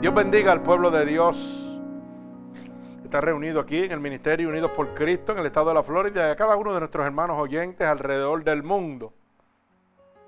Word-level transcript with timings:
Dios 0.00 0.14
bendiga 0.14 0.52
al 0.52 0.62
pueblo 0.62 0.88
de 0.92 1.04
Dios 1.04 1.80
que 3.00 3.04
está 3.04 3.20
reunido 3.20 3.58
aquí 3.58 3.82
en 3.82 3.90
el 3.90 3.98
Ministerio 3.98 4.48
Unidos 4.48 4.70
por 4.76 4.94
Cristo 4.94 5.32
en 5.32 5.38
el 5.38 5.46
estado 5.46 5.70
de 5.70 5.74
la 5.74 5.82
Florida 5.82 6.28
y 6.28 6.30
a 6.30 6.36
cada 6.36 6.54
uno 6.54 6.72
de 6.72 6.78
nuestros 6.78 7.04
hermanos 7.04 7.36
oyentes 7.36 7.84
alrededor 7.84 8.44
del 8.44 8.62
mundo. 8.62 9.12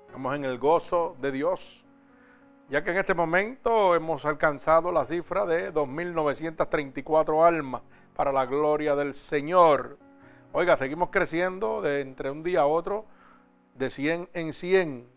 Estamos 0.07 0.35
en 0.35 0.43
el 0.43 0.57
gozo 0.57 1.15
de 1.21 1.31
Dios, 1.31 1.85
ya 2.69 2.83
que 2.83 2.91
en 2.91 2.97
este 2.97 3.13
momento 3.13 3.95
hemos 3.95 4.25
alcanzado 4.25 4.91
la 4.91 5.05
cifra 5.05 5.45
de 5.45 5.73
2.934 5.73 7.47
almas 7.47 7.81
para 8.13 8.33
la 8.33 8.45
gloria 8.45 8.93
del 8.97 9.13
Señor. 9.13 9.97
Oiga, 10.51 10.75
seguimos 10.75 11.11
creciendo 11.11 11.81
de 11.81 12.01
entre 12.01 12.29
un 12.29 12.43
día 12.43 12.61
a 12.61 12.65
otro, 12.65 13.05
de 13.75 13.89
100 13.89 14.29
en 14.33 14.51
100. 14.51 15.07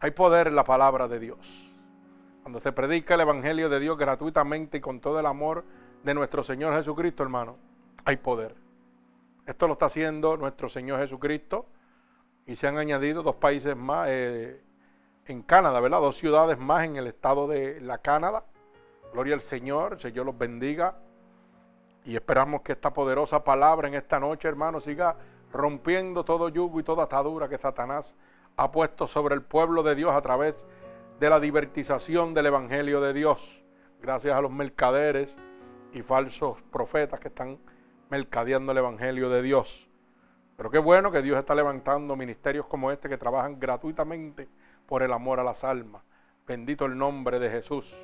Hay 0.00 0.10
poder 0.10 0.48
en 0.48 0.56
la 0.56 0.64
palabra 0.64 1.08
de 1.08 1.20
Dios. 1.20 1.69
Cuando 2.42 2.60
se 2.60 2.72
predica 2.72 3.14
el 3.14 3.20
Evangelio 3.20 3.68
de 3.68 3.80
Dios 3.80 3.98
gratuitamente 3.98 4.78
y 4.78 4.80
con 4.80 5.00
todo 5.00 5.20
el 5.20 5.26
amor 5.26 5.64
de 6.02 6.14
nuestro 6.14 6.42
Señor 6.42 6.74
Jesucristo, 6.74 7.22
hermano, 7.22 7.58
hay 8.04 8.16
poder. 8.16 8.54
Esto 9.46 9.66
lo 9.66 9.74
está 9.74 9.86
haciendo 9.86 10.36
nuestro 10.36 10.68
Señor 10.68 11.00
Jesucristo 11.00 11.66
y 12.46 12.56
se 12.56 12.66
han 12.66 12.78
añadido 12.78 13.22
dos 13.22 13.36
países 13.36 13.76
más 13.76 14.08
eh, 14.10 14.62
en 15.26 15.42
Canadá, 15.42 15.80
¿verdad? 15.80 16.00
Dos 16.00 16.16
ciudades 16.16 16.58
más 16.58 16.84
en 16.84 16.96
el 16.96 17.06
estado 17.06 17.46
de 17.46 17.80
la 17.80 17.98
Canadá. 17.98 18.44
Gloria 19.12 19.34
al 19.34 19.40
Señor, 19.40 19.94
el 19.94 20.00
Señor 20.00 20.26
los 20.26 20.38
bendiga. 20.38 20.96
Y 22.04 22.14
esperamos 22.14 22.62
que 22.62 22.72
esta 22.72 22.92
poderosa 22.92 23.44
palabra 23.44 23.86
en 23.86 23.94
esta 23.94 24.18
noche, 24.18 24.48
hermano, 24.48 24.80
siga 24.80 25.16
rompiendo 25.52 26.24
todo 26.24 26.48
yugo 26.48 26.80
y 26.80 26.82
toda 26.82 27.04
atadura 27.04 27.48
que 27.48 27.58
Satanás 27.58 28.14
ha 28.56 28.70
puesto 28.70 29.06
sobre 29.06 29.34
el 29.34 29.42
pueblo 29.42 29.82
de 29.82 29.94
Dios 29.94 30.12
a 30.12 30.22
través 30.22 30.56
de 30.56 30.79
la 31.28 31.40
divertización 31.40 32.32
del 32.32 32.46
Evangelio 32.46 33.00
de 33.00 33.12
Dios. 33.12 33.62
Gracias 34.00 34.34
a 34.34 34.40
los 34.40 34.50
mercaderes 34.50 35.36
y 35.92 36.00
falsos 36.00 36.62
profetas 36.72 37.20
que 37.20 37.28
están 37.28 37.58
mercadeando 38.08 38.72
el 38.72 38.78
Evangelio 38.78 39.28
de 39.28 39.42
Dios. 39.42 39.90
Pero 40.56 40.70
qué 40.70 40.78
bueno 40.78 41.12
que 41.12 41.20
Dios 41.20 41.38
está 41.38 41.54
levantando 41.54 42.16
ministerios 42.16 42.66
como 42.66 42.90
este 42.90 43.08
que 43.08 43.18
trabajan 43.18 43.60
gratuitamente 43.60 44.48
por 44.86 45.02
el 45.02 45.12
amor 45.12 45.40
a 45.40 45.44
las 45.44 45.62
almas. 45.62 46.02
Bendito 46.46 46.86
el 46.86 46.96
nombre 46.96 47.38
de 47.38 47.50
Jesús. 47.50 47.94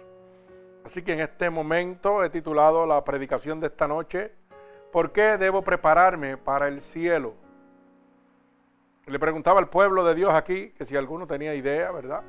Así 0.84 1.03
que 1.03 1.14
en 1.14 1.20
este 1.20 1.48
momento 1.48 2.22
he 2.22 2.28
titulado 2.28 2.87
la 2.87 3.03
predicación 3.03 3.61
de 3.61 3.69
esta 3.69 3.89
noche, 3.89 4.33
¿por 4.92 5.11
qué 5.11 5.37
debo 5.39 5.62
prepararme 5.62 6.37
para 6.37 6.69
el 6.69 6.81
cielo? 6.81 7.34
Le 9.06 9.19
preguntaba 9.19 9.59
al 9.59 9.69
pueblo 9.69 10.05
de 10.05 10.14
Dios 10.14 10.33
aquí 10.33 10.70
que 10.70 10.84
si 10.84 10.97
alguno 10.97 11.27
tenía 11.27 11.55
idea, 11.55 11.91
¿verdad? 11.92 12.22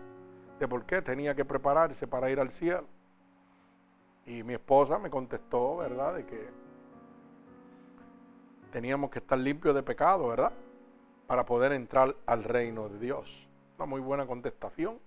De 0.59 0.67
por 0.67 0.86
qué 0.86 1.02
tenía 1.02 1.36
que 1.36 1.45
prepararse 1.45 2.08
para 2.08 2.30
ir 2.30 2.39
al 2.39 2.52
cielo. 2.52 2.86
Y 4.25 4.44
mi 4.44 4.53
esposa 4.53 4.97
me 4.99 5.09
contestó, 5.09 5.77
¿verdad? 5.77 6.16
De 6.16 6.25
que 6.25 6.49
teníamos 8.72 9.09
que 9.09 9.19
estar 9.19 9.38
limpios 9.38 9.73
de 9.73 9.83
pecado, 9.83 10.27
¿verdad? 10.27 10.52
Para 11.27 11.45
poder 11.45 11.72
entrar 11.72 12.16
al 12.25 12.44
reino 12.44 12.89
de 12.89 12.99
Dios. 12.99 13.47
Una 13.77 13.86
muy 13.86 14.02
buena 14.02 14.25
contestación. 14.25 14.99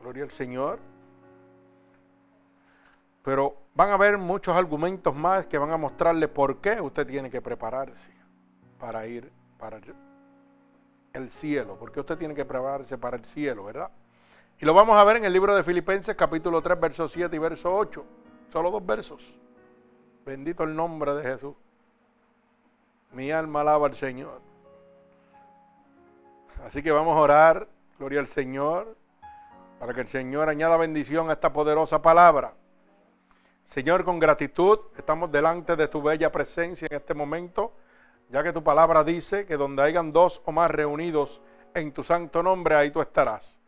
Gloria 0.00 0.24
al 0.24 0.30
Señor. 0.30 0.78
Pero 3.22 3.56
van 3.74 3.90
a 3.90 3.94
haber 3.94 4.18
muchos 4.18 4.54
argumentos 4.54 5.14
más 5.14 5.46
que 5.46 5.56
van 5.58 5.70
a 5.70 5.78
mostrarle 5.78 6.28
por 6.28 6.58
qué 6.60 6.80
usted 6.80 7.06
tiene 7.06 7.30
que 7.30 7.40
prepararse 7.40 8.10
para 8.78 9.06
ir 9.06 9.32
para 9.58 9.78
el 11.14 11.30
cielo. 11.30 11.76
Porque 11.78 12.00
usted 12.00 12.18
tiene 12.18 12.34
que 12.34 12.44
prepararse 12.44 12.98
para 12.98 13.16
el 13.16 13.24
cielo, 13.24 13.64
¿verdad? 13.64 13.90
Y 14.60 14.66
lo 14.66 14.74
vamos 14.74 14.96
a 14.96 15.04
ver 15.04 15.16
en 15.16 15.24
el 15.24 15.32
libro 15.32 15.54
de 15.56 15.62
Filipenses 15.62 16.14
capítulo 16.14 16.60
3, 16.60 16.78
verso 16.78 17.08
7 17.08 17.34
y 17.34 17.38
verso 17.38 17.74
8. 17.74 18.04
Solo 18.52 18.70
dos 18.70 18.84
versos. 18.84 19.34
Bendito 20.26 20.64
el 20.64 20.76
nombre 20.76 21.14
de 21.14 21.22
Jesús. 21.22 21.54
Mi 23.12 23.30
alma 23.30 23.62
alaba 23.62 23.86
al 23.86 23.96
Señor. 23.96 24.40
Así 26.64 26.82
que 26.82 26.90
vamos 26.90 27.16
a 27.16 27.20
orar, 27.20 27.68
gloria 27.98 28.20
al 28.20 28.26
Señor, 28.26 28.96
para 29.78 29.92
que 29.92 30.00
el 30.00 30.08
Señor 30.08 30.48
añada 30.48 30.76
bendición 30.76 31.30
a 31.30 31.34
esta 31.34 31.52
poderosa 31.52 32.00
palabra. 32.00 32.54
Señor, 33.66 34.04
con 34.04 34.18
gratitud 34.18 34.78
estamos 34.96 35.30
delante 35.30 35.76
de 35.76 35.88
tu 35.88 36.00
bella 36.00 36.30
presencia 36.32 36.88
en 36.90 36.96
este 36.96 37.14
momento, 37.14 37.72
ya 38.28 38.42
que 38.42 38.52
tu 38.52 38.62
palabra 38.62 39.04
dice 39.04 39.46
que 39.46 39.56
donde 39.56 39.82
hayan 39.82 40.12
dos 40.12 40.42
o 40.44 40.52
más 40.52 40.70
reunidos 40.70 41.40
en 41.74 41.92
tu 41.92 42.02
santo 42.02 42.42
nombre, 42.42 42.74
ahí 42.74 42.90
tú 42.90 43.00
estarás. 43.00 43.60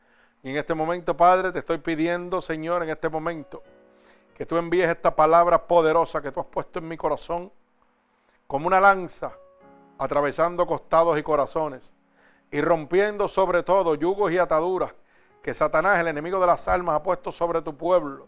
Y 0.42 0.50
en 0.50 0.56
este 0.56 0.74
momento, 0.74 1.16
Padre, 1.16 1.52
te 1.52 1.58
estoy 1.58 1.78
pidiendo, 1.78 2.40
Señor, 2.40 2.82
en 2.82 2.90
este 2.90 3.08
momento, 3.08 3.62
que 4.34 4.46
tú 4.46 4.56
envíes 4.56 4.88
esta 4.88 5.14
palabra 5.14 5.66
poderosa 5.66 6.20
que 6.20 6.30
tú 6.30 6.40
has 6.40 6.46
puesto 6.46 6.78
en 6.78 6.88
mi 6.88 6.96
corazón, 6.96 7.50
como 8.46 8.66
una 8.66 8.80
lanza, 8.80 9.32
atravesando 9.98 10.66
costados 10.66 11.18
y 11.18 11.22
corazones, 11.22 11.94
y 12.50 12.60
rompiendo 12.60 13.28
sobre 13.28 13.62
todo 13.62 13.94
yugos 13.94 14.30
y 14.30 14.38
ataduras 14.38 14.94
que 15.42 15.54
Satanás, 15.54 16.00
el 16.00 16.08
enemigo 16.08 16.40
de 16.40 16.46
las 16.46 16.66
almas, 16.66 16.96
ha 16.96 17.02
puesto 17.02 17.30
sobre 17.30 17.62
tu 17.62 17.76
pueblo 17.76 18.26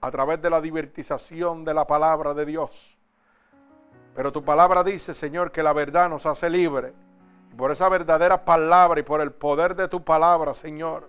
a 0.00 0.10
través 0.10 0.40
de 0.42 0.50
la 0.50 0.60
divertización 0.60 1.64
de 1.64 1.74
la 1.74 1.86
palabra 1.86 2.34
de 2.34 2.44
Dios. 2.46 2.98
Pero 4.14 4.32
tu 4.32 4.44
palabra 4.44 4.82
dice, 4.82 5.14
Señor, 5.14 5.52
que 5.52 5.62
la 5.62 5.72
verdad 5.72 6.08
nos 6.08 6.26
hace 6.26 6.50
libre. 6.50 6.92
Y 7.52 7.54
por 7.54 7.70
esa 7.70 7.88
verdadera 7.88 8.44
palabra 8.44 9.00
y 9.00 9.02
por 9.02 9.20
el 9.20 9.32
poder 9.32 9.74
de 9.74 9.88
tu 9.88 10.04
palabra, 10.04 10.54
Señor, 10.54 11.08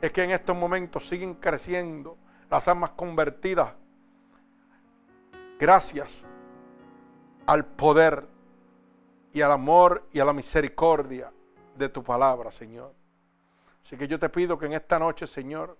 es 0.00 0.12
que 0.12 0.22
en 0.22 0.30
estos 0.30 0.56
momentos 0.56 1.08
siguen 1.08 1.34
creciendo 1.34 2.16
las 2.50 2.68
almas 2.68 2.90
convertidas. 2.90 3.72
Gracias 5.58 6.26
al 7.46 7.64
poder 7.64 8.26
y 9.32 9.40
al 9.40 9.52
amor 9.52 10.06
y 10.12 10.20
a 10.20 10.24
la 10.24 10.32
misericordia 10.32 11.32
de 11.76 11.88
tu 11.88 12.02
palabra, 12.02 12.52
Señor. 12.52 12.92
Así 13.84 13.96
que 13.96 14.08
yo 14.08 14.18
te 14.18 14.28
pido 14.28 14.58
que 14.58 14.66
en 14.66 14.72
esta 14.72 14.98
noche, 14.98 15.26
Señor, 15.26 15.76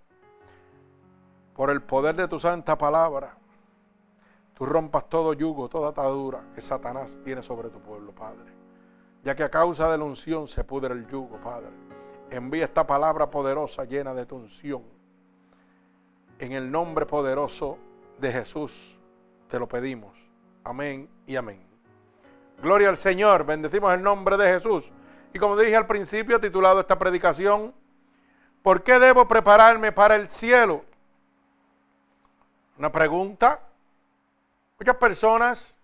por 1.55 1.71
el 1.71 1.83
poder 1.83 2.17
de 2.17 2.29
tu 2.29 2.39
santa 2.39 2.77
palabra, 2.77 3.37
tú 4.55 4.65
rompas 4.65 5.09
todo 5.09 5.33
yugo, 5.33 5.69
toda 5.69 5.91
atadura 5.91 6.43
que 6.55 6.61
Satanás 6.61 7.21
tiene 7.25 7.43
sobre 7.43 7.69
tu 7.69 7.81
pueblo, 7.81 8.13
Padre. 8.13 8.53
Ya 9.23 9.35
que 9.35 9.43
a 9.43 9.51
causa 9.51 9.91
de 9.91 9.99
la 9.99 10.05
unción 10.05 10.47
se 10.47 10.65
pudre 10.65 10.95
el 10.95 11.07
yugo, 11.07 11.39
Padre. 11.39 11.71
Envía 12.31 12.65
esta 12.65 12.87
palabra 12.87 13.31
poderosa 13.31 13.85
llena 13.85 14.15
de 14.15 14.27
tu 14.27 14.37
unción. 14.37 14.83
En 16.39 16.53
el 16.53 16.71
nombre 16.71 17.07
poderoso 17.07 17.79
de 18.19 18.33
Jesús 18.33 18.99
te 19.49 19.59
lo 19.59 19.69
pedimos. 19.69 20.13
Amén 20.65 21.09
y 21.27 21.37
amén. 21.37 21.65
Gloria 22.63 22.89
al 22.89 22.97
Señor. 22.97 23.45
Bendecimos 23.45 23.93
el 23.95 24.03
nombre 24.03 24.37
de 24.37 24.53
Jesús. 24.53 24.91
Y 25.33 25.39
como 25.39 25.57
dije 25.57 25.77
al 25.77 25.87
principio, 25.87 26.41
titulado 26.41 26.81
esta 26.81 26.99
predicación, 26.99 27.75
¿por 28.63 28.83
qué 28.83 28.99
debo 28.99 29.27
prepararme 29.27 29.93
para 29.93 30.17
el 30.17 30.29
cielo? 30.29 30.85
Una 32.79 32.91
pregunta. 32.91 33.61
Muchas 34.79 34.97
personas 34.97 35.79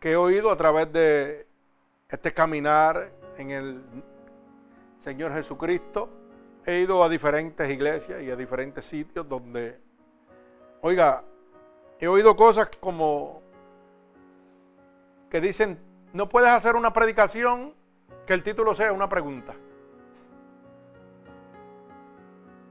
que 0.00 0.12
he 0.12 0.16
oído 0.16 0.50
a 0.50 0.56
través 0.56 0.92
de 0.92 1.46
este 2.08 2.34
caminar 2.34 3.12
en 3.38 3.50
el 3.50 3.84
Señor 4.98 5.32
Jesucristo, 5.32 6.10
he 6.66 6.80
ido 6.80 7.04
a 7.04 7.08
diferentes 7.08 7.70
iglesias 7.70 8.20
y 8.20 8.30
a 8.32 8.36
diferentes 8.36 8.84
sitios 8.84 9.28
donde, 9.28 9.80
oiga, 10.80 11.24
he 12.00 12.08
oído 12.08 12.34
cosas 12.34 12.68
como 12.80 13.40
que 15.30 15.40
dicen, 15.40 15.78
no 16.12 16.28
puedes 16.28 16.50
hacer 16.50 16.74
una 16.74 16.92
predicación 16.92 17.74
que 18.26 18.34
el 18.34 18.42
título 18.42 18.74
sea 18.74 18.92
una 18.92 19.08
pregunta. 19.08 19.54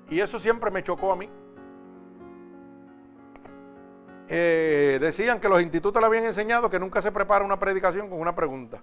Y 0.10 0.20
eso 0.20 0.38
siempre 0.38 0.70
me 0.70 0.84
chocó 0.84 1.14
a 1.14 1.16
mí. 1.16 1.30
Eh, 4.34 4.98
decían 5.02 5.42
que 5.42 5.50
los 5.50 5.62
institutos 5.62 6.02
le 6.02 6.06
habían 6.06 6.24
enseñado 6.24 6.70
que 6.70 6.80
nunca 6.80 7.02
se 7.02 7.12
prepara 7.12 7.44
una 7.44 7.60
predicación 7.60 8.10
con 8.10 8.18
una 8.18 8.34
pregunta. 8.34 8.82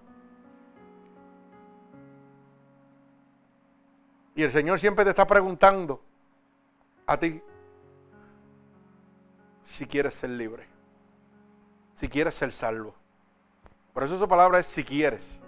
Y 4.34 4.42
el 4.42 4.50
Señor 4.50 4.78
siempre 4.78 5.06
te 5.06 5.10
está 5.10 5.26
preguntando 5.26 6.02
a 7.06 7.18
ti 7.18 7.40
si 9.64 9.86
quieres 9.86 10.12
ser 10.12 10.28
libre, 10.28 10.66
si 11.96 12.10
quieres 12.10 12.34
ser 12.34 12.52
salvo. 12.52 12.94
Por 13.94 14.04
eso 14.04 14.18
su 14.18 14.28
palabra 14.28 14.58
es 14.58 14.66
si 14.66 14.84
quieres. 14.84 15.40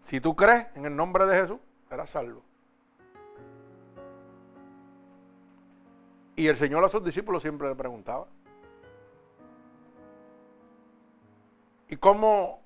Si 0.00 0.18
tú 0.18 0.34
crees 0.34 0.66
en 0.76 0.86
el 0.86 0.96
nombre 0.96 1.26
de 1.26 1.42
Jesús, 1.42 1.58
serás 1.90 2.08
salvo. 2.08 2.47
Y 6.38 6.46
el 6.46 6.56
Señor 6.56 6.82
a 6.84 6.88
sus 6.88 7.04
discípulos 7.04 7.42
siempre 7.42 7.68
le 7.68 7.74
preguntaba. 7.74 8.26
¿Y 11.88 11.96
cómo 11.96 12.62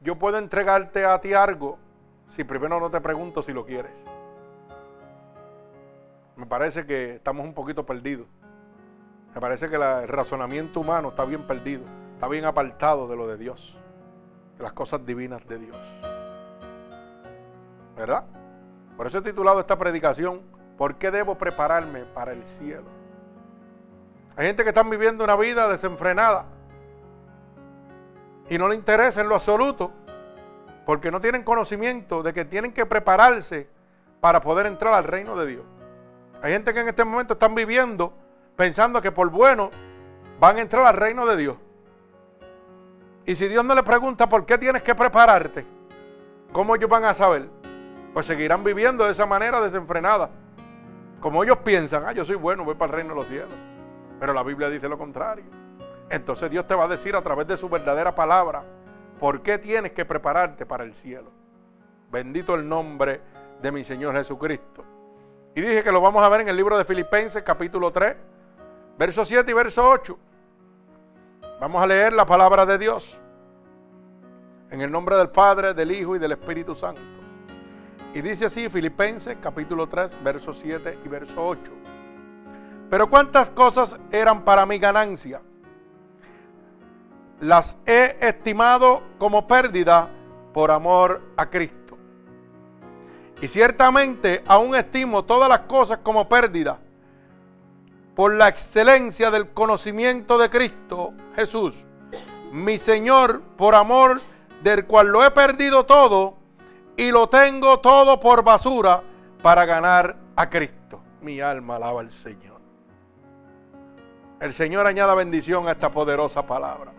yo 0.00 0.18
puedo 0.18 0.38
entregarte 0.38 1.04
a 1.04 1.20
ti 1.20 1.34
algo 1.34 1.78
si 2.30 2.42
primero 2.42 2.80
no 2.80 2.90
te 2.90 3.00
pregunto 3.00 3.42
si 3.42 3.52
lo 3.52 3.64
quieres? 3.64 3.92
me 6.36 6.44
parece 6.44 6.86
que 6.86 7.16
estamos 7.16 7.44
un 7.44 7.54
poquito 7.54 7.84
perdidos. 7.84 8.26
Me 9.34 9.40
parece 9.40 9.68
que 9.68 9.76
el 9.76 10.08
razonamiento 10.08 10.80
humano 10.80 11.08
está 11.08 11.24
bien 11.24 11.46
perdido, 11.46 11.84
está 12.14 12.28
bien 12.28 12.44
apartado 12.44 13.08
de 13.08 13.16
lo 13.16 13.26
de 13.26 13.36
Dios, 13.36 13.76
de 14.56 14.62
las 14.62 14.72
cosas 14.72 15.04
divinas 15.04 15.46
de 15.46 15.58
Dios. 15.58 15.76
¿Verdad? 17.96 18.24
Por 18.96 19.06
eso 19.06 19.18
he 19.18 19.22
titulado 19.22 19.60
esta 19.60 19.78
predicación, 19.78 20.40
¿por 20.76 20.96
qué 20.96 21.10
debo 21.10 21.36
prepararme 21.36 22.04
para 22.04 22.32
el 22.32 22.46
cielo? 22.46 22.86
Hay 24.36 24.46
gente 24.46 24.62
que 24.62 24.70
está 24.70 24.82
viviendo 24.82 25.24
una 25.24 25.36
vida 25.36 25.68
desenfrenada 25.68 26.44
y 28.48 28.58
no 28.58 28.68
le 28.68 28.74
interesa 28.74 29.20
en 29.20 29.28
lo 29.28 29.34
absoluto 29.34 29.90
porque 30.84 31.10
no 31.10 31.20
tienen 31.20 31.42
conocimiento 31.42 32.22
de 32.22 32.32
que 32.32 32.44
tienen 32.44 32.72
que 32.72 32.86
prepararse 32.86 33.68
para 34.20 34.40
poder 34.40 34.66
entrar 34.66 34.94
al 34.94 35.04
reino 35.04 35.36
de 35.36 35.46
Dios. 35.46 35.64
Hay 36.42 36.52
gente 36.52 36.72
que 36.72 36.80
en 36.80 36.88
este 36.88 37.04
momento 37.04 37.32
están 37.34 37.54
viviendo 37.54 38.12
pensando 38.56 39.00
que 39.00 39.12
por 39.12 39.30
bueno 39.30 39.70
van 40.38 40.58
a 40.58 40.60
entrar 40.60 40.84
al 40.84 40.96
reino 40.96 41.26
de 41.26 41.36
Dios. 41.36 41.56
Y 43.24 43.34
si 43.34 43.48
Dios 43.48 43.64
no 43.64 43.74
le 43.74 43.82
pregunta 43.82 44.28
por 44.28 44.46
qué 44.46 44.56
tienes 44.58 44.82
que 44.82 44.94
prepararte, 44.94 45.66
¿cómo 46.52 46.76
ellos 46.76 46.88
van 46.88 47.04
a 47.04 47.14
saber? 47.14 47.48
Pues 48.14 48.26
seguirán 48.26 48.62
viviendo 48.62 49.04
de 49.04 49.12
esa 49.12 49.26
manera 49.26 49.60
desenfrenada. 49.60 50.30
Como 51.20 51.42
ellos 51.42 51.58
piensan, 51.58 52.04
ah, 52.06 52.12
yo 52.12 52.24
soy 52.24 52.36
bueno, 52.36 52.64
voy 52.64 52.74
para 52.74 52.92
el 52.92 52.96
reino 52.96 53.14
de 53.14 53.20
los 53.20 53.28
cielos. 53.28 53.54
Pero 54.20 54.32
la 54.32 54.42
Biblia 54.42 54.70
dice 54.70 54.88
lo 54.88 54.98
contrario. 54.98 55.44
Entonces 56.08 56.50
Dios 56.50 56.66
te 56.66 56.74
va 56.74 56.84
a 56.84 56.88
decir 56.88 57.16
a 57.16 57.22
través 57.22 57.46
de 57.46 57.56
su 57.56 57.68
verdadera 57.68 58.14
palabra, 58.14 58.64
¿por 59.18 59.42
qué 59.42 59.58
tienes 59.58 59.92
que 59.92 60.04
prepararte 60.04 60.64
para 60.64 60.84
el 60.84 60.94
cielo? 60.94 61.30
Bendito 62.10 62.54
el 62.54 62.68
nombre 62.68 63.20
de 63.60 63.72
mi 63.72 63.84
Señor 63.84 64.14
Jesucristo. 64.14 64.84
Y 65.54 65.60
dije 65.60 65.82
que 65.82 65.90
lo 65.90 66.00
vamos 66.00 66.22
a 66.22 66.28
ver 66.28 66.42
en 66.42 66.48
el 66.48 66.56
libro 66.56 66.76
de 66.76 66.84
Filipenses 66.84 67.42
capítulo 67.42 67.90
3, 67.90 68.14
verso 68.98 69.24
7 69.24 69.50
y 69.50 69.54
verso 69.54 69.88
8. 69.88 70.18
Vamos 71.60 71.82
a 71.82 71.86
leer 71.86 72.12
la 72.12 72.26
palabra 72.26 72.66
de 72.66 72.76
Dios. 72.76 73.18
En 74.70 74.82
el 74.82 74.92
nombre 74.92 75.16
del 75.16 75.30
Padre, 75.30 75.72
del 75.72 75.90
Hijo 75.90 76.14
y 76.14 76.18
del 76.18 76.32
Espíritu 76.32 76.74
Santo. 76.74 77.00
Y 78.16 78.22
dice 78.22 78.46
así 78.46 78.70
Filipenses 78.70 79.36
capítulo 79.42 79.90
3, 79.90 80.16
verso 80.24 80.54
7 80.54 81.00
y 81.04 81.06
verso 81.06 81.34
8. 81.36 81.70
Pero 82.88 83.10
cuántas 83.10 83.50
cosas 83.50 83.98
eran 84.10 84.42
para 84.42 84.64
mi 84.64 84.78
ganancia 84.78 85.42
las 87.40 87.76
he 87.84 88.16
estimado 88.18 89.02
como 89.18 89.46
pérdida 89.46 90.08
por 90.54 90.70
amor 90.70 91.20
a 91.36 91.50
Cristo. 91.50 91.98
Y 93.42 93.48
ciertamente 93.48 94.42
aún 94.46 94.74
estimo 94.74 95.26
todas 95.26 95.50
las 95.50 95.60
cosas 95.60 95.98
como 95.98 96.26
pérdida 96.26 96.78
por 98.14 98.32
la 98.32 98.48
excelencia 98.48 99.30
del 99.30 99.50
conocimiento 99.50 100.38
de 100.38 100.48
Cristo 100.48 101.12
Jesús, 101.34 101.84
mi 102.50 102.78
Señor, 102.78 103.42
por 103.58 103.74
amor 103.74 104.22
del 104.62 104.86
cual 104.86 105.08
lo 105.08 105.22
he 105.22 105.30
perdido 105.32 105.84
todo 105.84 106.35
y 106.96 107.10
lo 107.10 107.28
tengo 107.28 107.80
todo 107.80 108.18
por 108.18 108.42
basura 108.42 109.02
para 109.42 109.64
ganar 109.64 110.16
a 110.34 110.48
Cristo. 110.48 111.00
Mi 111.20 111.40
alma 111.40 111.76
alaba 111.76 112.00
al 112.00 112.10
Señor. 112.10 112.60
El 114.40 114.52
Señor 114.52 114.86
añada 114.86 115.14
bendición 115.14 115.68
a 115.68 115.72
esta 115.72 115.90
poderosa 115.90 116.46
palabra. 116.46 116.92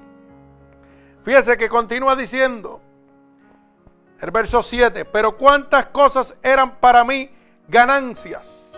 Fíjese 1.24 1.58
que 1.58 1.70
continúa 1.70 2.16
diciendo 2.16 2.82
el 4.20 4.32
verso 4.32 4.64
7, 4.64 5.06
pero 5.06 5.38
cuántas 5.38 5.88
cosas 5.88 6.36
eran 6.42 6.78
para 6.78 7.04
mí 7.04 7.30
ganancias. 7.68 8.72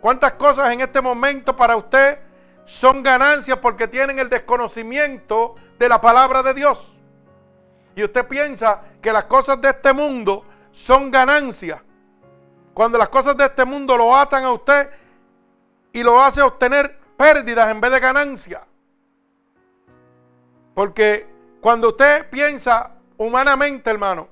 Cuántas 0.00 0.34
cosas 0.34 0.70
en 0.72 0.80
este 0.80 1.00
momento 1.00 1.56
para 1.56 1.76
usted 1.76 2.20
son 2.64 3.02
ganancias 3.02 3.58
porque 3.58 3.88
tienen 3.88 4.18
el 4.18 4.28
desconocimiento 4.28 5.56
de 5.78 5.88
la 5.88 6.00
palabra 6.00 6.42
de 6.42 6.54
Dios. 6.54 6.94
Y 7.94 8.04
usted 8.04 8.26
piensa 8.26 8.82
que 9.06 9.12
las 9.12 9.26
cosas 9.26 9.60
de 9.60 9.68
este 9.68 9.92
mundo 9.92 10.44
son 10.72 11.12
ganancias. 11.12 11.80
Cuando 12.74 12.98
las 12.98 13.08
cosas 13.08 13.36
de 13.36 13.44
este 13.44 13.64
mundo 13.64 13.96
lo 13.96 14.16
atan 14.16 14.42
a 14.42 14.50
usted 14.50 14.90
y 15.92 16.02
lo 16.02 16.20
hace 16.20 16.42
obtener 16.42 16.98
pérdidas 17.16 17.70
en 17.70 17.80
vez 17.80 17.92
de 17.92 18.00
ganancias. 18.00 18.62
Porque 20.74 21.24
cuando 21.60 21.90
usted 21.90 22.28
piensa 22.30 22.94
humanamente, 23.16 23.88
hermano, 23.88 24.26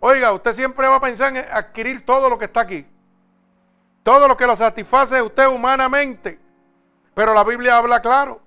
oiga, 0.00 0.32
usted 0.32 0.52
siempre 0.52 0.88
va 0.88 0.96
a 0.96 1.00
pensar 1.00 1.36
en 1.36 1.46
adquirir 1.48 2.04
todo 2.04 2.28
lo 2.28 2.36
que 2.36 2.46
está 2.46 2.62
aquí. 2.62 2.84
Todo 4.02 4.26
lo 4.26 4.36
que 4.36 4.48
lo 4.48 4.56
satisface 4.56 5.22
usted 5.22 5.46
humanamente. 5.46 6.40
Pero 7.14 7.32
la 7.32 7.44
Biblia 7.44 7.76
habla 7.76 8.02
claro 8.02 8.40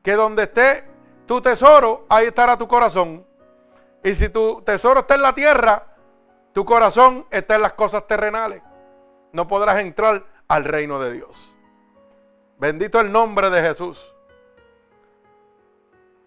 que 0.00 0.12
donde 0.12 0.44
esté 0.44 0.88
tu 1.26 1.40
tesoro, 1.40 2.06
ahí 2.08 2.28
estará 2.28 2.56
tu 2.56 2.68
corazón. 2.68 3.26
Y 4.08 4.14
si 4.14 4.30
tu 4.30 4.62
tesoro 4.62 5.00
está 5.00 5.16
en 5.16 5.22
la 5.22 5.34
tierra, 5.34 5.84
tu 6.54 6.64
corazón 6.64 7.26
está 7.30 7.56
en 7.56 7.60
las 7.60 7.74
cosas 7.74 8.06
terrenales. 8.06 8.62
No 9.34 9.46
podrás 9.46 9.80
entrar 9.80 10.24
al 10.48 10.64
reino 10.64 10.98
de 10.98 11.12
Dios. 11.12 11.54
Bendito 12.58 13.00
el 13.00 13.12
nombre 13.12 13.50
de 13.50 13.60
Jesús. 13.60 14.14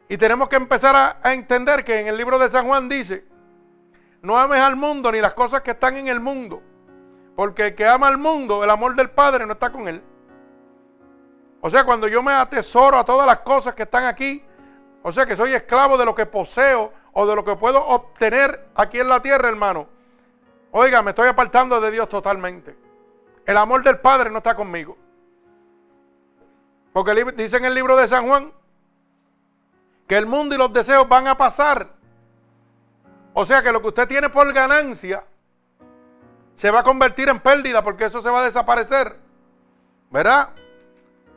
Y 0.09 0.15
tenemos 0.15 0.47
que 0.47 0.57
empezar 0.57 1.19
a, 1.23 1.33
entender 1.33 1.83
que 1.83 1.99
en 1.99 2.05
el 2.05 2.17
libro 2.17 2.37
de 2.37 2.51
San 2.51 2.67
Juan 2.67 2.87
dice, 2.87 3.25
no 4.21 4.37
ames 4.37 4.59
al 4.59 4.75
mundo 4.75 5.11
ni 5.11 5.19
las 5.19 5.33
cosas 5.33 5.61
que 5.61 5.71
están 5.71 5.97
en 5.97 6.07
el 6.07 6.19
mundo. 6.19 6.61
Porque 7.35 7.65
el 7.67 7.75
que 7.75 7.87
ama 7.87 8.09
al 8.09 8.19
mundo, 8.19 8.63
el 8.63 8.69
amor 8.69 8.93
del 8.95 9.09
Padre 9.09 9.47
no 9.47 9.53
está 9.53 9.71
con 9.71 9.87
él. 9.87 10.03
O 11.61 11.69
sea, 11.71 11.83
cuando 11.83 12.07
yo 12.07 12.21
me 12.21 12.31
atesoro 12.31 12.99
a 12.99 13.03
todas 13.03 13.25
las 13.25 13.39
cosas 13.39 13.73
que 13.73 13.83
están 13.83 14.05
aquí, 14.05 14.45
o 15.01 15.11
sea 15.11 15.25
que 15.25 15.35
soy 15.35 15.55
esclavo 15.55 15.97
de 15.97 16.05
lo 16.05 16.13
que 16.13 16.27
poseo 16.27 17.00
o 17.13 17.25
de 17.25 17.35
lo 17.35 17.43
que 17.43 17.55
puedo 17.55 17.85
obtener 17.85 18.69
aquí 18.75 18.99
en 18.99 19.09
la 19.09 19.21
tierra, 19.21 19.49
hermano. 19.49 19.87
Oiga, 20.71 21.01
me 21.01 21.11
estoy 21.11 21.27
apartando 21.27 21.81
de 21.81 21.91
Dios 21.91 22.07
totalmente. 22.07 22.77
El 23.45 23.57
amor 23.57 23.83
del 23.83 23.99
Padre 23.99 24.29
no 24.29 24.37
está 24.37 24.55
conmigo. 24.55 24.97
Porque 26.93 27.25
dice 27.35 27.57
en 27.57 27.65
el 27.65 27.73
libro 27.73 27.95
de 27.97 28.07
San 28.07 28.27
Juan 28.27 28.53
que 30.07 30.17
el 30.17 30.25
mundo 30.25 30.55
y 30.55 30.57
los 30.57 30.71
deseos 30.71 31.07
van 31.07 31.27
a 31.27 31.37
pasar. 31.37 31.93
O 33.33 33.45
sea 33.45 33.61
que 33.61 33.71
lo 33.71 33.81
que 33.81 33.87
usted 33.89 34.07
tiene 34.07 34.29
por 34.29 34.51
ganancia 34.53 35.25
se 36.55 36.69
va 36.69 36.81
a 36.81 36.83
convertir 36.83 37.29
en 37.29 37.39
pérdida 37.39 37.83
porque 37.83 38.05
eso 38.05 38.21
se 38.21 38.29
va 38.29 38.41
a 38.41 38.45
desaparecer. 38.45 39.17
¿Verdad? 40.09 40.49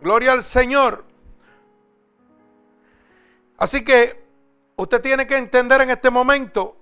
Gloria 0.00 0.32
al 0.32 0.42
Señor. 0.42 1.04
Así 3.56 3.84
que 3.84 4.23
usted 4.76 5.00
tiene 5.00 5.26
que 5.26 5.36
entender 5.36 5.80
en 5.82 5.90
este 5.90 6.10
momento 6.10 6.76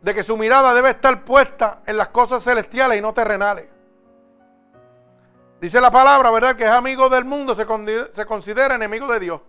de 0.00 0.14
que 0.14 0.22
su 0.22 0.36
mirada 0.36 0.74
debe 0.74 0.90
estar 0.90 1.24
puesta 1.24 1.82
en 1.86 1.96
las 1.96 2.08
cosas 2.08 2.42
celestiales 2.44 2.98
y 2.98 3.00
no 3.00 3.14
terrenales. 3.14 3.66
Dice 5.60 5.80
la 5.80 5.90
palabra, 5.90 6.30
¿verdad? 6.30 6.56
Que 6.56 6.64
es 6.64 6.70
amigo 6.70 7.08
del 7.08 7.24
mundo, 7.24 7.54
se, 7.54 7.66
se 8.12 8.26
considera 8.26 8.74
enemigo 8.74 9.10
de 9.10 9.20
Dios. 9.20 9.40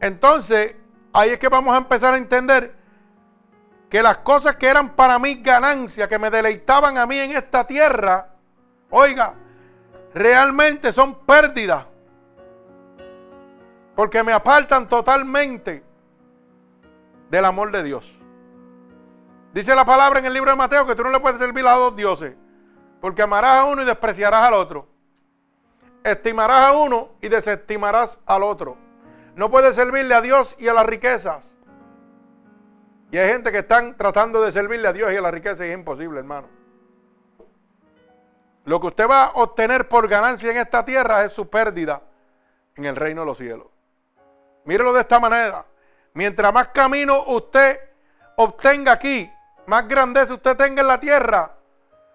Entonces, 0.00 0.74
ahí 1.12 1.30
es 1.30 1.38
que 1.38 1.48
vamos 1.48 1.74
a 1.74 1.78
empezar 1.78 2.14
a 2.14 2.16
entender 2.16 2.74
que 3.90 4.02
las 4.02 4.18
cosas 4.18 4.56
que 4.56 4.68
eran 4.68 4.96
para 4.96 5.18
mí 5.18 5.42
ganancia, 5.42 6.08
que 6.08 6.18
me 6.18 6.30
deleitaban 6.30 6.96
a 6.96 7.06
mí 7.06 7.18
en 7.18 7.32
esta 7.32 7.66
tierra, 7.66 8.30
oiga, 8.88 9.34
realmente 10.14 10.92
son 10.92 11.26
pérdidas. 11.26 11.84
Porque 13.94 14.22
me 14.22 14.32
apartan 14.32 14.88
totalmente 14.88 15.91
del 17.32 17.46
amor 17.46 17.72
de 17.72 17.82
Dios. 17.82 18.18
Dice 19.54 19.74
la 19.74 19.86
palabra 19.86 20.18
en 20.18 20.26
el 20.26 20.34
libro 20.34 20.50
de 20.50 20.56
Mateo 20.56 20.86
que 20.86 20.94
tú 20.94 21.02
no 21.02 21.10
le 21.10 21.18
puedes 21.18 21.38
servir 21.38 21.66
a 21.66 21.72
dos 21.72 21.96
dioses. 21.96 22.34
Porque 23.00 23.22
amarás 23.22 23.60
a 23.60 23.64
uno 23.64 23.80
y 23.80 23.86
despreciarás 23.86 24.42
al 24.42 24.52
otro. 24.52 24.86
Estimarás 26.04 26.70
a 26.70 26.76
uno 26.76 27.12
y 27.22 27.28
desestimarás 27.28 28.20
al 28.26 28.42
otro. 28.42 28.76
No 29.34 29.50
puede 29.50 29.72
servirle 29.72 30.14
a 30.14 30.20
Dios 30.20 30.56
y 30.58 30.68
a 30.68 30.74
las 30.74 30.84
riquezas. 30.84 31.54
Y 33.10 33.16
hay 33.16 33.30
gente 33.30 33.50
que 33.50 33.60
están 33.60 33.96
tratando 33.96 34.42
de 34.42 34.52
servirle 34.52 34.88
a 34.88 34.92
Dios 34.92 35.10
y 35.10 35.16
a 35.16 35.22
las 35.22 35.32
riquezas 35.32 35.60
y 35.60 35.70
es 35.70 35.74
imposible, 35.74 36.18
hermano. 36.18 36.48
Lo 38.66 38.78
que 38.78 38.88
usted 38.88 39.08
va 39.08 39.24
a 39.24 39.32
obtener 39.36 39.88
por 39.88 40.06
ganancia 40.06 40.50
en 40.50 40.58
esta 40.58 40.84
tierra 40.84 41.24
es 41.24 41.32
su 41.32 41.48
pérdida 41.48 42.02
en 42.76 42.84
el 42.84 42.94
reino 42.94 43.22
de 43.22 43.26
los 43.26 43.38
cielos. 43.38 43.68
Mírelo 44.66 44.92
de 44.92 45.00
esta 45.00 45.18
manera. 45.18 45.64
Mientras 46.14 46.52
más 46.52 46.68
camino 46.68 47.24
usted 47.26 47.78
obtenga 48.36 48.92
aquí, 48.92 49.30
más 49.66 49.86
grandeza 49.88 50.34
usted 50.34 50.56
tenga 50.56 50.82
en 50.82 50.88
la 50.88 51.00
tierra, 51.00 51.54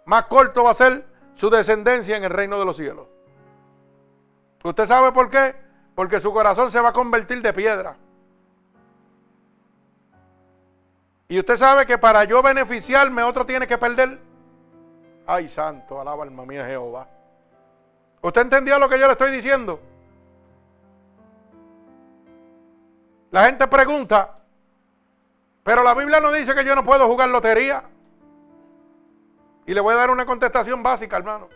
más 0.05 0.25
corto 0.25 0.63
va 0.63 0.71
a 0.71 0.75
ser 0.75 1.05
su 1.35 1.49
descendencia 1.49 2.17
en 2.17 2.23
el 2.23 2.29
reino 2.29 2.59
de 2.59 2.65
los 2.65 2.77
cielos. 2.77 3.07
¿Usted 4.63 4.85
sabe 4.85 5.11
por 5.11 5.29
qué? 5.29 5.67
porque 5.97 6.19
su 6.19 6.31
corazón 6.31 6.69
se 6.69 6.79
va 6.79 6.89
a 6.89 6.93
convertir 6.93 7.41
de 7.41 7.51
piedra. 7.51 7.97
Y 11.27 11.39
usted 11.39 11.57
sabe 11.57 11.87
que 11.87 11.97
para 11.97 12.23
yo 12.23 12.43
beneficiarme 12.43 13.23
otro 13.23 13.47
tiene 13.47 13.65
que 13.65 13.79
perder. 13.79 14.19
Ay, 15.25 15.49
santo, 15.49 15.99
alaba 15.99 16.23
alma 16.23 16.45
mía 16.45 16.67
Jehová. 16.67 17.07
¿Usted 18.21 18.41
entendió 18.41 18.77
lo 18.77 18.87
que 18.87 18.99
yo 18.99 19.07
le 19.07 19.13
estoy 19.13 19.31
diciendo? 19.31 19.79
La 23.31 23.45
gente 23.45 23.67
pregunta, 23.67 24.37
pero 25.63 25.83
la 25.83 25.93
Biblia 25.93 26.19
no 26.19 26.31
dice 26.31 26.55
que 26.55 26.63
yo 26.63 26.75
no 26.75 26.83
puedo 26.83 27.07
jugar 27.07 27.29
lotería. 27.29 27.83
Y 29.65 29.73
le 29.73 29.81
voy 29.81 29.93
a 29.93 29.97
dar 29.97 30.11
una 30.11 30.25
contestación 30.25 30.81
básica, 30.81 31.17
hermano. 31.17 31.49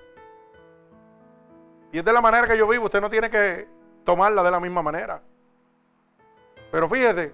Y 1.94 2.00
es 2.00 2.06
de 2.06 2.12
la 2.12 2.22
manera 2.22 2.48
que 2.48 2.58
yo 2.58 2.68
vivo, 2.68 2.86
usted 2.86 3.00
no 3.00 3.10
tiene 3.10 3.30
que 3.30 3.68
tomarla 4.04 4.44
de 4.44 4.52
la 4.52 4.60
misma 4.60 4.82
manera. 4.82 5.22
Pero 6.72 6.90
fíjese 6.90 7.34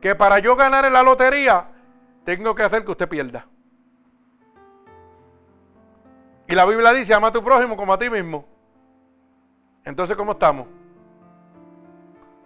que 0.00 0.14
para 0.14 0.38
yo 0.38 0.54
ganar 0.54 0.84
en 0.84 0.92
la 0.92 1.02
lotería, 1.02 1.66
tengo 2.24 2.54
que 2.54 2.62
hacer 2.62 2.84
que 2.84 2.90
usted 2.90 3.08
pierda. 3.08 3.46
Y 6.46 6.54
la 6.54 6.64
Biblia 6.64 6.92
dice, 6.92 7.14
ama 7.14 7.28
a 7.28 7.32
tu 7.32 7.42
prójimo 7.42 7.76
como 7.76 7.92
a 7.92 7.98
ti 7.98 8.08
mismo. 8.08 8.44
Entonces, 9.84 10.16
¿cómo 10.16 10.32
estamos? 10.32 10.66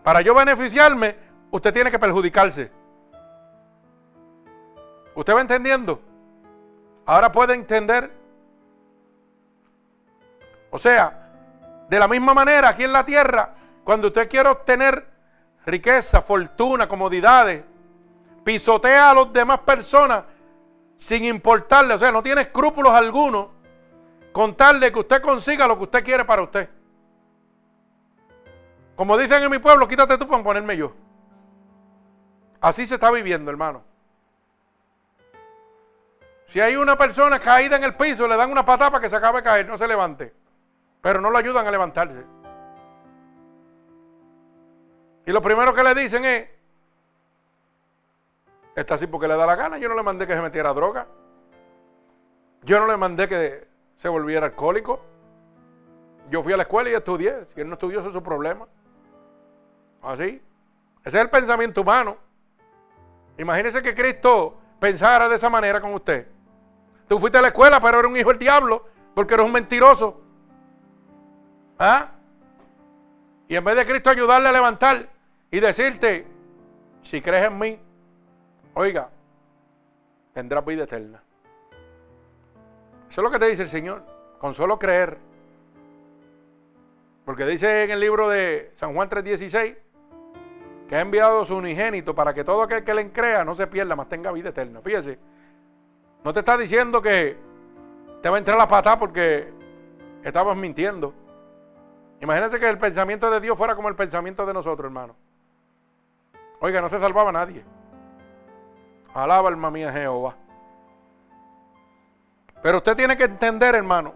Para 0.02 0.21
yo 0.23 0.35
beneficiarme, 0.35 1.16
usted 1.50 1.73
tiene 1.73 1.90
que 1.90 1.99
perjudicarse. 1.99 2.71
¿Usted 5.14 5.35
va 5.35 5.40
entendiendo? 5.40 6.00
Ahora 7.04 7.30
puede 7.30 7.54
entender. 7.54 8.11
O 10.71 10.78
sea, 10.78 11.30
de 11.88 11.99
la 11.99 12.09
misma 12.09 12.33
manera, 12.33 12.69
aquí 12.69 12.85
en 12.85 12.92
la 12.92 13.04
tierra, 13.04 13.54
cuando 13.85 14.09
usted 14.09 14.28
quiere 14.28 14.49
obtener 14.49 15.07
riqueza, 15.66 16.23
fortuna, 16.23 16.88
comodidades, 16.88 17.64
pisotea 18.45 19.11
a 19.11 19.14
las 19.14 19.33
demás 19.33 19.61
personas 19.61 20.25
sin 20.97 21.25
importarle, 21.25 21.95
o 21.95 21.99
sea, 21.99 22.12
no 22.12 22.23
tiene 22.23 22.42
escrúpulos 22.42 22.92
algunos 22.92 23.49
con 24.33 24.54
tal 24.54 24.78
de 24.78 24.92
que 24.92 25.00
usted 25.00 25.21
consiga 25.21 25.66
lo 25.66 25.76
que 25.76 25.85
usted 25.85 26.04
quiere 26.04 26.25
para 26.25 26.42
usted. 26.42 26.69
Como 29.00 29.16
dicen 29.16 29.42
en 29.42 29.50
mi 29.50 29.59
pueblo, 29.59 29.88
quítate 29.88 30.19
tú 30.19 30.28
para 30.28 30.45
ponerme 30.45 30.76
yo. 30.76 30.92
Así 32.61 32.87
se 32.87 32.97
está 32.97 33.11
viviendo, 33.11 33.50
hermano. 33.50 33.83
Si 36.49 36.61
hay 36.61 36.76
una 36.76 36.99
persona 36.99 37.40
caída 37.40 37.78
en 37.78 37.85
el 37.85 37.95
piso, 37.95 38.28
le 38.28 38.37
dan 38.37 38.52
una 38.52 38.62
patada 38.62 38.90
para 38.90 39.02
que 39.02 39.09
se 39.09 39.16
acabe 39.16 39.38
de 39.38 39.45
caer, 39.45 39.66
no 39.66 39.78
se 39.78 39.88
levante. 39.88 40.35
Pero 41.00 41.23
no 41.23 41.30
lo 41.30 41.38
ayudan 41.38 41.66
a 41.66 41.71
levantarse. 41.71 42.23
Y 45.25 45.33
lo 45.33 45.40
primero 45.40 45.75
que 45.75 45.83
le 45.83 45.95
dicen 45.95 46.23
es, 46.26 46.50
está 48.76 48.97
así 48.97 49.07
porque 49.07 49.28
le 49.28 49.37
da 49.37 49.47
la 49.47 49.57
gana, 49.57 49.78
yo 49.78 49.88
no 49.88 49.95
le 49.95 50.02
mandé 50.02 50.26
que 50.26 50.35
se 50.35 50.42
metiera 50.42 50.75
droga. 50.75 51.07
Yo 52.64 52.78
no 52.78 52.87
le 52.87 52.99
mandé 52.99 53.26
que 53.26 53.66
se 53.97 54.11
volviera 54.11 54.45
alcohólico. 54.45 55.00
Yo 56.28 56.42
fui 56.42 56.52
a 56.52 56.59
la 56.59 56.64
escuela 56.64 56.90
y 56.90 56.92
estudié. 56.92 57.47
Si 57.54 57.62
él 57.62 57.69
no 57.69 57.76
estudió, 57.76 58.00
eso 58.00 58.09
es 58.09 58.12
su 58.12 58.23
problema. 58.23 58.69
Así. 60.02 60.42
Ese 61.04 61.16
es 61.19 61.23
el 61.23 61.30
pensamiento 61.30 61.80
humano. 61.80 62.16
Imagínese 63.38 63.83
que 63.83 63.95
Cristo 63.95 64.59
pensara 64.78 65.28
de 65.28 65.37
esa 65.37 65.49
manera 65.49 65.80
con 65.80 65.95
usted. 65.95 66.26
Tú 67.09 67.19
fuiste 67.19 67.38
a 67.38 67.42
la 67.42 67.49
escuela, 67.49 67.80
pero 67.80 67.99
eres 67.99 68.11
un 68.11 68.16
hijo 68.16 68.28
del 68.28 68.38
diablo, 68.38 68.87
porque 69.14 69.35
eres 69.35 69.47
un 69.47 69.52
mentiroso. 69.52 70.21
¿Ah? 71.78 72.11
Y 73.49 73.57
en 73.57 73.64
vez 73.64 73.76
de 73.76 73.87
Cristo 73.87 74.11
ayudarle 74.11 74.49
a 74.49 74.52
levantar 74.52 75.09
y 75.50 75.59
decirte, 75.59 76.26
si 77.02 77.21
crees 77.21 77.47
en 77.47 77.59
mí, 77.59 77.78
oiga, 78.75 79.09
tendrás 80.33 80.64
vida 80.64 80.85
eterna. 80.85 81.23
Eso 83.11 83.21
es 83.21 83.25
lo 83.25 83.30
que 83.30 83.38
te 83.38 83.47
dice 83.47 83.62
el 83.62 83.69
Señor, 83.69 84.04
con 84.38 84.54
solo 84.54 84.78
creer. 84.78 85.19
Porque 87.25 87.45
dice 87.45 87.85
en 87.85 87.90
el 87.90 88.00
libro 88.00 88.28
de 88.28 88.73
San 88.76 88.95
Juan 88.95 89.09
3:16 89.09 89.76
que 90.90 90.97
ha 90.97 91.02
enviado 91.02 91.44
su 91.44 91.54
unigénito 91.54 92.16
para 92.16 92.35
que 92.35 92.42
todo 92.42 92.64
aquel 92.64 92.82
que 92.82 92.92
le 92.92 93.12
crea 93.12 93.44
no 93.44 93.54
se 93.54 93.68
pierda, 93.68 93.94
más 93.94 94.09
tenga 94.09 94.32
vida 94.32 94.49
eterna. 94.49 94.80
Fíjese, 94.80 95.20
no 96.25 96.32
te 96.32 96.40
está 96.40 96.59
diciendo 96.59 97.00
que 97.00 97.38
te 98.20 98.28
va 98.28 98.35
a 98.35 98.38
entrar 98.40 98.59
la 98.59 98.66
patada 98.66 98.99
porque 98.99 99.52
estabas 100.25 100.56
mintiendo. 100.56 101.14
Imagínate 102.20 102.59
que 102.59 102.68
el 102.68 102.76
pensamiento 102.76 103.30
de 103.30 103.38
Dios 103.38 103.56
fuera 103.56 103.76
como 103.76 103.88
el 103.88 103.94
pensamiento 103.94 104.44
de 104.44 104.52
nosotros, 104.52 104.87
hermano. 104.87 105.14
Oiga, 106.59 106.80
no 106.80 106.88
se 106.88 106.99
salvaba 106.99 107.30
nadie. 107.30 107.64
Alaba 109.14 109.49
alma 109.49 109.70
mía 109.70 109.92
Jehová. 109.92 110.35
Pero 112.64 112.78
usted 112.78 112.97
tiene 112.97 113.16
que 113.16 113.25
entender, 113.26 113.76
hermano, 113.76 114.12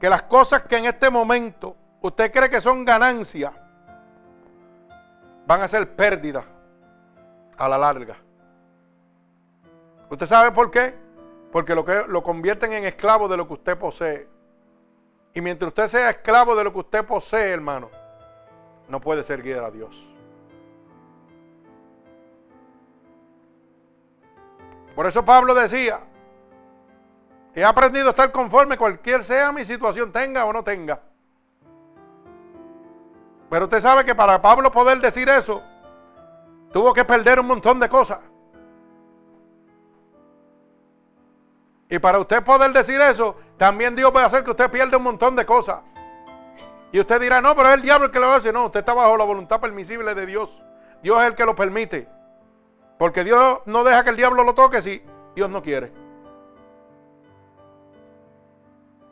que 0.00 0.10
las 0.10 0.22
cosas 0.22 0.64
que 0.64 0.76
en 0.76 0.86
este 0.86 1.08
momento 1.08 1.76
usted 2.00 2.32
cree 2.32 2.50
que 2.50 2.60
son 2.60 2.84
ganancias, 2.84 3.52
van 5.46 5.62
a 5.62 5.68
ser 5.68 5.94
pérdidas 5.94 6.44
a 7.56 7.68
la 7.68 7.78
larga. 7.78 8.16
¿Usted 10.10 10.26
sabe 10.26 10.52
por 10.52 10.70
qué? 10.70 10.94
Porque 11.52 11.74
lo, 11.74 11.84
que, 11.84 12.04
lo 12.08 12.22
convierten 12.22 12.72
en 12.72 12.84
esclavo 12.84 13.28
de 13.28 13.36
lo 13.36 13.46
que 13.46 13.54
usted 13.54 13.78
posee. 13.78 14.28
Y 15.32 15.40
mientras 15.40 15.68
usted 15.68 15.88
sea 15.88 16.10
esclavo 16.10 16.54
de 16.56 16.64
lo 16.64 16.72
que 16.72 16.80
usted 16.80 17.04
posee, 17.04 17.50
hermano, 17.50 17.90
no 18.88 19.00
puede 19.00 19.22
seguir 19.22 19.58
a 19.58 19.70
Dios. 19.70 20.08
Por 24.94 25.06
eso 25.06 25.24
Pablo 25.24 25.54
decía, 25.54 26.00
he 27.54 27.62
aprendido 27.62 28.06
a 28.06 28.10
estar 28.10 28.32
conforme 28.32 28.78
cualquier 28.78 29.22
sea 29.22 29.52
mi 29.52 29.64
situación, 29.64 30.10
tenga 30.10 30.44
o 30.46 30.52
no 30.52 30.64
tenga. 30.64 31.02
Pero 33.48 33.64
usted 33.64 33.80
sabe 33.80 34.04
que 34.04 34.14
para 34.14 34.40
Pablo 34.42 34.70
poder 34.70 34.98
decir 34.98 35.28
eso, 35.28 35.62
tuvo 36.72 36.92
que 36.92 37.04
perder 37.04 37.40
un 37.40 37.46
montón 37.46 37.78
de 37.78 37.88
cosas. 37.88 38.18
Y 41.88 41.98
para 41.98 42.18
usted 42.18 42.42
poder 42.42 42.72
decir 42.72 43.00
eso, 43.00 43.36
también 43.56 43.94
Dios 43.94 44.12
va 44.14 44.22
a 44.22 44.26
hacer 44.26 44.42
que 44.42 44.50
usted 44.50 44.70
pierda 44.70 44.96
un 44.96 45.04
montón 45.04 45.36
de 45.36 45.46
cosas. 45.46 45.80
Y 46.90 46.98
usted 46.98 47.20
dirá, 47.20 47.40
no, 47.40 47.54
pero 47.54 47.68
es 47.68 47.74
el 47.74 47.82
diablo 47.82 48.06
el 48.06 48.12
que 48.12 48.18
lo 48.18 48.30
hace. 48.32 48.52
No, 48.52 48.66
usted 48.66 48.80
está 48.80 48.94
bajo 48.94 49.16
la 49.16 49.24
voluntad 49.24 49.60
permisible 49.60 50.14
de 50.14 50.26
Dios. 50.26 50.62
Dios 51.02 51.18
es 51.20 51.28
el 51.28 51.34
que 51.34 51.44
lo 51.44 51.54
permite. 51.54 52.08
Porque 52.98 53.22
Dios 53.22 53.60
no 53.66 53.84
deja 53.84 54.02
que 54.02 54.10
el 54.10 54.16
diablo 54.16 54.42
lo 54.42 54.54
toque 54.54 54.82
si 54.82 55.02
Dios 55.34 55.50
no 55.50 55.62
quiere. 55.62 55.92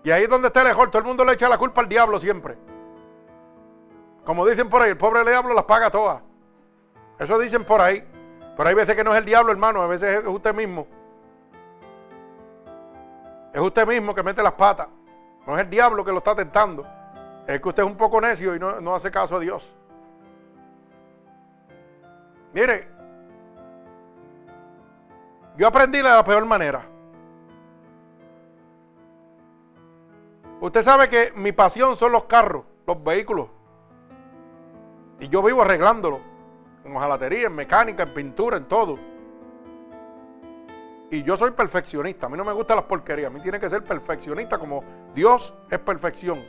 Y 0.02 0.10
ahí 0.10 0.24
es 0.24 0.28
donde 0.28 0.48
está 0.48 0.62
el 0.62 0.68
mejor. 0.68 0.90
Todo 0.90 1.00
el 1.00 1.08
mundo 1.08 1.24
le 1.24 1.32
echa 1.32 1.48
la 1.48 1.58
culpa 1.58 1.80
al 1.80 1.88
diablo 1.88 2.18
siempre. 2.18 2.56
Como 4.24 4.46
dicen 4.46 4.68
por 4.68 4.82
ahí, 4.82 4.90
el 4.90 4.96
pobre 4.96 5.22
diablo 5.24 5.54
las 5.54 5.64
paga 5.64 5.90
todas. 5.90 6.22
Eso 7.18 7.38
dicen 7.38 7.64
por 7.64 7.80
ahí. 7.80 8.02
Pero 8.56 8.68
hay 8.68 8.74
veces 8.74 8.94
que 8.94 9.04
no 9.04 9.12
es 9.12 9.18
el 9.18 9.24
diablo, 9.24 9.52
hermano. 9.52 9.82
A 9.82 9.86
veces 9.86 10.20
es 10.20 10.26
usted 10.26 10.54
mismo. 10.54 10.86
Es 13.52 13.60
usted 13.60 13.86
mismo 13.86 14.14
que 14.14 14.22
mete 14.22 14.42
las 14.42 14.52
patas. 14.52 14.88
No 15.46 15.56
es 15.56 15.62
el 15.62 15.70
diablo 15.70 16.04
que 16.04 16.12
lo 16.12 16.18
está 16.18 16.34
tentando. 16.34 16.86
Es 17.46 17.60
que 17.60 17.68
usted 17.68 17.82
es 17.82 17.88
un 17.88 17.96
poco 17.96 18.20
necio 18.20 18.54
y 18.54 18.58
no, 18.58 18.80
no 18.80 18.94
hace 18.94 19.10
caso 19.10 19.36
a 19.36 19.40
Dios. 19.40 19.76
Mire, 22.52 22.88
yo 25.56 25.66
aprendí 25.66 25.98
de 25.98 26.04
la 26.04 26.24
peor 26.24 26.44
manera. 26.46 26.86
Usted 30.60 30.82
sabe 30.82 31.08
que 31.08 31.32
mi 31.36 31.52
pasión 31.52 31.96
son 31.96 32.12
los 32.12 32.24
carros, 32.24 32.64
los 32.86 33.02
vehículos. 33.04 33.48
Y 35.24 35.28
yo 35.30 35.42
vivo 35.42 35.62
arreglándolo. 35.62 36.20
En 36.84 36.94
jalatería, 36.94 37.46
en 37.46 37.54
mecánica, 37.54 38.02
en 38.02 38.12
pintura, 38.12 38.58
en 38.58 38.66
todo. 38.66 38.98
Y 41.10 41.22
yo 41.22 41.38
soy 41.38 41.52
perfeccionista. 41.52 42.26
A 42.26 42.28
mí 42.28 42.36
no 42.36 42.44
me 42.44 42.52
gustan 42.52 42.76
las 42.76 42.84
porquerías. 42.84 43.28
A 43.28 43.30
mí 43.30 43.40
tiene 43.40 43.58
que 43.58 43.70
ser 43.70 43.82
perfeccionista 43.82 44.58
como 44.58 44.84
Dios 45.14 45.54
es 45.70 45.78
perfección. 45.78 46.44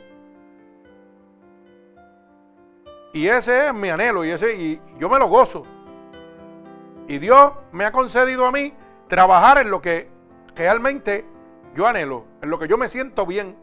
Y 3.14 3.26
ese 3.26 3.68
es 3.68 3.72
mi 3.72 3.88
anhelo 3.88 4.26
y 4.26 4.30
ese 4.30 4.54
y 4.54 4.82
yo 4.98 5.08
me 5.08 5.18
lo 5.18 5.28
gozo. 5.28 5.62
Y 7.08 7.16
Dios 7.16 7.52
me 7.72 7.86
ha 7.86 7.92
concedido 7.92 8.44
a 8.44 8.52
mí 8.52 8.74
trabajar 9.08 9.56
en 9.56 9.70
lo 9.70 9.80
que 9.80 10.10
realmente 10.54 11.24
yo 11.74 11.86
anhelo, 11.86 12.26
en 12.42 12.50
lo 12.50 12.58
que 12.58 12.68
yo 12.68 12.76
me 12.76 12.90
siento 12.90 13.24
bien. 13.24 13.56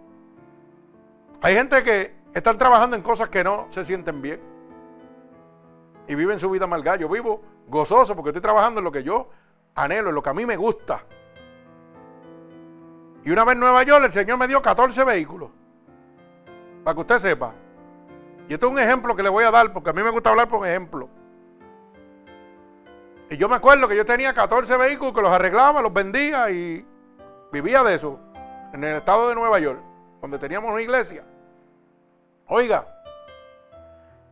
Hay 1.43 1.53
gente 1.53 1.83
que 1.83 2.15
están 2.33 2.57
trabajando 2.57 2.95
en 2.95 3.03
cosas 3.03 3.29
que 3.29 3.43
no 3.43 3.67
se 3.69 3.85
sienten 3.85 4.19
bien 4.19 4.52
y 6.07 6.15
viven 6.15 6.39
su 6.39 6.49
vida 6.49 6.67
mal. 6.67 6.83
Yo 6.99 7.09
vivo 7.09 7.41
gozoso 7.67 8.15
porque 8.15 8.29
estoy 8.29 8.41
trabajando 8.41 8.79
en 8.79 8.85
lo 8.85 8.91
que 8.91 9.03
yo 9.03 9.29
anhelo, 9.75 10.09
en 10.09 10.15
lo 10.15 10.23
que 10.23 10.29
a 10.29 10.33
mí 10.33 10.45
me 10.45 10.55
gusta. 10.55 11.03
Y 13.25 13.31
una 13.31 13.45
vez 13.45 13.53
en 13.53 13.59
Nueva 13.61 13.83
York 13.83 14.05
el 14.05 14.11
Señor 14.11 14.37
me 14.37 14.47
dio 14.47 14.61
14 14.61 15.03
vehículos. 15.03 15.49
Para 16.83 16.95
que 16.95 17.01
usted 17.01 17.19
sepa. 17.19 17.53
Y 18.49 18.53
esto 18.53 18.67
es 18.67 18.71
un 18.71 18.79
ejemplo 18.79 19.15
que 19.15 19.23
le 19.23 19.29
voy 19.29 19.45
a 19.45 19.51
dar 19.51 19.71
porque 19.71 19.89
a 19.89 19.93
mí 19.93 20.03
me 20.03 20.09
gusta 20.09 20.29
hablar 20.29 20.47
por 20.47 20.67
ejemplo. 20.67 21.09
Y 23.29 23.37
yo 23.37 23.47
me 23.47 23.55
acuerdo 23.55 23.87
que 23.87 23.95
yo 23.95 24.05
tenía 24.05 24.33
14 24.33 24.77
vehículos 24.77 25.13
que 25.13 25.21
los 25.21 25.31
arreglaba, 25.31 25.81
los 25.81 25.93
vendía 25.93 26.51
y 26.51 26.85
Vivía 27.53 27.83
de 27.83 27.93
eso, 27.93 28.19
en 28.73 28.83
el 28.83 28.95
estado 28.95 29.29
de 29.29 29.35
Nueva 29.35 29.59
York, 29.59 29.79
donde 30.19 30.39
teníamos 30.39 30.71
una 30.71 30.81
iglesia. 30.81 31.23
Oiga, 32.47 32.92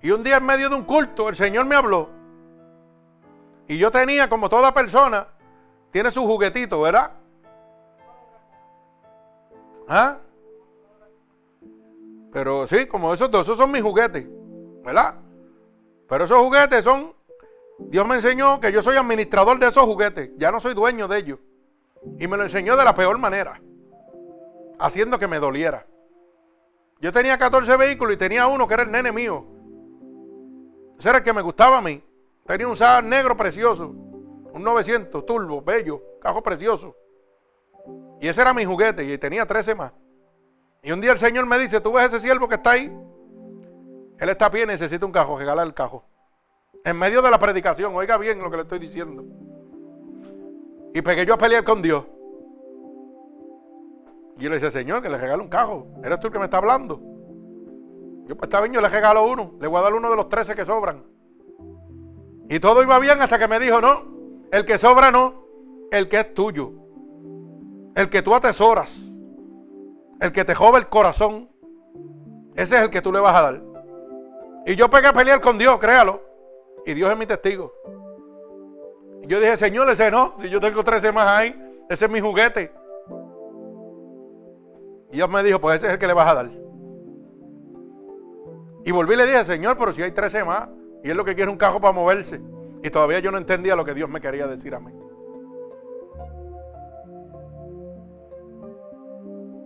y 0.02 0.12
un 0.12 0.24
día 0.24 0.38
en 0.38 0.46
medio 0.46 0.70
de 0.70 0.76
un 0.76 0.84
culto 0.84 1.30
el 1.30 1.36
Señor 1.36 1.66
me 1.66 1.76
habló. 1.76 2.10
Y 3.68 3.78
yo 3.78 3.92
tenía, 3.92 4.28
como 4.28 4.50
toda 4.50 4.74
persona, 4.74 5.28
tiene 5.92 6.12
su 6.12 6.26
juguetito, 6.26 6.82
¿verdad? 6.82 7.12
¿Ah? 9.88 10.18
Pero 12.34 12.68
sí, 12.68 12.86
como 12.88 13.14
esos 13.14 13.30
dos, 13.30 13.42
esos 13.42 13.58
son 13.58 13.72
mis 13.72 13.82
juguetes, 13.82 14.26
¿verdad? 14.84 15.16
Pero 16.08 16.26
esos 16.26 16.38
juguetes 16.38 16.84
son, 16.84 17.14
Dios 17.78 18.08
me 18.08 18.16
enseñó 18.16 18.60
que 18.60 18.72
yo 18.72 18.82
soy 18.82 18.98
administrador 18.98 19.60
de 19.60 19.68
esos 19.68 19.86
juguetes, 19.86 20.32
ya 20.38 20.52
no 20.52 20.60
soy 20.60 20.74
dueño 20.74 21.08
de 21.08 21.18
ellos. 21.20 21.40
Y 22.20 22.28
me 22.28 22.38
lo 22.38 22.44
enseñó 22.44 22.76
de 22.76 22.86
la 22.86 22.96
peor 22.96 23.18
manera, 23.18 23.62
haciendo 24.80 25.20
que 25.20 25.28
me 25.28 25.40
doliera. 25.40 25.86
Yo 27.00 27.12
tenía 27.12 27.38
14 27.38 27.78
vehículos 27.78 28.16
y 28.16 28.18
tenía 28.18 28.48
uno 28.48 28.68
que 28.68 28.74
era 28.74 28.84
el 28.84 28.92
nene 28.92 29.12
mío. 29.12 29.46
Ese 31.02 31.10
era 31.10 31.18
el 31.18 31.24
que 31.24 31.34
me 31.34 31.42
gustaba 31.42 31.80
a 31.80 31.82
mí. 31.82 32.00
Tenía 32.46 32.68
un 32.68 32.78
SAR 32.78 33.04
negro 33.04 33.36
precioso, 33.36 33.88
un 33.88 34.62
900 34.62 35.26
turbo, 35.26 35.60
bello, 35.60 36.00
cajo 36.22 36.44
precioso. 36.44 36.96
Y 38.20 38.28
ese 38.28 38.40
era 38.40 38.54
mi 38.54 38.66
juguete 38.66 39.04
y 39.04 39.18
tenía 39.18 39.48
13 39.48 39.74
más. 39.74 39.94
Y 40.84 40.92
un 40.92 41.02
día 41.02 41.14
el 41.14 41.18
Señor 41.18 41.48
me 41.48 41.58
dice, 41.58 41.82
¿tú 41.82 41.94
ves 41.94 42.06
ese 42.06 42.20
siervo 42.20 42.48
que 42.48 42.54
está 42.54 42.74
ahí? 42.74 42.96
Él 44.20 44.30
está 44.30 44.50
bien, 44.50 44.68
necesita 44.68 45.04
un 45.04 45.12
cajo, 45.12 45.40
regalar 45.40 45.66
el 45.66 45.74
cajo. 45.74 46.06
En 46.86 47.00
medio 47.00 47.24
de 47.24 47.32
la 47.32 47.40
predicación, 47.40 47.96
oiga 47.96 48.20
bien 48.20 48.38
lo 48.38 48.52
que 48.52 48.58
le 48.58 48.62
estoy 48.62 48.78
diciendo. 48.78 49.26
Y 50.94 51.02
pegué 51.02 51.26
yo 51.26 51.34
a 51.34 51.38
pelear 51.40 51.64
con 51.64 51.82
Dios. 51.82 52.06
Y 54.38 54.44
yo 54.44 54.50
le 54.52 54.58
dice, 54.58 54.70
Señor, 54.70 55.02
que 55.02 55.10
le 55.10 55.18
regale 55.18 55.42
un 55.42 55.50
cajo. 55.50 55.88
¿Eres 56.04 56.20
tú 56.20 56.28
el 56.28 56.34
que 56.34 56.38
me 56.38 56.46
está 56.46 56.58
hablando? 56.58 57.11
Yo 58.32 58.38
pues 58.38 58.50
bien, 58.62 58.72
yo 58.72 58.80
le 58.80 58.88
regalo 58.88 59.26
uno. 59.26 59.56
Le 59.60 59.68
voy 59.68 59.78
a 59.78 59.82
dar 59.82 59.94
uno 59.94 60.10
de 60.10 60.16
los 60.16 60.30
13 60.30 60.56
que 60.56 60.64
sobran. 60.64 61.04
Y 62.48 62.62
todo 62.62 62.82
iba 62.82 62.98
bien 62.98 63.22
hasta 63.22 63.38
que 63.38 63.46
me 63.46 63.60
dijo, 63.60 63.82
no, 63.82 64.06
el 64.54 64.64
que 64.64 64.78
sobra 64.78 65.12
no, 65.12 65.44
el 65.92 66.08
que 66.08 66.22
es 66.22 66.34
tuyo. 66.34 66.72
El 67.94 68.10
que 68.10 68.22
tú 68.22 68.34
atesoras 68.34 69.14
el 70.22 70.32
que 70.32 70.46
te 70.46 70.56
joba 70.56 70.78
el 70.78 70.88
corazón, 70.88 71.50
ese 72.56 72.78
es 72.78 72.84
el 72.84 72.90
que 72.90 73.02
tú 73.02 73.12
le 73.12 73.20
vas 73.20 73.36
a 73.36 73.42
dar. 73.42 73.62
Y 74.66 74.78
yo 74.78 74.90
pegué 74.90 75.08
a 75.08 75.14
pelear 75.14 75.42
con 75.42 75.58
Dios, 75.58 75.78
créalo. 75.78 76.22
Y 76.86 76.94
Dios 76.94 77.12
es 77.12 77.18
mi 77.18 77.26
testigo. 77.26 77.74
Yo 79.24 79.42
dije, 79.42 79.58
Señor, 79.58 79.90
ese 79.90 80.10
no, 80.10 80.36
si 80.40 80.50
yo 80.50 80.62
tengo 80.62 80.86
13 80.86 81.12
más 81.12 81.28
ahí, 81.28 81.62
ese 81.90 82.06
es 82.06 82.12
mi 82.12 82.22
juguete. 82.22 82.72
Y 85.12 85.18
Dios 85.18 85.30
me 85.30 85.44
dijo, 85.44 85.60
pues 85.60 85.78
ese 85.78 85.88
es 85.88 85.94
el 85.94 86.00
que 86.00 86.08
le 86.08 86.14
vas 86.14 86.30
a 86.30 86.36
dar. 86.36 86.61
Y 88.84 88.92
volví 88.92 89.14
y 89.14 89.18
le 89.18 89.28
dije, 89.28 89.46
Señor, 89.46 89.78
pero 89.78 89.94
si 89.94 90.02
hay 90.02 90.12
13 90.12 90.44
más, 90.44 90.70
y 91.04 91.10
es 91.10 91.16
lo 91.16 91.26
que 91.26 91.36
quiere 91.36 91.52
un 91.52 91.58
cajo 91.58 91.80
para 91.80 91.94
moverse. 91.94 92.42
Y 92.84 92.90
todavía 92.90 93.20
yo 93.20 93.32
no 93.32 93.38
entendía 93.38 93.76
lo 93.76 93.86
que 93.86 93.94
Dios 93.94 94.10
me 94.10 94.22
quería 94.22 94.48
decir 94.48 94.74
a 94.74 94.80
mí. 94.80 94.92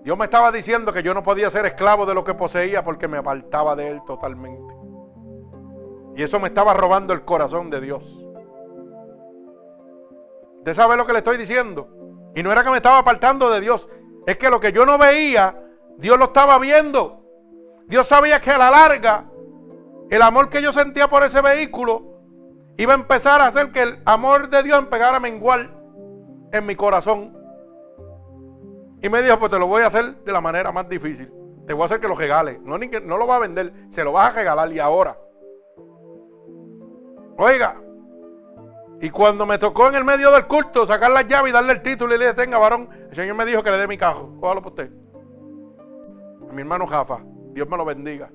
Dios 0.04 0.18
me 0.18 0.26
estaba 0.26 0.52
diciendo 0.52 0.94
que 0.94 1.02
yo 1.02 1.14
no 1.14 1.24
podía 1.24 1.50
ser 1.50 1.66
esclavo 1.66 2.06
de 2.06 2.14
lo 2.14 2.24
que 2.24 2.36
poseía 2.36 2.84
porque 2.84 3.08
me 3.08 3.18
apartaba 3.18 3.76
de 3.76 3.90
Él 3.90 4.02
totalmente. 4.06 4.76
Y 6.16 6.22
eso 6.22 6.40
me 6.40 6.50
estaba 6.50 6.74
robando 6.74 7.12
el 7.12 7.26
corazón 7.26 7.70
de 7.70 7.82
Dios. 7.82 8.04
¿Usted 10.60 10.74
sabe 10.74 10.96
lo 10.96 11.08
que 11.08 11.14
le 11.14 11.20
estoy 11.20 11.38
diciendo? 11.38 11.90
Y 12.36 12.44
no 12.44 12.52
era 12.52 12.64
que 12.64 12.70
me 12.70 12.78
estaba 12.78 13.00
apartando 13.00 13.50
de 13.50 13.62
Dios. 13.62 13.90
Es 14.28 14.38
que 14.38 14.50
lo 14.50 14.60
que 14.60 14.72
yo 14.72 14.86
no 14.86 14.98
veía, 14.98 15.60
Dios 15.98 16.20
lo 16.20 16.26
estaba 16.26 16.60
viendo. 16.60 17.25
Dios 17.88 18.08
sabía 18.08 18.40
que 18.40 18.52
a 18.52 18.58
la 18.58 18.72
larga, 18.72 19.26
el 20.10 20.22
amor 20.22 20.50
que 20.50 20.62
yo 20.62 20.74
sentía 20.74 21.08
por 21.08 21.24
ese 21.24 21.42
vehículo 21.42 22.16
iba 22.78 22.94
a 22.94 22.96
empezar 22.96 23.42
a 23.42 23.48
hacer 23.48 23.72
que 23.72 23.82
el 23.82 24.02
amor 24.06 24.50
de 24.50 24.64
Dios 24.64 24.80
empezara 24.80 25.18
a 25.18 25.20
menguar 25.20 25.72
en 26.52 26.66
mi 26.66 26.76
corazón. 26.76 27.38
Y 29.02 29.10
me 29.10 29.22
dijo, 29.22 29.38
pues 29.38 29.52
te 29.52 29.60
lo 29.60 29.68
voy 29.68 29.84
a 29.84 29.88
hacer 29.88 30.24
de 30.24 30.32
la 30.32 30.42
manera 30.42 30.72
más 30.72 30.90
difícil. 30.90 31.32
Te 31.68 31.74
voy 31.74 31.84
a 31.84 31.86
hacer 31.86 32.00
que 32.00 32.08
lo 32.08 32.16
regale. 32.16 32.60
No, 32.64 32.78
ni 32.78 32.90
que, 32.90 33.02
no 33.02 33.18
lo 33.18 33.28
va 33.28 33.38
a 33.38 33.40
vender, 33.40 33.74
se 33.90 34.04
lo 34.04 34.12
vas 34.14 34.32
a 34.32 34.36
regalar 34.36 34.72
y 34.72 34.80
ahora. 34.80 35.18
Oiga, 37.38 37.82
y 39.02 39.10
cuando 39.10 39.46
me 39.46 39.58
tocó 39.58 39.88
en 39.90 39.96
el 39.96 40.06
medio 40.06 40.32
del 40.32 40.48
culto 40.48 40.88
sacar 40.88 41.12
la 41.12 41.22
llave 41.24 41.50
y 41.50 41.52
darle 41.52 41.74
el 41.74 41.82
título 41.82 42.16
y 42.16 42.18
le 42.18 42.26
dije, 42.26 42.36
tenga 42.36 42.58
varón, 42.58 42.90
el 43.10 43.16
Señor 43.16 43.36
me 43.36 43.46
dijo 43.46 43.62
que 43.62 43.72
le 43.72 43.78
dé 43.78 43.88
mi 43.88 43.98
cajo. 43.98 44.36
Cójalo 44.40 44.62
por 44.62 44.72
usted. 44.72 44.90
A 46.50 46.54
mi 46.54 46.62
hermano 46.62 46.88
Jafa, 46.88 47.20
Dios 47.56 47.70
me 47.70 47.78
lo 47.78 47.86
bendiga. 47.86 48.30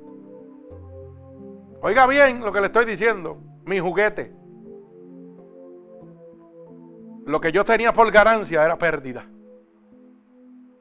Oiga 1.83 2.07
bien 2.07 2.41
lo 2.41 2.51
que 2.51 2.61
le 2.61 2.67
estoy 2.67 2.87
diciendo. 2.87 3.37
Mi 3.67 3.79
juguete. 3.79 4.35
Lo 7.27 7.39
que 7.39 7.53
yo 7.53 7.63
tenía 7.63 7.93
por 7.93 8.11
ganancia 8.11 8.65
era 8.65 8.79
pérdida. 8.79 9.27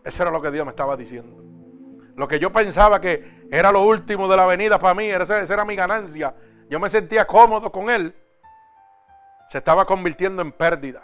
Eso 0.06 0.24
era 0.24 0.32
lo 0.32 0.42
que 0.42 0.52
Dios 0.52 0.66
me 0.66 0.70
estaba 0.70 0.96
diciendo. 0.96 1.44
Lo 2.16 2.30
que 2.30 2.40
yo 2.40 2.50
pensaba 2.50 3.02
que 3.02 3.46
era 3.52 3.74
lo 3.74 3.84
último 3.84 4.30
de 4.30 4.38
la 4.38 4.46
venida 4.46 4.80
para 4.80 4.94
mí, 4.94 5.08
esa, 5.08 5.42
era 5.42 5.66
mi 5.66 5.76
ganancia. 5.76 6.34
Yo 6.70 6.80
me 6.80 6.90
sentía 6.90 7.28
cómodo 7.28 7.70
con 7.70 7.90
Él. 7.90 8.16
Se 9.50 9.58
estaba 9.58 9.86
convirtiendo 9.86 10.42
en 10.42 10.54
pérdida. 10.54 11.02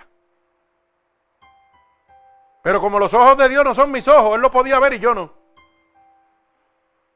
Pero 2.64 2.80
como 2.80 2.98
los 2.98 3.14
ojos 3.14 3.38
de 3.38 3.50
Dios 3.50 3.66
no 3.66 3.76
son 3.76 3.92
mis 3.92 4.08
ojos, 4.08 4.36
Él 4.36 4.42
lo 4.42 4.52
podía 4.52 4.80
ver 4.80 4.94
y 4.94 5.00
yo 5.00 5.14
no. 5.14 5.45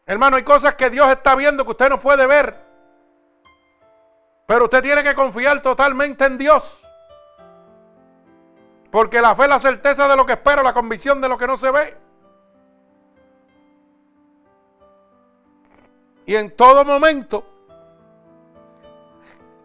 Hermano, 0.09 0.37
hay 0.37 0.43
cosas 0.43 0.73
que 0.73 0.89
Dios 0.89 1.07
está 1.07 1.35
viendo 1.35 1.63
que 1.63 1.69
usted 1.69 1.87
no 1.87 1.99
puede 1.99 2.25
ver. 2.25 2.59
Pero 4.47 4.63
usted 4.63 4.81
tiene 4.81 5.03
que 5.03 5.13
confiar 5.13 5.61
totalmente 5.61 6.25
en 6.25 6.35
Dios. 6.35 6.83
Porque 8.89 9.21
la 9.21 9.35
fe 9.35 9.43
es 9.43 9.49
la 9.49 9.59
certeza 9.59 10.07
de 10.07 10.17
lo 10.17 10.25
que 10.25 10.31
espero, 10.33 10.63
la 10.63 10.73
convicción 10.73 11.21
de 11.21 11.29
lo 11.29 11.37
que 11.37 11.45
no 11.45 11.55
se 11.57 11.69
ve. 11.69 11.95
Y 16.25 16.35
en 16.35 16.55
todo 16.55 16.83
momento, 16.83 17.45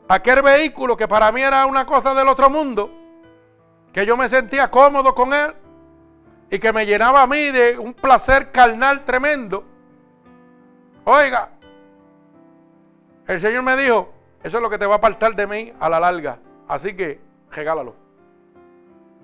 aquel 0.06 0.42
vehículo 0.42 0.94
que 0.94 1.08
para 1.08 1.32
mí 1.32 1.40
era 1.40 1.64
una 1.64 1.86
cosa 1.86 2.12
del 2.12 2.28
otro 2.28 2.50
mundo, 2.50 2.90
que 3.94 4.04
yo 4.04 4.14
me 4.18 4.28
sentía 4.28 4.70
cómodo 4.70 5.14
con 5.14 5.32
él 5.32 5.54
y 6.50 6.58
que 6.58 6.70
me 6.70 6.84
llenaba 6.84 7.22
a 7.22 7.26
mí 7.26 7.50
de 7.50 7.78
un 7.78 7.94
placer 7.94 8.52
carnal 8.52 9.06
tremendo. 9.06 9.72
Oiga, 11.04 11.50
el 13.26 13.40
Señor 13.40 13.62
me 13.62 13.76
dijo, 13.76 14.12
eso 14.42 14.56
es 14.56 14.62
lo 14.62 14.70
que 14.70 14.78
te 14.78 14.86
va 14.86 14.94
a 14.94 14.96
apartar 14.98 15.34
de 15.34 15.46
mí 15.46 15.72
a 15.78 15.88
la 15.88 16.00
larga. 16.00 16.38
Así 16.66 16.94
que 16.94 17.20
regálalo. 17.50 17.94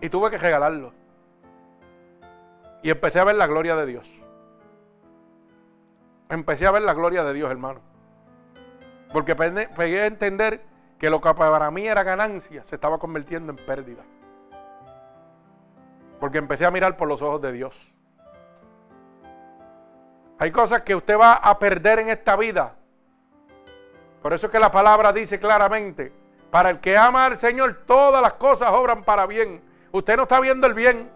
Y 0.01 0.09
tuve 0.09 0.31
que 0.31 0.39
regalarlo. 0.39 0.93
Y 2.83 2.91
empecé 2.91 3.21
a 3.21 3.25
ver 3.25 3.37
la 3.37 3.47
gloria 3.47 3.77
de 3.77 3.87
Dios. 3.87 4.09
Empecé 6.29 6.67
a 6.67 6.71
ver 6.71 6.83
la 6.83 6.95
gloria 6.95 7.25
de 7.25 7.35
Dios, 7.35 7.51
hermano. 7.51 7.81
Porque 9.13 9.35
pegué 9.35 10.03
a 10.03 10.07
entender 10.07 10.63
que 10.99 11.11
lo 11.11 11.21
que 11.21 11.35
para 11.35 11.71
mí 11.71 11.87
era 11.89 12.03
ganancia 12.03 12.63
se 12.63 12.77
estaba 12.77 12.99
convirtiendo 12.99 13.53
en 13.53 13.57
pérdida. 13.57 14.05
Porque 16.21 16.39
empecé 16.39 16.67
a 16.67 16.71
mirar 16.71 16.97
por 16.97 17.09
los 17.09 17.21
ojos 17.21 17.41
de 17.41 17.53
Dios. 17.53 17.90
Hay 20.41 20.51
cosas 20.51 20.83
que 20.83 20.97
usted 20.97 21.17
va 21.17 21.35
a 21.35 21.57
perder 21.59 22.01
en 22.01 22.09
esta 22.09 22.35
vida. 22.35 22.75
Por 24.21 24.33
eso 24.33 24.47
es 24.47 24.53
que 24.53 24.59
la 24.59 24.73
palabra 24.73 25.13
dice 25.13 25.39
claramente, 25.39 26.13
para 26.51 26.71
el 26.71 26.81
que 26.81 26.97
ama 26.97 27.27
al 27.27 27.37
Señor, 27.37 27.83
todas 27.87 28.21
las 28.21 28.33
cosas 28.33 28.73
obran 28.73 29.05
para 29.05 29.27
bien 29.27 29.63
Usted 29.93 30.17
no 30.17 30.23
está 30.23 30.41
viendo 30.41 30.67
el 30.67 30.75
bien, 30.75 31.11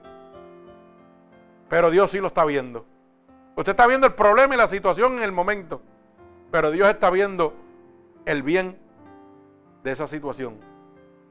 pero 1.68 1.90
Dios 1.90 2.10
sí 2.10 2.18
lo 2.18 2.28
está 2.28 2.44
viendo. 2.44 2.84
Usted 3.56 3.70
está 3.70 3.86
viendo 3.86 4.06
el 4.06 4.14
problema 4.14 4.54
y 4.54 4.58
la 4.58 4.66
situación 4.66 5.16
en 5.18 5.22
el 5.22 5.30
momento, 5.30 5.80
pero 6.50 6.72
Dios 6.72 6.88
está 6.88 7.10
viendo 7.10 7.54
el 8.24 8.42
bien 8.42 8.78
de 9.84 9.92
esa 9.92 10.08
situación, 10.08 10.58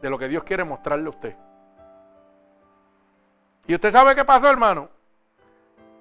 de 0.01 0.10
lo 0.10 0.17
que 0.17 0.29
Dios 0.29 0.43
quiere 0.43 0.63
mostrarle 0.63 1.08
a 1.08 1.10
usted. 1.10 1.36
Y 3.67 3.75
usted 3.75 3.91
sabe 3.91 4.15
qué 4.15 4.23
pasó, 4.23 4.49
hermano. 4.49 4.89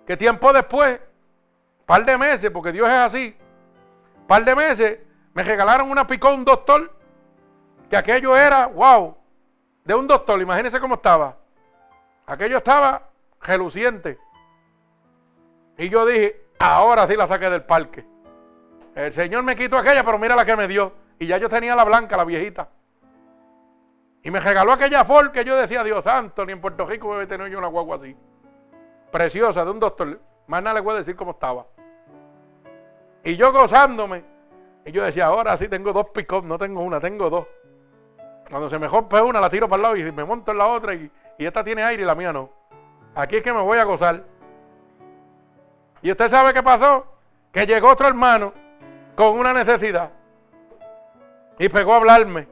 Que 0.06 0.16
tiempo 0.16 0.52
después, 0.52 1.00
par 1.92 2.06
de 2.06 2.16
meses, 2.16 2.50
porque 2.50 2.72
Dios 2.72 2.88
es 2.88 2.94
así, 2.94 3.36
par 4.26 4.42
de 4.46 4.56
meses, 4.56 4.98
me 5.34 5.42
regalaron 5.42 5.90
una 5.90 6.06
picó 6.06 6.32
un 6.32 6.42
doctor, 6.42 6.90
que 7.90 7.98
aquello 7.98 8.34
era, 8.34 8.64
wow, 8.68 9.14
de 9.84 9.94
un 9.94 10.06
doctor, 10.06 10.40
imagínense 10.40 10.80
cómo 10.80 10.94
estaba. 10.94 11.36
Aquello 12.24 12.56
estaba 12.56 13.10
reluciente. 13.42 14.18
Y 15.76 15.90
yo 15.90 16.06
dije, 16.06 16.46
ahora 16.60 17.06
sí 17.06 17.14
la 17.14 17.28
saqué 17.28 17.50
del 17.50 17.64
parque. 17.64 18.06
El 18.94 19.12
Señor 19.12 19.42
me 19.42 19.54
quitó 19.54 19.76
aquella, 19.76 20.02
pero 20.02 20.18
mira 20.18 20.34
la 20.34 20.46
que 20.46 20.56
me 20.56 20.66
dio. 20.66 20.94
Y 21.18 21.26
ya 21.26 21.36
yo 21.36 21.50
tenía 21.50 21.76
la 21.76 21.84
blanca, 21.84 22.16
la 22.16 22.24
viejita. 22.24 22.70
Y 24.22 24.30
me 24.30 24.40
regaló 24.40 24.72
aquella 24.72 25.04
Ford 25.04 25.30
que 25.30 25.44
yo 25.44 25.54
decía, 25.56 25.84
Dios 25.84 26.04
santo, 26.04 26.46
ni 26.46 26.52
en 26.52 26.60
Puerto 26.62 26.86
Rico 26.86 27.08
voy 27.08 27.24
a 27.24 27.28
tener 27.28 27.50
yo 27.50 27.58
una 27.58 27.66
guagua 27.66 27.96
así. 27.96 28.16
preciosa 29.10 29.62
de 29.62 29.70
un 29.70 29.78
doctor. 29.78 30.18
Más 30.46 30.62
nada 30.62 30.76
le 30.76 30.82
puedo 30.82 30.96
decir 30.96 31.14
cómo 31.16 31.32
estaba. 31.32 31.66
Y 33.24 33.36
yo 33.36 33.52
gozándome. 33.52 34.24
Y 34.84 34.92
yo 34.92 35.04
decía, 35.04 35.26
ahora 35.26 35.56
sí 35.56 35.68
tengo 35.68 35.92
dos 35.92 36.06
pick 36.10 36.32
no 36.42 36.58
tengo 36.58 36.82
una, 36.82 37.00
tengo 37.00 37.30
dos. 37.30 37.46
Cuando 38.50 38.68
se 38.68 38.78
me 38.78 38.88
rompe 38.88 39.20
una, 39.20 39.40
la 39.40 39.48
tiro 39.48 39.68
para 39.68 39.76
el 39.76 39.82
lado 39.82 39.96
y 39.96 40.12
me 40.12 40.24
monto 40.24 40.52
en 40.52 40.58
la 40.58 40.66
otra 40.66 40.94
y, 40.94 41.10
y 41.38 41.46
esta 41.46 41.62
tiene 41.62 41.82
aire 41.82 42.02
y 42.02 42.06
la 42.06 42.14
mía 42.14 42.32
no. 42.32 42.50
Aquí 43.14 43.36
es 43.36 43.42
que 43.42 43.52
me 43.52 43.60
voy 43.60 43.78
a 43.78 43.84
gozar. 43.84 44.24
Y 46.02 46.10
usted 46.10 46.28
sabe 46.28 46.52
qué 46.52 46.62
pasó. 46.62 47.06
Que 47.52 47.66
llegó 47.66 47.88
otro 47.90 48.08
hermano 48.08 48.52
con 49.14 49.38
una 49.38 49.52
necesidad. 49.52 50.10
Y 51.58 51.68
pegó 51.68 51.94
a 51.94 51.96
hablarme. 51.98 52.48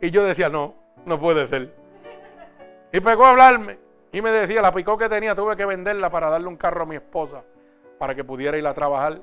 Y 0.00 0.10
yo 0.10 0.22
decía, 0.22 0.48
no, 0.48 0.74
no 1.04 1.18
puede 1.18 1.46
ser. 1.48 1.74
Y 2.92 3.00
pegó 3.00 3.24
a 3.24 3.30
hablarme. 3.30 3.78
Y 4.12 4.22
me 4.22 4.30
decía, 4.30 4.62
la 4.62 4.72
picó 4.72 4.96
que 4.96 5.08
tenía, 5.08 5.34
tuve 5.34 5.56
que 5.56 5.66
venderla 5.66 6.10
para 6.10 6.28
darle 6.28 6.46
un 6.46 6.56
carro 6.56 6.82
a 6.82 6.86
mi 6.86 6.96
esposa. 6.96 7.42
Para 7.98 8.14
que 8.14 8.22
pudiera 8.22 8.56
ir 8.56 8.66
a 8.66 8.74
trabajar. 8.74 9.20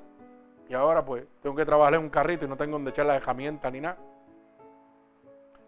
Y 0.72 0.74
ahora 0.74 1.04
pues 1.04 1.26
tengo 1.44 1.54
que 1.54 1.66
trabajar 1.66 1.96
en 1.96 2.00
un 2.00 2.10
carrito 2.10 2.46
y 2.46 2.48
no 2.48 2.56
tengo 2.56 2.72
donde 2.72 2.92
echar 2.92 3.06
la 3.06 3.18
herramienta 3.18 3.70
ni 3.70 3.82
nada. 3.82 3.98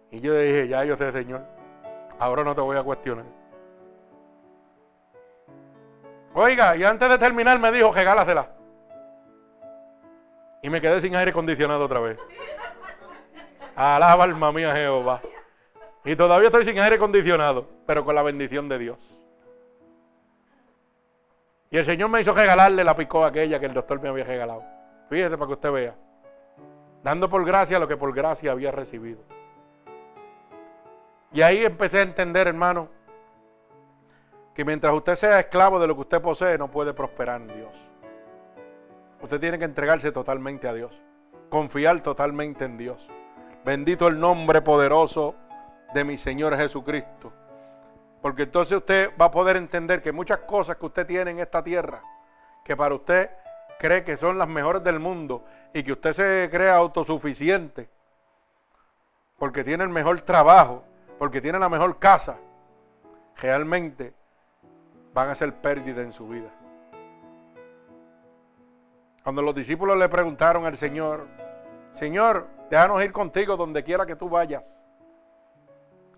Y 0.09 0.21
yo 0.21 0.33
dije, 0.33 0.69
ya 0.69 0.85
yo 0.85 0.95
sé, 0.95 1.11
Señor. 1.11 1.41
Ahora 2.17 2.45
no 2.45 2.55
te 2.55 2.61
voy 2.61 2.77
a 2.77 2.83
cuestionar. 2.83 3.25
Oiga, 6.33 6.77
y 6.77 6.85
antes 6.85 7.09
de 7.09 7.17
terminar 7.17 7.59
me 7.59 7.69
dijo, 7.73 7.91
regálasela. 7.91 8.47
Y 10.61 10.69
me 10.69 10.79
quedé 10.79 11.01
sin 11.01 11.17
aire 11.17 11.31
acondicionado 11.31 11.83
otra 11.83 11.99
vez. 11.99 12.17
Alaba 13.75 14.23
alma 14.23 14.53
mía 14.53 14.73
Jehová. 14.73 15.21
Y 16.05 16.15
todavía 16.15 16.47
estoy 16.47 16.63
sin 16.63 16.79
aire 16.79 16.95
acondicionado, 16.95 17.67
pero 17.85 18.05
con 18.05 18.15
la 18.15 18.23
bendición 18.23 18.69
de 18.69 18.79
Dios. 18.79 19.19
Y 21.71 21.77
el 21.77 21.83
Señor 21.83 22.07
me 22.09 22.21
hizo 22.21 22.31
regalarle 22.31 22.85
la 22.85 22.95
picó 22.95 23.25
aquella 23.25 23.59
que 23.59 23.65
el 23.65 23.73
doctor 23.73 23.99
me 23.99 24.07
había 24.07 24.23
regalado. 24.23 24.72
Para 25.13 25.45
que 25.45 25.53
usted 25.53 25.71
vea. 25.71 25.95
Dando 27.03 27.29
por 27.29 27.45
gracia 27.45 27.77
lo 27.77 27.87
que 27.87 27.97
por 27.97 28.13
gracia 28.13 28.51
había 28.51 28.71
recibido. 28.71 29.21
Y 31.31 31.41
ahí 31.41 31.63
empecé 31.63 31.99
a 31.99 32.01
entender, 32.01 32.47
hermano, 32.47 32.89
que 34.55 34.65
mientras 34.65 34.93
usted 34.93 35.15
sea 35.15 35.39
esclavo 35.39 35.79
de 35.79 35.87
lo 35.87 35.95
que 35.95 36.01
usted 36.01 36.21
posee, 36.21 36.57
no 36.57 36.69
puede 36.71 36.93
prosperar 36.93 37.41
en 37.41 37.47
Dios. 37.47 37.73
Usted 39.21 39.39
tiene 39.39 39.59
que 39.59 39.65
entregarse 39.65 40.11
totalmente 40.11 40.67
a 40.67 40.73
Dios. 40.73 40.99
Confiar 41.49 42.01
totalmente 42.01 42.65
en 42.65 42.77
Dios. 42.77 43.07
Bendito 43.63 44.07
el 44.07 44.19
nombre 44.19 44.61
poderoso 44.61 45.35
de 45.93 46.03
mi 46.03 46.17
Señor 46.17 46.55
Jesucristo. 46.57 47.31
Porque 48.21 48.43
entonces 48.43 48.77
usted 48.77 49.11
va 49.19 49.25
a 49.25 49.31
poder 49.31 49.57
entender 49.57 50.01
que 50.01 50.11
muchas 50.11 50.39
cosas 50.39 50.77
que 50.77 50.85
usted 50.87 51.05
tiene 51.05 51.31
en 51.31 51.39
esta 51.39 51.63
tierra, 51.63 52.01
que 52.63 52.75
para 52.75 52.95
usted 52.95 53.29
cree 53.83 54.05
que 54.05 54.15
son 54.15 54.37
las 54.37 54.47
mejores 54.47 54.81
del 54.81 54.97
mundo 54.97 55.43
y 55.73 55.83
que 55.83 55.91
usted 55.91 56.13
se 56.13 56.49
cree 56.49 56.69
autosuficiente, 56.69 57.89
porque 59.37 59.61
tiene 59.61 59.83
el 59.83 59.89
mejor 59.89 60.21
trabajo, 60.21 60.85
porque 61.19 61.41
tiene 61.41 61.59
la 61.59 61.67
mejor 61.67 61.99
casa, 61.99 62.37
realmente 63.35 64.13
van 65.13 65.27
a 65.27 65.35
ser 65.35 65.53
pérdida 65.55 66.01
en 66.01 66.13
su 66.13 66.29
vida. 66.29 66.49
Cuando 69.21 69.41
los 69.41 69.53
discípulos 69.53 69.97
le 69.97 70.07
preguntaron 70.07 70.65
al 70.65 70.77
Señor, 70.77 71.27
Señor, 71.93 72.47
déjanos 72.69 73.03
ir 73.03 73.11
contigo 73.11 73.57
donde 73.57 73.83
quiera 73.83 74.05
que 74.05 74.15
tú 74.15 74.29
vayas. 74.29 74.79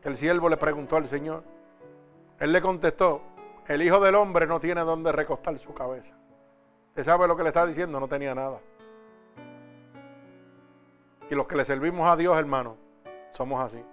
El 0.04 0.15
siervo 0.15 0.49
le 0.49 0.58
preguntó 0.58 0.97
al 0.97 1.08
Señor. 1.08 1.43
Él 2.38 2.51
le 2.51 2.62
contestó, 2.62 3.23
el 3.65 3.82
Hijo 3.82 3.99
del 4.01 4.13
Hombre 4.13 4.45
no 4.45 4.60
tiene 4.60 4.82
donde 4.82 5.12
recostar 5.12 5.58
su 5.58 5.73
cabeza. 5.73 6.15
¿Usted 6.95 7.12
sabe 7.12 7.27
lo 7.27 7.36
que 7.36 7.43
le 7.43 7.49
está 7.49 7.65
diciendo? 7.65 7.99
No 7.99 8.08
tenía 8.08 8.34
nada. 8.34 8.62
Y 11.29 11.36
los 11.36 11.45
que 11.45 11.58
le 11.58 11.65
servimos 11.65 12.10
a 12.10 12.15
Dios, 12.15 12.39
hermano, 12.39 12.77
somos 13.31 13.62
así. 13.62 13.84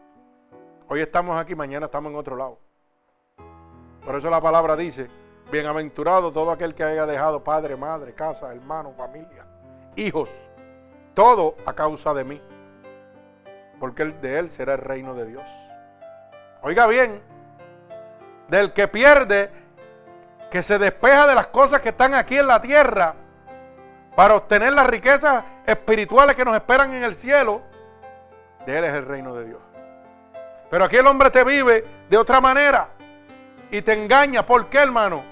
Hoy 0.86 1.00
estamos 1.00 1.36
aquí, 1.36 1.56
mañana 1.56 1.86
estamos 1.86 2.12
en 2.12 2.16
otro 2.16 2.36
lado. 2.36 2.60
Por 4.04 4.14
eso 4.14 4.30
la 4.30 4.40
palabra 4.40 4.76
dice, 4.76 5.10
bienaventurado 5.50 6.30
todo 6.30 6.52
aquel 6.52 6.76
que 6.76 6.84
haya 6.84 7.04
dejado 7.04 7.42
padre, 7.42 7.74
madre, 7.74 8.14
casa, 8.14 8.52
hermano, 8.52 8.92
familia, 8.92 9.48
hijos, 9.96 10.30
todo 11.12 11.56
a 11.66 11.72
causa 11.72 12.14
de 12.14 12.22
mí. 12.22 12.40
Porque 13.80 14.04
de 14.04 14.38
él 14.38 14.48
será 14.48 14.74
el 14.74 14.80
reino 14.80 15.12
de 15.14 15.26
Dios. 15.26 15.50
Oiga 16.62 16.86
bien, 16.86 17.20
del 18.46 18.72
que 18.72 18.86
pierde, 18.86 19.50
que 20.52 20.62
se 20.62 20.78
despeja 20.78 21.26
de 21.26 21.34
las 21.34 21.46
cosas 21.46 21.80
que 21.80 21.88
están 21.88 22.12
aquí 22.12 22.36
en 22.36 22.46
la 22.46 22.60
tierra 22.60 23.14
para 24.14 24.36
obtener 24.36 24.74
las 24.74 24.86
riquezas 24.86 25.42
espirituales 25.64 26.36
que 26.36 26.44
nos 26.44 26.54
esperan 26.54 26.92
en 26.92 27.02
el 27.02 27.14
cielo, 27.14 27.62
de 28.66 28.76
él 28.76 28.84
es 28.84 28.92
el 28.92 29.06
reino 29.06 29.34
de 29.34 29.46
Dios. 29.46 29.60
Pero 30.70 30.84
aquí 30.84 30.96
el 30.96 31.06
hombre 31.06 31.30
te 31.30 31.42
vive 31.42 31.86
de 32.10 32.18
otra 32.18 32.42
manera 32.42 32.90
y 33.70 33.80
te 33.80 33.94
engaña. 33.94 34.44
¿Por 34.44 34.68
qué, 34.68 34.76
hermano? 34.76 35.24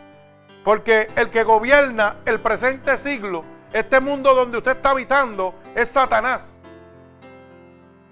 Porque 0.65 1.11
el 1.15 1.29
que 1.29 1.45
gobierna 1.45 2.17
el 2.25 2.41
presente 2.41 2.97
siglo, 2.97 3.45
este 3.75 4.01
mundo 4.01 4.35
donde 4.35 4.57
usted 4.57 4.77
está 4.77 4.91
habitando, 4.91 5.55
es 5.75 5.91
Satanás. 5.91 6.59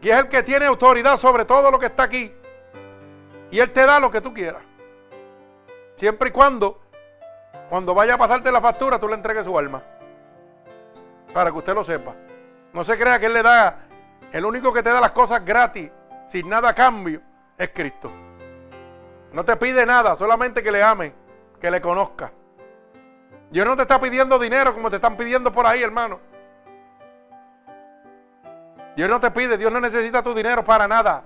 Y 0.02 0.10
es 0.10 0.18
el 0.18 0.28
que 0.28 0.42
tiene 0.42 0.66
autoridad 0.66 1.16
sobre 1.16 1.46
todo 1.46 1.70
lo 1.70 1.78
que 1.78 1.86
está 1.86 2.02
aquí. 2.02 2.34
Y 3.50 3.60
él 3.60 3.70
te 3.72 3.86
da 3.86 3.98
lo 3.98 4.10
que 4.10 4.20
tú 4.20 4.34
quieras. 4.34 4.62
Siempre 5.96 6.28
y 6.28 6.32
cuando, 6.32 6.82
cuando 7.68 7.94
vaya 7.94 8.14
a 8.14 8.18
pasarte 8.18 8.50
la 8.50 8.60
factura, 8.60 8.98
tú 8.98 9.08
le 9.08 9.14
entregues 9.14 9.44
su 9.44 9.58
alma. 9.58 9.82
Para 11.32 11.50
que 11.50 11.58
usted 11.58 11.74
lo 11.74 11.84
sepa. 11.84 12.14
No 12.72 12.84
se 12.84 12.98
crea 12.98 13.18
que 13.18 13.26
él 13.26 13.34
le 13.34 13.42
da, 13.42 13.86
el 14.32 14.44
único 14.44 14.72
que 14.72 14.82
te 14.82 14.90
da 14.90 15.00
las 15.00 15.12
cosas 15.12 15.44
gratis, 15.44 15.90
sin 16.28 16.48
nada 16.48 16.70
a 16.70 16.74
cambio, 16.74 17.20
es 17.56 17.70
Cristo. 17.70 18.10
No 19.32 19.44
te 19.44 19.56
pide 19.56 19.84
nada, 19.84 20.16
solamente 20.16 20.62
que 20.62 20.72
le 20.72 20.82
ame, 20.82 21.12
que 21.60 21.70
le 21.70 21.80
conozca. 21.80 22.32
Dios 23.50 23.66
no 23.66 23.76
te 23.76 23.82
está 23.82 24.00
pidiendo 24.00 24.38
dinero 24.38 24.74
como 24.74 24.90
te 24.90 24.96
están 24.96 25.16
pidiendo 25.16 25.50
por 25.50 25.66
ahí, 25.66 25.82
hermano. 25.82 26.20
Dios 28.96 29.08
no 29.08 29.20
te 29.20 29.30
pide, 29.30 29.56
Dios 29.56 29.72
no 29.72 29.80
necesita 29.80 30.22
tu 30.22 30.34
dinero 30.34 30.64
para 30.64 30.88
nada. 30.88 31.24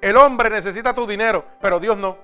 El 0.00 0.16
hombre 0.16 0.48
necesita 0.48 0.94
tu 0.94 1.06
dinero, 1.06 1.44
pero 1.60 1.80
Dios 1.80 1.96
no. 1.96 2.16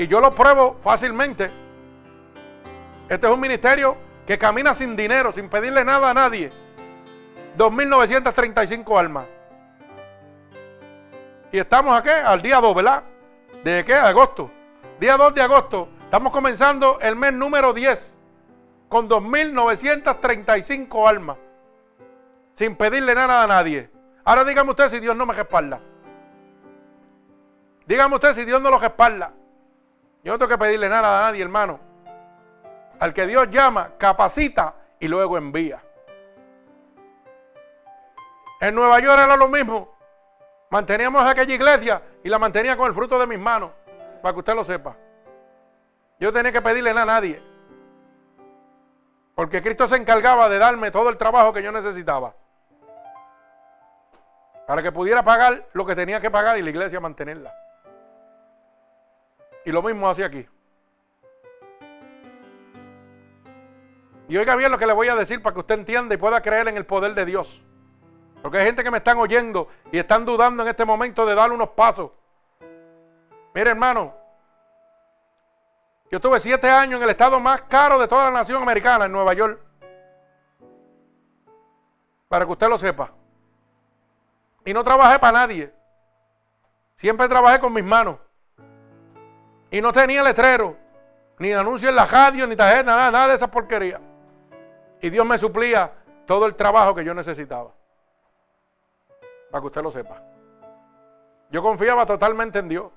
Y 0.00 0.08
yo 0.08 0.18
lo 0.18 0.34
pruebo 0.34 0.78
fácilmente. 0.80 1.50
Este 3.06 3.26
es 3.26 3.32
un 3.34 3.38
ministerio 3.38 3.98
que 4.26 4.38
camina 4.38 4.72
sin 4.72 4.96
dinero, 4.96 5.30
sin 5.30 5.50
pedirle 5.50 5.84
nada 5.84 6.08
a 6.08 6.14
nadie. 6.14 6.50
2.935 7.58 8.98
almas. 8.98 9.26
Y 11.52 11.58
estamos 11.58 11.94
aquí 11.94 12.08
al 12.08 12.40
día 12.40 12.62
2, 12.62 12.74
¿verdad? 12.74 13.02
¿De 13.62 13.84
qué? 13.84 13.92
Agosto. 13.92 14.50
Día 14.98 15.18
2 15.18 15.34
de 15.34 15.42
agosto. 15.42 15.90
Estamos 16.04 16.32
comenzando 16.32 16.98
el 17.02 17.14
mes 17.14 17.34
número 17.34 17.74
10 17.74 18.16
con 18.88 19.06
2.935 19.06 21.08
almas. 21.10 21.36
Sin 22.54 22.74
pedirle 22.74 23.14
nada 23.14 23.42
a 23.42 23.46
nadie. 23.46 23.90
Ahora 24.24 24.44
dígame 24.44 24.70
usted 24.70 24.88
si 24.88 24.98
Dios 24.98 25.14
no 25.14 25.26
me 25.26 25.34
respalda. 25.34 25.78
Dígame 27.84 28.14
usted 28.14 28.32
si 28.32 28.46
Dios 28.46 28.62
no 28.62 28.70
lo 28.70 28.78
respalda. 28.78 29.34
Yo 30.22 30.32
no 30.32 30.38
tengo 30.38 30.50
que 30.50 30.58
pedirle 30.58 30.88
nada 30.88 31.20
a 31.20 31.30
nadie, 31.30 31.42
hermano. 31.42 31.80
Al 32.98 33.14
que 33.14 33.26
Dios 33.26 33.48
llama, 33.50 33.92
capacita 33.96 34.74
y 34.98 35.08
luego 35.08 35.38
envía. 35.38 35.82
En 38.60 38.74
Nueva 38.74 39.00
York 39.00 39.20
era 39.24 39.36
lo 39.36 39.48
mismo. 39.48 39.96
Manteníamos 40.68 41.24
aquella 41.24 41.54
iglesia 41.54 42.02
y 42.22 42.28
la 42.28 42.38
mantenía 42.38 42.76
con 42.76 42.86
el 42.86 42.94
fruto 42.94 43.18
de 43.18 43.26
mis 43.26 43.38
manos, 43.38 43.70
para 44.22 44.34
que 44.34 44.38
usted 44.38 44.54
lo 44.54 44.62
sepa. 44.62 44.96
Yo 46.18 46.30
tenía 46.32 46.52
que 46.52 46.60
pedirle 46.60 46.92
nada 46.92 47.02
a 47.02 47.20
nadie. 47.20 47.42
Porque 49.34 49.62
Cristo 49.62 49.86
se 49.86 49.96
encargaba 49.96 50.50
de 50.50 50.58
darme 50.58 50.90
todo 50.90 51.08
el 51.08 51.16
trabajo 51.16 51.54
que 51.54 51.62
yo 51.62 51.72
necesitaba. 51.72 52.34
Para 54.66 54.82
que 54.82 54.92
pudiera 54.92 55.22
pagar 55.22 55.66
lo 55.72 55.86
que 55.86 55.96
tenía 55.96 56.20
que 56.20 56.30
pagar 56.30 56.58
y 56.58 56.62
la 56.62 56.68
iglesia 56.68 57.00
mantenerla. 57.00 57.52
Y 59.64 59.72
lo 59.72 59.82
mismo 59.82 60.08
hace 60.08 60.24
aquí. 60.24 60.46
Y 64.28 64.36
oiga 64.36 64.54
bien 64.54 64.70
lo 64.70 64.78
que 64.78 64.86
le 64.86 64.92
voy 64.92 65.08
a 65.08 65.16
decir 65.16 65.42
para 65.42 65.54
que 65.54 65.60
usted 65.60 65.74
entienda 65.74 66.14
y 66.14 66.18
pueda 66.18 66.40
creer 66.40 66.68
en 66.68 66.76
el 66.76 66.86
poder 66.86 67.14
de 67.14 67.24
Dios. 67.24 67.62
Porque 68.42 68.58
hay 68.58 68.66
gente 68.66 68.84
que 68.84 68.90
me 68.90 68.98
están 68.98 69.18
oyendo 69.18 69.68
y 69.90 69.98
están 69.98 70.24
dudando 70.24 70.62
en 70.62 70.68
este 70.68 70.84
momento 70.84 71.26
de 71.26 71.34
dar 71.34 71.50
unos 71.50 71.70
pasos. 71.70 72.12
Mire, 73.52 73.70
hermano, 73.70 74.14
yo 76.10 76.16
estuve 76.16 76.38
siete 76.40 76.70
años 76.70 76.98
en 76.98 77.02
el 77.02 77.10
estado 77.10 77.40
más 77.40 77.62
caro 77.62 77.98
de 77.98 78.08
toda 78.08 78.24
la 78.24 78.30
nación 78.30 78.62
americana, 78.62 79.06
en 79.06 79.12
Nueva 79.12 79.34
York. 79.34 79.60
Para 82.28 82.46
que 82.46 82.52
usted 82.52 82.68
lo 82.68 82.78
sepa. 82.78 83.12
Y 84.64 84.72
no 84.72 84.84
trabajé 84.84 85.18
para 85.18 85.38
nadie. 85.40 85.74
Siempre 86.96 87.28
trabajé 87.28 87.58
con 87.58 87.72
mis 87.72 87.84
manos. 87.84 88.16
Y 89.70 89.80
no 89.80 89.92
tenía 89.92 90.22
letrero, 90.22 90.76
ni 91.38 91.52
anuncio 91.52 91.88
en 91.88 91.96
la 91.96 92.06
radio, 92.06 92.46
ni 92.46 92.56
tarjeta, 92.56 92.82
nada, 92.82 93.10
nada 93.10 93.28
de 93.28 93.34
esa 93.34 93.48
porquería. 93.48 94.00
Y 95.00 95.10
Dios 95.10 95.24
me 95.24 95.38
suplía 95.38 95.92
todo 96.26 96.46
el 96.46 96.56
trabajo 96.56 96.94
que 96.94 97.04
yo 97.04 97.14
necesitaba. 97.14 97.70
Para 99.50 99.60
que 99.60 99.66
usted 99.66 99.82
lo 99.82 99.92
sepa. 99.92 100.22
Yo 101.50 101.62
confiaba 101.62 102.04
totalmente 102.04 102.58
en 102.58 102.68
Dios. 102.68 102.90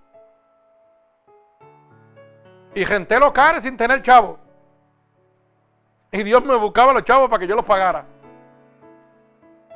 Y 2.75 2.85
genté 2.85 3.19
los 3.19 3.31
cares 3.31 3.63
sin 3.63 3.77
tener 3.77 4.01
chavo. 4.01 4.39
Y 6.11 6.23
Dios 6.23 6.43
me 6.43 6.55
buscaba 6.55 6.93
los 6.93 7.03
chavos 7.03 7.29
para 7.29 7.39
que 7.39 7.47
yo 7.47 7.55
los 7.55 7.65
pagara. 7.65 8.05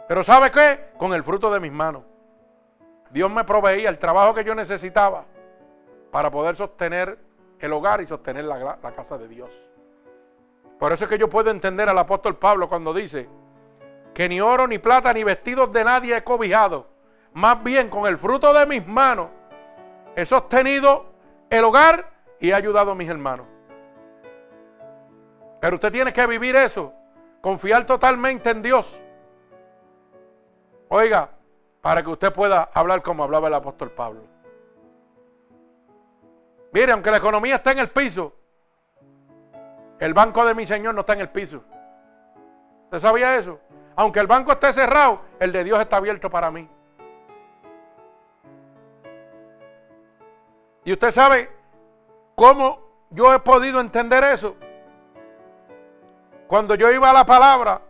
Pero 0.08 0.24
¿sabe 0.24 0.52
qué? 0.52 0.92
Con 0.98 1.14
el 1.14 1.24
fruto 1.24 1.52
de 1.52 1.60
mis 1.60 1.72
manos. 1.72 2.04
Dios 3.12 3.32
me 3.32 3.44
proveía 3.44 3.90
el 3.90 3.98
trabajo 3.98 4.34
que 4.34 4.44
yo 4.44 4.54
necesitaba 4.54 5.26
para 6.12 6.32
poder 6.32 6.56
sostener 6.56 7.17
el 7.60 7.74
hogar 7.74 8.02
y 8.02 8.06
sostener 8.06 8.46
la, 8.46 8.78
casa 8.96 9.17
de 9.17 9.28
Dios. 9.28 9.50
Por 10.80 10.91
eso 10.91 11.06
es 11.06 11.10
que 11.10 11.17
yo 11.17 11.30
puedo 11.30 11.50
entender 11.50 11.89
al 11.89 11.98
apóstol 11.98 12.38
Pablo 12.38 12.70
cuando 12.70 12.93
dice 12.93 13.28
que 14.13 14.30
ni 14.30 14.41
oro, 14.41 14.67
ni 14.67 14.78
plata, 14.78 15.13
ni 15.13 15.24
vestidos 15.24 15.72
de 15.72 15.84
nadie 15.84 16.17
he 16.17 16.24
cobijado. 16.24 16.88
Más 17.34 17.63
bien 17.63 17.89
con 17.89 18.06
el 18.08 18.17
fruto 18.17 18.54
de 18.54 18.65
mis 18.65 18.86
manos 18.88 19.30
he 20.15 20.26
sostenido 20.26 21.06
el 21.50 21.63
hogar 21.63 22.10
y 22.39 22.50
he 22.50 22.54
ayudado 22.54 22.91
a 22.91 22.96
mis 22.96 23.10
hermanos. 23.10 23.48
Pero 25.60 25.76
usted 25.76 25.91
tiene 25.91 26.13
que 26.13 26.26
vivir 26.28 26.56
eso, 26.56 26.93
confiar 27.41 27.86
totalmente 27.86 28.50
en 28.50 28.62
Dios. 28.62 29.00
Oiga, 30.89 31.30
para 31.82 32.04
que 32.04 32.10
usted 32.10 32.32
pueda 32.32 32.70
hablar 32.74 33.02
como 33.02 33.24
hablaba 33.24 33.48
el 33.48 33.54
apóstol 33.54 33.91
Pablo. 33.91 34.37
Mire, 36.72 36.92
aunque 36.92 37.12
la 37.12 37.18
economía 37.18 37.56
está 37.56 37.72
en 37.72 37.80
el 37.80 37.90
piso, 37.90 38.34
el 40.00 40.14
banco 40.14 40.46
de 40.46 40.54
mi 40.54 40.66
Señor 40.66 40.94
no 40.94 41.02
está 41.02 41.14
en 41.14 41.22
el 41.22 41.30
piso. 41.30 41.64
¿Usted 42.86 43.00
sabía 43.00 43.36
eso? 43.36 43.60
Aunque 43.96 44.20
el 44.20 44.28
banco 44.28 44.52
esté 44.52 44.72
cerrado, 44.74 45.22
el 45.40 45.52
de 45.52 45.64
Dios 45.64 45.80
está 45.80 45.98
abierto 45.98 46.30
para 46.30 46.52
mí. 46.52 46.70
Y 50.86 50.94
usted 50.94 51.12
sabe 51.12 51.50
cómo 52.36 52.80
yo 53.10 53.34
he 53.34 53.40
podido 53.40 53.80
entender 53.80 54.24
eso. 54.24 54.56
Cuando 56.48 56.76
yo 56.76 56.92
iba 56.92 57.10
a 57.10 57.14
la 57.14 57.26
palabra 57.26 57.82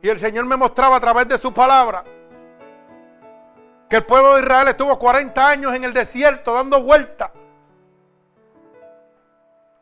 y 0.00 0.08
el 0.08 0.18
Señor 0.18 0.44
me 0.44 0.56
mostraba 0.56 0.96
a 0.96 1.00
través 1.00 1.26
de 1.26 1.38
su 1.38 1.52
palabra 1.52 2.04
que 3.88 3.96
el 3.96 4.04
pueblo 4.04 4.34
de 4.34 4.42
Israel 4.42 4.68
estuvo 4.68 4.96
40 4.98 5.48
años 5.48 5.74
en 5.74 5.84
el 5.84 5.92
desierto 5.92 6.54
dando 6.54 6.82
vueltas. 6.82 7.30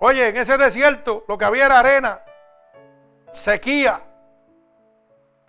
Oye, 0.05 0.31
en 0.31 0.37
ese 0.37 0.59
desierto 0.59 1.25
lo 1.29 1.39
que 1.39 1.45
había 1.45 1.67
era 1.67 1.79
arena, 1.79 2.23
sequía. 3.31 4.03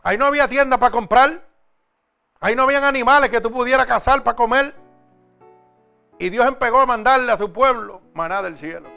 Ahí 0.03 0.15
no 0.15 0.27
había 0.27 0.47
tienda 0.47 0.77
para 0.77 0.91
comprar. 0.91 1.41
Ahí 2.39 2.55
no 2.55 2.61
habían 2.61 2.83
animales 2.83 3.31
que 3.31 3.41
tú 3.41 3.49
pudieras 3.49 3.87
cazar 3.87 4.21
para 4.21 4.35
comer. 4.35 4.75
Y 6.19 6.29
Dios 6.29 6.45
empezó 6.45 6.79
a 6.79 6.85
mandarle 6.85 7.31
a 7.31 7.37
su 7.39 7.51
pueblo 7.51 8.03
maná 8.13 8.43
del 8.43 8.55
cielo. 8.55 8.91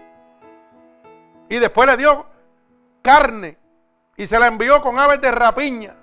Y 1.49 1.59
después 1.59 1.88
le 1.88 1.97
dio 1.97 2.27
carne 3.01 3.57
y 4.14 4.27
se 4.27 4.38
la 4.38 4.49
envió 4.49 4.83
con 4.83 4.99
aves 4.99 5.23
de 5.23 5.31
rapiña. 5.31 5.97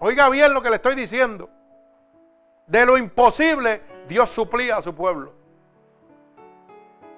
Oiga 0.00 0.28
bien 0.30 0.52
lo 0.52 0.62
que 0.62 0.70
le 0.70 0.76
estoy 0.76 0.96
diciendo. 0.96 1.48
De 2.66 2.84
lo 2.84 2.98
imposible, 2.98 3.84
Dios 4.08 4.28
suplía 4.28 4.78
a 4.78 4.82
su 4.82 4.96
pueblo. 4.96 5.32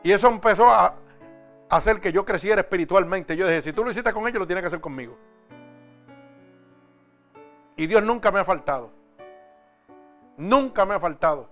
Y 0.03 0.13
eso 0.13 0.29
empezó 0.29 0.69
a 0.69 1.00
hacer 1.71 2.01
que 2.01 2.13
yo 2.13 2.25
creciera 2.25 2.61
espiritualmente. 2.61 3.37
Yo 3.37 3.47
dije, 3.47 3.63
si 3.63 3.73
tú 3.73 3.85
lo 3.85 3.91
hiciste 3.91 4.13
con 4.13 4.27
ellos, 4.27 4.41
lo 4.41 4.47
tienes 4.47 4.63
que 4.63 4.67
hacer 4.67 4.81
conmigo. 4.81 5.17
Y 7.77 7.87
Dios 7.87 8.03
nunca 8.03 8.31
me 8.31 8.41
ha 8.41 8.45
faltado. 8.45 8.91
Nunca 10.37 10.85
me 10.85 10.95
ha 10.95 11.01
faltado. 11.01 11.49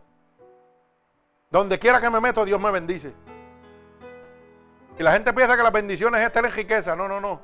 Donde 1.50 1.78
quiera 1.78 2.00
que 2.00 2.10
me 2.10 2.20
meto, 2.20 2.44
Dios 2.44 2.60
me 2.60 2.70
bendice. 2.70 3.14
Y 4.98 5.02
la 5.02 5.12
gente 5.12 5.32
piensa 5.32 5.56
que 5.56 5.62
las 5.62 5.72
bendiciones 5.72 6.20
es 6.20 6.32
tener 6.32 6.52
riqueza. 6.52 6.96
No, 6.96 7.08
no, 7.08 7.20
no. 7.20 7.40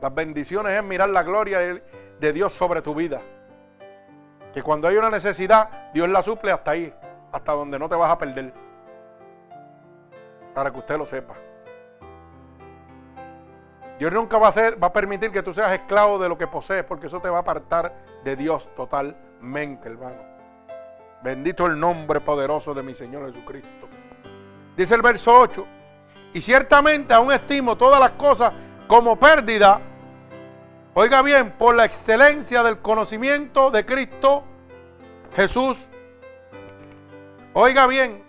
Las 0.00 0.14
bendiciones 0.14 0.72
es 0.72 0.84
mirar 0.84 1.10
la 1.10 1.24
gloria 1.24 1.58
de 1.58 2.32
Dios 2.32 2.52
sobre 2.52 2.80
tu 2.80 2.94
vida. 2.94 3.20
Que 4.54 4.62
cuando 4.62 4.88
hay 4.88 4.96
una 4.96 5.10
necesidad, 5.10 5.90
Dios 5.92 6.08
la 6.08 6.22
suple 6.22 6.52
hasta 6.52 6.70
ahí, 6.70 6.94
hasta 7.32 7.52
donde 7.52 7.78
no 7.78 7.88
te 7.88 7.96
vas 7.96 8.10
a 8.10 8.18
perder. 8.18 8.54
Para 10.54 10.70
que 10.70 10.78
usted 10.78 10.96
lo 10.96 11.04
sepa. 11.04 11.47
Dios 13.98 14.12
nunca 14.12 14.38
va 14.38 14.48
a, 14.48 14.52
va 14.76 14.86
a 14.86 14.92
permitir 14.92 15.32
que 15.32 15.42
tú 15.42 15.52
seas 15.52 15.72
esclavo 15.72 16.18
de 16.18 16.28
lo 16.28 16.38
que 16.38 16.46
posees, 16.46 16.84
porque 16.84 17.08
eso 17.08 17.20
te 17.20 17.28
va 17.28 17.38
a 17.38 17.40
apartar 17.40 17.92
de 18.22 18.36
Dios 18.36 18.68
totalmente, 18.76 19.88
hermano. 19.88 20.22
Bendito 21.22 21.66
el 21.66 21.78
nombre 21.78 22.20
poderoso 22.20 22.72
de 22.74 22.84
mi 22.84 22.94
Señor 22.94 23.26
Jesucristo. 23.26 23.88
Dice 24.76 24.94
el 24.94 25.02
verso 25.02 25.36
8, 25.36 25.66
y 26.32 26.40
ciertamente 26.40 27.12
aún 27.12 27.32
estimo 27.32 27.76
todas 27.76 27.98
las 27.98 28.12
cosas 28.12 28.52
como 28.86 29.18
pérdida, 29.18 29.80
oiga 30.94 31.20
bien, 31.22 31.56
por 31.58 31.74
la 31.74 31.84
excelencia 31.84 32.62
del 32.62 32.78
conocimiento 32.78 33.72
de 33.72 33.84
Cristo 33.84 34.44
Jesús. 35.34 35.88
Oiga 37.52 37.88
bien, 37.88 38.22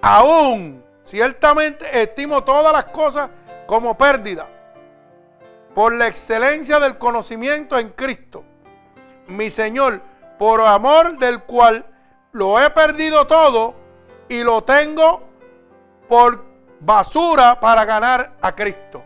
aún 0.00 0.84
ciertamente 1.02 2.00
estimo 2.00 2.44
todas 2.44 2.72
las 2.72 2.84
cosas 2.86 3.28
como 3.66 3.98
pérdida 3.98 4.53
por 5.74 5.92
la 5.92 6.06
excelencia 6.06 6.78
del 6.78 6.98
conocimiento 6.98 7.78
en 7.78 7.90
Cristo, 7.90 8.44
mi 9.26 9.50
Señor, 9.50 10.00
por 10.38 10.60
amor 10.60 11.18
del 11.18 11.42
cual 11.42 11.84
lo 12.32 12.60
he 12.60 12.70
perdido 12.70 13.26
todo 13.26 13.74
y 14.28 14.42
lo 14.42 14.62
tengo 14.62 15.22
por 16.08 16.44
basura 16.80 17.58
para 17.58 17.84
ganar 17.84 18.32
a 18.40 18.54
Cristo. 18.54 19.02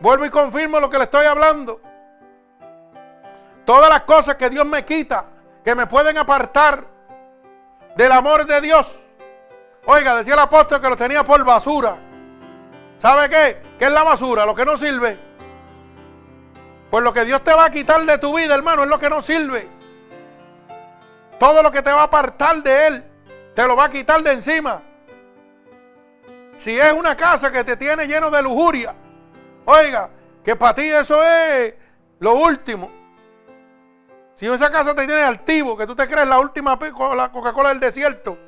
Vuelvo 0.00 0.26
y 0.26 0.30
confirmo 0.30 0.78
lo 0.78 0.90
que 0.90 0.98
le 0.98 1.04
estoy 1.04 1.26
hablando. 1.26 1.80
Todas 3.64 3.88
las 3.88 4.02
cosas 4.02 4.36
que 4.36 4.50
Dios 4.50 4.66
me 4.66 4.84
quita, 4.84 5.26
que 5.64 5.74
me 5.74 5.86
pueden 5.86 6.18
apartar 6.18 6.84
del 7.96 8.12
amor 8.12 8.46
de 8.46 8.60
Dios. 8.60 8.98
Oiga, 9.86 10.16
decía 10.16 10.34
el 10.34 10.40
apóstol 10.40 10.80
que 10.80 10.88
lo 10.88 10.96
tenía 10.96 11.24
por 11.24 11.42
basura. 11.44 11.96
¿Sabe 12.98 13.28
qué? 13.28 13.62
¿Qué 13.78 13.84
es 13.86 13.92
la 13.92 14.02
basura? 14.02 14.46
Lo 14.46 14.54
que 14.54 14.64
no 14.64 14.76
sirve. 14.76 15.18
Pues 16.90 17.04
lo 17.04 17.12
que 17.12 17.24
Dios 17.24 17.42
te 17.42 17.52
va 17.52 17.66
a 17.66 17.70
quitar 17.70 18.04
de 18.04 18.18
tu 18.18 18.36
vida, 18.36 18.54
hermano, 18.54 18.84
es 18.84 18.88
lo 18.88 18.98
que 18.98 19.10
no 19.10 19.20
sirve. 19.20 19.68
Todo 21.38 21.62
lo 21.62 21.70
que 21.70 21.82
te 21.82 21.92
va 21.92 22.02
a 22.02 22.04
apartar 22.04 22.62
de 22.62 22.86
Él, 22.86 23.04
te 23.54 23.66
lo 23.66 23.76
va 23.76 23.84
a 23.84 23.90
quitar 23.90 24.22
de 24.22 24.32
encima. 24.32 24.82
Si 26.56 26.78
es 26.78 26.92
una 26.92 27.14
casa 27.14 27.52
que 27.52 27.64
te 27.64 27.76
tiene 27.76 28.06
lleno 28.06 28.30
de 28.30 28.42
lujuria, 28.42 28.94
oiga, 29.66 30.08
que 30.42 30.56
para 30.56 30.74
ti 30.74 30.82
eso 30.82 31.22
es 31.22 31.74
lo 32.18 32.34
último. 32.34 32.90
Si 34.36 34.46
esa 34.46 34.70
casa 34.70 34.94
te 34.94 35.06
tiene 35.06 35.22
altivo, 35.22 35.76
que 35.76 35.86
tú 35.86 35.94
te 35.94 36.06
crees 36.08 36.26
la 36.26 36.38
última 36.38 36.78
Coca-Cola 36.78 37.70
del 37.70 37.80
desierto, 37.80 38.38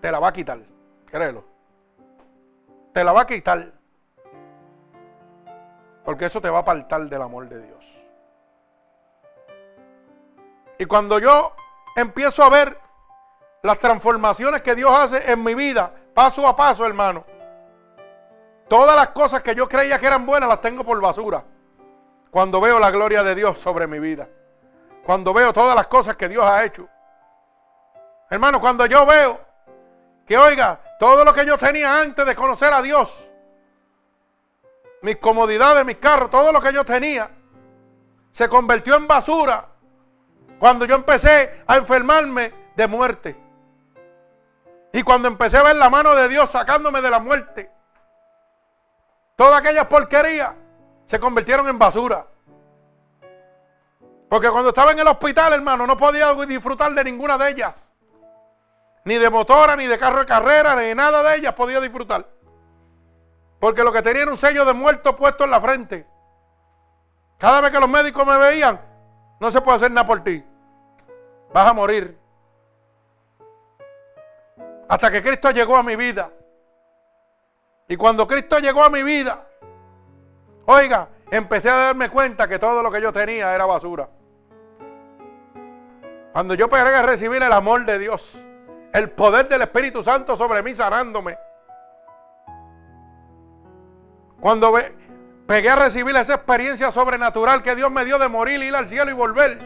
te 0.00 0.10
la 0.10 0.18
va 0.18 0.28
a 0.28 0.32
quitar. 0.32 0.58
Créelo. 1.06 1.51
Te 2.92 3.02
la 3.04 3.12
va 3.12 3.22
a 3.22 3.26
quitar. 3.26 3.72
Porque 6.04 6.26
eso 6.26 6.40
te 6.40 6.50
va 6.50 6.58
a 6.58 6.62
apartar 6.62 7.02
del 7.02 7.22
amor 7.22 7.48
de 7.48 7.62
Dios. 7.62 8.02
Y 10.78 10.84
cuando 10.84 11.18
yo 11.18 11.54
empiezo 11.96 12.42
a 12.42 12.50
ver 12.50 12.76
las 13.62 13.78
transformaciones 13.78 14.62
que 14.62 14.74
Dios 14.74 14.92
hace 14.92 15.30
en 15.30 15.42
mi 15.42 15.54
vida, 15.54 15.94
paso 16.12 16.46
a 16.46 16.56
paso, 16.56 16.84
hermano, 16.84 17.24
todas 18.68 18.96
las 18.96 19.08
cosas 19.10 19.42
que 19.42 19.54
yo 19.54 19.68
creía 19.68 19.98
que 19.98 20.06
eran 20.06 20.26
buenas 20.26 20.48
las 20.48 20.60
tengo 20.60 20.82
por 20.84 21.00
basura. 21.00 21.44
Cuando 22.30 22.60
veo 22.60 22.80
la 22.80 22.90
gloria 22.90 23.22
de 23.22 23.34
Dios 23.34 23.58
sobre 23.58 23.86
mi 23.86 24.00
vida. 24.00 24.28
Cuando 25.04 25.32
veo 25.34 25.52
todas 25.52 25.76
las 25.76 25.86
cosas 25.86 26.16
que 26.16 26.28
Dios 26.28 26.44
ha 26.44 26.64
hecho. 26.64 26.88
Hermano, 28.30 28.60
cuando 28.60 28.86
yo 28.86 29.04
veo 29.04 29.38
que, 30.26 30.36
oiga, 30.36 30.80
todo 30.98 31.24
lo 31.24 31.34
que 31.34 31.44
yo 31.44 31.58
tenía 31.58 32.00
antes 32.00 32.24
de 32.24 32.34
conocer 32.34 32.72
a 32.72 32.82
Dios, 32.82 33.30
mis 35.02 35.16
comodidades, 35.16 35.84
mis 35.84 35.96
carros, 35.96 36.30
todo 36.30 36.52
lo 36.52 36.60
que 36.60 36.72
yo 36.72 36.84
tenía, 36.84 37.30
se 38.32 38.48
convirtió 38.48 38.96
en 38.96 39.06
basura 39.06 39.68
cuando 40.58 40.84
yo 40.84 40.94
empecé 40.94 41.62
a 41.66 41.76
enfermarme 41.76 42.54
de 42.76 42.86
muerte. 42.86 43.36
Y 44.92 45.02
cuando 45.02 45.28
empecé 45.28 45.56
a 45.56 45.62
ver 45.62 45.76
la 45.76 45.90
mano 45.90 46.14
de 46.14 46.28
Dios 46.28 46.50
sacándome 46.50 47.00
de 47.00 47.10
la 47.10 47.18
muerte, 47.18 47.70
todas 49.36 49.60
aquellas 49.60 49.86
porquerías 49.86 50.52
se 51.06 51.18
convirtieron 51.18 51.68
en 51.68 51.78
basura. 51.78 52.26
Porque 54.28 54.48
cuando 54.50 54.70
estaba 54.70 54.92
en 54.92 54.98
el 54.98 55.08
hospital, 55.08 55.52
hermano, 55.52 55.86
no 55.86 55.96
podía 55.96 56.32
disfrutar 56.46 56.92
de 56.94 57.04
ninguna 57.04 57.36
de 57.36 57.50
ellas. 57.50 57.91
Ni 59.04 59.16
de 59.16 59.30
motora, 59.30 59.74
ni 59.76 59.86
de 59.86 59.98
carro 59.98 60.20
de 60.20 60.26
carrera, 60.26 60.76
ni 60.76 60.94
nada 60.94 61.22
de 61.22 61.36
ellas 61.36 61.54
podía 61.54 61.80
disfrutar. 61.80 62.26
Porque 63.58 63.82
lo 63.82 63.92
que 63.92 64.02
tenía 64.02 64.22
era 64.22 64.30
un 64.30 64.36
sello 64.36 64.64
de 64.64 64.72
muerto 64.72 65.16
puesto 65.16 65.44
en 65.44 65.50
la 65.50 65.60
frente. 65.60 66.06
Cada 67.38 67.60
vez 67.60 67.72
que 67.72 67.80
los 67.80 67.88
médicos 67.88 68.26
me 68.26 68.36
veían, 68.38 68.80
no 69.40 69.50
se 69.50 69.60
puede 69.60 69.76
hacer 69.76 69.90
nada 69.90 70.06
por 70.06 70.22
ti. 70.22 70.44
Vas 71.52 71.68
a 71.68 71.72
morir. 71.72 72.18
Hasta 74.88 75.10
que 75.10 75.22
Cristo 75.22 75.50
llegó 75.50 75.76
a 75.76 75.82
mi 75.82 75.96
vida. 75.96 76.30
Y 77.88 77.96
cuando 77.96 78.26
Cristo 78.28 78.58
llegó 78.58 78.84
a 78.84 78.90
mi 78.90 79.02
vida, 79.02 79.46
oiga, 80.66 81.08
empecé 81.30 81.70
a 81.70 81.76
darme 81.76 82.10
cuenta 82.10 82.46
que 82.46 82.58
todo 82.58 82.82
lo 82.82 82.90
que 82.90 83.00
yo 83.00 83.12
tenía 83.12 83.54
era 83.54 83.66
basura. 83.66 84.08
Cuando 86.32 86.54
yo 86.54 86.68
pegué 86.68 86.94
a 86.94 87.02
recibir 87.02 87.42
el 87.42 87.52
amor 87.52 87.84
de 87.84 87.98
Dios, 87.98 88.42
el 88.92 89.10
poder 89.10 89.48
del 89.48 89.62
Espíritu 89.62 90.02
Santo 90.02 90.36
sobre 90.36 90.62
mí 90.62 90.74
sanándome. 90.74 91.38
Cuando 94.40 94.74
pegué 95.46 95.70
a 95.70 95.76
recibir 95.76 96.14
esa 96.16 96.34
experiencia 96.34 96.90
sobrenatural 96.90 97.62
que 97.62 97.74
Dios 97.74 97.90
me 97.90 98.04
dio 98.04 98.18
de 98.18 98.28
morir, 98.28 98.62
ir 98.62 98.74
al 98.74 98.88
cielo 98.88 99.10
y 99.10 99.14
volver, 99.14 99.58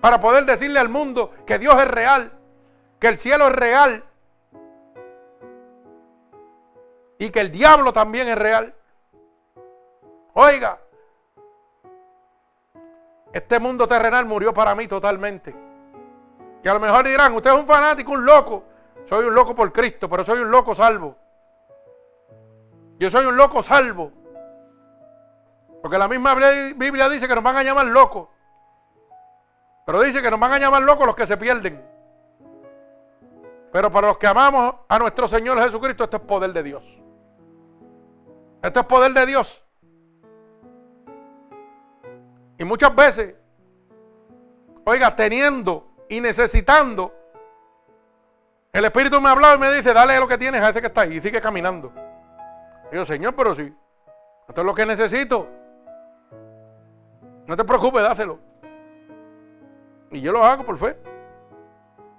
para 0.00 0.20
poder 0.20 0.44
decirle 0.44 0.80
al 0.80 0.88
mundo 0.88 1.32
que 1.46 1.58
Dios 1.58 1.78
es 1.78 1.88
real, 1.88 2.32
que 2.98 3.08
el 3.08 3.18
cielo 3.18 3.46
es 3.48 3.52
real 3.52 4.04
y 7.18 7.30
que 7.30 7.40
el 7.40 7.52
diablo 7.52 7.92
también 7.92 8.28
es 8.28 8.36
real. 8.36 8.74
Oiga, 10.34 10.80
este 13.32 13.60
mundo 13.60 13.86
terrenal 13.86 14.26
murió 14.26 14.52
para 14.52 14.74
mí 14.74 14.88
totalmente. 14.88 15.71
Y 16.62 16.68
a 16.68 16.74
lo 16.74 16.80
mejor 16.80 17.06
dirán, 17.06 17.34
usted 17.34 17.50
es 17.50 17.58
un 17.58 17.66
fanático, 17.66 18.12
un 18.12 18.24
loco. 18.24 18.64
Soy 19.06 19.26
un 19.26 19.34
loco 19.34 19.54
por 19.54 19.72
Cristo, 19.72 20.08
pero 20.08 20.24
soy 20.24 20.40
un 20.40 20.50
loco 20.50 20.74
salvo. 20.74 21.16
Yo 22.98 23.10
soy 23.10 23.26
un 23.26 23.36
loco 23.36 23.62
salvo. 23.62 24.12
Porque 25.80 25.98
la 25.98 26.06
misma 26.06 26.34
Biblia 26.76 27.08
dice 27.08 27.26
que 27.26 27.34
nos 27.34 27.42
van 27.42 27.56
a 27.56 27.62
llamar 27.64 27.86
locos. 27.86 28.28
Pero 29.84 30.00
dice 30.02 30.22
que 30.22 30.30
nos 30.30 30.38
van 30.38 30.52
a 30.52 30.58
llamar 30.58 30.82
locos 30.82 31.06
los 31.06 31.16
que 31.16 31.26
se 31.26 31.36
pierden. 31.36 31.84
Pero 33.72 33.90
para 33.90 34.08
los 34.08 34.18
que 34.18 34.28
amamos 34.28 34.74
a 34.86 34.98
nuestro 34.98 35.26
Señor 35.26 35.58
Jesucristo, 35.58 36.04
esto 36.04 36.18
es 36.18 36.22
poder 36.22 36.52
de 36.52 36.62
Dios. 36.62 37.02
Esto 38.62 38.80
es 38.80 38.86
poder 38.86 39.12
de 39.12 39.26
Dios. 39.26 39.64
Y 42.58 42.64
muchas 42.64 42.94
veces, 42.94 43.34
oiga, 44.84 45.16
teniendo 45.16 45.91
y 46.12 46.20
necesitando, 46.20 47.10
el 48.70 48.84
Espíritu 48.84 49.18
me 49.18 49.30
ha 49.30 49.32
hablado 49.32 49.54
y 49.54 49.58
me 49.58 49.72
dice, 49.72 49.94
dale 49.94 50.20
lo 50.20 50.28
que 50.28 50.36
tienes 50.36 50.60
a 50.60 50.68
ese 50.68 50.82
que 50.82 50.88
está 50.88 51.00
ahí 51.00 51.14
y 51.14 51.20
sigue 51.22 51.40
caminando. 51.40 51.90
Digo, 52.90 53.06
Señor, 53.06 53.34
pero 53.34 53.54
sí, 53.54 53.74
esto 54.46 54.60
es 54.60 54.66
lo 54.66 54.74
que 54.74 54.84
necesito. 54.84 55.48
No 57.46 57.56
te 57.56 57.64
preocupes, 57.64 58.02
dáselo. 58.02 58.38
Y 60.10 60.20
yo 60.20 60.32
lo 60.32 60.44
hago 60.44 60.64
por 60.64 60.76
fe. 60.76 60.98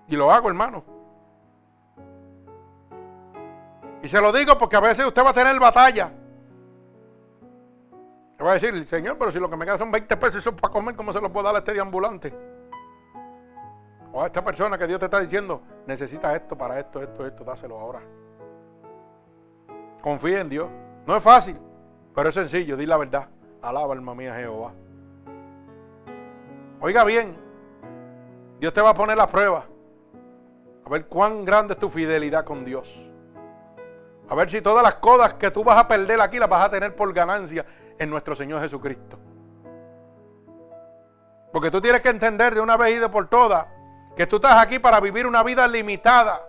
Y 0.07 0.15
lo 0.15 0.31
hago, 0.31 0.47
hermano. 0.47 0.83
Y 4.01 4.07
se 4.07 4.19
lo 4.19 4.31
digo 4.31 4.57
porque 4.57 4.75
a 4.75 4.81
veces 4.81 5.05
usted 5.05 5.23
va 5.23 5.29
a 5.29 5.33
tener 5.33 5.59
batalla. 5.59 6.11
Le 8.39 8.43
va 8.43 8.49
a 8.49 8.53
decir, 8.55 8.87
Señor, 8.87 9.19
pero 9.19 9.31
si 9.31 9.39
lo 9.39 9.51
que 9.51 9.55
me 9.55 9.65
queda 9.65 9.77
son 9.77 9.91
20 9.91 10.17
pesos 10.17 10.41
y 10.41 10.41
son 10.41 10.55
para 10.55 10.73
comer, 10.73 10.95
¿cómo 10.95 11.13
se 11.13 11.21
lo 11.21 11.31
puedo 11.31 11.45
dar 11.45 11.55
a 11.55 11.59
este 11.59 11.79
ambulante? 11.79 12.52
O 14.13 14.21
a 14.21 14.27
esta 14.27 14.43
persona 14.43 14.77
que 14.77 14.85
Dios 14.85 14.99
te 14.99 15.05
está 15.05 15.19
diciendo, 15.19 15.63
necesita 15.87 16.35
esto 16.35 16.55
para 16.55 16.79
esto, 16.79 17.01
esto, 17.01 17.25
esto, 17.25 17.43
dáselo 17.43 17.79
ahora. 17.79 17.99
Confía 20.01 20.41
en 20.41 20.49
Dios. 20.49 20.69
No 21.07 21.15
es 21.15 21.23
fácil, 21.23 21.57
pero 22.13 22.29
es 22.29 22.35
sencillo, 22.35 22.77
di 22.77 22.85
la 22.85 22.97
verdad. 22.97 23.27
Alaba 23.61 23.93
alma 23.93 24.13
mía 24.13 24.35
Jehová. 24.35 24.71
Oiga 26.79 27.03
bien, 27.03 27.35
Dios 28.59 28.71
te 28.71 28.81
va 28.81 28.91
a 28.91 28.93
poner 28.93 29.17
la 29.17 29.25
prueba. 29.25 29.65
A 30.85 30.89
ver 30.89 31.07
cuán 31.07 31.43
grande 31.43 31.73
es 31.73 31.79
tu 31.79 31.89
fidelidad 31.89 32.45
con 32.45 32.63
Dios. 32.63 33.01
A 34.29 34.35
ver 34.35 34.49
si 34.49 34.61
todas 34.61 34.83
las 34.83 34.95
codas 34.95 35.33
que 35.35 35.49
tú 35.49 35.63
vas 35.63 35.77
a 35.77 35.87
perder 35.87 36.21
aquí 36.21 36.37
las 36.37 36.49
vas 36.49 36.65
a 36.65 36.69
tener 36.69 36.95
por 36.95 37.11
ganancia 37.13 37.65
en 37.97 38.09
nuestro 38.11 38.35
Señor 38.35 38.61
Jesucristo. 38.61 39.17
Porque 41.51 41.71
tú 41.71 41.81
tienes 41.81 42.01
que 42.01 42.09
entender 42.09 42.53
de 42.53 42.61
una 42.61 42.77
vez 42.77 42.95
y 42.95 42.99
de 42.99 43.09
por 43.09 43.27
todas 43.27 43.72
que 44.15 44.27
tú 44.27 44.37
estás 44.37 44.61
aquí 44.61 44.79
para 44.79 44.99
vivir 44.99 45.25
una 45.25 45.43
vida 45.43 45.67
limitada. 45.67 46.45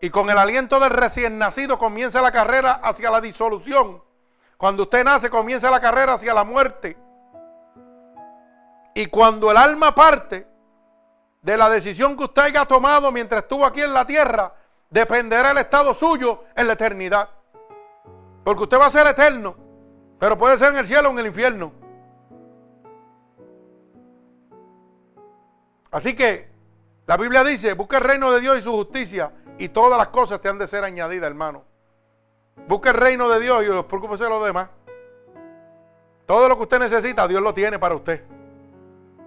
Y 0.00 0.10
con 0.10 0.30
el 0.30 0.38
aliento 0.38 0.78
del 0.78 0.90
recién 0.90 1.38
nacido 1.38 1.78
comienza 1.78 2.22
la 2.22 2.30
carrera 2.30 2.72
hacia 2.82 3.10
la 3.10 3.20
disolución. 3.20 4.02
Cuando 4.56 4.84
usted 4.84 5.04
nace 5.04 5.30
comienza 5.30 5.70
la 5.70 5.80
carrera 5.80 6.14
hacia 6.14 6.34
la 6.34 6.44
muerte. 6.44 6.96
Y 8.94 9.06
cuando 9.06 9.50
el 9.50 9.56
alma 9.56 9.94
parte 9.94 10.46
de 11.42 11.56
la 11.56 11.70
decisión 11.70 12.16
que 12.16 12.24
usted 12.24 12.42
haya 12.42 12.64
tomado 12.64 13.10
mientras 13.12 13.42
estuvo 13.42 13.64
aquí 13.64 13.80
en 13.80 13.94
la 13.94 14.04
tierra, 14.04 14.52
dependerá 14.90 15.52
el 15.52 15.58
estado 15.58 15.94
suyo 15.94 16.44
en 16.54 16.66
la 16.66 16.72
eternidad. 16.74 17.28
Porque 18.44 18.64
usted 18.64 18.78
va 18.78 18.86
a 18.86 18.90
ser 18.90 19.06
eterno, 19.06 19.56
pero 20.18 20.36
puede 20.36 20.58
ser 20.58 20.72
en 20.72 20.78
el 20.78 20.86
cielo 20.86 21.08
o 21.08 21.12
en 21.12 21.18
el 21.20 21.26
infierno. 21.26 21.72
Así 25.90 26.14
que 26.14 26.48
la 27.06 27.16
Biblia 27.16 27.42
dice, 27.44 27.72
busca 27.74 27.98
el 27.98 28.04
reino 28.04 28.30
de 28.30 28.40
Dios 28.40 28.58
y 28.58 28.62
su 28.62 28.72
justicia 28.72 29.32
y 29.58 29.70
todas 29.70 29.98
las 29.98 30.08
cosas 30.08 30.40
te 30.40 30.48
han 30.48 30.58
de 30.58 30.66
ser 30.66 30.84
añadidas, 30.84 31.26
hermano. 31.26 31.64
Busca 32.66 32.90
el 32.90 32.96
reino 32.96 33.28
de 33.28 33.40
Dios 33.40 33.64
y 33.64 33.68
os 33.68 33.84
preocúpese 33.86 34.24
de 34.24 34.30
lo 34.30 34.44
demás. 34.44 34.68
Todo 36.26 36.48
lo 36.48 36.56
que 36.56 36.62
usted 36.62 36.78
necesita, 36.78 37.26
Dios 37.26 37.42
lo 37.42 37.54
tiene 37.54 37.78
para 37.78 37.94
usted. 37.94 38.22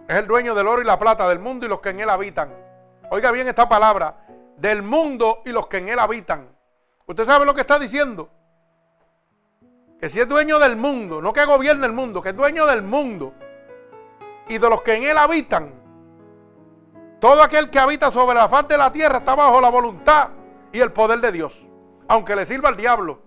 Es 0.07 0.15
el 0.15 0.27
dueño 0.27 0.53
del 0.53 0.67
oro 0.67 0.81
y 0.81 0.85
la 0.85 0.99
plata, 0.99 1.27
del 1.27 1.39
mundo 1.39 1.65
y 1.65 1.69
los 1.69 1.79
que 1.79 1.89
en 1.89 1.99
él 2.01 2.09
habitan. 2.09 2.53
Oiga 3.09 3.31
bien 3.31 3.47
esta 3.47 3.67
palabra, 3.67 4.25
del 4.57 4.83
mundo 4.83 5.41
y 5.43 5.51
los 5.51 5.65
que 5.67 5.77
en 5.77 5.89
él 5.89 5.97
habitan. 5.97 6.47
¿Usted 7.07 7.25
sabe 7.25 7.45
lo 7.45 7.55
que 7.55 7.61
está 7.61 7.79
diciendo? 7.79 8.29
Que 9.99 10.09
si 10.09 10.19
es 10.19 10.27
dueño 10.27 10.59
del 10.59 10.75
mundo, 10.75 11.21
no 11.21 11.33
que 11.33 11.43
gobierne 11.45 11.87
el 11.87 11.93
mundo, 11.93 12.21
que 12.21 12.29
es 12.29 12.35
dueño 12.35 12.67
del 12.67 12.83
mundo 12.83 13.33
y 14.47 14.59
de 14.59 14.69
los 14.69 14.81
que 14.83 14.95
en 14.95 15.03
él 15.03 15.17
habitan, 15.17 15.80
todo 17.21 17.43
aquel 17.43 17.69
que 17.69 17.77
habita 17.77 18.09
sobre 18.09 18.35
la 18.35 18.49
faz 18.49 18.67
de 18.67 18.75
la 18.75 18.91
tierra 18.91 19.19
está 19.19 19.35
bajo 19.35 19.61
la 19.61 19.69
voluntad 19.69 20.29
y 20.73 20.79
el 20.79 20.91
poder 20.91 21.21
de 21.21 21.31
Dios, 21.31 21.67
aunque 22.07 22.35
le 22.35 22.47
sirva 22.47 22.69
al 22.69 22.75
diablo. 22.75 23.21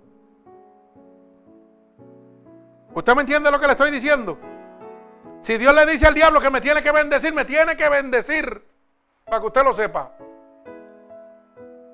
¿Usted 2.92 3.14
me 3.14 3.20
entiende 3.20 3.52
lo 3.52 3.60
que 3.60 3.66
le 3.66 3.72
estoy 3.72 3.92
diciendo? 3.92 4.36
Si 5.42 5.56
Dios 5.58 5.72
le 5.72 5.86
dice 5.86 6.08
al 6.08 6.14
diablo 6.14 6.40
que 6.40 6.50
me 6.50 6.60
tiene 6.60 6.82
que 6.82 6.90
bendecir, 6.90 7.32
me 7.32 7.44
tiene 7.44 7.76
que 7.76 7.88
bendecir. 7.88 8.66
Para 9.24 9.40
que 9.40 9.46
usted 9.46 9.62
lo 9.62 9.72
sepa. 9.72 10.12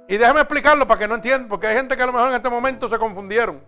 Y 0.08 0.16
déjeme 0.16 0.40
explicarlo 0.40 0.88
para 0.88 0.98
que 0.98 1.06
no 1.06 1.16
entienda, 1.16 1.48
porque 1.48 1.66
hay 1.66 1.76
gente 1.76 1.96
que 1.98 2.02
a 2.02 2.06
lo 2.06 2.12
mejor 2.12 2.28
en 2.30 2.34
este 2.34 2.48
momento 2.48 2.88
se 2.88 2.98
confundieron. 2.98 3.62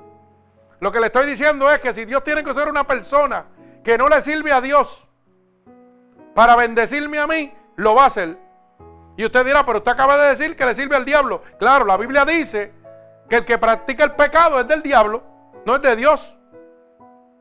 Lo 0.81 0.91
que 0.91 1.01
le 1.01 1.07
estoy 1.07 1.27
diciendo 1.27 1.71
es 1.71 1.81
que 1.81 1.93
si 1.93 2.07
Dios 2.07 2.25
tiene 2.25 2.43
que 2.43 2.55
ser 2.55 2.67
una 2.69 2.85
persona 2.85 3.45
que 3.85 3.99
no 3.99 4.09
le 4.09 4.23
sirve 4.23 4.53
a 4.53 4.63
Dios 4.63 5.07
para 6.35 6.57
bendecirme 6.57 7.19
a 7.19 7.27
mí, 7.27 7.53
lo 7.83 7.95
va 7.95 8.05
a 8.05 8.07
hacer. 8.07 8.39
Y 9.17 9.25
usted 9.25 9.45
dirá, 9.45 9.67
pero 9.67 9.79
usted 9.79 9.93
acaba 9.93 10.17
de 10.17 10.29
decir 10.29 10.57
que 10.57 10.65
le 10.65 10.75
sirve 10.75 10.97
al 10.97 11.05
diablo. 11.05 11.43
Claro, 11.59 11.85
la 11.85 11.97
Biblia 11.97 12.25
dice 12.25 12.73
que 13.29 13.37
el 13.39 13.45
que 13.45 13.59
practica 13.59 14.05
el 14.05 14.13
pecado 14.13 14.59
es 14.61 14.67
del 14.67 14.83
diablo, 14.83 15.23
no 15.67 15.77
es 15.77 15.83
de 15.83 15.97
Dios. 15.97 16.37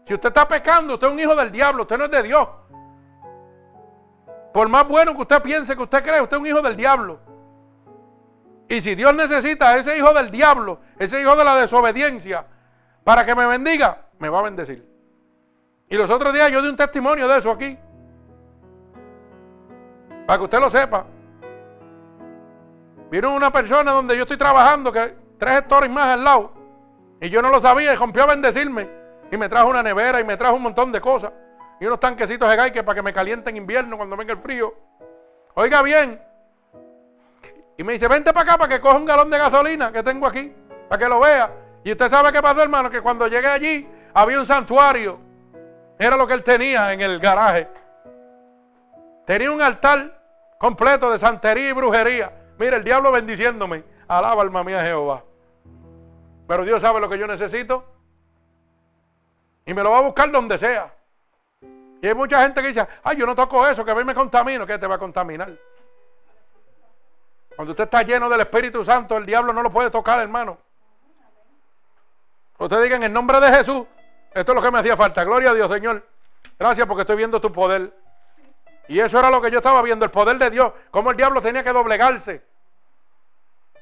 Si 0.06 0.14
usted 0.14 0.30
está 0.30 0.48
pecando, 0.48 0.96
usted 0.96 1.08
es 1.08 1.14
un 1.14 1.20
hijo 1.20 1.36
del 1.36 1.52
diablo, 1.52 1.84
usted 1.84 1.98
no 1.98 2.06
es 2.06 2.12
de 2.12 2.24
Dios. 2.24 2.48
Por 4.54 4.68
más 4.68 4.86
bueno 4.88 5.14
que 5.16 5.22
usted 5.22 5.42
piense 5.42 5.76
que 5.76 5.84
usted 5.84 6.04
cree, 6.04 6.22
usted 6.22 6.36
es 6.36 6.42
un 6.42 6.48
hijo 6.48 6.62
del 6.62 6.76
diablo. 6.76 7.20
Y 8.68 8.82
si 8.82 8.96
Dios 8.96 9.16
necesita 9.16 9.70
a 9.70 9.78
ese 9.78 9.98
hijo 9.98 10.14
del 10.14 10.30
diablo, 10.32 10.80
ese 10.98 11.22
hijo 11.22 11.36
de 11.36 11.44
la 11.44 11.56
desobediencia, 11.56 12.46
para 13.04 13.26
que 13.26 13.36
me 13.36 13.46
bendiga, 13.46 14.06
me 14.20 14.30
va 14.30 14.40
a 14.40 14.44
bendecir. 14.44 14.88
Y 15.90 15.96
los 15.96 16.10
otros 16.10 16.34
días 16.34 16.52
yo 16.52 16.62
di 16.62 16.70
un 16.70 16.76
testimonio 16.76 17.28
de 17.28 17.38
eso 17.38 17.52
aquí. 17.52 17.78
Para 20.26 20.38
que 20.38 20.44
usted 20.44 20.60
lo 20.60 20.70
sepa. 20.70 21.06
Vino 23.10 23.34
una 23.34 23.52
persona 23.52 23.92
donde 23.92 24.16
yo 24.16 24.22
estoy 24.22 24.38
trabajando, 24.38 24.92
que 24.92 25.16
tres 25.38 25.58
hectores 25.58 25.90
más 25.90 26.08
al 26.08 26.24
lado. 26.24 26.54
Y 27.20 27.30
yo 27.30 27.42
no 27.42 27.50
lo 27.50 27.60
sabía 27.60 27.94
y 27.94 27.96
rompió 27.96 28.24
a 28.24 28.28
bendecirme. 28.28 28.90
Y 29.32 29.38
me 29.38 29.50
trajo 29.50 29.70
una 29.70 29.84
nevera 29.84 30.20
y 30.20 30.24
me 30.24 30.38
trajo 30.38 30.56
un 30.56 30.64
montón 30.64 30.92
de 30.92 31.02
cosas. 31.02 31.32
Y 31.80 31.86
unos 31.86 32.00
tanquecitos 32.00 32.50
de 32.50 32.56
gaique 32.56 32.84
para 32.84 32.96
que 32.96 33.02
me 33.02 33.14
caliente 33.14 33.50
en 33.50 33.58
invierno 33.58 33.98
cuando 33.98 34.16
venga 34.16 34.34
el 34.34 34.40
frío. 34.40 34.74
Oiga 35.56 35.82
bien. 35.82 36.22
Y 37.78 37.84
me 37.84 37.94
dice, 37.94 38.08
vente 38.08 38.32
para 38.32 38.44
acá 38.44 38.58
para 38.58 38.70
que 38.70 38.80
coja 38.80 38.98
un 38.98 39.06
galón 39.06 39.30
de 39.30 39.38
gasolina 39.38 39.92
que 39.92 40.04
tengo 40.04 40.28
aquí. 40.28 40.54
Para 40.88 41.04
que 41.04 41.10
lo 41.10 41.20
vea. 41.20 41.52
Y 41.84 41.92
usted 41.92 42.08
sabe 42.10 42.32
qué 42.32 42.42
pasó, 42.42 42.62
hermano, 42.62 42.90
que 42.90 43.02
cuando 43.02 43.28
llegué 43.28 43.48
allí 43.48 43.90
había 44.14 44.40
un 44.40 44.46
santuario. 44.46 45.20
Era 45.98 46.16
lo 46.16 46.28
que 46.28 46.34
él 46.34 46.44
tenía 46.44 46.92
en 46.94 47.02
el 47.02 47.20
garaje. 47.20 47.68
Tenía 49.26 49.52
un 49.52 49.62
altar 49.62 50.22
completo 50.58 51.12
de 51.12 51.20
santería 51.20 51.70
y 51.70 51.74
brujería. 51.74 52.32
Mira, 52.58 52.78
el 52.78 52.84
diablo 52.84 53.12
bendiciéndome. 53.12 53.84
Alaba 54.08 54.42
alma 54.42 54.64
mía 54.64 54.82
Jehová. 54.82 55.24
Pero 56.48 56.66
Dios 56.66 56.82
sabe 56.82 57.00
lo 57.00 57.10
que 57.10 57.18
yo 57.18 57.28
necesito. 57.28 57.86
Y 59.66 59.74
me 59.74 59.84
lo 59.84 59.92
va 59.92 60.00
a 60.00 60.02
buscar 60.02 60.30
donde 60.32 60.58
sea. 60.58 60.94
Y 62.02 62.08
hay 62.08 62.16
mucha 62.16 62.42
gente 62.42 62.62
que 62.62 62.70
dice, 62.70 62.88
ay, 63.04 63.18
yo 63.18 63.26
no 63.26 63.36
toco 63.36 63.66
eso, 63.68 63.86
que 63.86 63.92
a 63.92 63.96
mí 63.96 64.04
me 64.04 64.16
contamino. 64.16 64.66
¿Qué 64.66 64.78
te 64.78 64.88
va 64.88 64.96
a 64.96 65.00
contaminar? 65.00 65.52
Cuando 67.56 67.72
usted 67.72 67.84
está 67.84 68.02
lleno 68.02 68.28
del 68.28 68.42
Espíritu 68.42 68.84
Santo, 68.84 69.18
el 69.18 69.26
diablo 69.26 69.54
no 69.54 69.62
lo 69.62 69.70
puede 69.70 69.92
tocar, 69.92 70.20
hermano. 70.20 70.58
Usted 72.58 72.84
diga 72.84 72.96
en 72.96 73.04
el 73.04 73.14
nombre 73.14 73.40
de 73.40 73.52
Jesús, 73.52 73.86
esto 74.34 74.52
es 74.52 74.56
lo 74.56 74.62
que 74.62 74.72
me 74.72 74.80
hacía 74.80 74.98
falta. 74.98 75.24
Gloria 75.24 75.52
a 75.52 75.54
Dios, 75.54 75.72
Señor. 75.72 76.06
Gracias 76.58 76.88
porque 76.88 77.02
estoy 77.02 77.18
viendo 77.18 77.40
tu 77.40 77.52
poder. 77.52 77.94
Y 78.92 79.00
eso 79.00 79.18
era 79.18 79.30
lo 79.30 79.42
que 79.42 79.50
yo 79.50 79.60
estaba 79.60 79.82
viendo, 79.82 80.04
el 80.04 80.12
poder 80.12 80.38
de 80.38 80.50
Dios. 80.50 80.74
Cómo 80.92 81.12
el 81.12 81.16
diablo 81.16 81.40
tenía 81.40 81.64
que 81.64 81.72
doblegarse. 81.72 82.44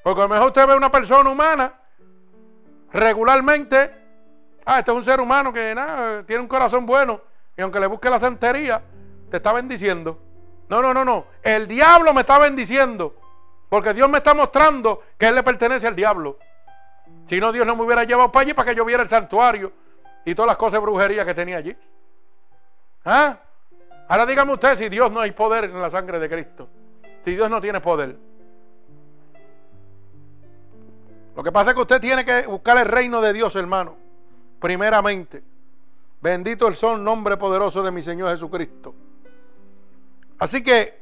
Porque 0.03 0.21
a 0.21 0.25
lo 0.25 0.29
mejor 0.29 0.49
usted 0.49 0.67
ve 0.67 0.75
una 0.75 0.91
persona 0.91 1.27
humana 1.27 1.73
regularmente. 2.93 3.91
Ah, 4.63 4.77
este 4.77 4.91
es 4.91 4.97
un 4.97 5.03
ser 5.03 5.19
humano 5.19 5.51
que 5.51 5.73
nada, 5.73 6.21
tiene 6.27 6.43
un 6.43 6.47
corazón 6.47 6.85
bueno. 6.85 7.21
Y 7.57 7.61
aunque 7.63 7.79
le 7.79 7.87
busque 7.87 8.07
la 8.07 8.19
santería, 8.19 8.83
te 9.31 9.37
está 9.37 9.51
bendiciendo. 9.51 10.19
No, 10.67 10.79
no, 10.79 10.93
no, 10.93 11.03
no. 11.03 11.25
El 11.41 11.67
diablo 11.67 12.13
me 12.13 12.21
está 12.21 12.37
bendiciendo. 12.37 13.15
Porque 13.67 13.95
Dios 13.95 14.07
me 14.07 14.19
está 14.19 14.35
mostrando 14.35 15.01
que 15.17 15.27
Él 15.29 15.33
le 15.33 15.41
pertenece 15.41 15.87
al 15.87 15.95
diablo. 15.95 16.37
Si 17.25 17.39
no, 17.39 17.51
Dios 17.51 17.65
no 17.65 17.75
me 17.75 17.81
hubiera 17.81 18.03
llevado 18.03 18.31
para 18.31 18.43
allí 18.43 18.53
para 18.53 18.69
que 18.69 18.75
yo 18.75 18.85
viera 18.85 19.01
el 19.01 19.09
santuario 19.09 19.73
y 20.23 20.35
todas 20.35 20.49
las 20.49 20.57
cosas 20.57 20.73
de 20.73 20.79
brujería 20.81 21.25
que 21.25 21.33
tenía 21.33 21.57
allí. 21.57 21.75
¿Ah? 23.03 23.39
Ahora 24.09 24.25
dígame 24.25 24.53
usted 24.53 24.75
si 24.75 24.89
Dios 24.89 25.11
no 25.11 25.19
hay 25.19 25.31
poder 25.31 25.65
en 25.65 25.79
la 25.79 25.89
sangre 25.89 26.19
de 26.19 26.27
Cristo. 26.27 26.67
Si 27.23 27.31
Dios 27.31 27.47
no 27.47 27.61
tiene 27.61 27.79
poder. 27.79 28.17
Lo 31.35 31.43
que 31.43 31.51
pasa 31.51 31.69
es 31.69 31.75
que 31.75 31.81
usted 31.81 32.01
tiene 32.01 32.25
que 32.25 32.47
buscar 32.47 32.77
el 32.79 32.85
reino 32.85 33.21
de 33.21 33.33
Dios, 33.33 33.55
hermano. 33.55 33.95
Primeramente. 34.59 35.43
Bendito 36.21 36.67
el 36.67 36.75
son, 36.75 37.03
nombre 37.03 37.37
poderoso 37.37 37.83
de 37.83 37.91
mi 37.91 38.01
Señor 38.01 38.31
Jesucristo. 38.31 38.95
Así 40.39 40.63
que, 40.63 40.99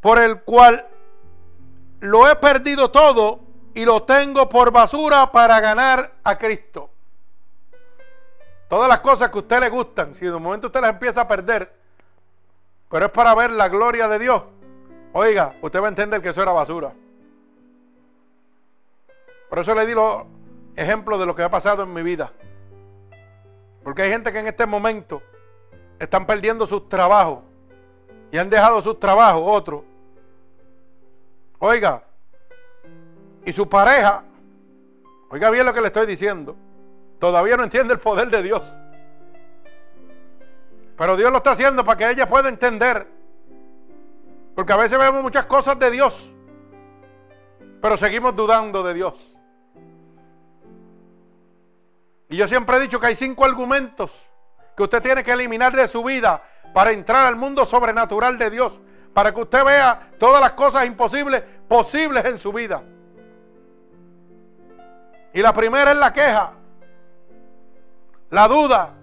por 0.00 0.20
el 0.20 0.42
cual 0.42 0.86
lo 1.98 2.30
he 2.30 2.36
perdido 2.36 2.92
todo 2.92 3.40
y 3.74 3.84
lo 3.84 4.04
tengo 4.04 4.48
por 4.48 4.70
basura 4.70 5.32
para 5.32 5.58
ganar 5.58 6.12
a 6.22 6.38
Cristo. 6.38 6.90
Todas 8.68 8.88
las 8.88 9.00
cosas 9.00 9.30
que 9.30 9.38
a 9.38 9.40
usted 9.40 9.60
le 9.60 9.68
gustan, 9.68 10.14
si 10.14 10.24
de 10.24 10.32
un 10.32 10.42
momento 10.42 10.66
usted 10.66 10.80
las 10.80 10.90
empieza 10.90 11.22
a 11.22 11.28
perder, 11.28 11.72
pero 12.90 13.06
es 13.06 13.12
para 13.12 13.34
ver 13.34 13.52
la 13.52 13.68
gloria 13.68 14.08
de 14.08 14.18
Dios, 14.18 14.42
oiga, 15.12 15.54
usted 15.62 15.80
va 15.80 15.86
a 15.86 15.88
entender 15.88 16.20
que 16.20 16.30
eso 16.30 16.42
era 16.42 16.52
basura. 16.52 16.92
Por 19.48 19.58
eso 19.60 19.74
le 19.74 19.86
di 19.86 19.94
los 19.94 20.24
ejemplos 20.74 21.18
de 21.20 21.26
lo 21.26 21.34
que 21.34 21.42
ha 21.42 21.50
pasado 21.50 21.84
en 21.84 21.92
mi 21.92 22.02
vida. 22.02 22.32
Porque 23.84 24.02
hay 24.02 24.10
gente 24.10 24.32
que 24.32 24.40
en 24.40 24.48
este 24.48 24.66
momento 24.66 25.22
están 25.98 26.26
perdiendo 26.26 26.66
sus 26.66 26.88
trabajos 26.88 27.40
y 28.32 28.38
han 28.38 28.50
dejado 28.50 28.82
sus 28.82 28.98
trabajos 28.98 29.42
otros 29.44 29.82
Oiga, 31.58 32.02
y 33.44 33.52
su 33.52 33.68
pareja, 33.68 34.24
oiga 35.30 35.50
bien 35.50 35.64
lo 35.64 35.72
que 35.72 35.80
le 35.80 35.86
estoy 35.86 36.06
diciendo, 36.06 36.54
todavía 37.18 37.56
no 37.56 37.64
entiende 37.64 37.94
el 37.94 38.00
poder 38.00 38.28
de 38.28 38.42
Dios. 38.42 38.76
Pero 40.96 41.16
Dios 41.16 41.30
lo 41.30 41.38
está 41.38 41.50
haciendo 41.50 41.84
para 41.84 41.98
que 41.98 42.10
ella 42.10 42.26
pueda 42.26 42.48
entender. 42.48 43.06
Porque 44.54 44.72
a 44.72 44.76
veces 44.76 44.98
vemos 44.98 45.22
muchas 45.22 45.44
cosas 45.46 45.78
de 45.78 45.90
Dios, 45.90 46.32
pero 47.82 47.96
seguimos 47.98 48.34
dudando 48.34 48.82
de 48.82 48.94
Dios. 48.94 49.36
Y 52.30 52.36
yo 52.36 52.48
siempre 52.48 52.76
he 52.78 52.80
dicho 52.80 52.98
que 52.98 53.08
hay 53.08 53.16
cinco 53.16 53.44
argumentos 53.44 54.24
que 54.74 54.82
usted 54.82 55.02
tiene 55.02 55.22
que 55.22 55.32
eliminar 55.32 55.76
de 55.76 55.86
su 55.86 56.02
vida 56.02 56.42
para 56.72 56.92
entrar 56.92 57.26
al 57.26 57.36
mundo 57.36 57.66
sobrenatural 57.66 58.38
de 58.38 58.50
Dios 58.50 58.80
para 59.16 59.32
que 59.32 59.40
usted 59.40 59.64
vea 59.64 60.10
todas 60.18 60.42
las 60.42 60.52
cosas 60.52 60.84
imposibles 60.84 61.42
posibles 61.66 62.22
en 62.26 62.38
su 62.38 62.52
vida. 62.52 62.82
Y 65.32 65.40
la 65.40 65.54
primera 65.54 65.92
es 65.92 65.96
la 65.96 66.12
queja, 66.12 66.52
la 68.30 68.48
duda, 68.48 68.94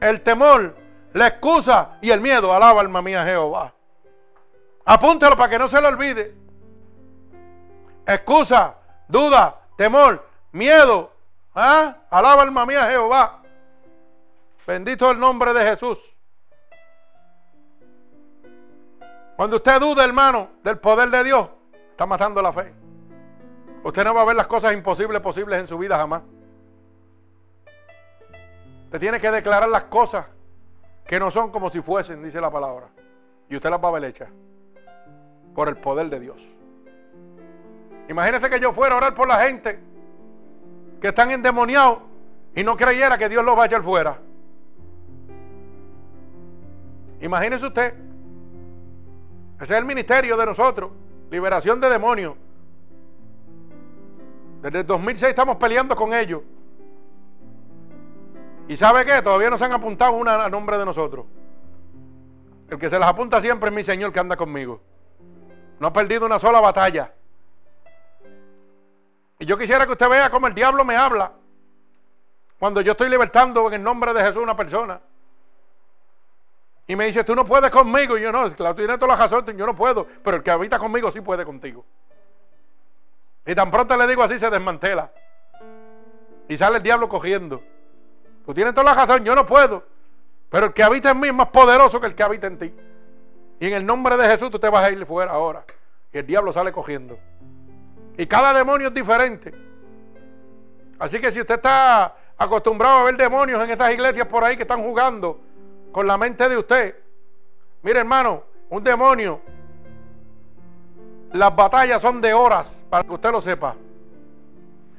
el 0.00 0.22
temor, 0.22 0.76
la 1.12 1.28
excusa 1.28 1.98
y 2.02 2.10
el 2.10 2.20
miedo. 2.20 2.52
Alaba 2.52 2.80
alma 2.80 3.02
mía 3.02 3.24
Jehová. 3.24 3.72
Apúntelo 4.84 5.36
para 5.36 5.50
que 5.50 5.58
no 5.58 5.68
se 5.68 5.80
le 5.80 5.88
olvide. 5.88 6.34
Excusa, 8.06 8.76
duda, 9.08 9.60
temor, 9.76 10.28
miedo. 10.52 11.12
¿Ah? 11.54 11.96
Alaba 12.10 12.42
alma 12.42 12.66
mía 12.66 12.86
Jehová. 12.86 13.42
Bendito 14.66 15.10
el 15.10 15.18
nombre 15.18 15.52
de 15.54 15.62
Jesús. 15.62 15.98
Cuando 19.36 19.56
usted 19.56 19.80
duda, 19.80 20.02
hermano, 20.02 20.50
del 20.62 20.78
poder 20.78 21.10
de 21.10 21.22
Dios, 21.22 21.48
está 21.90 22.06
matando 22.06 22.40
la 22.40 22.52
fe. 22.52 22.74
Usted 23.84 24.02
no 24.02 24.14
va 24.14 24.22
a 24.22 24.24
ver 24.24 24.34
las 24.34 24.46
cosas 24.46 24.72
imposibles 24.72 25.20
posibles 25.20 25.60
en 25.60 25.68
su 25.68 25.78
vida 25.78 25.96
jamás. 25.96 26.22
Tiene 28.98 29.20
que 29.20 29.30
declarar 29.30 29.68
las 29.68 29.84
cosas 29.84 30.26
que 31.06 31.18
no 31.18 31.30
son 31.30 31.50
como 31.50 31.70
si 31.70 31.80
fuesen, 31.80 32.22
dice 32.22 32.40
la 32.40 32.50
palabra. 32.50 32.88
Y 33.48 33.56
usted 33.56 33.70
las 33.70 33.82
va 33.82 33.88
a 33.88 33.92
ver 33.92 34.04
hechas 34.04 34.28
por 35.54 35.68
el 35.68 35.76
poder 35.76 36.08
de 36.08 36.20
Dios. 36.20 36.42
Imagínese 38.08 38.50
que 38.50 38.60
yo 38.60 38.72
fuera 38.72 38.94
a 38.94 38.98
orar 38.98 39.14
por 39.14 39.26
la 39.26 39.38
gente 39.42 39.78
que 41.00 41.08
están 41.08 41.30
endemoniados 41.30 41.98
y 42.54 42.62
no 42.64 42.76
creyera 42.76 43.18
que 43.18 43.28
Dios 43.28 43.44
los 43.44 43.56
va 43.56 43.64
a 43.64 43.66
echar 43.66 43.82
fuera. 43.82 44.18
Imagínese 47.20 47.66
usted 47.66 48.06
ese 49.60 49.72
es 49.72 49.78
el 49.78 49.86
ministerio 49.86 50.36
de 50.36 50.46
nosotros. 50.46 50.90
Liberación 51.30 51.80
de 51.80 51.88
demonios. 51.88 52.34
Desde 54.62 54.80
el 54.80 54.86
2006 54.86 55.30
estamos 55.30 55.56
peleando 55.56 55.96
con 55.96 56.12
ellos. 56.12 56.42
¿Y 58.68 58.76
sabe 58.76 59.04
qué? 59.04 59.22
Todavía 59.22 59.50
no 59.50 59.58
se 59.58 59.64
han 59.64 59.72
apuntado 59.72 60.12
una 60.12 60.44
a 60.44 60.48
nombre 60.48 60.78
de 60.78 60.84
nosotros. 60.84 61.26
El 62.68 62.78
que 62.78 62.90
se 62.90 62.98
las 62.98 63.08
apunta 63.08 63.40
siempre 63.40 63.68
es 63.68 63.74
mi 63.74 63.84
Señor 63.84 64.12
que 64.12 64.18
anda 64.18 64.36
conmigo. 64.36 64.80
No 65.78 65.86
ha 65.88 65.92
perdido 65.92 66.26
una 66.26 66.38
sola 66.38 66.60
batalla. 66.60 67.12
Y 69.38 69.46
yo 69.46 69.56
quisiera 69.56 69.86
que 69.86 69.92
usted 69.92 70.08
vea 70.08 70.30
cómo 70.30 70.46
el 70.46 70.54
diablo 70.54 70.84
me 70.84 70.96
habla 70.96 71.32
cuando 72.58 72.80
yo 72.80 72.92
estoy 72.92 73.08
libertando 73.08 73.66
en 73.68 73.74
el 73.74 73.82
nombre 73.82 74.12
de 74.14 74.22
Jesús 74.22 74.42
una 74.42 74.56
persona. 74.56 75.00
Y 76.88 76.96
me 76.96 77.06
dice, 77.06 77.22
tú 77.24 77.34
no 77.34 77.44
puedes 77.44 77.70
conmigo. 77.70 78.16
Y 78.16 78.22
yo 78.22 78.32
no, 78.32 78.50
claro, 78.54 78.74
tienes 78.74 78.98
toda 78.98 79.14
la 79.14 79.16
razón, 79.16 79.44
yo 79.56 79.66
no 79.66 79.76
puedo. 79.76 80.06
Pero 80.24 80.38
el 80.38 80.42
que 80.42 80.50
habita 80.50 80.78
conmigo 80.78 81.10
sí 81.10 81.20
puede 81.20 81.44
contigo. 81.44 81.84
Y 83.44 83.54
tan 83.54 83.70
pronto 83.70 83.96
le 83.96 84.06
digo 84.06 84.22
así, 84.22 84.38
se 84.38 84.50
desmantela. 84.50 85.12
Y 86.48 86.56
sale 86.56 86.78
el 86.78 86.82
diablo 86.82 87.08
cogiendo. 87.08 87.62
Tú 88.46 88.54
tienes 88.54 88.72
toda 88.72 88.84
la 88.84 88.94
razón, 88.94 89.24
yo 89.24 89.34
no 89.34 89.44
puedo. 89.44 89.84
Pero 90.48 90.66
el 90.66 90.72
que 90.72 90.84
habita 90.84 91.10
en 91.10 91.20
mí 91.20 91.28
es 91.28 91.34
más 91.34 91.48
poderoso 91.48 92.00
que 92.00 92.06
el 92.06 92.14
que 92.14 92.22
habita 92.22 92.46
en 92.46 92.58
ti. 92.58 92.74
Y 93.58 93.66
en 93.66 93.74
el 93.74 93.84
nombre 93.84 94.16
de 94.16 94.28
Jesús 94.28 94.50
tú 94.50 94.58
te 94.58 94.68
vas 94.70 94.84
a 94.84 94.90
ir 94.90 95.04
fuera 95.04 95.32
ahora. 95.32 95.64
Y 96.12 96.18
el 96.18 96.26
diablo 96.26 96.52
sale 96.52 96.72
cogiendo. 96.72 97.18
Y 98.16 98.26
cada 98.26 98.54
demonio 98.54 98.88
es 98.88 98.94
diferente. 98.94 99.52
Así 100.98 101.20
que 101.20 101.30
si 101.30 101.40
usted 101.40 101.56
está 101.56 102.14
acostumbrado 102.38 103.00
a 103.00 103.04
ver 103.04 103.16
demonios 103.16 103.62
en 103.62 103.70
estas 103.70 103.92
iglesias 103.92 104.26
por 104.26 104.44
ahí 104.44 104.56
que 104.56 104.62
están 104.62 104.82
jugando 104.82 105.40
con 105.92 106.06
la 106.06 106.16
mente 106.16 106.48
de 106.48 106.56
usted. 106.56 106.96
Mire, 107.82 108.00
hermano, 108.00 108.44
un 108.68 108.82
demonio. 108.82 109.40
Las 111.32 111.54
batallas 111.54 112.00
son 112.00 112.20
de 112.20 112.32
horas, 112.32 112.84
para 112.88 113.04
que 113.04 113.12
usted 113.12 113.30
lo 113.30 113.40
sepa. 113.40 113.74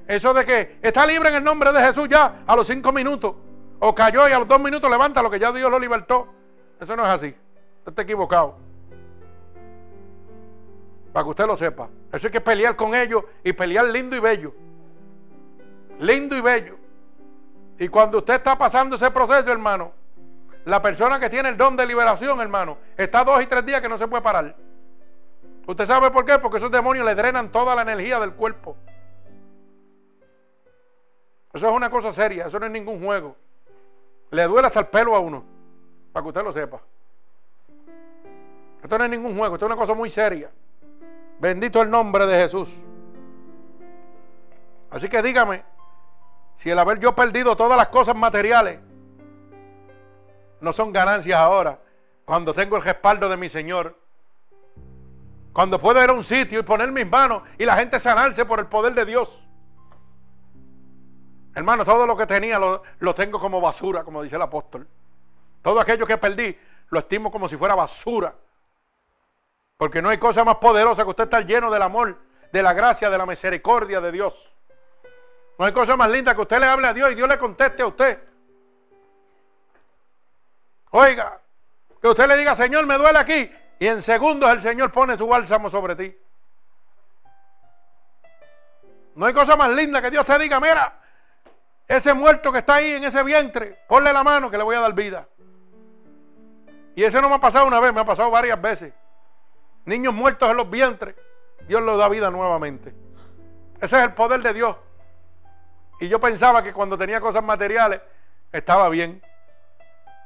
Eso 0.08 0.34
de 0.34 0.45
que 0.45 0.80
está 0.82 1.05
libre 1.05 1.30
en 1.30 1.36
el 1.36 1.43
nombre 1.43 1.74
de 1.74 1.82
Jesús 1.82 2.08
ya 2.08 2.43
a 2.47 2.55
los 2.55 2.66
cinco 2.66 2.91
minutos. 2.93 3.36
O 3.80 3.93
cayó 3.93 4.28
y 4.28 4.32
a 4.32 4.39
los 4.39 4.47
dos 4.47 4.60
minutos 4.60 4.89
levanta 4.89 5.22
lo 5.22 5.30
que 5.30 5.39
ya 5.39 5.51
Dios 5.51 5.70
lo 5.70 5.78
libertó. 5.78 6.28
Eso 6.80 6.95
no 6.95 7.03
es 7.03 7.10
así. 7.10 7.28
Usted 7.80 7.91
está 7.91 8.01
equivocado. 8.03 8.55
Para 11.12 11.24
que 11.24 11.30
usted 11.30 11.45
lo 11.45 11.58
sepa. 11.58 11.89
Eso 12.12 12.28
hay 12.28 12.32
que 12.32 12.41
pelear 12.41 12.76
con 12.76 12.95
ellos 12.95 13.24
y 13.43 13.53
pelear 13.53 13.86
lindo 13.86 14.16
y 14.16 14.20
bello. 14.20 14.53
Lindo 15.99 16.36
y 16.38 16.41
bello. 16.41 16.78
Y 17.80 17.88
cuando 17.89 18.20
usted 18.20 18.36
está 18.36 18.58
pasando 18.58 18.95
ese 18.95 19.12
proceso, 19.12 19.51
hermano, 19.51 19.91
la 20.66 20.82
persona 20.82 21.20
que 21.20 21.30
tiene 21.30 21.49
el 21.49 21.58
don 21.58 21.76
de 21.76 21.86
liberación, 21.86 22.39
hermano, 22.41 22.78
está 22.95 23.24
dos 23.24 23.41
y 23.41 23.45
tres 23.45 23.66
días 23.66 23.82
que 23.82 23.89
no 23.89 23.97
se 23.97 24.08
puede 24.08 24.24
parar. 24.24 24.55
¿Usted 25.66 25.86
sabe 25.86 26.12
por 26.12 26.26
qué? 26.26 26.39
Porque 26.39 26.58
esos 26.58 26.72
demonios 26.72 27.05
le 27.05 27.14
drenan 27.14 27.51
toda 27.51 27.76
la 27.76 27.82
energía 27.84 28.20
del 28.20 28.34
cuerpo. 28.34 28.78
Eso 31.58 31.68
es 31.68 31.76
una 31.76 31.89
cosa 31.89 32.14
seria, 32.14 32.45
eso 32.45 32.60
no 32.60 32.68
es 32.68 32.72
ningún 32.72 33.03
juego. 33.03 33.36
Le 34.30 34.43
duele 34.43 34.68
hasta 34.68 34.82
el 34.82 34.88
pelo 34.88 35.16
a 35.16 35.20
uno, 35.20 35.43
para 36.14 36.24
que 36.24 36.28
usted 36.28 36.43
lo 36.43 36.53
sepa. 36.53 36.80
Esto 38.84 38.95
no 38.95 39.03
es 39.03 39.10
ningún 39.10 39.36
juego, 39.36 39.55
esto 39.55 39.66
es 39.66 39.72
una 39.72 39.80
cosa 39.80 39.95
muy 39.95 40.08
seria. 40.08 40.51
Bendito 41.39 41.82
el 41.82 41.89
nombre 41.89 42.28
de 42.28 42.43
Jesús. 42.43 42.76
Así 44.91 45.10
que 45.10 45.20
dígame, 45.24 45.64
si 46.58 46.70
el 46.70 46.78
haber 46.78 46.99
yo 46.99 47.16
perdido 47.16 47.55
todas 47.55 47.76
las 47.76 47.88
cosas 47.88 48.16
materiales 48.16 48.80
no 50.62 50.72
son 50.72 50.93
ganancias 50.93 51.39
ahora, 51.39 51.80
cuando 52.24 52.53
tengo 52.53 52.78
el 52.78 52.84
respaldo 52.84 53.30
de 53.30 53.38
mi 53.38 53.49
Señor, 53.49 53.97
cuando 55.53 55.80
puedo 55.80 56.03
ir 56.03 56.10
a 56.12 56.14
un 56.14 56.24
sitio 56.24 56.60
y 56.60 56.64
poner 56.64 56.91
mis 56.91 57.10
manos 57.10 57.41
y 57.58 57.66
la 57.66 57.76
gente 57.78 57.99
sanarse 57.99 58.45
por 58.45 58.60
el 58.60 58.68
poder 58.68 58.93
de 58.93 59.05
Dios. 59.05 59.46
Hermano, 61.58 61.84
todo 61.84 62.05
lo 62.05 62.16
que 62.16 62.28
tenía 62.28 62.60
lo, 62.60 62.84
lo 62.99 63.16
tengo 63.16 63.39
como 63.39 63.60
basura, 63.60 64.03
como 64.03 64.22
dice 64.22 64.36
el 64.36 64.43
apóstol. 64.43 64.88
Todo 65.64 65.80
aquello 65.80 66.05
que 66.05 66.16
perdí 66.16 66.55
lo 66.91 66.99
estimo 66.99 67.32
como 67.32 67.49
si 67.49 67.58
fuera 67.58 67.74
basura. 67.74 68.36
Porque 69.76 69.99
no 69.99 70.10
hay 70.10 70.20
cosa 70.20 70.43
más 70.43 70.58
poderosa 70.58 71.01
que 71.03 71.10
usted 71.10 71.24
estar 71.24 71.43
lleno 71.47 71.72
del 71.72 71.82
amor, 71.82 72.16
de 72.51 72.62
la 72.62 72.74
gracia, 72.74 73.10
de 73.10 73.18
la 73.18 73.26
misericordia 73.26 73.99
de 73.99 74.12
Dios. 74.12 74.53
No 75.58 75.66
hay 75.66 75.74
cosa 75.74 75.97
más 75.97 76.12
linda 76.12 76.36
que 76.36 76.41
usted 76.41 76.60
le 76.60 76.68
hable 76.68 76.89
a 76.89 76.93
Dios 76.93 77.12
y 77.12 77.16
Dios 77.16 77.28
le 77.28 77.39
conteste 77.39 77.82
a 77.82 77.88
usted. 77.88 78.22
Oiga, 80.91 81.41
que 81.99 82.08
usted 82.08 82.28
le 82.28 82.38
diga, 82.38 82.55
Señor, 82.55 82.86
me 82.86 82.99
duele 82.99 83.18
aquí. 83.18 83.51
Y 83.80 83.88
en 83.88 84.03
segundos 84.03 84.47
el 84.51 84.62
Señor 84.62 84.91
pone 84.91 85.18
su 85.18 85.26
bálsamo 85.26 85.72
sobre 85.72 85.95
ti. 85.95 86.16
No 89.16 89.26
hay 89.26 89.34
cosa 89.34 89.55
más 89.55 89.72
linda 89.72 90.03
que 90.03 90.12
Dios 90.12 90.24
te 90.24 90.38
diga, 90.38 90.60
mira, 90.60 91.01
ese 91.88 92.13
muerto 92.13 92.51
que 92.51 92.59
está 92.59 92.75
ahí 92.75 92.91
en 92.91 93.03
ese 93.03 93.23
vientre, 93.23 93.79
ponle 93.88 94.11
la 94.11 94.23
mano 94.23 94.51
que 94.51 94.57
le 94.57 94.63
voy 94.63 94.75
a 94.75 94.81
dar 94.81 94.93
vida. 94.93 95.27
Y 96.95 97.03
ese 97.03 97.21
no 97.21 97.29
me 97.29 97.35
ha 97.35 97.39
pasado 97.39 97.65
una 97.65 97.79
vez, 97.79 97.93
me 97.93 98.01
ha 98.01 98.05
pasado 98.05 98.29
varias 98.29 98.59
veces. 98.61 98.93
Niños 99.85 100.13
muertos 100.13 100.49
en 100.49 100.57
los 100.57 100.69
vientres, 100.69 101.15
Dios 101.67 101.81
los 101.81 101.97
da 101.97 102.09
vida 102.09 102.29
nuevamente. 102.29 102.93
Ese 103.79 103.97
es 103.97 104.03
el 104.03 104.13
poder 104.13 104.41
de 104.41 104.53
Dios. 104.53 104.75
Y 105.99 106.09
yo 106.09 106.19
pensaba 106.19 106.61
que 106.63 106.73
cuando 106.73 106.97
tenía 106.97 107.21
cosas 107.21 107.43
materiales 107.43 108.01
estaba 108.51 108.89
bien. 108.89 109.21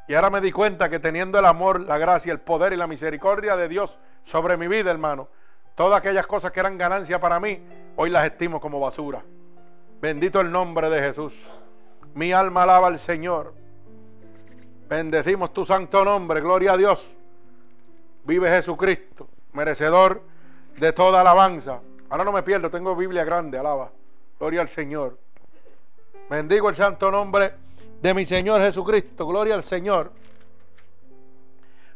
Y 0.08 0.16
ahora 0.16 0.30
me 0.30 0.42
di 0.42 0.52
cuenta 0.52 0.90
que 0.90 1.00
teniendo 1.00 1.38
el 1.38 1.46
amor, 1.46 1.82
la 1.82 1.98
gracia, 1.98 2.34
el 2.34 2.40
poder 2.40 2.74
y 2.74 2.78
la 2.78 2.88
misericordia 2.88 3.56
de 3.56 3.68
Dios 3.68 4.00
sobre 4.24 4.58
mi 4.58 4.68
vida, 4.68 4.92
hermano, 4.92 5.30
todas 5.76 6.00
aquellas 6.00 6.26
cosas 6.26 6.52
que 6.52 6.60
eran 6.60 6.78
ganancia 6.78 7.20
para 7.20 7.40
mí, 7.40 7.64
hoy 7.96 8.10
las 8.10 8.26
estimo 8.26 8.60
como 8.60 8.80
basura. 8.80 9.24
Bendito 10.02 10.42
el 10.42 10.52
nombre 10.52 10.90
de 10.90 11.00
Jesús. 11.00 11.46
Mi 12.16 12.34
alma 12.34 12.64
alaba 12.64 12.88
al 12.88 12.98
Señor. 12.98 13.54
Bendecimos 14.90 15.54
tu 15.54 15.64
santo 15.64 16.04
nombre, 16.04 16.42
gloria 16.42 16.74
a 16.74 16.78
Dios. 16.78 17.16
Vive 18.24 18.50
Jesucristo, 18.50 19.30
merecedor 19.54 20.24
de 20.78 20.92
toda 20.92 21.22
alabanza. 21.22 21.82
Ahora 22.10 22.24
no 22.24 22.32
me 22.32 22.42
pierdo, 22.42 22.72
tengo 22.72 22.96
Biblia 22.96 23.24
grande, 23.24 23.60
alaba. 23.60 23.92
Gloria 24.40 24.62
al 24.62 24.70
Señor. 24.70 25.20
Bendigo 26.32 26.70
el 26.70 26.76
santo 26.76 27.12
nombre 27.12 27.54
de 28.02 28.14
mi 28.16 28.26
Señor 28.26 28.60
Jesucristo. 28.60 29.28
Gloria 29.28 29.54
al 29.54 29.64
Señor. 29.64 30.12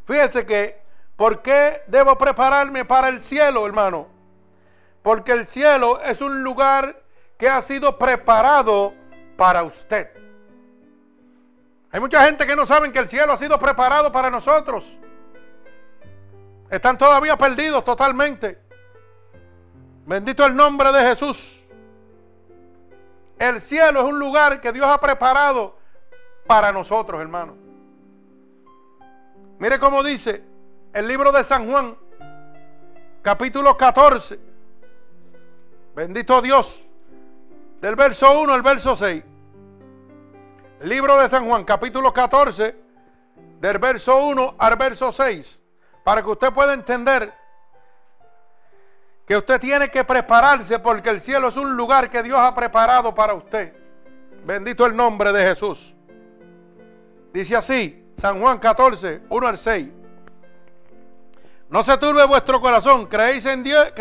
Fíjese 0.04 0.46
que, 0.46 0.80
¿por 1.16 1.42
qué 1.42 1.82
debo 1.88 2.16
prepararme 2.16 2.84
para 2.84 3.08
el 3.08 3.20
cielo, 3.20 3.66
hermano? 3.66 4.06
Porque 5.02 5.32
el 5.32 5.48
cielo 5.48 6.00
es 6.00 6.20
un 6.20 6.44
lugar 6.44 7.02
que 7.38 7.48
ha 7.48 7.60
sido 7.60 7.98
preparado 7.98 8.94
para 9.36 9.62
usted. 9.62 10.10
Hay 11.90 12.00
mucha 12.00 12.24
gente 12.24 12.46
que 12.46 12.56
no 12.56 12.66
saben 12.66 12.92
que 12.92 12.98
el 12.98 13.08
cielo 13.08 13.32
ha 13.32 13.38
sido 13.38 13.58
preparado 13.58 14.10
para 14.12 14.30
nosotros. 14.30 14.98
Están 16.70 16.98
todavía 16.98 17.36
perdidos 17.36 17.84
totalmente. 17.84 18.58
Bendito 20.04 20.44
el 20.44 20.54
nombre 20.54 20.92
de 20.92 21.00
Jesús. 21.00 21.60
El 23.38 23.60
cielo 23.60 24.00
es 24.00 24.06
un 24.06 24.18
lugar 24.18 24.60
que 24.60 24.72
Dios 24.72 24.86
ha 24.86 24.98
preparado 24.98 25.76
para 26.46 26.72
nosotros, 26.72 27.20
hermano. 27.20 27.56
Mire 29.58 29.78
cómo 29.78 30.02
dice 30.02 30.42
el 30.92 31.06
libro 31.06 31.32
de 31.32 31.44
San 31.44 31.70
Juan, 31.70 31.96
capítulo 33.22 33.76
14. 33.76 34.38
Bendito 35.94 36.40
Dios. 36.40 36.85
Del 37.80 37.94
verso 37.94 38.40
1 38.40 38.52
al 38.52 38.62
verso 38.62 38.96
6. 38.96 39.22
libro 40.80 41.18
de 41.18 41.28
San 41.28 41.46
Juan, 41.46 41.64
capítulo 41.64 42.12
14, 42.12 42.74
del 43.60 43.78
verso 43.78 44.24
1 44.26 44.54
al 44.58 44.76
verso 44.76 45.12
6. 45.12 45.62
Para 46.02 46.22
que 46.22 46.30
usted 46.30 46.52
pueda 46.52 46.72
entender 46.72 47.32
que 49.26 49.36
usted 49.36 49.60
tiene 49.60 49.90
que 49.90 50.04
prepararse 50.04 50.78
porque 50.78 51.10
el 51.10 51.20
cielo 51.20 51.48
es 51.48 51.56
un 51.56 51.76
lugar 51.76 52.08
que 52.08 52.22
Dios 52.22 52.38
ha 52.38 52.54
preparado 52.54 53.14
para 53.14 53.34
usted. 53.34 53.74
Bendito 54.44 54.86
el 54.86 54.96
nombre 54.96 55.32
de 55.32 55.42
Jesús. 55.42 55.94
Dice 57.32 57.56
así, 57.56 58.08
San 58.16 58.40
Juan 58.40 58.58
14, 58.58 59.22
1 59.28 59.46
al 59.46 59.58
6. 59.58 59.88
No 61.68 61.82
se 61.82 61.98
turbe 61.98 62.24
vuestro 62.24 62.60
corazón, 62.60 63.06
creéis 63.06 63.44
en 63.44 63.62
Dios, 63.64 63.92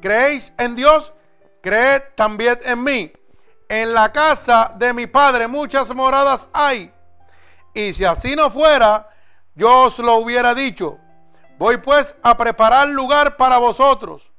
creéis 0.00 0.52
en 0.58 0.76
Dios, 0.76 1.14
creed 1.66 2.02
también 2.14 2.60
en 2.64 2.84
mí. 2.84 3.12
En 3.68 3.92
la 3.92 4.12
casa 4.12 4.72
de 4.78 4.92
mi 4.92 5.08
Padre 5.08 5.48
muchas 5.48 5.92
moradas 5.92 6.48
hay. 6.52 6.92
Y 7.74 7.92
si 7.92 8.04
así 8.04 8.36
no 8.36 8.50
fuera, 8.50 9.10
yo 9.56 9.82
os 9.82 9.98
lo 9.98 10.14
hubiera 10.14 10.54
dicho. 10.54 10.98
Voy 11.58 11.78
pues 11.78 12.14
a 12.22 12.36
preparar 12.36 12.86
lugar 12.88 13.36
para 13.36 13.58
vosotros. 13.58 14.30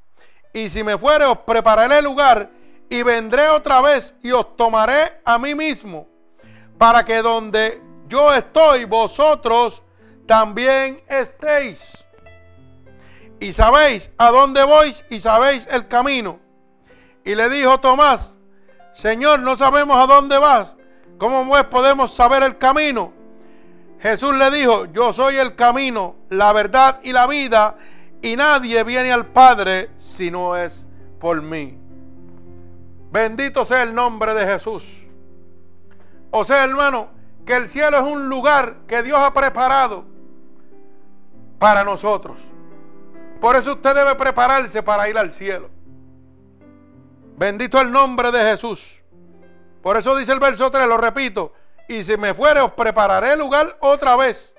Y 0.53 0.69
si 0.69 0.85
me 0.85 0.97
fuere, 0.97 1.25
os 1.25 1.39
prepararé 1.39 2.01
lugar 2.01 2.49
y 2.89 3.03
vendré 3.03 3.49
otra 3.49 3.81
vez 3.81 4.15
y 4.23 4.31
os 4.31 4.55
tomaré 4.55 5.19
a 5.25 5.37
mí 5.37 5.53
mismo, 5.53 6.07
para 6.77 7.03
que 7.03 7.21
donde 7.21 7.81
yo 8.07 8.33
estoy, 8.33 8.85
vosotros 8.85 9.83
también 10.25 11.03
estéis. 11.09 12.05
Y 13.41 13.51
sabéis 13.51 14.09
a 14.17 14.31
dónde 14.31 14.63
voy 14.63 14.95
y 15.09 15.19
sabéis 15.19 15.67
el 15.69 15.89
camino. 15.89 16.46
Y 17.27 17.35
le 17.35 17.49
dijo 17.49 17.77
Tomás, 17.81 18.37
Señor, 18.93 19.41
no 19.41 19.57
sabemos 19.57 19.97
a 19.97 20.07
dónde 20.07 20.37
vas. 20.37 20.77
¿Cómo 21.17 21.45
pues 21.45 21.65
podemos 21.65 22.13
saber 22.13 22.41
el 22.41 22.57
camino? 22.57 23.11
Jesús 23.99 24.33
le 24.33 24.49
dijo, 24.49 24.85
yo 24.85 25.11
soy 25.11 25.35
el 25.35 25.53
camino, 25.53 26.15
la 26.29 26.53
verdad 26.53 27.01
y 27.03 27.11
la 27.11 27.27
vida, 27.27 27.75
y 28.21 28.37
nadie 28.37 28.81
viene 28.85 29.11
al 29.11 29.25
Padre 29.25 29.89
si 29.97 30.31
no 30.31 30.55
es 30.55 30.87
por 31.19 31.41
mí. 31.41 31.77
Bendito 33.11 33.65
sea 33.65 33.83
el 33.83 33.93
nombre 33.93 34.33
de 34.33 34.47
Jesús. 34.47 34.85
O 36.31 36.45
sea, 36.45 36.63
hermano, 36.63 37.09
que 37.45 37.57
el 37.57 37.67
cielo 37.67 37.97
es 37.97 38.03
un 38.03 38.29
lugar 38.29 38.77
que 38.87 39.03
Dios 39.03 39.19
ha 39.19 39.33
preparado 39.33 40.05
para 41.59 41.83
nosotros. 41.83 42.37
Por 43.41 43.57
eso 43.57 43.73
usted 43.73 43.93
debe 43.93 44.15
prepararse 44.15 44.81
para 44.81 45.09
ir 45.09 45.17
al 45.17 45.33
cielo. 45.33 45.75
Bendito 47.37 47.79
el 47.79 47.91
nombre 47.91 48.31
de 48.31 48.39
Jesús. 48.39 48.99
Por 49.83 49.95
eso 49.95 50.17
dice 50.17 50.31
el 50.31 50.39
verso 50.39 50.71
3, 50.71 50.87
lo 50.87 50.97
repito, 50.97 51.53
y 51.87 52.03
si 52.03 52.17
me 52.17 52.33
fuere 52.33 52.59
os 52.61 52.73
prepararé 52.73 53.37
lugar 53.37 53.77
otra 53.79 54.15
vez. 54.15 54.55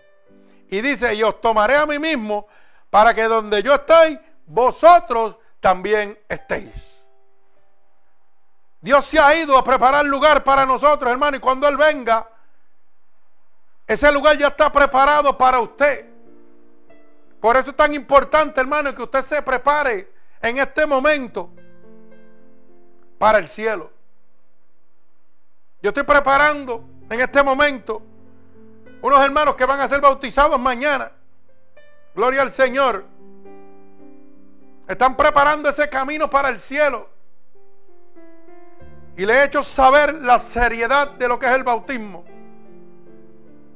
Y 0.70 0.80
dice, 0.80 1.12
y 1.12 1.24
os 1.24 1.40
tomaré 1.40 1.76
a 1.76 1.86
mí 1.86 1.98
mismo 1.98 2.46
para 2.88 3.12
que 3.12 3.24
donde 3.24 3.64
yo 3.64 3.74
estoy, 3.74 4.18
vosotros 4.46 5.36
también 5.58 6.16
estéis. 6.28 7.02
Dios 8.80 9.04
se 9.06 9.18
ha 9.18 9.34
ido 9.34 9.58
a 9.58 9.64
preparar 9.64 10.04
lugar 10.04 10.44
para 10.44 10.64
nosotros, 10.64 11.10
hermano, 11.10 11.36
y 11.36 11.40
cuando 11.40 11.66
Él 11.66 11.76
venga, 11.76 12.28
ese 13.88 14.12
lugar 14.12 14.38
ya 14.38 14.46
está 14.46 14.70
preparado 14.70 15.36
para 15.36 15.58
usted. 15.58 16.06
Por 17.40 17.56
eso 17.56 17.70
es 17.70 17.76
tan 17.76 17.92
importante, 17.92 18.60
hermano, 18.60 18.94
que 18.94 19.02
usted 19.02 19.22
se 19.22 19.42
prepare 19.42 20.12
en 20.40 20.58
este 20.58 20.86
momento 20.86 21.50
para 23.18 23.38
el 23.38 23.48
cielo. 23.48 23.90
Yo 25.82 25.90
estoy 25.90 26.04
preparando 26.04 26.84
en 27.10 27.20
este 27.20 27.42
momento 27.42 28.02
unos 29.00 29.20
hermanos 29.20 29.54
que 29.54 29.64
van 29.64 29.80
a 29.80 29.88
ser 29.88 30.00
bautizados 30.00 30.58
mañana. 30.58 31.12
Gloria 32.14 32.42
al 32.42 32.50
Señor. 32.50 33.04
Están 34.88 35.16
preparando 35.16 35.68
ese 35.68 35.88
camino 35.88 36.28
para 36.28 36.48
el 36.48 36.58
cielo. 36.58 37.08
Y 39.16 39.26
le 39.26 39.34
he 39.34 39.44
hecho 39.44 39.62
saber 39.62 40.14
la 40.14 40.38
seriedad 40.38 41.10
de 41.12 41.28
lo 41.28 41.38
que 41.38 41.46
es 41.46 41.52
el 41.52 41.64
bautismo. 41.64 42.24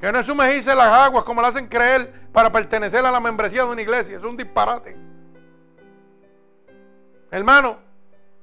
Que 0.00 0.10
no 0.10 0.18
es 0.18 0.26
sumergirse 0.26 0.74
las 0.74 0.86
aguas 0.86 1.24
como 1.24 1.42
le 1.42 1.48
hacen 1.48 1.68
creer 1.68 2.30
para 2.32 2.50
pertenecer 2.50 3.04
a 3.04 3.10
la 3.10 3.20
membresía 3.20 3.64
de 3.64 3.70
una 3.70 3.82
iglesia. 3.82 4.16
Es 4.16 4.24
un 4.24 4.36
disparate. 4.36 4.96
Hermano, 7.30 7.78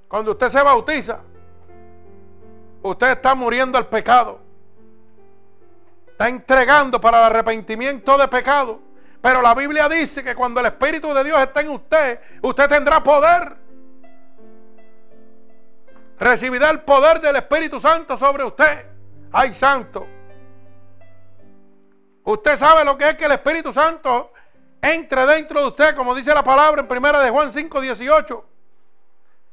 cuando 0.09 0.31
usted 0.31 0.49
se 0.49 0.61
bautiza, 0.61 1.19
usted 2.81 3.11
está 3.11 3.35
muriendo 3.35 3.77
al 3.77 3.87
pecado. 3.87 4.41
Está 6.07 6.27
entregando 6.27 6.99
para 6.99 7.19
el 7.19 7.23
arrepentimiento 7.27 8.17
de 8.17 8.27
pecado 8.27 8.81
Pero 9.21 9.41
la 9.41 9.55
Biblia 9.55 9.87
dice 9.87 10.21
que 10.21 10.35
cuando 10.35 10.59
el 10.59 10.65
Espíritu 10.65 11.13
de 11.13 11.23
Dios 11.23 11.39
está 11.39 11.61
en 11.61 11.69
usted, 11.69 12.19
usted 12.41 12.67
tendrá 12.67 13.01
poder. 13.01 13.55
Recibirá 16.17 16.69
el 16.71 16.81
poder 16.81 17.21
del 17.21 17.37
Espíritu 17.37 17.79
Santo 17.79 18.17
sobre 18.17 18.43
usted. 18.43 18.87
Ay, 19.31 19.53
santo. 19.53 20.07
Usted 22.23 22.57
sabe 22.57 22.83
lo 22.83 22.97
que 22.97 23.09
es 23.09 23.15
que 23.15 23.25
el 23.25 23.31
Espíritu 23.31 23.71
Santo 23.71 24.33
entre 24.81 25.25
dentro 25.25 25.61
de 25.61 25.67
usted, 25.67 25.95
como 25.95 26.15
dice 26.15 26.33
la 26.33 26.43
palabra 26.43 26.81
en 26.81 26.87
primera 26.87 27.19
de 27.21 27.29
Juan 27.29 27.51
5, 27.51 27.79
18. 27.81 28.45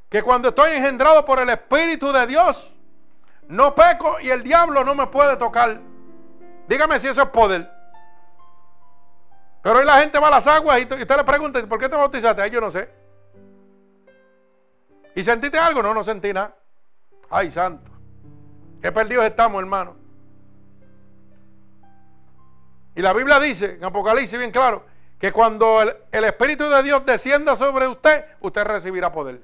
Que 0.08 0.22
cuando 0.22 0.48
estoy 0.48 0.72
engendrado 0.72 1.24
por 1.24 1.38
el 1.38 1.48
Espíritu 1.48 2.12
de 2.12 2.26
Dios, 2.26 2.74
no 3.48 3.74
peco 3.74 4.18
y 4.20 4.30
el 4.30 4.42
diablo 4.42 4.84
no 4.84 4.94
me 4.94 5.06
puede 5.06 5.36
tocar. 5.36 5.80
Dígame 6.68 6.98
si 6.98 7.08
eso 7.08 7.22
es 7.22 7.28
poder. 7.28 7.70
Pero 9.62 9.80
hoy 9.80 9.84
la 9.84 10.00
gente 10.00 10.18
va 10.18 10.28
a 10.28 10.30
las 10.30 10.46
aguas 10.46 10.78
y 10.80 10.82
usted 10.82 11.16
le 11.16 11.24
pregunta, 11.24 11.64
¿por 11.66 11.78
qué 11.78 11.88
te 11.88 11.96
bautizaste? 11.96 12.42
Ay, 12.42 12.50
yo 12.50 12.60
no 12.60 12.70
sé. 12.70 12.88
¿Y 15.14 15.24
sentiste 15.24 15.58
algo? 15.58 15.82
No, 15.82 15.94
no 15.94 16.04
sentí 16.04 16.32
nada. 16.32 16.54
Ay, 17.30 17.50
santo. 17.50 17.90
Qué 18.80 18.92
perdidos 18.92 19.24
estamos, 19.24 19.60
hermano. 19.60 19.96
Y 22.94 23.02
la 23.02 23.12
Biblia 23.12 23.40
dice, 23.40 23.72
en 23.72 23.84
Apocalipsis 23.84 24.38
bien 24.38 24.50
claro, 24.50 24.84
que 25.18 25.32
cuando 25.32 25.82
el, 25.82 25.96
el, 26.12 26.24
Espíritu 26.24 26.68
de 26.68 26.82
Dios 26.82 27.04
descienda 27.04 27.56
sobre 27.56 27.88
usted, 27.88 28.24
usted 28.40 28.64
recibirá 28.64 29.10
poder. 29.10 29.42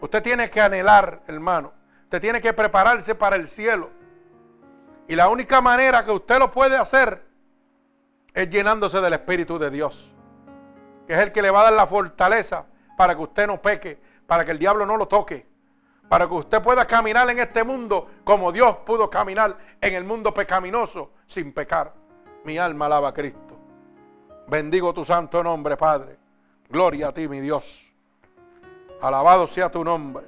Usted 0.00 0.22
tiene 0.22 0.50
que 0.50 0.60
anhelar, 0.60 1.22
hermano. 1.26 1.72
Usted 2.04 2.20
tiene 2.20 2.40
que 2.40 2.52
prepararse 2.52 3.14
para 3.14 3.36
el 3.36 3.48
cielo. 3.48 3.90
Y 5.06 5.16
la 5.16 5.28
única 5.28 5.60
manera 5.60 6.04
que 6.04 6.10
usted 6.10 6.38
lo 6.38 6.50
puede 6.50 6.76
hacer 6.76 7.24
es 8.32 8.48
llenándose 8.48 9.00
del 9.00 9.12
Espíritu 9.12 9.58
de 9.58 9.70
Dios, 9.70 10.12
que 11.06 11.14
es 11.14 11.18
el 11.18 11.32
que 11.32 11.42
le 11.42 11.50
va 11.50 11.60
a 11.60 11.64
dar 11.64 11.72
la 11.72 11.86
fortaleza 11.86 12.66
para 12.96 13.14
que 13.16 13.22
usted 13.22 13.46
no 13.46 13.60
peque, 13.60 14.00
para 14.26 14.44
que 14.44 14.52
el 14.52 14.58
diablo 14.58 14.86
no 14.86 14.96
lo 14.96 15.08
toque, 15.08 15.46
para 16.08 16.28
que 16.28 16.34
usted 16.34 16.62
pueda 16.62 16.86
caminar 16.86 17.28
en 17.28 17.40
este 17.40 17.64
mundo 17.64 18.08
como 18.24 18.52
Dios 18.52 18.76
pudo 18.86 19.10
caminar 19.10 19.56
en 19.80 19.94
el 19.94 20.04
mundo 20.04 20.32
pecaminoso 20.32 21.10
sin 21.26 21.52
pecar. 21.52 21.92
Mi 22.44 22.56
alma 22.56 22.86
alaba 22.86 23.08
a 23.08 23.14
Cristo. 23.14 23.58
Bendigo 24.46 24.94
tu 24.94 25.04
santo 25.04 25.42
nombre, 25.42 25.76
Padre. 25.76 26.18
Gloria 26.68 27.08
a 27.08 27.12
ti, 27.12 27.28
mi 27.28 27.40
Dios. 27.40 27.89
Alabado 29.00 29.46
sea 29.46 29.70
tu 29.70 29.84
nombre. 29.84 30.26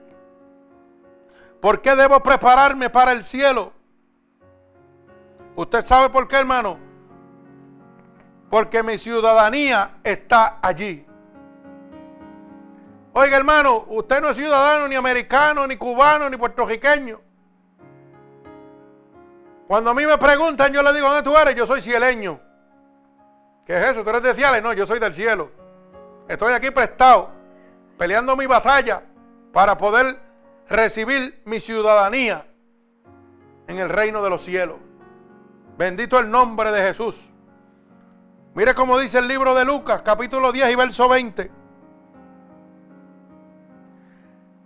¿Por 1.60 1.80
qué 1.80 1.94
debo 1.94 2.20
prepararme 2.20 2.90
para 2.90 3.12
el 3.12 3.24
cielo? 3.24 3.72
¿Usted 5.54 5.82
sabe 5.82 6.10
por 6.10 6.26
qué, 6.26 6.36
hermano? 6.36 6.92
porque 8.52 8.82
mi 8.82 8.98
ciudadanía 8.98 9.92
está 10.04 10.58
allí. 10.60 11.06
Oiga, 13.14 13.38
hermano, 13.38 13.86
usted 13.88 14.20
no 14.20 14.28
es 14.28 14.36
ciudadano 14.36 14.86
ni 14.88 14.94
americano, 14.94 15.66
ni 15.66 15.78
cubano, 15.78 16.28
ni 16.28 16.36
puertorriqueño. 16.36 17.18
Cuando 19.66 19.88
a 19.88 19.94
mí 19.94 20.04
me 20.04 20.18
preguntan, 20.18 20.70
yo 20.70 20.82
le 20.82 20.92
digo, 20.92 21.08
¿dónde 21.08 21.22
tú 21.22 21.34
eres? 21.34 21.54
Yo 21.54 21.66
soy 21.66 21.80
cieleño. 21.80 22.38
¿Qué 23.64 23.74
es 23.74 23.84
eso? 23.84 24.04
¿Tú 24.04 24.10
eres 24.10 24.22
de 24.22 24.34
Ciales? 24.34 24.62
No, 24.62 24.74
yo 24.74 24.86
soy 24.86 24.98
del 24.98 25.14
cielo. 25.14 25.50
Estoy 26.28 26.52
aquí 26.52 26.70
prestado, 26.70 27.30
peleando 28.02 28.34
mi 28.34 28.46
batalla 28.46 29.00
para 29.52 29.78
poder 29.78 30.18
recibir 30.68 31.40
mi 31.44 31.60
ciudadanía 31.60 32.44
en 33.68 33.78
el 33.78 33.88
reino 33.88 34.20
de 34.24 34.28
los 34.28 34.42
cielos. 34.42 34.78
Bendito 35.78 36.18
el 36.18 36.28
nombre 36.28 36.72
de 36.72 36.82
Jesús. 36.82 37.30
Mire 38.54 38.74
cómo 38.74 38.98
dice 38.98 39.18
el 39.18 39.28
libro 39.28 39.54
de 39.54 39.64
Lucas, 39.64 40.02
capítulo 40.02 40.50
10 40.50 40.70
y 40.70 40.74
verso 40.74 41.08
20. 41.08 41.52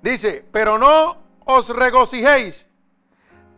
Dice, 0.00 0.48
pero 0.50 0.78
no 0.78 1.18
os 1.44 1.68
regocijéis 1.68 2.66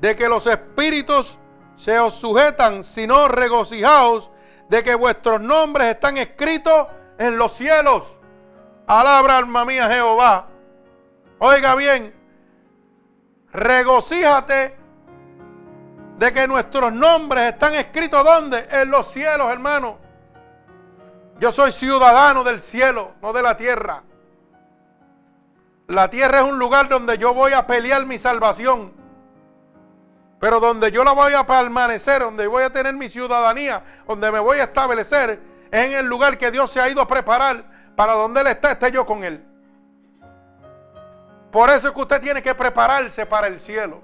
de 0.00 0.16
que 0.16 0.28
los 0.28 0.48
espíritus 0.48 1.38
se 1.76 2.00
os 2.00 2.14
sujetan, 2.14 2.82
sino 2.82 3.28
regocijaos 3.28 4.32
de 4.68 4.82
que 4.82 4.96
vuestros 4.96 5.40
nombres 5.40 5.94
están 5.94 6.18
escritos 6.18 6.88
en 7.16 7.38
los 7.38 7.52
cielos. 7.52 8.17
Alabra 8.88 9.36
alma 9.36 9.66
mía 9.66 9.86
Jehová. 9.86 10.46
Oiga 11.40 11.74
bien, 11.74 12.14
regocíjate 13.52 14.74
de 16.16 16.32
que 16.32 16.48
nuestros 16.48 16.90
nombres 16.94 17.52
están 17.52 17.74
escritos 17.74 18.24
¿dónde? 18.24 18.66
En 18.70 18.90
los 18.90 19.06
cielos, 19.08 19.52
hermano. 19.52 19.98
Yo 21.38 21.52
soy 21.52 21.70
ciudadano 21.70 22.42
del 22.42 22.62
cielo, 22.62 23.12
no 23.20 23.34
de 23.34 23.42
la 23.42 23.58
tierra. 23.58 24.02
La 25.88 26.08
tierra 26.08 26.38
es 26.38 26.44
un 26.44 26.58
lugar 26.58 26.88
donde 26.88 27.18
yo 27.18 27.34
voy 27.34 27.52
a 27.52 27.66
pelear 27.66 28.06
mi 28.06 28.18
salvación. 28.18 28.94
Pero 30.40 30.60
donde 30.60 30.90
yo 30.90 31.04
la 31.04 31.12
voy 31.12 31.34
a 31.34 31.46
permanecer, 31.46 32.22
donde 32.22 32.46
voy 32.46 32.62
a 32.62 32.72
tener 32.72 32.94
mi 32.94 33.10
ciudadanía, 33.10 34.02
donde 34.06 34.32
me 34.32 34.38
voy 34.38 34.60
a 34.60 34.64
establecer, 34.64 35.40
es 35.70 35.84
en 35.84 35.92
el 35.92 36.06
lugar 36.06 36.38
que 36.38 36.50
Dios 36.50 36.70
se 36.72 36.80
ha 36.80 36.88
ido 36.88 37.02
a 37.02 37.06
preparar 37.06 37.77
para 37.98 38.12
donde 38.12 38.42
Él 38.42 38.46
está, 38.46 38.70
esté 38.70 38.92
yo 38.92 39.04
con 39.04 39.24
Él. 39.24 39.44
Por 41.50 41.68
eso 41.68 41.88
es 41.88 41.92
que 41.92 42.00
usted 42.00 42.20
tiene 42.20 42.40
que 42.40 42.54
prepararse 42.54 43.26
para 43.26 43.48
el 43.48 43.58
cielo. 43.58 44.00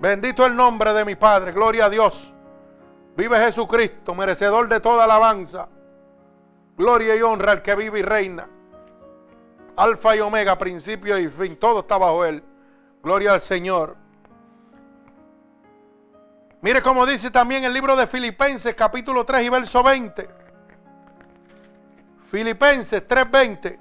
Bendito 0.00 0.44
el 0.44 0.56
nombre 0.56 0.92
de 0.94 1.04
mi 1.04 1.14
Padre, 1.14 1.52
gloria 1.52 1.84
a 1.84 1.88
Dios. 1.88 2.34
Vive 3.16 3.38
Jesucristo, 3.38 4.16
merecedor 4.16 4.66
de 4.66 4.80
toda 4.80 5.04
alabanza. 5.04 5.68
Gloria 6.76 7.14
y 7.14 7.22
honra 7.22 7.52
al 7.52 7.62
que 7.62 7.76
vive 7.76 8.00
y 8.00 8.02
reina. 8.02 8.48
Alfa 9.76 10.16
y 10.16 10.20
omega, 10.20 10.58
principio 10.58 11.16
y 11.18 11.28
fin, 11.28 11.54
todo 11.54 11.80
está 11.80 11.98
bajo 11.98 12.24
él. 12.24 12.42
Gloria 13.00 13.34
al 13.34 13.42
Señor. 13.42 13.96
Mire 16.62 16.82
cómo 16.82 17.06
dice 17.06 17.30
también 17.30 17.62
el 17.62 17.72
libro 17.72 17.94
de 17.94 18.08
Filipenses, 18.08 18.74
capítulo 18.74 19.24
3 19.24 19.44
y 19.44 19.48
verso 19.50 19.84
20. 19.84 20.37
Filipenses 22.30 23.06
3:20. 23.08 23.78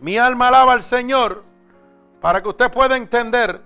Mi 0.00 0.18
alma 0.18 0.48
alaba 0.48 0.72
al 0.72 0.82
Señor 0.82 1.44
para 2.20 2.42
que 2.42 2.48
usted 2.48 2.70
pueda 2.70 2.96
entender 2.96 3.62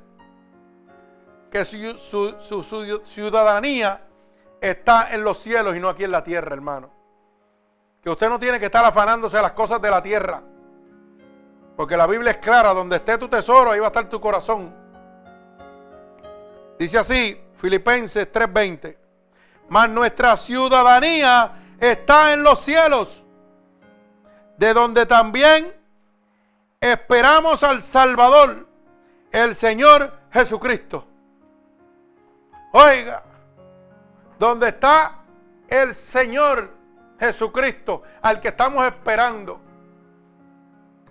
que 1.51 1.65
su, 1.65 3.03
ciudadanía 3.07 4.03
está 4.61 5.15
en 5.15 5.25
los 5.25 5.39
cielos 5.39 5.75
y 5.75 5.81
no 5.81 5.89
aquí 5.89 6.05
en 6.05 6.11
la 6.11 6.23
tierra, 6.23 6.53
hermano. 6.55 6.91
Que 8.03 8.11
usted 8.11 8.29
no 8.29 8.39
tiene 8.39 8.61
que 8.61 8.67
estar 8.67 8.85
afanándose 8.85 9.39
de 9.39 9.43
las 9.43 9.53
cosas 9.53 9.81
de 9.81 9.91
la 9.91 10.03
tierra. 10.03 10.43
Porque 11.75 11.97
la 11.97 12.07
Biblia 12.07 12.33
es 12.33 12.39
clara, 12.39 12.75
donde 12.75 12.97
esté 12.97 13.17
tu 13.17 13.29
tesoro, 13.29 13.71
ahí 13.71 13.81
va 13.81 13.87
a 13.87 13.89
estar 13.89 14.09
tu 14.09 14.21
corazón. 14.21 14.75
Dice 16.79 16.99
así, 16.99 17.41
Filipenses 17.57 18.31
3:20. 18.31 18.99
Mas 19.71 19.89
nuestra 19.89 20.37
ciudadanía 20.37 21.77
está 21.81 22.33
en 22.35 22.43
los 22.43 22.61
cielos, 22.61 23.25
de 24.59 24.75
donde 24.75 25.07
también 25.07 25.73
esperamos 26.81 27.63
al 27.63 27.81
Salvador, 27.81 28.67
el 29.31 29.55
Señor 29.55 30.13
Jesucristo. 30.33 31.07
Oiga, 32.73 33.23
donde 34.39 34.69
está 34.69 35.21
el 35.69 35.95
Señor 35.95 36.71
Jesucristo, 37.21 38.03
al 38.21 38.41
que 38.41 38.49
estamos 38.49 38.85
esperando, 38.85 39.61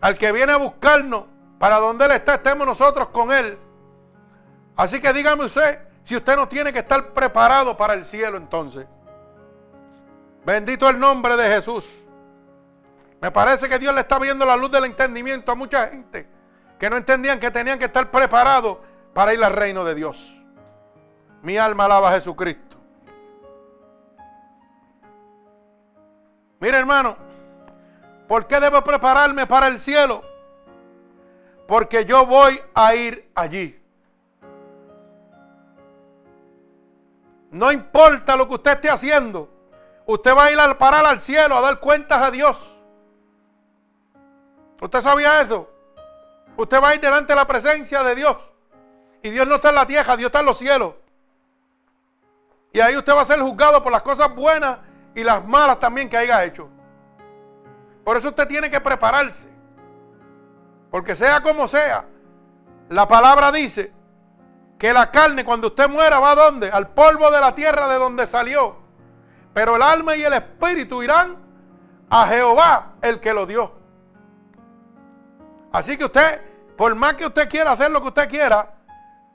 al 0.01 0.17
que 0.17 0.31
viene 0.31 0.51
a 0.51 0.57
buscarnos, 0.57 1.25
para 1.57 1.77
donde 1.77 2.05
Él 2.05 2.11
está, 2.11 2.35
estemos 2.35 2.67
nosotros 2.67 3.07
con 3.09 3.31
Él. 3.31 3.57
Así 4.75 5.01
que 5.01 5.11
dígame 5.11 5.45
usted, 5.45 5.79
si 6.03 6.15
usted 6.15 6.35
no 6.35 6.47
tiene 6.47 6.71
que 6.71 6.79
estar 6.79 7.13
preparado 7.13 7.75
para 7.75 7.93
el 7.93 8.05
cielo 8.05 8.37
entonces. 8.37 8.85
Bendito 10.45 10.87
el 10.89 10.99
nombre 10.99 11.35
de 11.35 11.55
Jesús. 11.55 12.06
Me 13.21 13.31
parece 13.31 13.67
que 13.67 13.79
Dios 13.79 13.93
le 13.95 14.01
está 14.01 14.19
viendo 14.19 14.45
la 14.45 14.55
luz 14.55 14.71
del 14.71 14.85
entendimiento 14.85 15.51
a 15.51 15.55
mucha 15.55 15.87
gente 15.87 16.27
que 16.77 16.89
no 16.89 16.97
entendían 16.97 17.39
que 17.39 17.51
tenían 17.51 17.79
que 17.79 17.85
estar 17.85 18.11
preparados 18.11 18.77
para 19.13 19.33
ir 19.33 19.43
al 19.43 19.53
reino 19.53 19.83
de 19.83 19.95
Dios. 19.95 20.39
Mi 21.41 21.57
alma 21.57 21.85
alaba 21.85 22.09
a 22.09 22.13
Jesucristo. 22.13 22.77
Mire 26.59 26.77
hermano, 26.77 27.17
¿por 28.27 28.47
qué 28.47 28.59
debo 28.59 28.83
prepararme 28.83 29.47
para 29.47 29.67
el 29.67 29.79
cielo? 29.79 30.21
Porque 31.67 32.05
yo 32.05 32.25
voy 32.25 32.61
a 32.73 32.95
ir 32.95 33.31
allí. 33.35 33.79
No 37.51 37.71
importa 37.71 38.35
lo 38.35 38.47
que 38.47 38.55
usted 38.55 38.71
esté 38.71 38.89
haciendo, 38.89 39.49
usted 40.05 40.35
va 40.35 40.45
a 40.45 40.51
ir 40.51 40.59
al 40.59 40.77
parar 40.77 41.05
al 41.05 41.21
cielo 41.21 41.55
a 41.55 41.61
dar 41.61 41.79
cuentas 41.79 42.21
a 42.21 42.31
Dios. 42.31 42.76
¿Usted 44.81 45.01
sabía 45.01 45.41
eso? 45.41 45.69
Usted 46.55 46.81
va 46.81 46.89
a 46.89 46.95
ir 46.95 47.01
delante 47.01 47.33
de 47.33 47.35
la 47.35 47.45
presencia 47.45 48.03
de 48.03 48.15
Dios. 48.15 48.35
Y 49.21 49.29
Dios 49.29 49.47
no 49.47 49.55
está 49.55 49.69
en 49.69 49.75
la 49.75 49.87
tierra, 49.87 50.15
Dios 50.15 50.27
está 50.27 50.39
en 50.39 50.45
los 50.45 50.57
cielos. 50.57 50.93
Y 52.73 52.79
ahí 52.79 52.95
usted 52.95 53.13
va 53.13 53.21
a 53.21 53.25
ser 53.25 53.39
juzgado 53.39 53.83
por 53.83 53.91
las 53.91 54.01
cosas 54.01 54.33
buenas 54.35 54.79
y 55.15 55.23
las 55.23 55.45
malas 55.45 55.79
también 55.79 56.09
que 56.09 56.17
haya 56.17 56.43
hecho. 56.43 56.69
Por 58.03 58.17
eso 58.17 58.29
usted 58.29 58.47
tiene 58.47 58.69
que 58.69 58.79
prepararse. 58.79 59.49
Porque 60.91 61.15
sea 61.15 61.41
como 61.41 61.67
sea, 61.67 62.05
la 62.89 63.07
palabra 63.07 63.51
dice 63.51 63.91
que 64.77 64.93
la 64.93 65.11
carne 65.11 65.43
cuando 65.43 65.67
usted 65.67 65.89
muera 65.89 66.19
va 66.19 66.31
a 66.31 66.35
dónde? 66.35 66.69
Al 66.69 66.89
polvo 66.89 67.31
de 67.31 67.41
la 67.41 67.53
tierra 67.55 67.87
de 67.87 67.95
donde 67.95 68.27
salió. 68.27 68.77
Pero 69.53 69.75
el 69.75 69.81
alma 69.81 70.15
y 70.15 70.23
el 70.23 70.33
espíritu 70.33 71.01
irán 71.01 71.35
a 72.09 72.27
Jehová, 72.27 72.93
el 73.01 73.19
que 73.19 73.33
lo 73.33 73.45
dio. 73.45 73.76
Así 75.77 75.95
que 75.95 76.05
usted, 76.05 76.41
por 76.75 76.95
más 76.95 77.13
que 77.13 77.27
usted 77.27 77.47
quiera 77.47 77.73
hacer 77.73 77.91
lo 77.91 78.01
que 78.01 78.07
usted 78.07 78.27
quiera, 78.27 78.73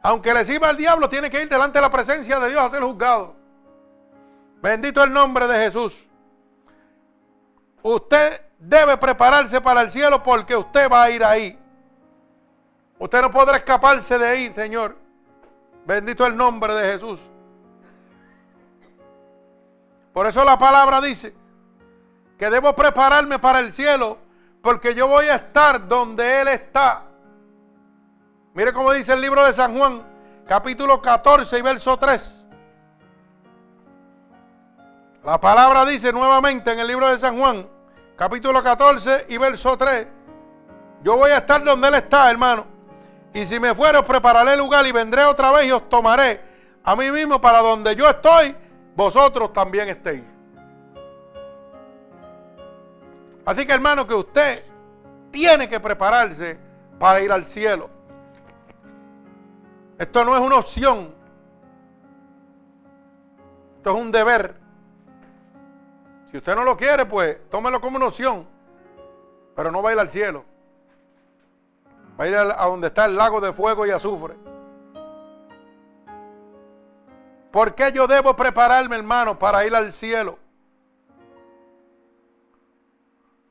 aunque 0.03 0.35
le 0.35 0.45
sirva 0.45 0.71
al 0.71 0.77
diablo, 0.77 1.09
tiene 1.09 1.31
que 1.31 1.41
ir 1.41 1.49
delante 1.49 1.79
de 1.79 1.83
la 1.83 1.89
presencia 1.89 2.41
de 2.41 2.49
Dios 2.49 2.61
a 2.61 2.69
ser 2.69 2.83
juzgado. 2.83 3.37
Bendito 4.61 5.05
el 5.05 5.13
nombre 5.13 5.47
de 5.47 5.55
Jesús. 5.55 6.05
Usted 7.81 8.41
debe 8.59 8.97
prepararse 8.97 9.61
para 9.61 9.83
el 9.83 9.93
cielo 9.93 10.21
porque 10.21 10.57
usted 10.57 10.91
va 10.91 11.05
a 11.05 11.11
ir 11.11 11.25
ahí. 11.25 11.57
Usted 12.99 13.23
no 13.23 13.31
podrá 13.31 13.59
escaparse 13.59 14.19
de 14.19 14.27
ahí, 14.27 14.53
Señor. 14.53 14.97
Bendito 15.87 16.27
el 16.27 16.37
nombre 16.37 16.75
de 16.75 16.93
Jesús. 16.93 17.21
Por 20.13 20.27
eso 20.27 20.43
la 20.43 20.59
palabra 20.59 21.01
dice 21.01 21.37
que 22.37 22.51
debo 22.51 22.75
prepararme 22.75 23.39
para 23.39 23.61
el 23.61 23.73
cielo 23.73 24.19
porque 24.63 24.95
yo 24.95 25.09
voy 25.09 25.27
a 25.27 25.37
estar 25.37 25.87
donde 25.87 26.41
Él 26.41 26.49
está. 26.49 27.03
Mire 28.55 28.73
cómo 28.73 28.93
dice 28.93 29.13
el 29.13 29.21
libro 29.21 29.45
de 29.45 29.53
San 29.53 29.77
Juan, 29.77 30.03
capítulo 30.47 31.03
14 31.03 31.59
y 31.59 31.63
verso 31.63 31.99
3. 31.99 32.49
La 35.25 35.41
palabra 35.41 35.85
dice 35.85 36.13
nuevamente 36.13 36.73
en 36.73 36.81
el 36.81 36.87
libro 36.87 37.09
de 37.09 37.19
San 37.19 37.39
Juan, 37.39 37.69
capítulo 38.17 38.63
14 38.63 39.27
y 39.29 39.39
verso 39.39 39.77
3. 39.77 40.07
Yo 41.03 41.17
voy 41.17 41.31
a 41.33 41.39
estar 41.39 41.63
donde 41.65 41.89
Él 41.89 41.95
está, 41.95 42.31
hermano. 42.31 42.67
Y 43.35 43.47
si 43.47 43.59
me 43.59 43.75
fuera, 43.75 44.01
os 44.01 44.07
prepararé 44.07 44.57
lugar 44.57 44.87
y 44.87 44.93
vendré 44.93 45.25
otra 45.25 45.51
vez 45.51 45.67
y 45.67 45.73
os 45.73 45.89
tomaré 45.89 46.41
a 46.85 46.95
mí 46.97 47.11
mismo 47.11 47.41
para 47.41 47.61
donde 47.61 47.97
yo 47.97 48.09
estoy, 48.09 48.57
vosotros 48.95 49.53
también 49.53 49.89
estéis. 49.89 50.32
Así 53.45 53.67
que 53.67 53.73
hermano, 53.73 54.07
que 54.07 54.15
usted 54.15 54.65
tiene 55.31 55.69
que 55.69 55.81
prepararse 55.81 56.59
para 56.99 57.21
ir 57.21 57.33
al 57.33 57.45
cielo. 57.45 57.91
Esto 59.99 60.25
no 60.25 60.37
es 60.37 60.41
una 60.41 60.59
opción. 60.59 61.15
Esto 63.79 63.91
es 63.91 63.97
un 63.97 64.13
deber. 64.13 64.55
Si 66.31 66.37
usted 66.37 66.55
no 66.55 66.65
lo 66.65 66.77
quiere, 66.77 67.05
pues 67.05 67.39
tómelo 67.51 67.81
como 67.81 67.97
una 67.97 68.07
opción. 68.07 68.47
Pero 69.57 69.71
no 69.71 69.83
va 69.83 69.91
a 69.91 69.93
ir 69.93 69.99
al 69.99 70.09
cielo. 70.09 70.45
Va 72.19 72.25
a 72.25 72.29
ir 72.29 72.37
a 72.37 72.67
donde 72.67 72.87
está 72.87 73.07
el 73.07 73.17
lago 73.17 73.41
de 73.41 73.53
fuego 73.53 73.87
y 73.87 73.91
azufre. 73.91 74.37
¿Por 77.51 77.75
qué 77.75 77.93
yo 77.93 78.07
debo 78.07 78.35
prepararme, 78.35 78.97
hermano, 78.97 79.39
para 79.39 79.67
ir 79.67 79.75
al 79.75 79.93
cielo? 79.93 80.39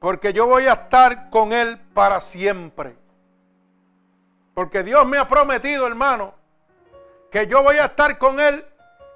Porque 0.01 0.33
yo 0.33 0.47
voy 0.47 0.65
a 0.65 0.73
estar 0.73 1.29
con 1.29 1.53
Él 1.53 1.77
para 1.93 2.19
siempre. 2.21 2.97
Porque 4.55 4.81
Dios 4.81 5.05
me 5.05 5.19
ha 5.19 5.27
prometido, 5.27 5.85
hermano, 5.85 6.33
que 7.29 7.45
yo 7.45 7.61
voy 7.61 7.75
a 7.75 7.85
estar 7.85 8.17
con 8.17 8.39
Él 8.39 8.65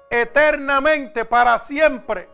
eternamente, 0.08 1.24
para 1.24 1.58
siempre. 1.58 2.28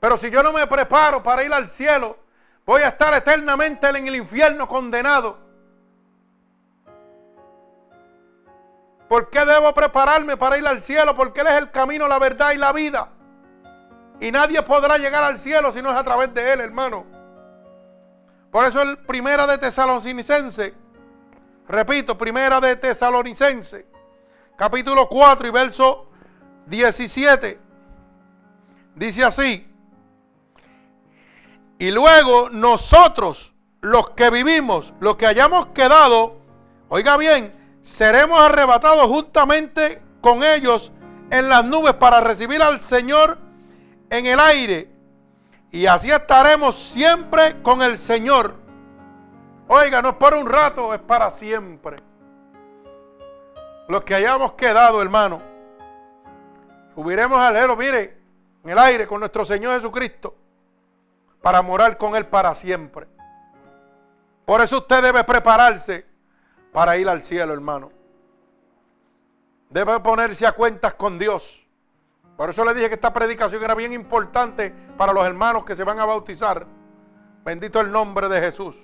Pero 0.00 0.16
si 0.16 0.30
yo 0.30 0.42
no 0.42 0.52
me 0.52 0.66
preparo 0.66 1.22
para 1.22 1.44
ir 1.44 1.54
al 1.54 1.70
cielo, 1.70 2.18
voy 2.66 2.82
a 2.82 2.88
estar 2.88 3.14
eternamente 3.14 3.86
en 3.86 4.08
el 4.08 4.16
infierno 4.16 4.66
condenado. 4.66 5.38
¿Por 9.08 9.30
qué 9.30 9.44
debo 9.44 9.72
prepararme 9.72 10.36
para 10.36 10.58
ir 10.58 10.66
al 10.66 10.82
cielo? 10.82 11.14
Porque 11.14 11.42
Él 11.42 11.46
es 11.46 11.54
el 11.54 11.70
camino, 11.70 12.08
la 12.08 12.18
verdad 12.18 12.50
y 12.50 12.56
la 12.56 12.72
vida. 12.72 13.10
Y 14.20 14.30
nadie 14.30 14.60
podrá 14.62 14.98
llegar 14.98 15.24
al 15.24 15.38
cielo 15.38 15.72
si 15.72 15.80
no 15.80 15.90
es 15.90 15.96
a 15.96 16.04
través 16.04 16.32
de 16.34 16.52
Él, 16.52 16.60
hermano. 16.60 17.06
Por 18.50 18.64
eso 18.66 18.82
el 18.82 18.98
primera 18.98 19.46
de 19.46 19.56
Tesalonicense, 19.56 20.74
repito, 21.66 22.18
primera 22.18 22.60
de 22.60 22.76
Tesalonicense, 22.76 23.86
capítulo 24.56 25.08
4 25.08 25.48
y 25.48 25.50
verso 25.50 26.10
17, 26.66 27.60
dice 28.94 29.24
así. 29.24 29.66
Y 31.78 31.90
luego 31.90 32.50
nosotros, 32.50 33.54
los 33.80 34.10
que 34.10 34.28
vivimos, 34.28 34.92
los 35.00 35.16
que 35.16 35.26
hayamos 35.26 35.66
quedado, 35.68 36.42
oiga 36.90 37.16
bien, 37.16 37.54
seremos 37.80 38.38
arrebatados 38.38 39.06
juntamente 39.06 40.02
con 40.20 40.42
ellos 40.42 40.92
en 41.30 41.48
las 41.48 41.64
nubes 41.64 41.94
para 41.94 42.20
recibir 42.20 42.60
al 42.60 42.82
Señor 42.82 43.38
en 44.10 44.26
el 44.26 44.40
aire. 44.40 44.90
Y 45.70 45.86
así 45.86 46.10
estaremos 46.10 46.76
siempre 46.76 47.62
con 47.62 47.80
el 47.80 47.96
Señor. 47.96 48.54
Oiga, 49.68 50.02
no 50.02 50.10
es 50.10 50.16
para 50.16 50.36
un 50.36 50.48
rato, 50.48 50.92
es 50.92 51.00
para 51.00 51.30
siempre. 51.30 51.96
Los 53.88 54.02
que 54.02 54.14
hayamos 54.14 54.52
quedado, 54.52 55.00
hermano, 55.00 55.40
subiremos 56.94 57.40
al 57.40 57.54
cielo, 57.54 57.76
mire, 57.76 58.18
en 58.64 58.70
el 58.70 58.78
aire 58.78 59.06
con 59.06 59.20
nuestro 59.20 59.44
Señor 59.44 59.76
Jesucristo, 59.76 60.34
para 61.40 61.62
morar 61.62 61.96
con 61.96 62.16
Él 62.16 62.26
para 62.26 62.54
siempre. 62.54 63.06
Por 64.44 64.60
eso 64.60 64.78
usted 64.78 65.02
debe 65.02 65.22
prepararse 65.22 66.04
para 66.72 66.96
ir 66.96 67.08
al 67.08 67.22
cielo, 67.22 67.52
hermano. 67.52 67.92
Debe 69.68 70.00
ponerse 70.00 70.46
a 70.46 70.52
cuentas 70.52 70.94
con 70.94 71.16
Dios. 71.16 71.59
Por 72.40 72.48
eso 72.48 72.64
le 72.64 72.72
dije 72.72 72.88
que 72.88 72.94
esta 72.94 73.12
predicación 73.12 73.62
era 73.62 73.74
bien 73.74 73.92
importante 73.92 74.72
para 74.96 75.12
los 75.12 75.26
hermanos 75.26 75.62
que 75.62 75.76
se 75.76 75.84
van 75.84 75.98
a 75.98 76.06
bautizar. 76.06 76.66
Bendito 77.44 77.82
el 77.82 77.92
nombre 77.92 78.30
de 78.30 78.40
Jesús. 78.40 78.76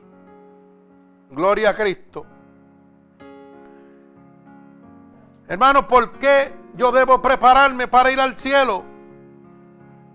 Gloria 1.30 1.70
a 1.70 1.74
Cristo. 1.74 2.26
Hermano, 5.48 5.88
¿por 5.88 6.18
qué 6.18 6.52
yo 6.74 6.92
debo 6.92 7.22
prepararme 7.22 7.88
para 7.88 8.10
ir 8.10 8.20
al 8.20 8.36
cielo? 8.36 8.84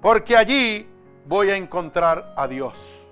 Porque 0.04 0.38
allí 0.38 0.88
voy 1.26 1.50
a 1.50 1.56
encontrar 1.56 2.36
a 2.38 2.48
Dios. 2.48 3.08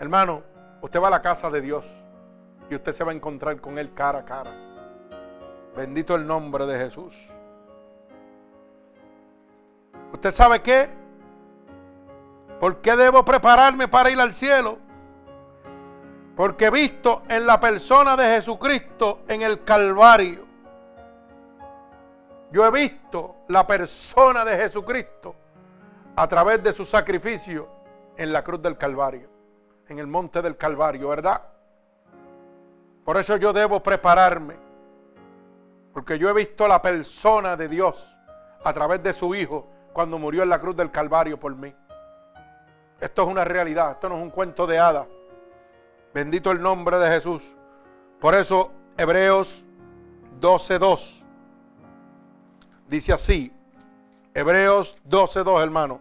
Hermano, 0.00 0.44
usted 0.80 0.98
va 0.98 1.08
a 1.08 1.10
la 1.10 1.20
casa 1.20 1.50
de 1.50 1.60
Dios 1.60 2.02
y 2.70 2.74
usted 2.74 2.92
se 2.92 3.04
va 3.04 3.12
a 3.12 3.14
encontrar 3.14 3.60
con 3.60 3.76
Él 3.76 3.92
cara 3.92 4.20
a 4.20 4.24
cara. 4.24 4.54
Bendito 5.76 6.16
el 6.16 6.26
nombre 6.26 6.64
de 6.64 6.78
Jesús. 6.78 7.35
¿Usted 10.16 10.30
sabe 10.30 10.62
qué? 10.62 10.88
¿Por 12.58 12.80
qué 12.80 12.96
debo 12.96 13.22
prepararme 13.22 13.86
para 13.86 14.08
ir 14.08 14.18
al 14.18 14.32
cielo? 14.32 14.78
Porque 16.34 16.70
visto 16.70 17.22
en 17.28 17.46
la 17.46 17.60
persona 17.60 18.16
de 18.16 18.24
Jesucristo 18.24 19.24
en 19.28 19.42
el 19.42 19.62
Calvario. 19.62 20.46
Yo 22.50 22.64
he 22.64 22.70
visto 22.70 23.42
la 23.48 23.66
persona 23.66 24.42
de 24.46 24.56
Jesucristo 24.56 25.36
a 26.16 26.26
través 26.26 26.62
de 26.62 26.72
su 26.72 26.86
sacrificio 26.86 27.68
en 28.16 28.32
la 28.32 28.42
cruz 28.42 28.62
del 28.62 28.78
Calvario, 28.78 29.28
en 29.86 29.98
el 29.98 30.06
monte 30.06 30.40
del 30.40 30.56
Calvario, 30.56 31.08
¿verdad? 31.08 31.42
Por 33.04 33.18
eso 33.18 33.36
yo 33.36 33.52
debo 33.52 33.82
prepararme, 33.82 34.56
porque 35.92 36.18
yo 36.18 36.30
he 36.30 36.32
visto 36.32 36.66
la 36.66 36.80
persona 36.80 37.54
de 37.54 37.68
Dios 37.68 38.16
a 38.64 38.72
través 38.72 39.02
de 39.02 39.12
su 39.12 39.34
Hijo 39.34 39.75
cuando 39.96 40.18
murió 40.18 40.42
en 40.42 40.50
la 40.50 40.60
cruz 40.60 40.76
del 40.76 40.90
Calvario 40.90 41.40
por 41.40 41.56
mí. 41.56 41.74
Esto 43.00 43.22
es 43.22 43.28
una 43.28 43.46
realidad, 43.46 43.92
esto 43.92 44.10
no 44.10 44.16
es 44.16 44.22
un 44.22 44.28
cuento 44.28 44.66
de 44.66 44.78
hada. 44.78 45.06
Bendito 46.12 46.50
el 46.50 46.60
nombre 46.60 46.98
de 46.98 47.08
Jesús. 47.08 47.42
Por 48.20 48.34
eso 48.34 48.72
Hebreos 48.98 49.64
12.2 50.38 51.24
dice 52.86 53.14
así, 53.14 53.50
Hebreos 54.34 54.98
12.2 55.08 55.62
hermano. 55.62 55.98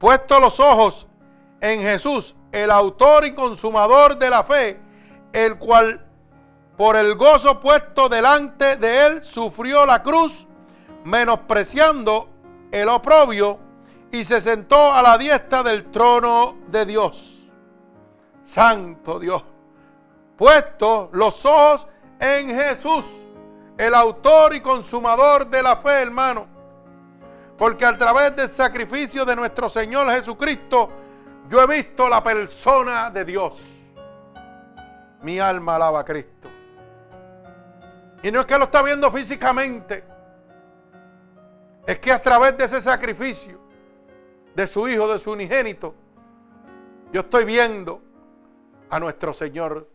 Puesto 0.00 0.40
los 0.40 0.58
ojos 0.58 1.06
en 1.60 1.82
Jesús, 1.82 2.34
el 2.50 2.72
autor 2.72 3.26
y 3.26 3.32
consumador 3.32 4.18
de 4.18 4.28
la 4.28 4.42
fe, 4.42 4.80
el 5.32 5.56
cual 5.56 6.04
por 6.76 6.96
el 6.96 7.14
gozo 7.14 7.60
puesto 7.60 8.08
delante 8.08 8.76
de 8.76 9.06
él 9.06 9.22
sufrió 9.22 9.86
la 9.86 10.02
cruz 10.02 10.48
menospreciando 11.04 12.28
el 12.70 12.88
oprobio, 12.88 13.58
y 14.12 14.24
se 14.24 14.40
sentó 14.42 14.92
a 14.92 15.00
la 15.00 15.16
diestra 15.16 15.62
del 15.62 15.90
trono 15.90 16.58
de 16.68 16.84
Dios. 16.84 17.48
Santo 18.44 19.18
Dios. 19.18 19.42
Puesto 20.36 21.08
los 21.12 21.44
ojos 21.46 21.88
en 22.20 22.48
Jesús, 22.48 23.20
el 23.78 23.94
autor 23.94 24.54
y 24.54 24.60
consumador 24.60 25.48
de 25.48 25.62
la 25.62 25.76
fe, 25.76 26.02
hermano. 26.02 26.46
Porque 27.56 27.86
a 27.86 27.96
través 27.96 28.36
del 28.36 28.50
sacrificio 28.50 29.24
de 29.24 29.34
nuestro 29.34 29.70
Señor 29.70 30.10
Jesucristo, 30.10 30.90
yo 31.48 31.62
he 31.62 31.66
visto 31.66 32.08
la 32.08 32.22
persona 32.22 33.10
de 33.10 33.24
Dios. 33.24 33.62
Mi 35.22 35.38
alma 35.38 35.76
alaba 35.76 36.00
a 36.00 36.04
Cristo. 36.04 36.48
Y 38.22 38.30
no 38.30 38.40
es 38.40 38.46
que 38.46 38.58
lo 38.58 38.64
está 38.64 38.82
viendo 38.82 39.10
físicamente. 39.10 40.11
Es 41.86 41.98
que 41.98 42.12
a 42.12 42.20
través 42.20 42.56
de 42.56 42.64
ese 42.64 42.80
sacrificio 42.80 43.58
de 44.54 44.66
su 44.66 44.88
Hijo, 44.88 45.08
de 45.08 45.18
su 45.18 45.32
unigénito, 45.32 45.94
yo 47.12 47.22
estoy 47.22 47.44
viendo 47.44 48.00
a 48.88 49.00
nuestro 49.00 49.34
Señor, 49.34 49.88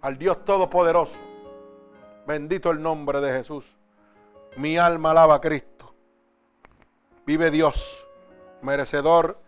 al 0.00 0.16
Dios 0.16 0.44
Todopoderoso. 0.44 1.20
Bendito 2.26 2.70
el 2.70 2.80
nombre 2.80 3.20
de 3.20 3.32
Jesús. 3.32 3.76
Mi 4.56 4.78
alma 4.78 5.10
alaba 5.10 5.36
a 5.36 5.40
Cristo. 5.40 5.94
Vive 7.26 7.50
Dios, 7.50 8.06
merecedor 8.62 9.40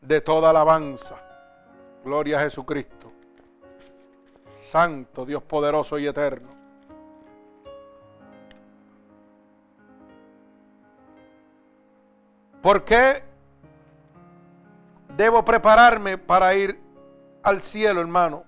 de 0.00 0.20
toda 0.20 0.50
alabanza. 0.50 1.16
Gloria 2.04 2.38
a 2.38 2.42
Jesucristo. 2.42 3.12
Santo, 4.64 5.24
Dios 5.24 5.42
poderoso 5.42 5.98
y 5.98 6.06
eterno. 6.06 6.55
¿Por 12.66 12.82
qué 12.82 13.22
debo 15.16 15.44
prepararme 15.44 16.18
para 16.18 16.52
ir 16.52 16.76
al 17.44 17.62
cielo, 17.62 18.00
hermano? 18.00 18.42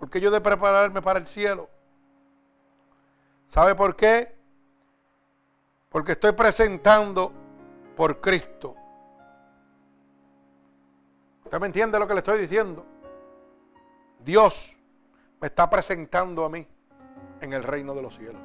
Porque 0.00 0.20
yo 0.20 0.32
de 0.32 0.40
prepararme 0.40 1.00
para 1.00 1.20
el 1.20 1.28
cielo. 1.28 1.70
¿Sabe 3.46 3.76
por 3.76 3.94
qué? 3.94 4.36
Porque 5.90 6.10
estoy 6.10 6.32
presentando 6.32 7.32
por 7.96 8.20
Cristo. 8.20 8.74
¿Usted 11.44 11.60
me 11.60 11.66
entiende 11.66 12.00
lo 12.00 12.08
que 12.08 12.14
le 12.14 12.18
estoy 12.18 12.40
diciendo? 12.40 12.84
Dios 14.24 14.76
me 15.40 15.46
está 15.46 15.70
presentando 15.70 16.44
a 16.44 16.48
mí 16.48 16.66
en 17.40 17.52
el 17.52 17.62
reino 17.62 17.94
de 17.94 18.02
los 18.02 18.16
cielos. 18.16 18.42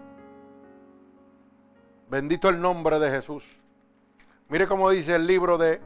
Bendito 2.07 2.49
el 2.49 2.61
nombre 2.61 2.99
de 2.99 3.09
Jesús. 3.09 3.59
Mire 4.49 4.65
cómo 4.65 4.89
dice 4.89 5.13
el 5.13 5.27
libro 5.27 5.57
de 5.57 5.81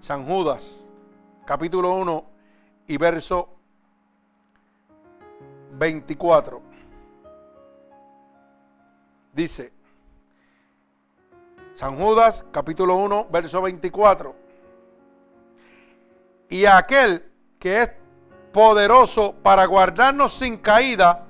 San 0.00 0.24
Judas, 0.24 0.86
capítulo 1.44 1.92
1 1.96 2.24
y 2.86 2.96
verso 2.96 3.50
24. 5.72 6.62
Dice, 9.34 9.74
San 11.74 11.94
Judas, 11.94 12.46
capítulo 12.50 12.96
1, 12.96 13.28
verso 13.30 13.60
24. 13.60 14.34
Y 16.48 16.64
aquel 16.64 17.30
que 17.58 17.82
es 17.82 17.90
poderoso 18.50 19.34
para 19.42 19.66
guardarnos 19.66 20.32
sin 20.32 20.56
caída 20.56 21.26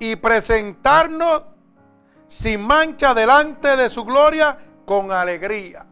y 0.00 0.16
presentarnos 0.16 1.44
sin 2.26 2.60
mancha 2.60 3.14
delante 3.14 3.76
de 3.76 3.88
su 3.88 4.04
gloria 4.04 4.58
con 4.84 5.12
alegría. 5.12 5.87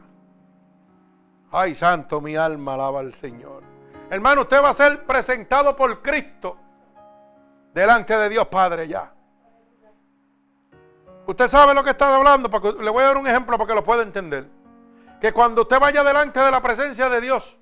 Ay, 1.59 1.75
santo, 1.75 2.21
mi 2.21 2.37
alma 2.37 2.75
alaba 2.75 3.01
al 3.01 3.15
Señor. 3.15 3.63
Hermano, 4.11 4.43
usted 4.43 4.63
va 4.63 4.69
a 4.69 4.75
ser 4.75 5.07
presentado 5.07 5.75
por 5.75 6.03
Cristo 6.03 6.59
delante 7.73 8.15
de 8.15 8.29
Dios 8.29 8.47
Padre 8.49 8.87
ya. 8.87 9.11
Usted 11.27 11.47
sabe 11.49 11.73
lo 11.73 11.83
que 11.83 11.91
está 11.91 12.15
hablando, 12.15 12.51
porque 12.51 12.75
le 12.79 12.91
voy 12.91 13.03
a 13.03 13.07
dar 13.07 13.17
un 13.17 13.27
ejemplo 13.27 13.57
para 13.57 13.69
que 13.69 13.75
lo 13.75 13.83
pueda 13.83 14.03
entender. 14.03 14.47
Que 15.19 15.33
cuando 15.33 15.63
usted 15.63 15.81
vaya 15.81 16.05
delante 16.05 16.41
de 16.41 16.51
la 16.51 16.61
presencia 16.61 17.09
de 17.09 17.23
Dios, 17.23 17.59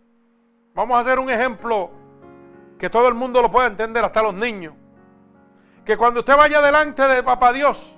vamos 0.74 0.96
a 0.98 1.00
hacer 1.02 1.20
un 1.20 1.30
ejemplo 1.30 1.92
que 2.76 2.90
todo 2.90 3.06
el 3.06 3.14
mundo 3.14 3.40
lo 3.40 3.48
pueda 3.48 3.68
entender, 3.68 4.04
hasta 4.04 4.24
los 4.24 4.34
niños. 4.34 4.74
Que 5.84 5.96
cuando 5.96 6.18
usted 6.18 6.36
vaya 6.36 6.60
delante 6.60 7.06
de 7.06 7.22
Papá 7.22 7.52
Dios, 7.52 7.94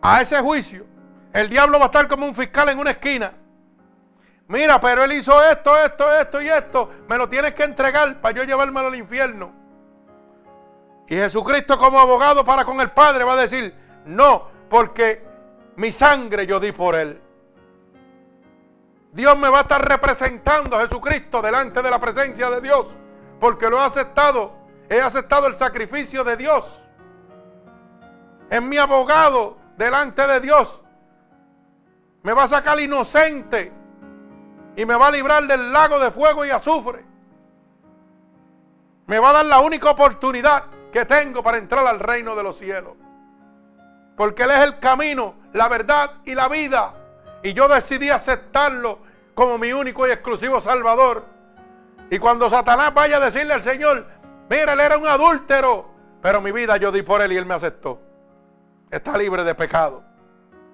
a 0.00 0.22
ese 0.22 0.38
juicio, 0.38 0.86
el 1.32 1.50
diablo 1.50 1.80
va 1.80 1.86
a 1.86 1.88
estar 1.88 2.06
como 2.06 2.26
un 2.26 2.34
fiscal 2.36 2.68
en 2.68 2.78
una 2.78 2.92
esquina. 2.92 3.40
Mira, 4.48 4.80
pero 4.80 5.04
él 5.04 5.12
hizo 5.12 5.42
esto, 5.42 5.76
esto, 5.76 6.12
esto 6.14 6.42
y 6.42 6.48
esto. 6.48 6.90
Me 7.08 7.16
lo 7.16 7.28
tienes 7.28 7.54
que 7.54 7.64
entregar 7.64 8.20
para 8.20 8.34
yo 8.34 8.44
llevármelo 8.44 8.88
al 8.88 8.94
infierno. 8.94 9.52
Y 11.06 11.16
Jesucristo 11.16 11.78
como 11.78 11.98
abogado 11.98 12.44
para 12.44 12.64
con 12.64 12.80
el 12.80 12.90
Padre 12.90 13.24
va 13.24 13.34
a 13.34 13.36
decir, 13.36 13.74
no, 14.06 14.48
porque 14.68 15.24
mi 15.76 15.92
sangre 15.92 16.46
yo 16.46 16.60
di 16.60 16.72
por 16.72 16.94
él. 16.94 17.20
Dios 19.12 19.38
me 19.38 19.48
va 19.48 19.58
a 19.58 19.62
estar 19.62 19.86
representando 19.86 20.76
a 20.76 20.82
Jesucristo 20.82 21.40
delante 21.40 21.80
de 21.82 21.90
la 21.90 22.00
presencia 22.00 22.50
de 22.50 22.60
Dios, 22.60 22.86
porque 23.38 23.70
lo 23.70 23.78
he 23.78 23.84
aceptado, 23.84 24.52
he 24.88 25.00
aceptado 25.00 25.46
el 25.46 25.54
sacrificio 25.54 26.24
de 26.24 26.36
Dios. 26.36 26.80
Es 28.50 28.60
mi 28.60 28.76
abogado 28.76 29.56
delante 29.76 30.26
de 30.26 30.40
Dios. 30.40 30.82
Me 32.22 32.32
va 32.32 32.44
a 32.44 32.48
sacar 32.48 32.80
inocente 32.80 33.72
y 34.76 34.86
me 34.86 34.94
va 34.94 35.08
a 35.08 35.10
librar 35.10 35.46
del 35.46 35.72
lago 35.72 35.98
de 35.98 36.10
fuego 36.10 36.44
y 36.44 36.50
azufre. 36.50 37.04
Me 39.06 39.18
va 39.18 39.30
a 39.30 39.32
dar 39.34 39.46
la 39.46 39.60
única 39.60 39.90
oportunidad 39.90 40.64
que 40.92 41.04
tengo 41.04 41.42
para 41.42 41.58
entrar 41.58 41.86
al 41.86 42.00
reino 42.00 42.34
de 42.34 42.42
los 42.42 42.58
cielos. 42.58 42.94
Porque 44.16 44.44
Él 44.44 44.50
es 44.50 44.60
el 44.60 44.78
camino, 44.78 45.34
la 45.52 45.68
verdad 45.68 46.12
y 46.24 46.34
la 46.34 46.48
vida. 46.48 46.94
Y 47.42 47.52
yo 47.52 47.68
decidí 47.68 48.10
aceptarlo 48.10 49.00
como 49.34 49.58
mi 49.58 49.72
único 49.72 50.06
y 50.06 50.10
exclusivo 50.10 50.60
Salvador. 50.60 51.26
Y 52.10 52.18
cuando 52.18 52.48
Satanás 52.48 52.94
vaya 52.94 53.16
a 53.18 53.20
decirle 53.20 53.54
al 53.54 53.62
Señor, 53.62 54.06
mira, 54.48 54.72
Él 54.72 54.80
era 54.80 54.96
un 54.96 55.06
adúltero, 55.06 55.90
pero 56.22 56.40
mi 56.40 56.52
vida 56.52 56.76
yo 56.76 56.90
di 56.90 57.02
por 57.02 57.20
Él 57.22 57.32
y 57.32 57.36
Él 57.36 57.46
me 57.46 57.54
aceptó. 57.54 58.00
Está 58.90 59.18
libre 59.18 59.44
de 59.44 59.54
pecado. 59.54 60.04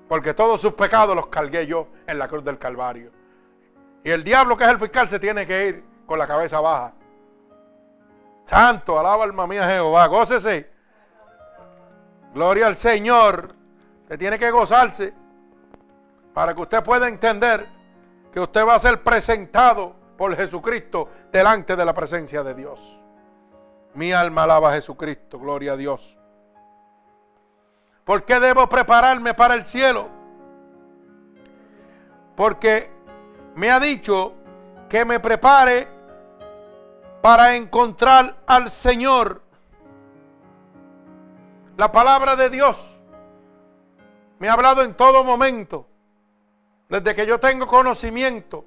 Porque 0.09 0.35
todos 0.35 0.61
sus 0.61 0.75
pecados 0.75 1.15
los 1.17 1.29
cargué 1.29 1.67
yo 1.67 1.89
en 2.07 2.19
la 2.19 2.29
cruz 2.29 2.45
del 2.45 2.59
Calvario. 2.59 3.20
Y 4.03 4.11
el 4.11 4.25
diablo 4.25 4.57
que 4.57 4.65
es 4.65 4.71
el 4.71 4.79
fiscal 4.79 5.09
se 5.09 5.19
tiene 5.19 5.47
que 5.47 5.67
ir 5.67 5.85
con 6.07 6.19
la 6.19 6.27
cabeza 6.27 6.61
baja. 6.61 6.93
Santo, 8.47 8.99
alaba 8.99 9.25
alma 9.25 9.47
mía 9.47 9.69
Jehová, 9.69 10.07
gócese. 10.07 10.71
Gloria 12.35 12.67
al 12.67 12.77
Señor. 12.77 13.55
Usted 14.03 14.19
tiene 14.19 14.39
que 14.39 14.51
gozarse 14.51 15.15
para 16.35 16.55
que 16.55 16.63
usted 16.63 16.83
pueda 16.83 17.09
entender 17.09 17.67
que 18.33 18.41
usted 18.41 18.67
va 18.67 18.75
a 18.75 18.81
ser 18.81 19.03
presentado 19.03 19.95
por 20.17 20.35
Jesucristo 20.37 21.09
delante 21.33 21.77
de 21.77 21.85
la 21.85 21.93
presencia 21.93 22.43
de 22.43 22.55
Dios. 22.55 23.01
Mi 23.95 24.13
alma 24.13 24.45
alaba 24.45 24.71
a 24.71 24.75
Jesucristo, 24.75 25.39
gloria 25.39 25.73
a 25.73 25.77
Dios. 25.77 26.17
¿Por 28.05 28.25
qué 28.25 28.41
debo 28.41 28.69
prepararme 28.69 29.35
para 29.35 29.55
el 29.55 29.65
cielo? 29.65 30.09
Porque 32.37 32.91
me 33.61 33.71
ha 33.71 33.79
dicho 33.79 34.33
que 34.89 35.05
me 35.05 35.21
prepare 35.21 35.87
para 37.21 37.57
encontrar 37.57 38.43
al 38.47 38.71
Señor. 38.71 39.43
La 41.77 41.93
palabra 41.93 42.37
de 42.37 42.49
Dios 42.49 42.99
me 44.39 44.49
ha 44.49 44.55
hablado 44.55 44.83
en 44.83 44.95
todo 44.95 45.25
momento. 45.25 45.87
Desde 46.89 47.15
que 47.15 47.27
yo 47.27 47.39
tengo 47.39 47.67
conocimiento, 47.67 48.65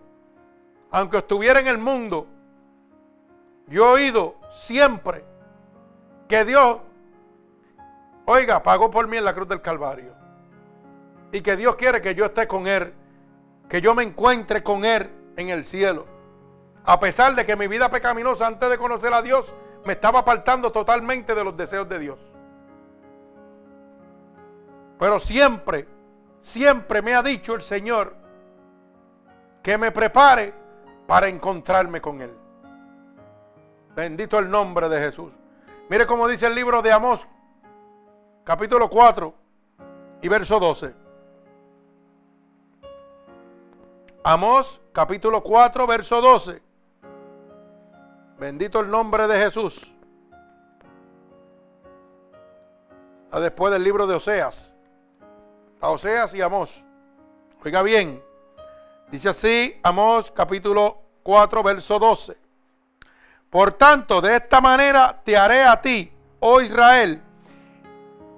aunque 0.92 1.18
estuviera 1.18 1.60
en 1.60 1.70
el 1.70 1.80
mundo, 1.80 2.28
yo 3.70 3.86
he 3.86 3.94
oído 3.94 4.36
siempre 4.52 5.26
que 6.28 6.46
Dios 6.46 6.82
Oiga, 8.26 8.62
pagó 8.62 8.92
por 8.92 9.08
mí 9.08 9.18
en 9.18 9.26
la 9.26 9.34
cruz 9.34 9.48
del 9.48 9.62
Calvario. 9.62 10.14
Y 11.32 11.42
que 11.42 11.58
Dios 11.58 11.76
quiere 11.78 12.00
que 12.00 12.14
yo 12.14 12.26
esté 12.26 12.48
con 12.48 12.68
Él. 12.68 12.94
Que 13.74 13.82
yo 13.82 13.96
me 13.96 14.04
encuentre 14.04 14.62
con 14.62 14.86
Él 14.86 15.10
en 15.36 15.50
el 15.50 15.66
cielo. 15.66 16.06
A 16.86 17.00
pesar 17.00 17.34
de 17.34 17.44
que 17.44 17.56
mi 17.56 17.66
vida 17.66 17.90
pecaminosa 17.90 18.46
antes 18.46 18.70
de 18.70 18.78
conocer 18.78 19.12
a 19.12 19.24
Dios 19.24 19.56
me 19.84 19.94
estaba 19.94 20.20
apartando 20.20 20.72
totalmente 20.72 21.34
de 21.34 21.44
los 21.44 21.58
deseos 21.58 21.90
de 21.90 21.98
Dios. 21.98 22.20
Pero 25.00 25.20
siempre, 25.20 25.88
siempre 26.44 27.02
me 27.02 27.16
ha 27.16 27.24
dicho 27.24 27.56
el 27.56 27.64
Señor 27.64 28.16
que 29.64 29.76
me 29.80 29.92
prepare 29.92 30.54
para 31.08 31.28
encontrarme 31.28 32.00
con 32.00 32.22
Él. 32.22 32.32
Bendito 33.96 34.38
el 34.38 34.52
nombre 34.52 34.88
de 34.88 35.00
Jesús. 35.00 35.34
Mire 35.90 36.06
cómo 36.06 36.28
dice 36.28 36.46
el 36.46 36.54
libro 36.54 36.84
de 36.84 36.92
Amós, 36.92 37.28
capítulo 38.44 38.88
4 38.88 39.34
y 40.22 40.28
verso 40.28 40.60
12. 40.60 41.03
Amós, 44.26 44.80
capítulo 44.94 45.44
4, 45.44 45.86
verso 45.86 46.22
12. 46.22 46.62
Bendito 48.40 48.80
el 48.80 48.90
nombre 48.90 49.28
de 49.28 49.38
Jesús. 49.38 49.94
Después 53.34 53.74
del 53.74 53.84
libro 53.84 54.08
de 54.08 54.16
Oseas. 54.16 54.78
a 55.82 55.90
Oseas 55.90 56.34
y 56.36 56.42
Amós. 56.42 56.70
Oiga 57.66 57.82
bien, 57.82 58.24
dice 59.10 59.28
así 59.28 59.78
Amós 59.84 60.32
capítulo 60.32 61.02
4, 61.24 61.62
verso 61.62 62.00
12. 62.00 62.38
Por 63.50 63.74
tanto, 63.74 64.22
de 64.22 64.38
esta 64.38 64.62
manera 64.62 65.20
te 65.26 65.36
haré 65.36 65.66
a 65.66 65.82
ti, 65.82 66.14
oh 66.40 66.62
Israel, 66.62 67.22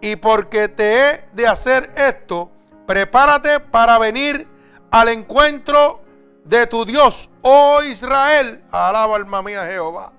y 0.01 0.15
porque 0.15 0.67
te 0.67 1.09
he 1.09 1.29
de 1.33 1.47
hacer 1.47 1.91
esto, 1.95 2.49
prepárate 2.87 3.59
para 3.59 3.99
venir 3.99 4.54
al 4.95 5.09
encuentro 5.09 5.99
de 6.45 6.67
tu 6.67 6.85
Dios, 6.85 7.29
oh 7.41 7.83
Israel. 7.83 8.63
Alaba 8.71 9.17
alma 9.17 9.41
mía 9.41 9.65
Jehová. 9.65 10.13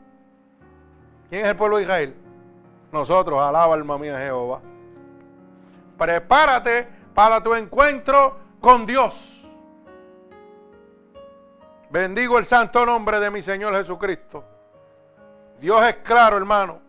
¿Quién 1.31 1.47
es 1.47 1.51
el 1.51 1.57
pueblo 1.57 1.79
de 1.79 1.85
Israel? 1.85 2.15
Nosotros, 2.93 3.41
alaba 3.41 3.73
alma 3.73 3.97
mía 3.97 4.19
Jehová. 4.19 4.61
Prepárate 5.97 6.87
para 7.15 7.43
tu 7.43 7.55
encuentro 7.55 8.37
con 8.61 8.85
Dios. 8.85 9.49
Bendigo 11.89 12.39
el 12.39 12.45
santo 12.45 12.85
nombre 12.85 13.19
de 13.19 13.31
mi 13.31 13.41
Señor 13.41 13.75
Jesucristo. 13.75 14.45
Dios 15.59 15.83
es 15.89 15.95
claro, 15.97 16.37
hermano. 16.37 16.81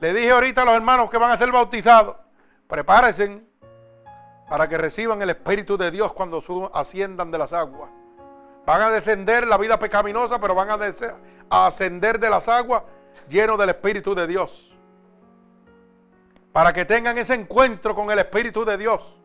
Le 0.00 0.12
dije 0.12 0.32
ahorita 0.32 0.60
a 0.60 0.64
los 0.66 0.74
hermanos 0.74 1.08
que 1.08 1.16
van 1.16 1.30
a 1.30 1.38
ser 1.38 1.50
bautizados, 1.50 2.14
prepárense 2.68 3.42
para 4.54 4.68
que 4.68 4.78
reciban 4.78 5.20
el 5.20 5.30
Espíritu 5.30 5.76
de 5.76 5.90
Dios 5.90 6.12
cuando 6.12 6.40
asciendan 6.72 7.28
de 7.32 7.38
las 7.38 7.52
aguas. 7.52 7.90
Van 8.64 8.82
a 8.82 8.88
descender 8.88 9.48
la 9.48 9.58
vida 9.58 9.80
pecaminosa, 9.80 10.40
pero 10.40 10.54
van 10.54 10.70
a, 10.70 10.78
a 11.50 11.66
ascender 11.66 12.20
de 12.20 12.30
las 12.30 12.48
aguas 12.48 12.84
llenos 13.28 13.58
del 13.58 13.70
Espíritu 13.70 14.14
de 14.14 14.28
Dios. 14.28 14.72
Para 16.52 16.72
que 16.72 16.84
tengan 16.84 17.18
ese 17.18 17.34
encuentro 17.34 17.96
con 17.96 18.12
el 18.12 18.20
Espíritu 18.20 18.64
de 18.64 18.78
Dios. 18.78 19.18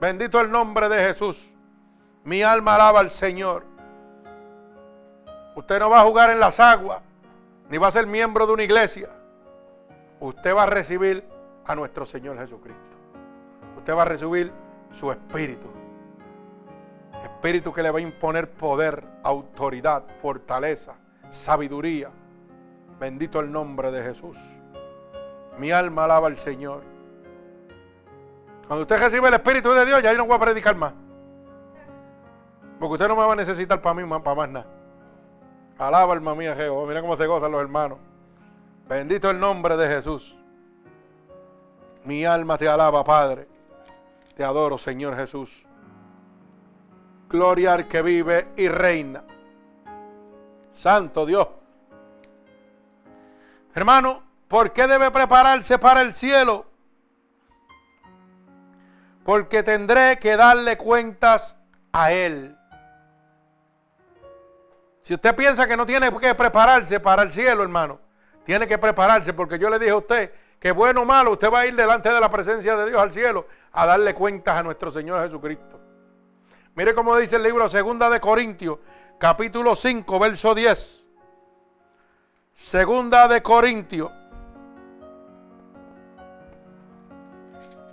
Bendito 0.00 0.40
el 0.40 0.48
nombre 0.48 0.88
de 0.88 1.12
Jesús. 1.12 1.52
Mi 2.22 2.44
alma 2.44 2.76
alaba 2.76 3.00
al 3.00 3.10
Señor. 3.10 3.64
Usted 5.56 5.80
no 5.80 5.90
va 5.90 6.02
a 6.02 6.04
jugar 6.04 6.30
en 6.30 6.38
las 6.38 6.60
aguas, 6.60 7.00
ni 7.68 7.78
va 7.78 7.88
a 7.88 7.90
ser 7.90 8.06
miembro 8.06 8.46
de 8.46 8.52
una 8.52 8.62
iglesia. 8.62 9.10
Usted 10.20 10.54
va 10.54 10.62
a 10.62 10.66
recibir 10.66 11.28
a 11.64 11.74
nuestro 11.74 12.06
Señor 12.06 12.38
Jesucristo. 12.38 12.95
Usted 13.86 13.96
va 13.96 14.02
a 14.02 14.06
recibir 14.06 14.52
su 14.90 15.12
espíritu. 15.12 15.68
Espíritu 17.22 17.72
que 17.72 17.84
le 17.84 17.92
va 17.92 18.00
a 18.00 18.02
imponer 18.02 18.50
poder, 18.50 19.04
autoridad, 19.22 20.02
fortaleza, 20.20 20.96
sabiduría. 21.30 22.10
Bendito 22.98 23.38
el 23.38 23.52
nombre 23.52 23.92
de 23.92 24.02
Jesús. 24.02 24.36
Mi 25.56 25.70
alma 25.70 26.02
alaba 26.02 26.26
al 26.26 26.36
Señor. 26.36 26.82
Cuando 28.66 28.82
usted 28.82 28.98
recibe 28.98 29.28
el 29.28 29.34
Espíritu 29.34 29.70
de 29.70 29.86
Dios, 29.86 30.02
ya 30.02 30.10
ahí 30.10 30.16
no 30.16 30.26
voy 30.26 30.34
a 30.34 30.40
predicar 30.40 30.74
más. 30.74 30.92
Porque 32.80 32.94
usted 32.94 33.06
no 33.06 33.14
me 33.14 33.24
va 33.24 33.34
a 33.34 33.36
necesitar 33.36 33.80
para 33.80 33.94
mí, 33.94 34.20
para 34.20 34.34
más 34.34 34.48
nada. 34.48 34.66
Alaba 35.78 36.12
alma 36.12 36.34
mía 36.34 36.56
Jehová. 36.56 36.88
Mira 36.88 37.02
cómo 37.02 37.16
se 37.16 37.24
gozan 37.28 37.52
los 37.52 37.60
hermanos. 37.60 37.98
Bendito 38.88 39.30
el 39.30 39.38
nombre 39.38 39.76
de 39.76 39.86
Jesús. 39.86 40.36
Mi 42.02 42.24
alma 42.24 42.58
te 42.58 42.68
alaba, 42.68 43.04
Padre. 43.04 43.54
Te 44.36 44.44
adoro, 44.44 44.76
Señor 44.76 45.16
Jesús. 45.16 45.64
Gloria 47.30 47.72
al 47.72 47.88
que 47.88 48.02
vive 48.02 48.48
y 48.56 48.68
reina. 48.68 49.24
Santo 50.74 51.24
Dios. 51.24 51.48
Hermano, 53.74 54.22
¿por 54.46 54.74
qué 54.74 54.86
debe 54.86 55.10
prepararse 55.10 55.78
para 55.78 56.02
el 56.02 56.12
cielo? 56.12 56.66
Porque 59.24 59.62
tendré 59.62 60.18
que 60.18 60.36
darle 60.36 60.76
cuentas 60.76 61.56
a 61.90 62.12
Él. 62.12 62.54
Si 65.00 65.14
usted 65.14 65.34
piensa 65.34 65.66
que 65.66 65.78
no 65.78 65.86
tiene 65.86 66.14
que 66.18 66.34
prepararse 66.34 67.00
para 67.00 67.22
el 67.22 67.32
cielo, 67.32 67.62
hermano, 67.62 68.00
tiene 68.44 68.66
que 68.66 68.76
prepararse 68.76 69.32
porque 69.32 69.58
yo 69.58 69.70
le 69.70 69.78
dije 69.78 69.92
a 69.92 69.96
usted 69.96 70.32
que 70.66 70.72
bueno 70.72 71.02
o 71.02 71.04
malo, 71.04 71.30
usted 71.30 71.48
va 71.48 71.60
a 71.60 71.66
ir 71.68 71.76
delante 71.76 72.08
de 72.08 72.20
la 72.20 72.28
presencia 72.28 72.76
de 72.76 72.90
Dios 72.90 73.00
al 73.00 73.12
cielo 73.12 73.46
a 73.70 73.86
darle 73.86 74.12
cuentas 74.12 74.56
a 74.56 74.64
nuestro 74.64 74.90
Señor 74.90 75.22
Jesucristo. 75.22 75.78
Mire 76.74 76.92
cómo 76.92 77.14
dice 77.14 77.36
el 77.36 77.44
libro 77.44 77.68
Segunda 77.68 78.10
de 78.10 78.18
Corintios, 78.18 78.80
capítulo 79.16 79.76
5, 79.76 80.18
verso 80.18 80.56
10. 80.56 81.08
Segunda 82.56 83.28
de 83.28 83.42
Corintios. 83.44 84.10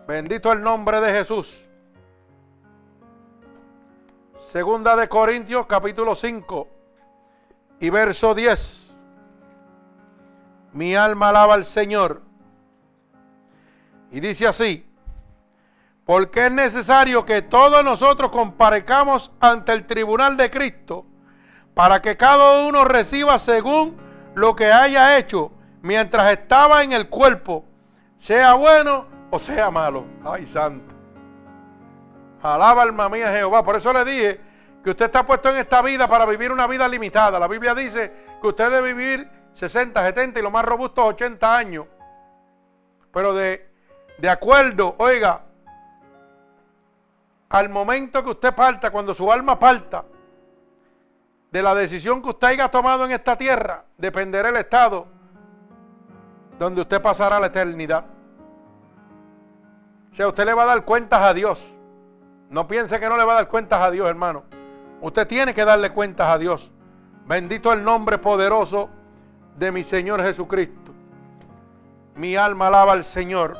Bendito 0.07 0.51
el 0.51 0.63
nombre 0.63 0.99
de 0.99 1.11
Jesús. 1.11 1.63
Segunda 4.47 4.95
de 4.95 5.07
Corintios 5.07 5.67
capítulo 5.67 6.15
5 6.15 6.67
y 7.81 7.91
verso 7.91 8.33
10. 8.33 8.95
Mi 10.71 10.95
alma 10.95 11.29
alaba 11.29 11.53
al 11.53 11.65
Señor. 11.65 12.32
Y 14.13 14.19
dice 14.19 14.45
así, 14.45 14.85
porque 16.05 16.45
es 16.45 16.51
necesario 16.51 17.25
que 17.25 17.41
todos 17.41 17.83
nosotros 17.83 18.29
comparezcamos 18.29 19.31
ante 19.39 19.71
el 19.71 19.87
tribunal 19.87 20.37
de 20.37 20.51
Cristo 20.51 21.07
para 21.73 21.99
que 21.99 22.15
cada 22.15 22.67
uno 22.67 22.85
reciba 22.85 23.39
según 23.39 23.97
lo 24.35 24.55
que 24.55 24.71
haya 24.71 25.17
hecho 25.17 25.51
mientras 25.81 26.31
estaba 26.31 26.83
en 26.83 26.93
el 26.93 27.09
cuerpo, 27.09 27.65
sea 28.19 28.53
bueno 28.53 29.07
o 29.31 29.39
sea 29.39 29.71
malo. 29.71 30.05
Ay, 30.23 30.45
santo. 30.45 30.93
Alaba 32.43 32.83
alma 32.83 33.09
mía 33.09 33.31
Jehová. 33.31 33.63
Por 33.63 33.77
eso 33.77 33.91
le 33.91 34.05
dije 34.05 34.41
que 34.83 34.91
usted 34.91 35.05
está 35.05 35.25
puesto 35.25 35.49
en 35.49 35.55
esta 35.55 35.81
vida 35.81 36.07
para 36.07 36.27
vivir 36.27 36.51
una 36.51 36.67
vida 36.67 36.87
limitada. 36.87 37.39
La 37.39 37.47
Biblia 37.47 37.73
dice 37.73 38.13
que 38.39 38.47
usted 38.47 38.69
debe 38.69 38.93
vivir 38.93 39.27
60, 39.55 40.05
70 40.05 40.39
y 40.39 40.43
lo 40.43 40.51
más 40.51 40.63
robusto 40.63 41.03
80 41.03 41.57
años. 41.57 41.87
Pero 43.11 43.33
de, 43.33 43.72
de 44.17 44.29
acuerdo, 44.29 44.95
oiga, 44.99 45.41
al 47.49 47.69
momento 47.69 48.23
que 48.23 48.31
usted 48.31 48.53
parta, 48.53 48.89
cuando 48.89 49.13
su 49.13 49.31
alma 49.31 49.59
parta, 49.59 50.05
de 51.51 51.61
la 51.61 51.75
decisión 51.75 52.21
que 52.21 52.29
usted 52.29 52.47
haya 52.47 52.69
tomado 52.69 53.05
en 53.05 53.11
esta 53.11 53.37
tierra, 53.37 53.85
dependerá 53.95 54.49
el 54.49 54.57
estado 54.57 55.05
donde 56.57 56.81
usted 56.81 56.99
pasará 56.99 57.39
la 57.39 57.47
eternidad. 57.47 58.05
O 60.11 60.15
sea, 60.15 60.27
usted 60.27 60.45
le 60.45 60.53
va 60.55 60.63
a 60.63 60.67
dar 60.67 60.83
cuentas 60.83 61.21
a 61.21 61.33
Dios. 61.33 61.71
No 62.49 62.67
piense 62.67 62.99
que 62.99 63.07
no 63.07 63.17
le 63.17 63.23
va 63.23 63.33
a 63.33 63.35
dar 63.35 63.47
cuentas 63.49 63.81
a 63.81 63.91
Dios, 63.91 64.09
hermano. 64.09 64.43
Usted 65.01 65.27
tiene 65.27 65.53
que 65.53 65.63
darle 65.63 65.91
cuentas 65.91 66.27
a 66.27 66.37
Dios. 66.37 66.71
Bendito 67.25 67.71
el 67.71 67.83
nombre 67.83 68.17
poderoso 68.17 68.89
de 69.55 69.71
mi 69.71 69.83
Señor 69.83 70.23
Jesucristo. 70.23 70.91
Mi 72.15 72.35
alma 72.35 72.67
alaba 72.67 72.93
al 72.93 73.03
Señor. 73.03 73.57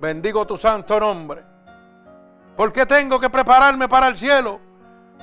Bendigo 0.00 0.46
tu 0.46 0.56
santo 0.56 1.00
nombre. 1.00 1.42
¿Por 2.56 2.72
qué 2.72 2.86
tengo 2.86 3.20
que 3.20 3.30
prepararme 3.30 3.88
para 3.88 4.08
el 4.08 4.16
cielo? 4.16 4.60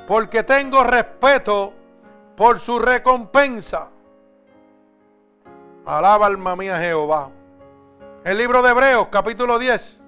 porque 0.07 0.43
tengo 0.43 0.83
respeto 0.83 1.73
por 2.35 2.59
su 2.59 2.79
recompensa. 2.79 3.89
Alaba 5.85 6.27
alma 6.27 6.55
mía 6.55 6.77
Jehová. 6.77 7.29
El 8.23 8.37
libro 8.37 8.61
de 8.61 8.69
Hebreos, 8.69 9.07
capítulo 9.11 9.59
10. 9.59 10.03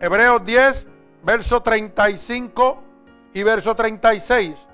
Hebreos 0.00 0.44
10, 0.44 0.88
verso 1.22 1.62
35 1.62 2.82
y 3.34 3.42
verso 3.42 3.74
36. 3.74 4.68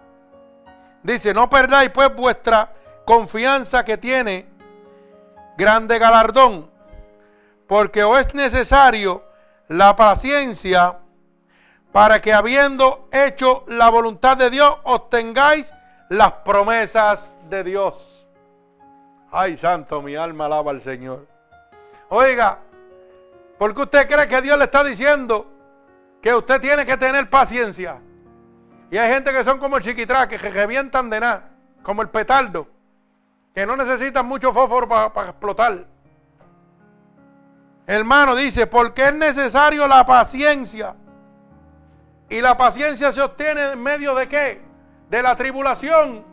Dice, 1.02 1.34
no 1.34 1.48
perdáis 1.48 1.90
pues 1.90 2.14
vuestra 2.14 2.72
confianza 3.04 3.84
que 3.84 3.98
tiene 3.98 4.48
grande 5.56 5.98
galardón, 5.98 6.70
porque 7.66 8.04
os 8.04 8.18
es 8.18 8.34
necesario 8.34 9.24
la 9.68 9.96
paciencia 9.96 10.98
para 11.92 12.20
que 12.20 12.32
habiendo 12.32 13.08
hecho 13.12 13.64
la 13.68 13.88
voluntad 13.88 14.36
de 14.36 14.50
Dios, 14.50 14.76
obtengáis 14.82 15.72
las 16.08 16.32
promesas 16.32 17.38
de 17.48 17.62
Dios. 17.64 18.26
Ay, 19.30 19.56
santo, 19.56 20.02
mi 20.02 20.16
alma 20.16 20.46
alaba 20.46 20.72
al 20.72 20.80
Señor. 20.80 21.26
Oiga, 22.08 22.58
¿por 23.58 23.74
qué 23.74 23.82
usted 23.82 24.08
cree 24.08 24.28
que 24.28 24.42
Dios 24.42 24.58
le 24.58 24.64
está 24.64 24.84
diciendo 24.84 25.46
que 26.20 26.34
usted 26.34 26.60
tiene 26.60 26.84
que 26.84 26.96
tener 26.96 27.30
paciencia? 27.30 28.00
Y 28.90 28.98
hay 28.98 29.12
gente 29.12 29.32
que 29.32 29.44
son 29.44 29.58
como 29.58 29.76
el 29.76 29.82
chiquitrá, 29.82 30.28
que 30.28 30.36
revientan 30.36 31.10
de 31.10 31.20
nada, 31.20 31.50
como 31.82 32.02
el 32.02 32.10
petardo, 32.10 32.68
que 33.54 33.66
no 33.66 33.76
necesitan 33.76 34.26
mucho 34.26 34.52
fósforo 34.52 34.88
para 34.88 35.30
explotar. 35.30 35.93
Hermano 37.86 38.34
dice, 38.34 38.66
porque 38.66 39.08
es 39.08 39.14
necesario 39.14 39.86
la 39.86 40.06
paciencia 40.06 40.96
y 42.28 42.40
la 42.40 42.56
paciencia 42.56 43.12
se 43.12 43.20
obtiene 43.20 43.72
en 43.72 43.82
medio 43.82 44.14
de 44.14 44.26
qué? 44.26 44.62
De 45.10 45.22
la 45.22 45.36
tribulación. 45.36 46.24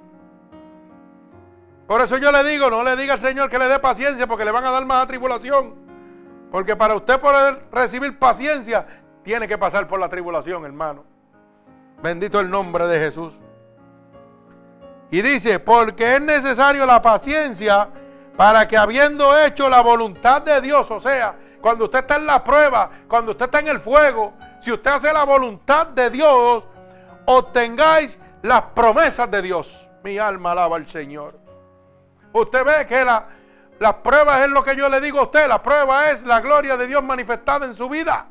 Por 1.88 2.02
eso 2.02 2.18
yo 2.18 2.32
le 2.32 2.44
digo, 2.44 2.70
no 2.70 2.84
le 2.84 2.96
diga 2.96 3.16
al 3.16 3.20
Señor 3.20 3.50
que 3.50 3.60
le 3.60 3.68
dé 3.68 3.80
paciencia 3.80 4.26
porque 4.26 4.46
le 4.46 4.52
van 4.52 4.66
a 4.66 4.72
dar 4.72 4.86
más 4.86 5.06
tribulación. 5.08 5.76
Porque 6.50 6.76
para 6.76 6.96
usted 6.96 7.20
poder 7.20 7.66
recibir 7.72 8.18
paciencia, 8.18 8.86
tiene 9.24 9.48
que 9.48 9.58
pasar 9.58 9.88
por 9.88 10.00
la 10.00 10.08
tribulación, 10.08 10.64
hermano. 10.66 11.04
Bendito 12.02 12.40
el 12.40 12.50
nombre 12.50 12.88
de 12.88 13.00
Jesús. 13.00 13.40
Y 15.12 15.22
dice, 15.22 15.60
porque 15.60 16.16
es 16.16 16.22
necesario 16.22 16.86
la 16.86 17.02
paciencia 17.02 17.90
para 18.42 18.68
que 18.68 18.76
habiendo 18.76 19.38
hecho 19.38 19.70
la 19.70 19.82
voluntad 19.82 20.42
de 20.42 20.62
Dios, 20.62 20.90
o 20.90 21.00
sea, 21.00 21.36
cuando 21.62 21.86
usted 21.86 22.00
está 22.00 22.16
en 22.16 22.26
la 22.26 22.44
prueba, 22.44 22.90
cuando 23.08 23.34
usted 23.34 23.46
está 23.46 23.60
en 23.60 23.68
el 23.68 23.80
fuego, 23.80 24.34
si 24.60 24.72
usted 24.72 24.90
hace 24.90 25.14
la 25.14 25.26
voluntad 25.26 25.86
de 25.86 26.10
Dios, 26.10 26.68
obtengáis 27.26 28.18
las 28.42 28.64
promesas 28.64 29.30
de 29.30 29.44
Dios. 29.44 29.88
Mi 30.04 30.18
alma 30.18 30.54
alaba 30.54 30.78
al 30.78 30.88
Señor. 30.88 31.38
Usted 32.34 32.66
ve 32.66 32.88
que 32.88 33.06
la, 33.06 33.28
la 33.78 34.02
prueba 34.02 34.44
es 34.44 34.50
lo 34.50 34.64
que 34.64 34.76
yo 34.76 34.90
le 34.90 35.00
digo 35.02 35.20
a 35.20 35.24
usted, 35.26 35.48
la 35.48 35.62
prueba 35.62 36.10
es 36.10 36.24
la 36.24 36.42
gloria 36.42 36.76
de 36.78 36.88
Dios 36.88 37.04
manifestada 37.04 37.68
en 37.68 37.76
su 37.76 37.90
vida. 37.90 38.26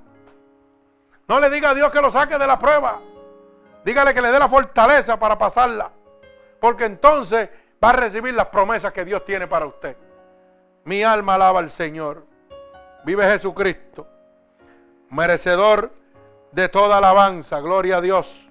No 1.29 1.39
le 1.39 1.49
diga 1.51 1.71
a 1.71 1.75
Dios 1.75 1.93
que 1.93 2.01
lo 2.01 2.11
saque 2.11 2.37
de 2.37 2.49
la 2.49 2.59
prueba. 2.59 3.01
Dígale 3.85 4.13
que 4.13 4.23
le 4.23 4.33
dé 4.33 4.41
la 4.41 4.49
fortaleza 4.49 5.21
para 5.21 5.39
pasarla. 5.39 5.93
Porque 6.59 6.87
entonces 6.87 7.49
va 7.83 7.91
a 7.91 7.93
recibir 7.93 8.35
las 8.35 8.47
promesas 8.47 8.93
que 8.93 9.05
Dios 9.05 9.25
tiene 9.25 9.47
para 9.47 9.67
usted. 9.67 9.97
Mi 10.85 11.03
alma 11.03 11.35
alaba 11.35 11.61
al 11.61 11.71
Señor. 11.71 12.27
Vive 13.05 13.25
Jesucristo, 13.25 14.07
merecedor 15.09 15.91
de 16.53 16.69
toda 16.69 16.99
alabanza. 16.99 17.61
Gloria 17.61 17.97
a 17.97 18.01
Dios. 18.01 18.51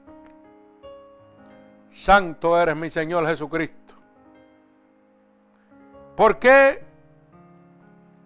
Santo 1.94 2.60
eres 2.60 2.76
mi 2.76 2.90
Señor 2.90 3.28
Jesucristo. 3.28 3.94
¿Por 6.16 6.40
qué 6.40 6.84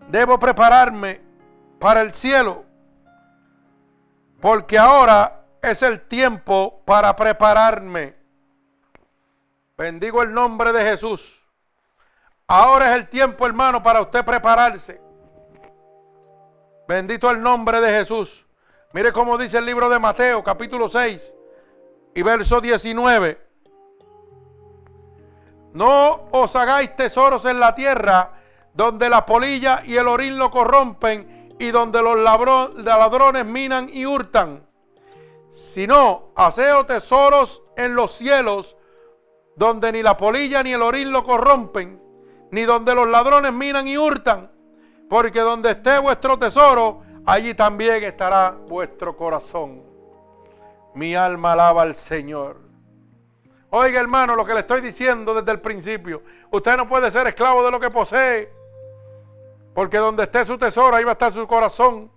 debo 0.10 0.40
prepararme 0.40 1.22
para 1.80 2.02
el 2.02 2.14
cielo? 2.14 2.66
Porque 4.40 4.78
ahora 4.78 5.46
es 5.62 5.82
el 5.84 6.02
tiempo 6.02 6.82
para 6.86 7.16
prepararme. 7.16 8.23
Bendigo 9.76 10.22
el 10.22 10.32
nombre 10.32 10.72
de 10.72 10.82
Jesús. 10.82 11.42
Ahora 12.48 12.92
es 12.92 12.98
el 12.98 13.10
tiempo, 13.10 13.46
hermano, 13.48 13.82
para 13.82 14.02
usted 14.02 14.24
prepararse. 14.24 15.02
Bendito 16.88 17.32
el 17.32 17.42
nombre 17.42 17.82
de 17.82 17.90
Jesús. 17.90 18.46
Mire 18.94 19.12
cómo 19.12 19.36
dice 19.36 19.58
el 19.58 19.66
libro 19.66 19.90
de 19.90 19.98
Mateo, 19.98 20.44
capítulo 20.44 20.88
6 20.88 21.34
y 22.14 22.22
verso 22.22 22.62
19. 22.62 23.42
No 25.74 26.28
os 26.32 26.56
hagáis 26.56 26.96
tesoros 26.96 27.46
en 27.46 27.60
la 27.60 27.74
tierra, 27.74 28.34
donde 28.76 29.10
la 29.10 29.26
polilla 29.26 29.82
y 29.84 29.96
el 29.96 30.08
orín 30.08 30.38
lo 30.38 30.52
corrompen 30.52 31.56
y 31.58 31.72
donde 31.72 32.00
los 32.04 32.20
ladrones 32.20 33.46
minan 33.46 33.90
y 33.92 34.06
hurtan. 34.06 34.68
Sino, 35.50 36.32
haceos 36.36 36.86
tesoros 36.86 37.64
en 37.76 37.96
los 37.96 38.12
cielos, 38.12 38.78
donde 39.56 39.92
ni 39.92 40.02
la 40.02 40.18
polilla 40.18 40.64
ni 40.64 40.74
el 40.74 40.82
orín 40.82 41.12
lo 41.12 41.24
corrompen, 41.24 42.02
ni 42.52 42.64
donde 42.64 42.96
los 42.96 43.08
ladrones 43.08 43.54
minan 43.54 43.88
y 43.88 43.98
hurtan, 43.98 44.52
porque 45.10 45.42
donde 45.42 45.72
esté 45.72 46.00
vuestro 46.00 46.38
tesoro, 46.38 47.00
allí 47.26 47.54
también 47.54 48.04
estará 48.04 48.52
vuestro 48.52 49.16
corazón. 49.16 49.84
Mi 50.96 51.16
alma 51.16 51.54
alaba 51.54 51.84
al 51.84 51.96
Señor. 51.96 52.62
Oiga 53.70 54.00
hermano, 54.00 54.36
lo 54.36 54.46
que 54.46 54.54
le 54.54 54.60
estoy 54.60 54.82
diciendo 54.82 55.34
desde 55.34 55.52
el 55.52 55.60
principio, 55.60 56.22
usted 56.52 56.78
no 56.78 56.88
puede 56.88 57.10
ser 57.10 57.26
esclavo 57.28 57.64
de 57.64 57.72
lo 57.72 57.80
que 57.80 57.90
posee, 57.90 58.52
porque 59.74 59.98
donde 59.98 60.24
esté 60.24 60.46
su 60.46 60.58
tesoro, 60.58 60.96
ahí 60.96 61.04
va 61.04 61.12
a 61.12 61.14
estar 61.14 61.34
su 61.34 61.48
corazón. 61.48 62.12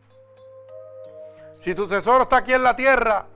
Si 1.61 1.75
tu 1.75 1.89
tesoro 1.89 2.25
está 2.25 2.39
aquí 2.39 2.53
en 2.53 2.63
la 2.63 2.77
tierra, 2.77 3.27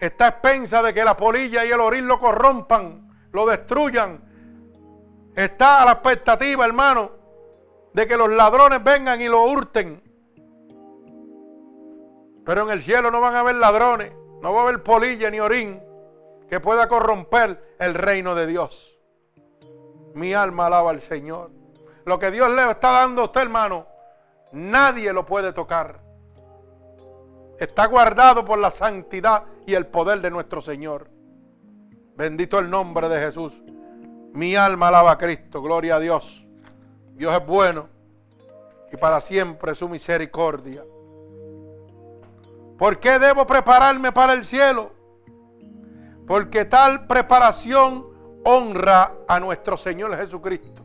está 0.00 0.28
expensa 0.28 0.80
de 0.82 0.94
que 0.94 1.02
la 1.02 1.16
polilla 1.16 1.64
y 1.64 1.70
el 1.72 1.80
orín 1.80 2.06
lo 2.06 2.20
corrompan 2.20 2.99
lo 3.32 3.46
destruyan. 3.46 4.22
Está 5.34 5.82
a 5.82 5.84
la 5.84 5.92
expectativa, 5.92 6.64
hermano, 6.64 7.10
de 7.92 8.06
que 8.06 8.16
los 8.16 8.30
ladrones 8.30 8.82
vengan 8.82 9.20
y 9.20 9.28
lo 9.28 9.44
hurten. 9.44 10.02
Pero 12.44 12.62
en 12.62 12.70
el 12.70 12.82
cielo 12.82 13.10
no 13.10 13.20
van 13.20 13.34
a 13.34 13.40
haber 13.40 13.56
ladrones, 13.56 14.12
no 14.42 14.52
va 14.52 14.60
a 14.60 14.62
haber 14.64 14.82
polilla 14.82 15.30
ni 15.30 15.40
orín 15.40 15.80
que 16.48 16.58
pueda 16.58 16.88
corromper 16.88 17.76
el 17.78 17.94
reino 17.94 18.34
de 18.34 18.46
Dios. 18.46 18.98
Mi 20.14 20.34
alma 20.34 20.66
alaba 20.66 20.90
al 20.90 21.00
Señor. 21.00 21.52
Lo 22.04 22.18
que 22.18 22.30
Dios 22.32 22.50
le 22.50 22.68
está 22.68 22.90
dando 22.90 23.22
a 23.22 23.24
usted, 23.26 23.42
hermano, 23.42 23.86
nadie 24.52 25.12
lo 25.12 25.24
puede 25.24 25.52
tocar. 25.52 26.00
Está 27.58 27.86
guardado 27.86 28.44
por 28.44 28.58
la 28.58 28.70
santidad 28.70 29.44
y 29.66 29.74
el 29.74 29.86
poder 29.86 30.20
de 30.20 30.30
nuestro 30.30 30.60
Señor. 30.60 31.08
Bendito 32.20 32.58
el 32.58 32.68
nombre 32.68 33.08
de 33.08 33.18
Jesús. 33.18 33.62
Mi 34.34 34.54
alma 34.54 34.88
alaba 34.88 35.12
a 35.12 35.16
Cristo. 35.16 35.62
Gloria 35.62 35.96
a 35.96 36.00
Dios. 36.00 36.46
Dios 37.14 37.34
es 37.34 37.46
bueno 37.46 37.88
y 38.92 38.98
para 38.98 39.22
siempre 39.22 39.74
su 39.74 39.88
misericordia. 39.88 40.84
¿Por 42.76 43.00
qué 43.00 43.18
debo 43.18 43.46
prepararme 43.46 44.12
para 44.12 44.34
el 44.34 44.44
cielo? 44.44 44.92
Porque 46.26 46.66
tal 46.66 47.06
preparación 47.06 48.06
honra 48.44 49.14
a 49.26 49.40
nuestro 49.40 49.78
Señor 49.78 50.14
Jesucristo. 50.14 50.82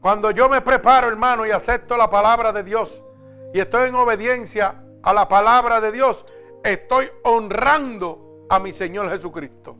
Cuando 0.00 0.32
yo 0.32 0.48
me 0.48 0.60
preparo, 0.60 1.06
hermano, 1.06 1.46
y 1.46 1.52
acepto 1.52 1.96
la 1.96 2.10
palabra 2.10 2.52
de 2.52 2.64
Dios 2.64 3.00
y 3.54 3.60
estoy 3.60 3.90
en 3.90 3.94
obediencia 3.94 4.82
a 5.04 5.12
la 5.12 5.28
palabra 5.28 5.80
de 5.80 5.92
Dios, 5.92 6.26
estoy 6.64 7.08
honrando 7.22 8.29
a 8.50 8.58
mi 8.58 8.72
Señor 8.72 9.08
Jesucristo. 9.08 9.76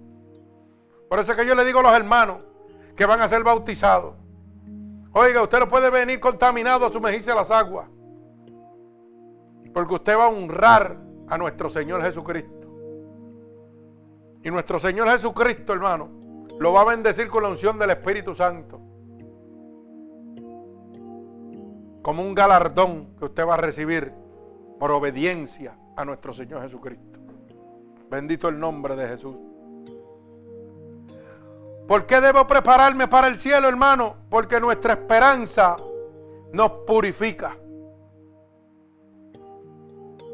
Por 1.08 1.18
eso 1.18 1.32
es 1.32 1.38
que 1.38 1.44
yo 1.44 1.56
le 1.56 1.64
digo 1.64 1.80
a 1.80 1.82
los 1.82 1.92
hermanos 1.92 2.42
que 2.96 3.04
van 3.04 3.20
a 3.20 3.28
ser 3.28 3.42
bautizados. 3.42 4.14
Oiga, 5.12 5.42
usted 5.42 5.58
no 5.58 5.68
puede 5.68 5.90
venir 5.90 6.20
contaminado 6.20 6.86
a 6.86 6.92
sumergirse 6.92 7.32
a 7.32 7.34
las 7.34 7.50
aguas. 7.50 7.88
Porque 9.74 9.94
usted 9.94 10.16
va 10.16 10.26
a 10.26 10.28
honrar 10.28 10.96
a 11.28 11.36
nuestro 11.36 11.68
Señor 11.68 12.00
Jesucristo. 12.02 12.68
Y 14.44 14.50
nuestro 14.50 14.78
Señor 14.78 15.08
Jesucristo, 15.08 15.72
hermano, 15.72 16.08
lo 16.60 16.72
va 16.72 16.82
a 16.82 16.84
bendecir 16.84 17.28
con 17.28 17.42
la 17.42 17.48
unción 17.48 17.76
del 17.76 17.90
Espíritu 17.90 18.36
Santo. 18.36 18.80
Como 22.02 22.22
un 22.22 22.34
galardón 22.36 23.16
que 23.18 23.24
usted 23.24 23.46
va 23.46 23.54
a 23.54 23.58
recibir 23.58 24.12
por 24.78 24.92
obediencia 24.92 25.76
a 25.96 26.04
nuestro 26.04 26.32
Señor 26.32 26.62
Jesucristo. 26.62 27.09
Bendito 28.10 28.48
el 28.48 28.58
nombre 28.58 28.96
de 28.96 29.06
Jesús. 29.06 29.36
¿Por 31.86 32.06
qué 32.06 32.20
debo 32.20 32.46
prepararme 32.46 33.06
para 33.06 33.28
el 33.28 33.38
cielo, 33.38 33.68
hermano? 33.68 34.16
Porque 34.28 34.60
nuestra 34.60 34.94
esperanza 34.94 35.76
nos 36.52 36.70
purifica. 36.86 37.56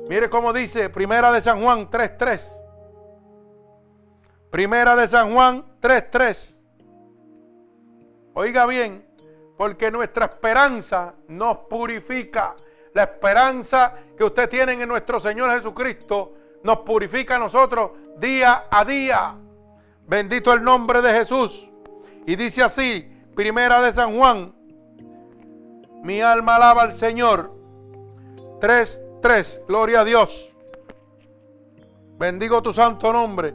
Mire 0.08 0.30
cómo 0.30 0.52
dice 0.52 0.88
Primera 0.88 1.30
de 1.32 1.42
San 1.42 1.62
Juan 1.62 1.90
3.3. 1.90 2.62
Primera 4.50 4.96
de 4.96 5.08
San 5.08 5.34
Juan 5.34 5.64
3.3. 5.80 6.56
Oiga 8.34 8.66
bien, 8.66 9.06
porque 9.56 9.90
nuestra 9.90 10.26
esperanza 10.26 11.14
nos 11.28 11.58
purifica. 11.68 12.56
La 12.94 13.02
esperanza 13.02 13.94
que 14.16 14.24
usted 14.24 14.48
tiene 14.48 14.72
en 14.72 14.88
nuestro 14.88 15.20
Señor 15.20 15.50
Jesucristo 15.50 16.34
nos 16.66 16.78
purifica 16.78 17.36
a 17.36 17.38
nosotros 17.38 17.93
día 18.18 18.64
a 18.70 18.84
día. 18.84 19.36
Bendito 20.06 20.52
el 20.52 20.62
nombre 20.62 21.01
de 21.01 21.12
Jesús. 21.12 21.70
Y 22.26 22.36
dice 22.36 22.62
así, 22.62 23.09
primera 23.34 23.80
de 23.80 23.94
San 23.94 24.16
Juan, 24.16 24.52
mi 26.02 26.20
alma 26.20 26.56
alaba 26.56 26.82
al 26.82 26.93
Señor. 26.93 27.52
3, 28.60 29.02
3, 29.22 29.62
gloria 29.68 30.01
a 30.01 30.05
Dios. 30.05 30.52
Bendigo 32.18 32.62
tu 32.62 32.72
santo 32.72 33.12
nombre. 33.12 33.55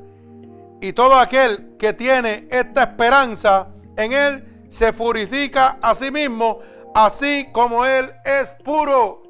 Y 0.79 0.93
todo 0.93 1.15
aquel 1.15 1.75
que 1.77 1.93
tiene 1.93 2.47
esta 2.49 2.83
esperanza 2.83 3.69
en 3.97 4.13
Él 4.13 4.65
se 4.69 4.93
purifica 4.93 5.77
a 5.81 5.93
sí 5.93 6.11
mismo, 6.11 6.59
así 6.95 7.49
como 7.51 7.85
Él 7.85 8.11
es 8.23 8.53
puro. 8.63 9.21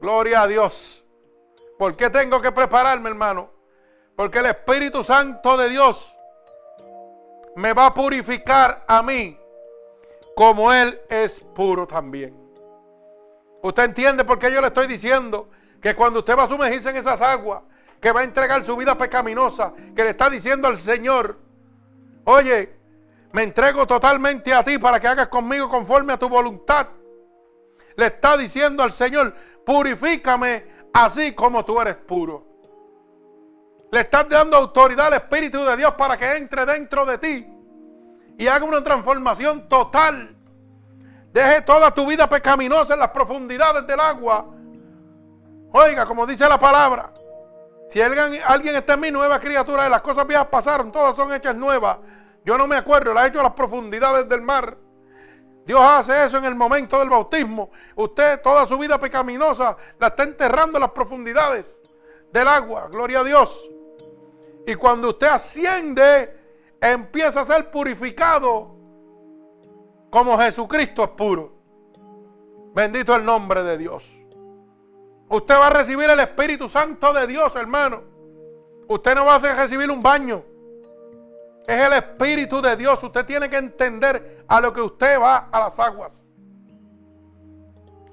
Gloria 0.00 0.42
a 0.42 0.46
Dios. 0.46 0.99
¿Por 1.80 1.96
qué 1.96 2.10
tengo 2.10 2.42
que 2.42 2.52
prepararme, 2.52 3.08
hermano? 3.08 3.50
Porque 4.14 4.40
el 4.40 4.44
Espíritu 4.44 5.02
Santo 5.02 5.56
de 5.56 5.70
Dios 5.70 6.14
me 7.56 7.72
va 7.72 7.86
a 7.86 7.94
purificar 7.94 8.84
a 8.86 9.02
mí 9.02 9.40
como 10.36 10.70
Él 10.74 11.00
es 11.08 11.40
puro 11.40 11.86
también. 11.86 12.36
¿Usted 13.62 13.84
entiende 13.84 14.26
por 14.26 14.38
qué 14.38 14.52
yo 14.52 14.60
le 14.60 14.66
estoy 14.66 14.88
diciendo 14.88 15.48
que 15.80 15.94
cuando 15.94 16.18
usted 16.18 16.36
va 16.36 16.42
a 16.42 16.48
sumergirse 16.48 16.90
en 16.90 16.98
esas 16.98 17.22
aguas, 17.22 17.62
que 17.98 18.12
va 18.12 18.20
a 18.20 18.24
entregar 18.24 18.62
su 18.62 18.76
vida 18.76 18.98
pecaminosa, 18.98 19.72
que 19.96 20.04
le 20.04 20.10
está 20.10 20.28
diciendo 20.28 20.68
al 20.68 20.76
Señor, 20.76 21.38
oye, 22.24 22.78
Me 23.32 23.42
entrego 23.42 23.86
totalmente 23.86 24.52
a 24.52 24.62
ti 24.62 24.76
para 24.76 25.00
que 25.00 25.08
hagas 25.08 25.28
conmigo 25.28 25.70
conforme 25.70 26.12
a 26.12 26.18
tu 26.18 26.28
voluntad. 26.28 26.88
Le 27.96 28.06
está 28.06 28.36
diciendo 28.36 28.82
al 28.82 28.92
Señor, 28.92 29.34
purifícame 29.64 30.79
así 30.92 31.32
como 31.34 31.64
tú 31.64 31.80
eres 31.80 31.96
puro. 31.96 32.46
Le 33.92 34.00
estás 34.00 34.28
dando 34.28 34.56
autoridad 34.56 35.06
al 35.06 35.14
Espíritu 35.14 35.64
de 35.64 35.76
Dios 35.76 35.94
para 35.94 36.16
que 36.16 36.36
entre 36.36 36.64
dentro 36.64 37.04
de 37.04 37.18
ti 37.18 37.46
y 38.38 38.46
haga 38.46 38.64
una 38.64 38.82
transformación 38.82 39.68
total. 39.68 40.36
Deje 41.32 41.62
toda 41.62 41.92
tu 41.92 42.06
vida 42.06 42.28
pecaminosa 42.28 42.94
en 42.94 43.00
las 43.00 43.10
profundidades 43.10 43.86
del 43.86 44.00
agua. 44.00 44.46
Oiga, 45.72 46.06
como 46.06 46.26
dice 46.26 46.48
la 46.48 46.58
palabra, 46.58 47.12
si 47.90 48.00
alguien, 48.00 48.74
está 48.76 48.94
en 48.94 49.00
mi 49.00 49.10
nueva 49.10 49.38
criatura 49.40 49.86
y 49.86 49.90
las 49.90 50.00
cosas 50.00 50.26
viejas 50.26 50.46
pasaron, 50.46 50.92
todas 50.92 51.14
son 51.16 51.32
hechas 51.32 51.54
nuevas. 51.56 51.98
Yo 52.44 52.56
no 52.56 52.66
me 52.66 52.76
acuerdo, 52.76 53.12
la 53.12 53.22
ha 53.22 53.26
hecho 53.26 53.42
las 53.42 53.52
profundidades 53.52 54.28
del 54.28 54.40
mar. 54.40 54.76
Dios 55.70 55.80
hace 55.82 56.24
eso 56.24 56.36
en 56.38 56.46
el 56.46 56.56
momento 56.56 56.98
del 56.98 57.08
bautismo. 57.08 57.70
Usted 57.94 58.42
toda 58.42 58.66
su 58.66 58.76
vida 58.76 58.98
pecaminosa 58.98 59.76
la 60.00 60.08
está 60.08 60.24
enterrando 60.24 60.78
en 60.78 60.80
las 60.80 60.90
profundidades 60.90 61.80
del 62.32 62.48
agua. 62.48 62.88
Gloria 62.88 63.20
a 63.20 63.22
Dios. 63.22 63.70
Y 64.66 64.74
cuando 64.74 65.10
usted 65.10 65.28
asciende, 65.28 66.36
empieza 66.80 67.42
a 67.42 67.44
ser 67.44 67.70
purificado 67.70 68.74
como 70.10 70.36
Jesucristo 70.38 71.04
es 71.04 71.10
puro. 71.10 71.52
Bendito 72.74 73.14
el 73.14 73.24
nombre 73.24 73.62
de 73.62 73.78
Dios. 73.78 74.10
Usted 75.28 75.54
va 75.54 75.68
a 75.68 75.70
recibir 75.70 76.10
el 76.10 76.18
Espíritu 76.18 76.68
Santo 76.68 77.12
de 77.12 77.28
Dios, 77.28 77.54
hermano. 77.54 78.02
Usted 78.88 79.14
no 79.14 79.24
va 79.24 79.36
a 79.36 79.38
recibir 79.38 79.88
un 79.88 80.02
baño. 80.02 80.42
Es 81.66 81.86
el 81.86 81.92
Espíritu 81.92 82.60
de 82.60 82.76
Dios. 82.76 83.02
Usted 83.02 83.24
tiene 83.24 83.48
que 83.48 83.56
entender 83.56 84.44
a 84.48 84.60
lo 84.60 84.72
que 84.72 84.80
usted 84.80 85.20
va 85.20 85.48
a 85.50 85.60
las 85.60 85.78
aguas. 85.78 86.24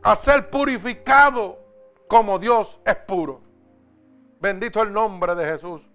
A 0.03 0.15
ser 0.15 0.49
purificado 0.49 1.59
como 2.07 2.39
Dios 2.39 2.79
es 2.85 2.95
puro. 2.95 3.41
Bendito 4.39 4.81
el 4.81 4.93
nombre 4.93 5.33
de 5.35 5.45
Jesús 5.45 5.89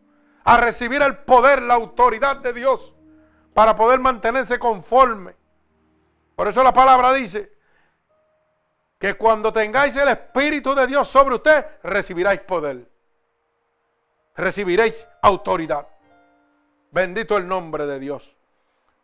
a 0.45 0.57
recibir 0.57 1.03
el 1.03 1.19
poder, 1.19 1.63
la 1.63 1.75
autoridad 1.75 2.37
de 2.37 2.53
Dios 2.53 2.95
para 3.55 3.77
poder 3.77 4.01
mantenerse 4.01 4.59
conforme. 4.59 5.35
Por 6.35 6.49
eso 6.49 6.63
la 6.63 6.73
palabra 6.73 7.13
dice 7.13 7.53
que 8.99 9.15
cuando 9.15 9.53
tengáis 9.53 9.95
el 9.97 10.09
Espíritu 10.09 10.75
de 10.75 10.87
Dios 10.87 11.09
sobre 11.09 11.35
usted, 11.37 11.67
recibiráis 11.83 12.41
poder. 12.41 12.89
Recibiréis 14.35 15.07
autoridad. 15.21 15.87
Bendito 16.93 17.39
el 17.39 17.49
nombre 17.49 17.87
de 17.87 17.99
Dios. 17.99 18.37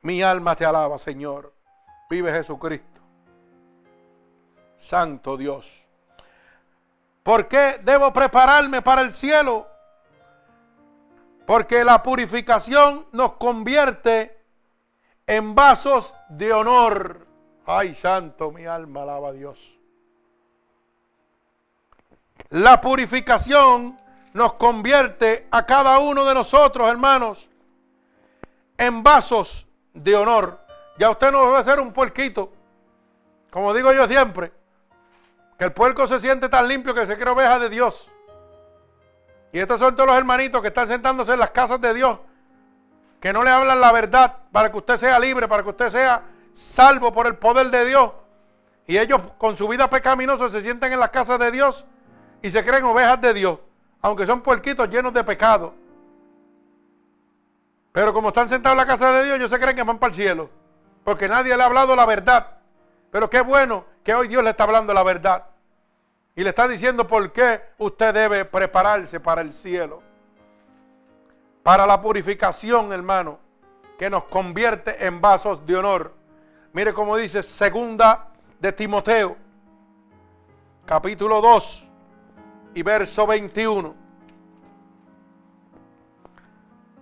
Mi 0.03 0.23
alma 0.23 0.55
te 0.55 0.67
alaba, 0.67 0.99
Señor. 0.99 1.55
Vive 2.11 2.31
Jesucristo. 2.31 3.01
Santo 4.79 5.39
Dios. 5.39 5.85
¿Por 7.23 7.49
qué 7.49 7.81
debo 7.83 8.13
prepararme 8.13 8.83
para 8.83 9.01
el 9.01 9.13
cielo? 9.15 9.67
Porque 11.47 11.83
la 11.83 12.03
purificación 12.03 13.07
nos 13.13 13.33
convierte 13.33 14.39
en 15.27 15.55
vasos 15.55 16.15
de 16.29 16.53
honor. 16.53 17.27
Ay, 17.65 17.95
santo, 17.95 18.51
mi 18.51 18.67
alma 18.67 19.03
alaba 19.03 19.29
a 19.29 19.33
Dios. 19.33 19.79
La 22.51 22.83
purificación 22.83 23.99
nos 24.35 24.53
convierte 24.55 25.49
a 25.51 25.65
cada 25.65 25.99
uno 25.99 26.27
de 26.27 26.35
nosotros, 26.35 26.87
hermanos, 26.89 27.49
en 28.79 29.03
vasos 29.03 29.67
de 29.93 30.17
honor. 30.17 30.61
Ya 30.97 31.11
usted 31.11 31.31
no 31.31 31.55
a 31.55 31.63
ser 31.63 31.81
un 31.81 31.93
puerquito, 31.93 32.53
como 33.51 33.75
digo 33.75 33.93
yo 33.93 34.07
siempre, 34.07 34.53
que 35.59 35.65
el 35.65 35.73
puerco 35.73 36.07
se 36.07 36.19
siente 36.21 36.49
tan 36.49 36.67
limpio 36.67 36.95
que 36.95 37.05
se 37.05 37.19
cree 37.19 37.33
oveja 37.33 37.59
de 37.59 37.69
Dios. 37.69 38.11
Y 39.53 39.59
estos 39.59 39.81
son 39.81 39.95
todos 39.95 40.09
los 40.09 40.17
hermanitos 40.17 40.61
que 40.63 40.69
están 40.69 40.89
sentándose 40.89 41.33
en 41.33 41.41
las 41.41 41.51
casas 41.51 41.81
de 41.81 41.95
Dios, 41.95 42.19
que 43.21 43.33
no 43.33 43.43
le 43.43 43.51
hablan 43.51 43.81
la 43.81 43.93
verdad 43.93 44.37
para 44.53 44.71
que 44.71 44.79
usted 44.79 44.97
sea 44.97 45.19
libre, 45.19 45.49
para 45.49 45.63
que 45.63 45.71
usted 45.71 45.91
sea 45.91 46.23
salvo 46.53 47.13
por 47.13 47.27
el 47.27 47.37
poder 47.37 47.71
de 47.71 47.85
Dios. 47.85 48.13
Y 48.87 48.99
ellos 48.99 49.21
con 49.39 49.57
su 49.57 49.69
vida 49.69 49.91
pecaminosa 49.91 50.49
se 50.49 50.61
sienten 50.61 50.93
en 50.93 51.01
las 51.01 51.11
casas 51.11 51.39
de 51.39 51.51
Dios 51.51 51.85
y 52.43 52.51
se 52.51 52.65
creen 52.65 52.85
ovejas 52.85 53.21
de 53.21 53.35
Dios, 53.35 53.59
aunque 54.01 54.27
son 54.27 54.41
puerquitos 54.41 54.89
llenos 54.89 55.13
de 55.13 55.25
pecado. 55.25 55.75
Pero 57.99 58.13
como 58.13 58.29
están 58.29 58.49
sentados 58.49 58.75
en 58.75 58.79
la 58.79 58.87
casa 58.87 59.11
de 59.11 59.25
Dios, 59.25 59.37
ellos 59.39 59.51
se 59.51 59.59
creen 59.59 59.75
que 59.75 59.83
van 59.83 59.99
para 59.99 60.11
el 60.11 60.15
cielo, 60.15 60.49
porque 61.03 61.27
nadie 61.27 61.57
le 61.57 61.61
ha 61.65 61.67
hablado 61.67 61.97
la 61.97 62.07
verdad. 62.07 62.59
Pero 63.11 63.29
qué 63.29 63.41
bueno 63.41 63.87
que 64.05 64.15
hoy 64.15 64.29
Dios 64.29 64.45
le 64.45 64.51
está 64.51 64.63
hablando 64.63 64.95
la 64.95 65.03
verdad. 65.03 65.47
Y 66.37 66.45
le 66.45 66.51
está 66.51 66.69
diciendo 66.69 67.09
por 67.09 67.33
qué 67.33 67.61
usted 67.77 68.15
debe 68.15 68.45
prepararse 68.45 69.19
para 69.19 69.41
el 69.41 69.53
cielo. 69.53 70.01
Para 71.65 71.89
la 71.89 72.01
purificación, 72.01 72.93
hermano, 72.93 73.41
que 73.99 74.09
nos 74.09 74.23
convierte 74.27 75.05
en 75.05 75.21
vasos 75.21 75.67
de 75.67 75.77
honor. 75.77 76.15
Mire 76.75 76.95
cómo 76.95 77.17
dice 77.17 77.43
segunda 77.43 78.29
de 78.61 78.73
Timoteo, 78.73 79.37
capítulo 80.87 81.41
2 81.41 81.85
y 82.75 82.83
verso 82.85 83.27
21. 83.27 83.93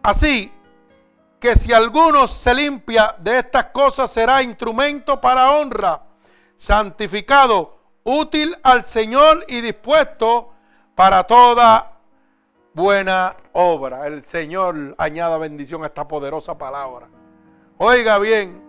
Así 0.02 0.55
que 1.40 1.56
si 1.56 1.72
alguno 1.72 2.26
se 2.28 2.54
limpia 2.54 3.14
de 3.18 3.38
estas 3.38 3.66
cosas 3.66 4.10
será 4.10 4.42
instrumento 4.42 5.20
para 5.20 5.52
honra, 5.52 6.02
santificado 6.56 7.78
útil 8.04 8.56
al 8.62 8.84
Señor 8.84 9.44
y 9.48 9.60
dispuesto 9.60 10.52
para 10.94 11.24
toda 11.24 11.92
buena 12.72 13.36
obra. 13.52 14.06
El 14.06 14.24
Señor 14.24 14.94
añada 14.98 15.38
bendición 15.38 15.82
a 15.82 15.86
esta 15.86 16.08
poderosa 16.08 16.56
palabra. 16.56 17.08
Oiga 17.78 18.18
bien, 18.18 18.62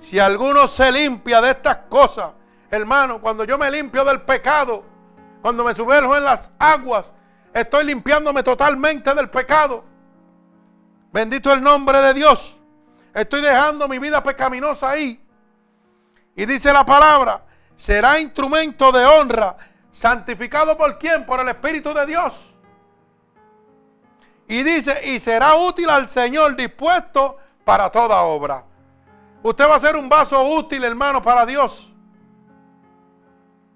si 0.00 0.18
alguno 0.18 0.68
se 0.68 0.90
limpia 0.92 1.40
de 1.40 1.50
estas 1.50 1.76
cosas, 1.88 2.32
hermano, 2.70 3.20
cuando 3.20 3.44
yo 3.44 3.56
me 3.56 3.70
limpio 3.70 4.04
del 4.04 4.20
pecado, 4.22 4.84
cuando 5.40 5.64
me 5.64 5.74
sumerjo 5.74 6.16
en 6.16 6.24
las 6.24 6.50
aguas, 6.58 7.12
estoy 7.54 7.84
limpiándome 7.84 8.42
totalmente 8.42 9.14
del 9.14 9.30
pecado. 9.30 9.84
Bendito 11.12 11.52
el 11.52 11.62
nombre 11.62 12.00
de 12.00 12.14
Dios. 12.14 12.58
Estoy 13.14 13.42
dejando 13.42 13.86
mi 13.86 13.98
vida 13.98 14.22
pecaminosa 14.22 14.90
ahí. 14.90 15.22
Y 16.34 16.46
dice 16.46 16.72
la 16.72 16.86
palabra, 16.86 17.44
será 17.76 18.18
instrumento 18.18 18.90
de 18.90 19.04
honra, 19.04 19.56
santificado 19.90 20.76
por 20.78 20.98
quién? 20.98 21.26
Por 21.26 21.40
el 21.40 21.48
Espíritu 21.48 21.92
de 21.92 22.06
Dios. 22.06 22.54
Y 24.48 24.62
dice, 24.62 25.00
y 25.04 25.20
será 25.20 25.54
útil 25.56 25.90
al 25.90 26.08
Señor 26.08 26.56
dispuesto 26.56 27.36
para 27.64 27.90
toda 27.90 28.22
obra. 28.22 28.64
Usted 29.42 29.68
va 29.68 29.76
a 29.76 29.80
ser 29.80 29.96
un 29.96 30.08
vaso 30.08 30.42
útil, 30.42 30.82
hermano, 30.84 31.20
para 31.20 31.44
Dios. 31.44 31.92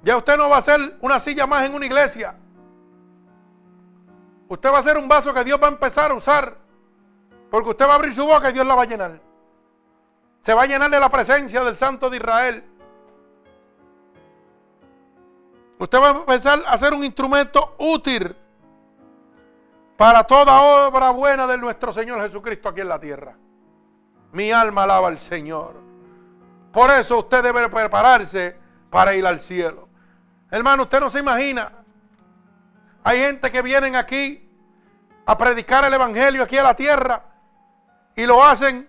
Ya 0.02 0.16
usted 0.16 0.36
no 0.36 0.48
va 0.48 0.58
a 0.58 0.62
ser 0.62 0.96
una 1.00 1.20
silla 1.20 1.46
más 1.46 1.64
en 1.64 1.74
una 1.74 1.84
iglesia. 1.84 2.36
Usted 4.48 4.72
va 4.72 4.78
a 4.78 4.82
ser 4.82 4.96
un 4.96 5.08
vaso 5.08 5.34
que 5.34 5.44
Dios 5.44 5.60
va 5.60 5.66
a 5.66 5.70
empezar 5.70 6.10
a 6.10 6.14
usar. 6.14 6.65
Porque 7.56 7.70
usted 7.70 7.86
va 7.86 7.92
a 7.92 7.94
abrir 7.94 8.12
su 8.12 8.22
boca 8.22 8.50
y 8.50 8.52
Dios 8.52 8.66
la 8.66 8.74
va 8.74 8.82
a 8.82 8.84
llenar. 8.84 9.18
Se 10.42 10.52
va 10.52 10.64
a 10.64 10.66
llenar 10.66 10.90
de 10.90 11.00
la 11.00 11.08
presencia 11.08 11.64
del 11.64 11.74
Santo 11.74 12.10
de 12.10 12.18
Israel. 12.18 12.62
Usted 15.78 15.98
va 15.98 16.10
a 16.10 16.26
pensar 16.26 16.62
a 16.66 16.76
ser 16.76 16.92
un 16.92 17.02
instrumento 17.02 17.74
útil 17.78 18.36
para 19.96 20.24
toda 20.24 20.86
obra 20.86 21.08
buena 21.12 21.46
de 21.46 21.56
nuestro 21.56 21.94
Señor 21.94 22.20
Jesucristo 22.20 22.68
aquí 22.68 22.82
en 22.82 22.90
la 22.90 23.00
tierra. 23.00 23.34
Mi 24.32 24.52
alma 24.52 24.82
alaba 24.82 25.08
al 25.08 25.18
Señor. 25.18 25.76
Por 26.74 26.90
eso 26.90 27.20
usted 27.20 27.42
debe 27.42 27.70
prepararse 27.70 28.54
para 28.90 29.14
ir 29.14 29.26
al 29.26 29.40
cielo. 29.40 29.88
Hermano, 30.50 30.82
usted 30.82 31.00
no 31.00 31.08
se 31.08 31.20
imagina. 31.20 31.72
Hay 33.02 33.18
gente 33.18 33.50
que 33.50 33.62
vienen 33.62 33.96
aquí 33.96 34.46
a 35.24 35.38
predicar 35.38 35.86
el 35.86 35.94
Evangelio 35.94 36.42
aquí 36.42 36.58
a 36.58 36.62
la 36.62 36.76
tierra 36.76 37.32
y 38.16 38.24
lo 38.24 38.42
hacen, 38.42 38.88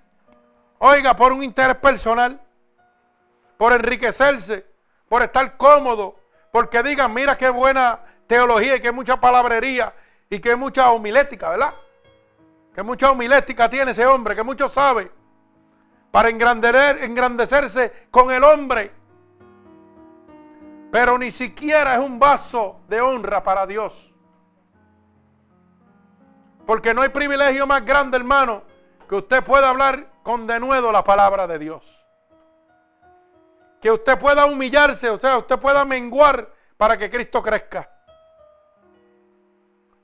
oiga, 0.80 1.16
por 1.16 1.34
un 1.34 1.44
interés 1.44 1.76
personal, 1.76 2.42
por 3.58 3.74
enriquecerse, 3.74 4.66
por 5.10 5.22
estar 5.22 5.58
cómodo, 5.58 6.16
porque 6.52 6.82
digan, 6.82 7.14
mira 7.14 7.38
qué 7.38 7.50
buena 7.50 8.00
teología 8.26 8.78
y 8.78 8.80
qué 8.80 8.92
mucha 8.92 9.20
palabrería 9.20 9.94
y 10.30 10.40
qué 10.40 10.56
mucha 10.56 10.92
homilética, 10.92 11.50
¿verdad? 11.50 11.74
Qué 12.74 12.84
mucha 12.84 13.12
homilética 13.12 13.70
tiene 13.70 13.92
ese 13.92 14.06
hombre, 14.06 14.36
que 14.36 14.44
mucho 14.44 14.70
sabe. 14.70 15.12
Para 16.12 16.30
engrandecerse 16.30 18.08
con 18.10 18.32
el 18.32 18.44
hombre. 18.44 18.92
Pero 20.92 21.18
ni 21.18 21.32
siquiera 21.32 21.96
es 21.96 22.00
un 22.00 22.18
vaso 22.18 22.80
de 22.88 23.02
honra 23.02 23.44
para 23.44 23.68
Dios. 23.68 24.14
Porque 26.66 26.94
no 26.94 27.02
hay 27.02 27.10
privilegio 27.10 27.68
más 27.68 27.84
grande, 27.84 28.18
hermano, 28.18 28.64
que 29.08 29.16
usted 29.16 29.44
pueda 29.44 29.70
hablar 29.70 30.08
con 30.24 30.46
denuedo 30.46 30.92
la 30.92 31.04
palabra 31.04 31.48
de 31.48 31.60
Dios. 31.60 32.06
Que 33.82 33.92
usted 33.92 34.18
pueda 34.18 34.46
humillarse, 34.46 35.10
o 35.10 35.18
sea, 35.18 35.38
usted 35.38 35.58
pueda 35.60 35.86
menguar 35.86 36.52
para 36.76 36.98
que 36.98 37.10
Cristo 37.10 37.42
crezca. 37.42 37.90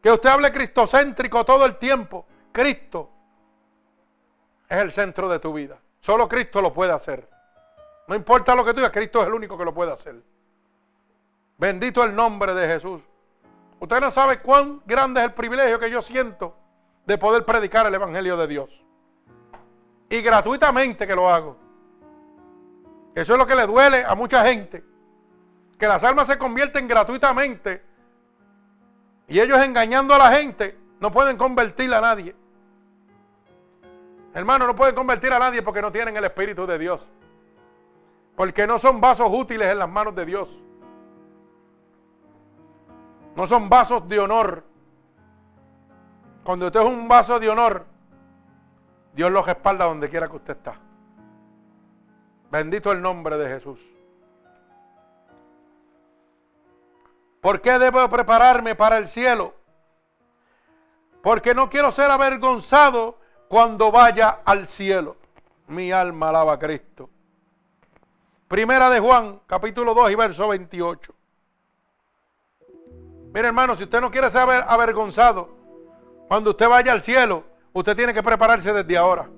Que 0.01 0.11
usted 0.11 0.29
hable 0.29 0.51
cristocéntrico 0.51 1.43
todo 1.43 1.65
el 1.65 1.77
tiempo. 1.77 2.25
Cristo 2.51 3.09
es 4.69 4.77
el 4.77 4.91
centro 4.91 5.27
de 5.27 5.39
tu 5.39 5.53
vida. 5.53 5.77
Solo 5.99 6.27
Cristo 6.27 6.61
lo 6.61 6.73
puede 6.73 6.91
hacer. 6.91 7.29
No 8.07 8.15
importa 8.15 8.53
lo 8.53 8.63
que 8.65 8.71
tú 8.71 8.77
digas, 8.77 8.91
Cristo 8.91 9.21
es 9.21 9.27
el 9.27 9.33
único 9.33 9.57
que 9.57 9.65
lo 9.65 9.73
puede 9.73 9.93
hacer. 9.93 10.21
Bendito 11.57 12.03
el 12.03 12.15
nombre 12.15 12.53
de 12.53 12.67
Jesús. 12.67 13.01
Usted 13.79 13.99
no 13.99 14.11
sabe 14.11 14.41
cuán 14.41 14.81
grande 14.85 15.21
es 15.21 15.27
el 15.27 15.33
privilegio 15.33 15.79
que 15.79 15.89
yo 15.89 16.01
siento 16.01 16.55
de 17.05 17.17
poder 17.17 17.45
predicar 17.45 17.85
el 17.85 17.95
Evangelio 17.95 18.37
de 18.37 18.47
Dios. 18.47 18.82
Y 20.13 20.21
gratuitamente 20.21 21.07
que 21.07 21.15
lo 21.15 21.27
hago. 21.27 21.57
Eso 23.15 23.33
es 23.33 23.39
lo 23.39 23.47
que 23.47 23.55
le 23.55 23.65
duele 23.65 24.05
a 24.05 24.13
mucha 24.13 24.45
gente. 24.45 24.83
Que 25.75 25.87
las 25.87 26.03
almas 26.03 26.27
se 26.27 26.37
convierten 26.37 26.87
gratuitamente. 26.87 27.83
Y 29.27 29.39
ellos 29.39 29.57
engañando 29.57 30.13
a 30.13 30.19
la 30.19 30.31
gente 30.31 30.77
no 30.99 31.11
pueden 31.11 31.35
convertir 31.35 31.91
a 31.91 31.99
nadie. 31.99 32.35
Hermano, 34.35 34.67
no 34.67 34.75
pueden 34.75 34.93
convertir 34.93 35.33
a 35.33 35.39
nadie 35.39 35.63
porque 35.63 35.81
no 35.81 35.91
tienen 35.91 36.15
el 36.15 36.25
Espíritu 36.25 36.67
de 36.67 36.77
Dios. 36.77 37.09
Porque 38.35 38.67
no 38.67 38.77
son 38.77 39.01
vasos 39.01 39.31
útiles 39.31 39.67
en 39.67 39.79
las 39.79 39.89
manos 39.89 40.13
de 40.13 40.27
Dios. 40.27 40.61
No 43.35 43.47
son 43.47 43.67
vasos 43.67 44.07
de 44.07 44.19
honor. 44.19 44.63
Cuando 46.43 46.67
usted 46.67 46.81
es 46.81 46.85
un 46.85 47.07
vaso 47.07 47.39
de 47.39 47.49
honor, 47.49 47.92
Dios 49.13 49.31
los 49.31 49.45
respalda 49.45 49.85
donde 49.85 50.09
quiera 50.09 50.27
que 50.27 50.35
usted 50.35 50.57
está. 50.57 50.75
Bendito 52.49 52.91
el 52.91 53.01
nombre 53.01 53.37
de 53.37 53.47
Jesús. 53.47 53.79
¿Por 57.41 57.61
qué 57.61 57.77
debo 57.77 58.07
prepararme 58.09 58.75
para 58.75 58.97
el 58.97 59.07
cielo? 59.07 59.53
Porque 61.21 61.53
no 61.53 61.69
quiero 61.69 61.91
ser 61.91 62.09
avergonzado 62.09 63.19
cuando 63.47 63.91
vaya 63.91 64.39
al 64.45 64.65
cielo. 64.65 65.17
Mi 65.67 65.91
alma 65.91 66.29
alaba 66.29 66.53
a 66.53 66.59
Cristo. 66.59 67.09
Primera 68.47 68.89
de 68.89 68.99
Juan, 68.99 69.41
capítulo 69.47 69.93
2 69.93 70.11
y 70.11 70.15
verso 70.15 70.47
28. 70.47 71.13
Mire 73.33 73.47
hermano, 73.47 73.75
si 73.75 73.83
usted 73.83 73.99
no 73.99 74.11
quiere 74.11 74.29
ser 74.29 74.47
avergonzado 74.67 75.49
cuando 76.27 76.51
usted 76.51 76.69
vaya 76.69 76.91
al 76.91 77.01
cielo, 77.01 77.43
usted 77.73 77.95
tiene 77.95 78.13
que 78.13 78.23
prepararse 78.23 78.71
desde 78.71 78.97
ahora. 78.97 79.29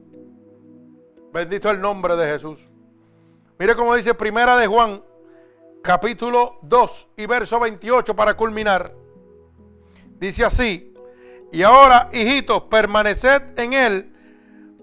Bendito 1.33 1.69
el 1.71 1.81
nombre 1.81 2.15
de 2.15 2.31
Jesús. 2.33 2.69
Mire 3.57 3.75
cómo 3.75 3.95
dice 3.95 4.13
Primera 4.13 4.57
de 4.57 4.67
Juan, 4.67 5.01
capítulo 5.81 6.59
2 6.61 7.09
y 7.17 7.25
verso 7.25 7.59
28 7.59 8.15
para 8.15 8.35
culminar. 8.35 8.93
Dice 10.19 10.45
así, 10.45 10.93
y 11.51 11.63
ahora, 11.63 12.09
hijitos, 12.11 12.63
permaneced 12.63 13.57
en 13.57 13.73
él 13.73 14.13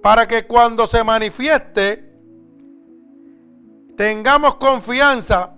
para 0.02 0.26
que 0.26 0.46
cuando 0.46 0.86
se 0.86 1.04
manifieste 1.04 2.12
tengamos 3.96 4.56
confianza 4.56 5.54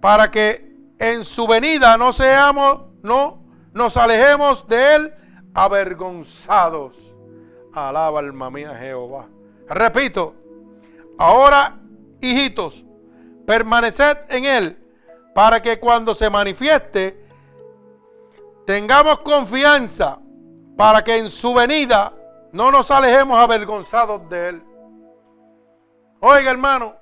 para 0.00 0.30
que 0.30 0.74
en 0.98 1.24
su 1.24 1.46
venida 1.46 1.96
no 1.96 2.12
seamos, 2.12 2.86
no 3.02 3.44
nos 3.72 3.96
alejemos 3.96 4.66
de 4.66 4.94
él 4.94 5.14
avergonzados. 5.54 7.07
Alaba 7.86 8.18
alma 8.18 8.50
mía 8.50 8.74
Jehová. 8.74 9.26
Repito, 9.68 10.34
ahora 11.18 11.78
hijitos, 12.20 12.84
permaneced 13.46 14.16
en 14.30 14.44
él 14.44 14.78
para 15.34 15.62
que 15.62 15.78
cuando 15.78 16.14
se 16.14 16.28
manifieste 16.30 17.24
tengamos 18.66 19.20
confianza 19.20 20.18
para 20.76 21.04
que 21.04 21.16
en 21.16 21.30
su 21.30 21.54
venida 21.54 22.12
no 22.52 22.70
nos 22.70 22.90
alejemos 22.90 23.38
avergonzados 23.38 24.28
de 24.28 24.48
él. 24.48 24.62
Oiga 26.20 26.50
hermano, 26.50 26.96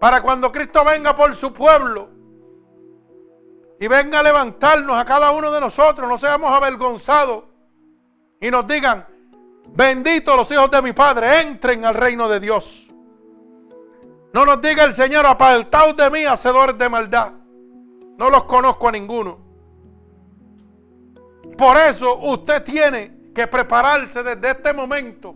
para 0.00 0.20
cuando 0.20 0.52
Cristo 0.52 0.84
venga 0.84 1.16
por 1.16 1.34
su 1.34 1.52
pueblo 1.52 2.10
y 3.80 3.88
venga 3.88 4.20
a 4.20 4.22
levantarnos 4.22 4.96
a 4.96 5.04
cada 5.04 5.32
uno 5.32 5.50
de 5.50 5.60
nosotros, 5.60 6.08
no 6.08 6.18
seamos 6.18 6.50
avergonzados 6.50 7.44
y 8.40 8.50
nos 8.50 8.66
digan, 8.66 9.06
benditos 9.68 10.36
los 10.36 10.50
hijos 10.50 10.70
de 10.70 10.82
mi 10.82 10.92
Padre, 10.92 11.40
entren 11.40 11.84
al 11.84 11.94
reino 11.94 12.28
de 12.28 12.40
Dios. 12.40 12.86
No 14.32 14.44
nos 14.44 14.60
diga 14.60 14.84
el 14.84 14.92
Señor, 14.92 15.24
apartaos 15.26 15.96
de 15.96 16.10
mí, 16.10 16.24
hacedores 16.24 16.76
de 16.76 16.88
maldad. 16.88 17.32
No 18.18 18.30
los 18.30 18.44
conozco 18.44 18.88
a 18.88 18.92
ninguno. 18.92 19.38
Por 21.56 21.76
eso 21.76 22.16
usted 22.18 22.62
tiene 22.64 23.30
que 23.34 23.46
prepararse 23.46 24.22
desde 24.22 24.50
este 24.50 24.72
momento 24.72 25.34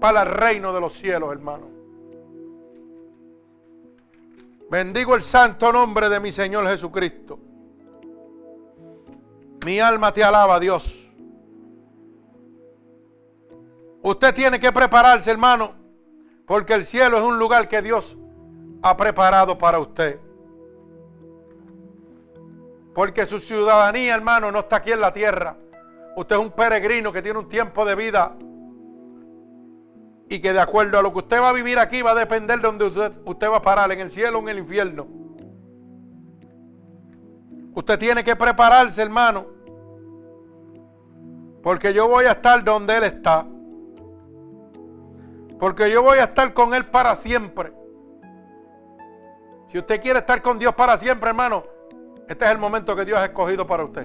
para 0.00 0.22
el 0.22 0.28
reino 0.28 0.72
de 0.72 0.80
los 0.80 0.92
cielos, 0.94 1.32
hermano. 1.32 1.70
Bendigo 4.70 5.14
el 5.14 5.22
santo 5.22 5.70
nombre 5.70 6.08
de 6.08 6.18
mi 6.18 6.32
Señor 6.32 6.66
Jesucristo. 6.66 7.38
Mi 9.64 9.78
alma 9.80 10.12
te 10.12 10.24
alaba, 10.24 10.58
Dios. 10.58 11.01
Usted 14.02 14.34
tiene 14.34 14.58
que 14.58 14.72
prepararse, 14.72 15.30
hermano, 15.30 15.72
porque 16.46 16.74
el 16.74 16.84
cielo 16.84 17.18
es 17.18 17.24
un 17.24 17.38
lugar 17.38 17.68
que 17.68 17.80
Dios 17.80 18.16
ha 18.82 18.96
preparado 18.96 19.56
para 19.56 19.78
usted. 19.78 20.18
Porque 22.94 23.24
su 23.26 23.38
ciudadanía, 23.38 24.14
hermano, 24.14 24.50
no 24.50 24.58
está 24.58 24.76
aquí 24.76 24.92
en 24.92 25.00
la 25.00 25.12
tierra. 25.12 25.56
Usted 26.16 26.36
es 26.36 26.42
un 26.42 26.50
peregrino 26.50 27.12
que 27.12 27.22
tiene 27.22 27.38
un 27.38 27.48
tiempo 27.48 27.84
de 27.84 27.94
vida 27.94 28.36
y 30.28 30.40
que 30.40 30.52
de 30.52 30.60
acuerdo 30.60 30.98
a 30.98 31.02
lo 31.02 31.12
que 31.12 31.18
usted 31.18 31.40
va 31.40 31.50
a 31.50 31.52
vivir 31.52 31.78
aquí 31.78 32.02
va 32.02 32.10
a 32.10 32.14
depender 32.14 32.58
de 32.58 32.66
donde 32.66 32.86
usted, 32.86 33.50
va 33.50 33.58
a 33.58 33.62
parar, 33.62 33.92
en 33.92 34.00
el 34.00 34.10
cielo 34.10 34.38
o 34.38 34.42
en 34.42 34.48
el 34.48 34.58
infierno. 34.58 35.06
Usted 37.74 37.98
tiene 37.98 38.24
que 38.24 38.34
prepararse, 38.36 39.00
hermano, 39.00 39.46
porque 41.62 41.94
yo 41.94 42.08
voy 42.08 42.24
a 42.24 42.32
estar 42.32 42.62
donde 42.64 42.96
Él 42.96 43.04
está. 43.04 43.46
Porque 45.62 45.88
yo 45.92 46.02
voy 46.02 46.18
a 46.18 46.24
estar 46.24 46.52
con 46.52 46.74
Él 46.74 46.86
para 46.86 47.14
siempre. 47.14 47.72
Si 49.70 49.78
usted 49.78 50.02
quiere 50.02 50.18
estar 50.18 50.42
con 50.42 50.58
Dios 50.58 50.74
para 50.74 50.98
siempre, 50.98 51.28
hermano, 51.28 51.62
este 52.28 52.46
es 52.46 52.50
el 52.50 52.58
momento 52.58 52.96
que 52.96 53.04
Dios 53.04 53.16
ha 53.16 53.26
escogido 53.26 53.64
para 53.64 53.84
usted. 53.84 54.04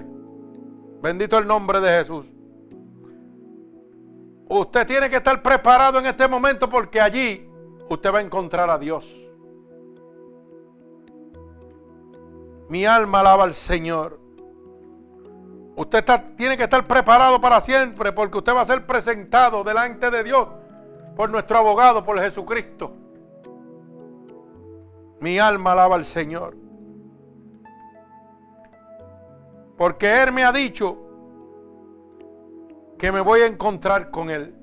Bendito 1.02 1.36
el 1.36 1.48
nombre 1.48 1.80
de 1.80 1.98
Jesús. 1.98 2.32
Usted 4.48 4.86
tiene 4.86 5.10
que 5.10 5.16
estar 5.16 5.42
preparado 5.42 5.98
en 5.98 6.06
este 6.06 6.28
momento 6.28 6.70
porque 6.70 7.00
allí 7.00 7.50
usted 7.88 8.14
va 8.14 8.18
a 8.18 8.22
encontrar 8.22 8.70
a 8.70 8.78
Dios. 8.78 9.28
Mi 12.68 12.86
alma 12.86 13.18
alaba 13.18 13.42
al 13.42 13.54
Señor. 13.56 14.20
Usted 15.74 16.04
tiene 16.36 16.56
que 16.56 16.62
estar 16.62 16.84
preparado 16.84 17.40
para 17.40 17.60
siempre 17.60 18.12
porque 18.12 18.38
usted 18.38 18.54
va 18.54 18.60
a 18.60 18.66
ser 18.66 18.86
presentado 18.86 19.64
delante 19.64 20.08
de 20.12 20.22
Dios 20.22 20.46
por 21.16 21.30
nuestro 21.30 21.58
abogado, 21.58 22.04
por 22.04 22.20
Jesucristo. 22.20 22.92
Mi 25.20 25.38
alma 25.38 25.72
alaba 25.72 25.96
al 25.96 26.04
Señor. 26.04 26.56
Porque 29.76 30.22
Él 30.22 30.32
me 30.32 30.44
ha 30.44 30.52
dicho 30.52 30.98
que 32.98 33.12
me 33.12 33.20
voy 33.20 33.40
a 33.40 33.46
encontrar 33.46 34.10
con 34.10 34.30
Él. 34.30 34.54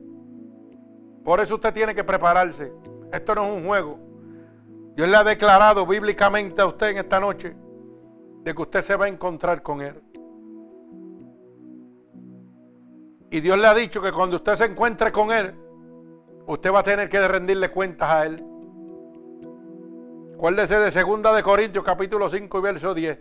Por 1.24 1.40
eso 1.40 1.56
usted 1.56 1.74
tiene 1.74 1.96
que 1.96 2.04
prepararse. 2.04 2.74
Esto 3.12 3.36
no 3.36 3.46
es 3.46 3.52
un 3.52 3.66
juego. 3.66 4.00
Dios 4.96 5.10
le 5.10 5.18
ha 5.18 5.24
declarado 5.24 5.86
bíblicamente 5.86 6.62
a 6.62 6.68
usted 6.68 6.90
en 6.90 6.98
esta 6.98 7.20
noche 7.20 7.56
de 8.44 8.54
que 8.54 8.62
usted 8.62 8.82
se 8.82 8.96
va 8.96 9.06
a 9.06 9.10
encontrar 9.10 9.62
con 9.64 9.82
Él. 9.82 10.02
Y 13.32 13.40
Dios 13.42 13.58
le 13.58 13.68
ha 13.68 13.74
dicho 13.74 14.02
que 14.02 14.12
cuando 14.12 14.38
usted 14.38 14.56
se 14.56 14.66
encuentre 14.66 15.12
con 15.12 15.32
Él, 15.32 15.56
usted 16.48 16.72
va 16.72 16.80
a 16.80 16.84
tener 16.84 17.10
que 17.10 17.28
rendirle 17.28 17.70
cuentas 17.72 18.10
a 18.10 18.26
Él. 18.26 18.40
Acuérdese 20.36 20.78
de 20.78 21.04
2 21.04 21.36
de 21.36 21.44
Corintios 21.44 21.84
capítulo 21.84 22.30
5 22.30 22.60
y 22.60 22.62
verso 22.62 22.94
10. 22.94 23.20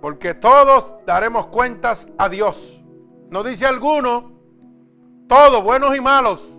Porque 0.00 0.34
todos 0.34 1.04
daremos 1.06 1.46
cuentas 1.46 2.08
a 2.18 2.28
Dios. 2.28 2.82
No 3.30 3.42
dice 3.42 3.66
alguno, 3.66 4.32
todos, 5.26 5.64
buenos 5.64 5.96
y 5.96 6.00
malos. 6.00 6.56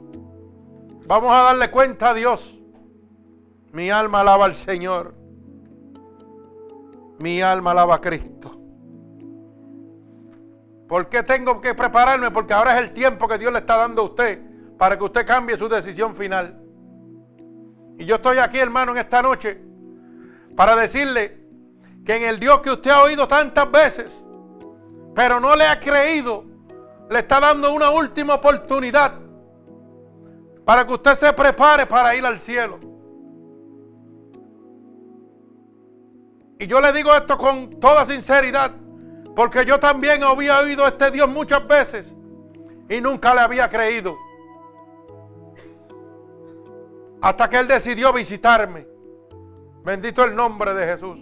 Vamos 1.05 1.31
a 1.31 1.43
darle 1.43 1.69
cuenta 1.69 2.09
a 2.09 2.13
Dios. 2.15 2.57
Mi 3.71 3.91
alma 3.91 4.21
alaba 4.21 4.45
al 4.45 4.55
Señor. 4.55 5.13
Mi 7.19 7.41
alma 7.41 7.71
alaba 7.71 7.95
a 7.95 8.01
Cristo. 8.01 8.59
¿Por 10.87 11.07
qué 11.07 11.23
tengo 11.23 11.61
que 11.61 11.75
prepararme? 11.75 12.31
Porque 12.31 12.53
ahora 12.53 12.75
es 12.75 12.87
el 12.87 12.93
tiempo 12.93 13.27
que 13.27 13.37
Dios 13.37 13.53
le 13.53 13.59
está 13.59 13.77
dando 13.77 14.01
a 14.01 14.05
usted 14.05 14.54
para 14.77 14.97
que 14.97 15.03
usted 15.03 15.25
cambie 15.25 15.57
su 15.57 15.67
decisión 15.69 16.15
final. 16.15 16.61
Y 17.97 18.05
yo 18.05 18.15
estoy 18.15 18.37
aquí, 18.37 18.59
hermano, 18.59 18.91
en 18.91 18.97
esta 18.97 19.21
noche 19.21 19.61
para 20.55 20.75
decirle 20.75 21.45
que 22.05 22.15
en 22.15 22.23
el 22.23 22.39
Dios 22.39 22.61
que 22.61 22.71
usted 22.71 22.91
ha 22.91 23.03
oído 23.03 23.27
tantas 23.27 23.69
veces, 23.71 24.25
pero 25.13 25.39
no 25.39 25.55
le 25.55 25.65
ha 25.65 25.79
creído, 25.79 26.45
le 27.09 27.19
está 27.19 27.39
dando 27.39 27.73
una 27.73 27.89
última 27.89 28.35
oportunidad 28.35 29.13
para 30.65 30.85
que 30.85 30.93
usted 30.93 31.13
se 31.15 31.33
prepare 31.33 31.85
para 31.85 32.15
ir 32.15 32.25
al 32.25 32.39
cielo. 32.39 32.79
Y 36.57 36.67
yo 36.67 36.79
le 36.79 36.93
digo 36.93 37.13
esto 37.13 37.37
con 37.37 37.69
toda 37.79 38.05
sinceridad, 38.05 38.71
porque 39.35 39.65
yo 39.65 39.79
también 39.79 40.23
había 40.23 40.59
oído 40.59 40.85
a 40.85 40.89
este 40.89 41.11
Dios 41.11 41.29
muchas 41.29 41.67
veces 41.67 42.15
y 42.89 43.01
nunca 43.01 43.33
le 43.33 43.41
había 43.41 43.69
creído. 43.69 44.15
Hasta 47.25 47.49
que 47.49 47.57
Él 47.57 47.67
decidió 47.67 48.13
visitarme. 48.13 48.85
Bendito 49.83 50.23
el 50.23 50.35
nombre 50.35 50.75
de 50.75 50.85
Jesús. 50.85 51.17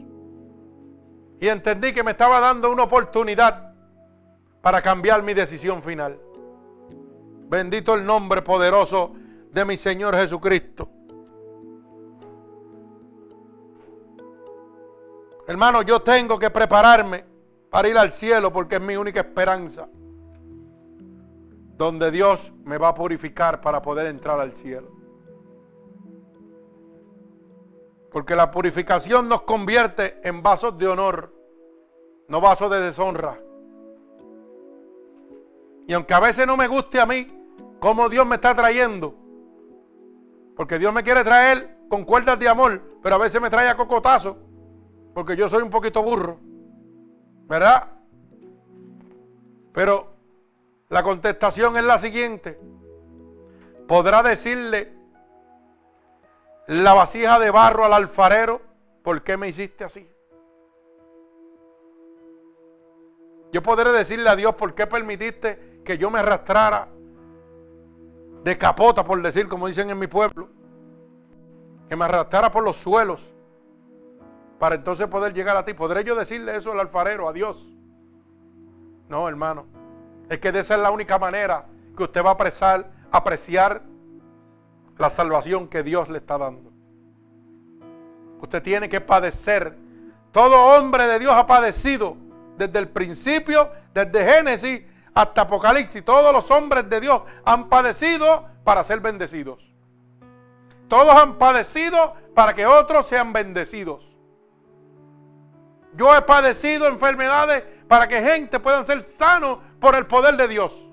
Y 1.40 1.48
entendí 1.48 1.94
que 1.94 2.04
me 2.04 2.12
estaba 2.12 2.42
dando 2.42 2.70
una 2.70 2.84
oportunidad 2.84 3.74
para 4.62 4.82
cambiar 4.82 5.24
mi 5.24 5.34
decisión 5.34 5.82
final. 5.82 6.20
Bendito 7.48 7.94
el 7.96 8.04
nombre 8.04 8.42
poderoso 8.42 9.14
de 9.50 9.64
mi 9.64 9.78
Señor 9.78 10.18
Jesucristo. 10.18 10.90
Hermano, 15.48 15.84
yo 15.84 16.02
tengo 16.02 16.38
que 16.38 16.50
prepararme 16.50 17.24
para 17.70 17.88
ir 17.88 17.98
al 17.98 18.12
cielo 18.12 18.52
porque 18.52 18.76
es 18.76 18.82
mi 18.82 18.98
única 18.98 19.22
esperanza. 19.22 19.88
Donde 21.78 22.12
Dios 22.12 22.52
me 22.66 22.78
va 22.78 22.90
a 22.90 22.94
purificar 22.94 23.62
para 23.62 23.82
poder 23.82 24.08
entrar 24.08 24.38
al 24.38 24.54
cielo. 24.54 25.03
Porque 28.14 28.36
la 28.36 28.52
purificación 28.52 29.28
nos 29.28 29.42
convierte 29.42 30.22
en 30.24 30.44
vasos 30.44 30.78
de 30.78 30.88
honor, 30.88 31.34
no 32.28 32.40
vasos 32.40 32.70
de 32.70 32.80
deshonra. 32.80 33.42
Y 35.88 35.94
aunque 35.94 36.14
a 36.14 36.20
veces 36.20 36.46
no 36.46 36.56
me 36.56 36.68
guste 36.68 37.02
a 37.02 37.08
mí 37.08 37.28
cómo 37.80 38.08
Dios 38.10 38.26
me 38.26 38.36
está 38.36 38.56
trayendo, 38.56 39.16
porque 40.56 40.78
Dios 40.78 40.94
me 40.94 41.04
quiere 41.04 41.24
traer 41.24 41.76
con 41.90 42.06
cuerdas 42.06 42.38
de 42.40 42.48
amor, 42.48 42.82
pero 43.02 43.16
a 43.16 43.18
veces 43.18 43.42
me 43.42 43.50
trae 43.50 43.68
a 43.68 43.76
cocotazo, 43.76 44.38
porque 45.16 45.36
yo 45.36 45.50
soy 45.50 45.64
un 45.64 45.72
poquito 45.72 46.04
burro, 46.04 46.40
¿verdad? 47.48 47.90
Pero 49.74 50.14
la 50.90 51.02
contestación 51.02 51.76
es 51.78 51.84
la 51.84 51.98
siguiente. 51.98 52.60
Podrá 53.88 54.22
decirle 54.22 54.94
la 56.68 56.94
vasija 56.94 57.40
de 57.40 57.52
barro 57.52 57.86
al 57.86 57.94
alfarero, 57.94 58.62
¿por 59.04 59.24
qué 59.24 59.38
me 59.38 59.50
hiciste 59.50 59.84
así? 59.84 60.10
Yo 63.52 63.62
podré 63.62 63.92
decirle 63.92 64.30
a 64.30 64.36
Dios, 64.36 64.56
¿por 64.56 64.74
qué 64.74 64.88
permitiste 64.88 65.82
que 65.86 65.98
yo 65.98 66.10
me 66.10 66.20
arrastrara 66.20 66.88
de 68.44 68.58
capota, 68.58 69.04
por 69.04 69.22
decir, 69.22 69.48
como 69.48 69.68
dicen 69.68 69.90
en 69.90 70.00
mi 70.00 70.08
pueblo? 70.08 70.50
Que 71.88 71.96
me 71.96 72.06
arrastrara 72.06 72.52
por 72.52 72.64
los 72.64 72.78
suelos 72.78 73.34
para 74.58 74.76
entonces 74.76 75.08
poder 75.08 75.34
llegar 75.34 75.56
a 75.56 75.66
ti. 75.66 75.74
¿Podré 75.74 76.04
yo 76.04 76.16
decirle 76.16 76.56
eso 76.56 76.72
al 76.72 76.80
alfarero, 76.80 77.28
a 77.28 77.34
Dios? 77.34 77.70
No, 79.10 79.28
hermano. 79.28 79.68
Es 80.30 80.40
que 80.40 80.52
de 80.52 80.62
esa 80.62 80.76
es 80.76 80.82
la 80.82 80.90
única 80.90 81.20
manera 81.20 81.68
que 81.96 82.04
usted 82.04 82.24
va 82.24 82.30
a 82.30 82.34
apreciar, 82.34 82.90
apreciar 83.12 83.84
la 85.04 85.10
salvación 85.10 85.68
que 85.68 85.84
Dios 85.84 86.08
le 86.08 86.20
está 86.20 86.38
dando. 86.38 86.72
Usted 88.40 88.64
tiene 88.64 88.88
que 88.88 89.02
padecer. 89.02 89.78
Todo 90.32 90.78
hombre 90.78 91.06
de 91.08 91.20
Dios 91.20 91.34
ha 91.34 91.46
padecido 91.46 92.16
desde 92.58 92.80
el 92.80 92.88
principio, 92.88 93.70
desde 93.94 94.24
Génesis 94.24 94.82
hasta 95.14 95.42
Apocalipsis. 95.42 96.06
Todos 96.06 96.34
los 96.34 96.50
hombres 96.52 96.90
de 96.90 97.02
Dios 97.02 97.22
han 97.44 97.68
padecido 97.68 98.48
para 98.64 98.82
ser 98.86 99.02
bendecidos. 99.02 99.74
Todos 100.88 101.14
han 101.14 101.38
padecido 101.38 102.16
para 102.34 102.54
que 102.54 102.66
otros 102.66 103.06
sean 103.06 103.34
bendecidos. 103.34 104.16
Yo 105.98 106.16
he 106.16 106.22
padecido 106.22 106.88
enfermedades 106.88 107.62
para 107.90 108.08
que 108.08 108.22
gente 108.22 108.58
puedan 108.62 108.86
ser 108.86 109.04
sanos 109.04 109.60
por 109.82 109.96
el 109.96 110.08
poder 110.08 110.38
de 110.38 110.48
Dios. 110.48 110.88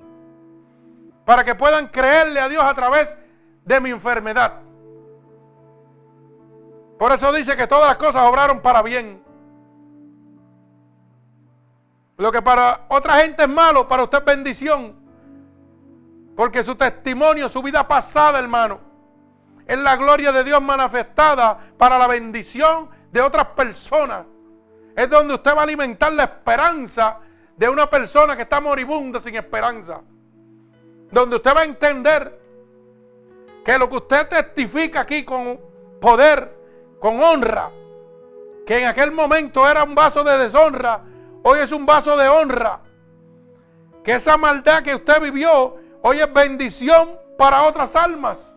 Para 1.24 1.44
que 1.44 1.54
puedan 1.54 1.86
creerle 1.86 2.40
a 2.40 2.48
Dios 2.48 2.64
a 2.64 2.74
través 2.74 3.16
de 3.70 3.80
mi 3.80 3.90
enfermedad. 3.90 4.54
Por 6.98 7.12
eso 7.12 7.32
dice 7.32 7.56
que 7.56 7.68
todas 7.68 7.86
las 7.86 7.96
cosas 7.96 8.22
obraron 8.28 8.60
para 8.60 8.82
bien. 8.82 9.22
Lo 12.16 12.32
que 12.32 12.42
para 12.42 12.86
otra 12.88 13.18
gente 13.18 13.44
es 13.44 13.48
malo, 13.48 13.86
para 13.86 14.02
usted 14.02 14.18
es 14.18 14.24
bendición. 14.24 14.96
Porque 16.36 16.64
su 16.64 16.74
testimonio, 16.74 17.48
su 17.48 17.62
vida 17.62 17.86
pasada, 17.86 18.40
hermano, 18.40 18.80
es 19.66 19.78
la 19.78 19.96
gloria 19.96 20.32
de 20.32 20.42
Dios 20.42 20.60
manifestada 20.60 21.56
para 21.78 21.96
la 21.96 22.08
bendición 22.08 22.90
de 23.12 23.20
otras 23.20 23.46
personas. 23.48 24.26
Es 24.96 25.08
donde 25.08 25.34
usted 25.34 25.54
va 25.54 25.60
a 25.60 25.62
alimentar 25.62 26.12
la 26.12 26.24
esperanza 26.24 27.20
de 27.56 27.68
una 27.68 27.88
persona 27.88 28.34
que 28.34 28.42
está 28.42 28.60
moribunda 28.60 29.20
sin 29.20 29.36
esperanza. 29.36 30.02
Donde 31.12 31.36
usted 31.36 31.54
va 31.54 31.60
a 31.60 31.64
entender 31.64 32.39
que 33.64 33.78
lo 33.78 33.88
que 33.88 33.96
usted 33.96 34.28
testifica 34.28 35.00
aquí 35.00 35.24
con 35.24 35.60
poder, 36.00 36.56
con 36.98 37.22
honra, 37.22 37.70
que 38.66 38.78
en 38.78 38.86
aquel 38.86 39.10
momento 39.12 39.68
era 39.68 39.84
un 39.84 39.94
vaso 39.94 40.24
de 40.24 40.38
deshonra, 40.38 41.02
hoy 41.42 41.58
es 41.60 41.72
un 41.72 41.84
vaso 41.86 42.16
de 42.16 42.28
honra. 42.28 42.80
Que 44.04 44.12
esa 44.12 44.36
maldad 44.36 44.82
que 44.82 44.94
usted 44.94 45.20
vivió, 45.20 45.76
hoy 46.02 46.20
es 46.20 46.32
bendición 46.32 47.18
para 47.36 47.62
otras 47.64 47.96
almas. 47.96 48.56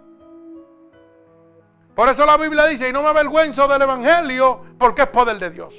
Por 1.96 2.10
eso 2.10 2.26
la 2.26 2.38
Biblia 2.38 2.66
dice, 2.66 2.90
y 2.90 2.94
no 2.94 3.04
me 3.04 3.10
avergüenzo 3.10 3.68
del 3.68 3.82
Evangelio, 3.82 4.62
porque 4.80 5.04
es 5.04 5.08
poder 5.10 5.38
de 5.38 5.52
Dios. 5.52 5.76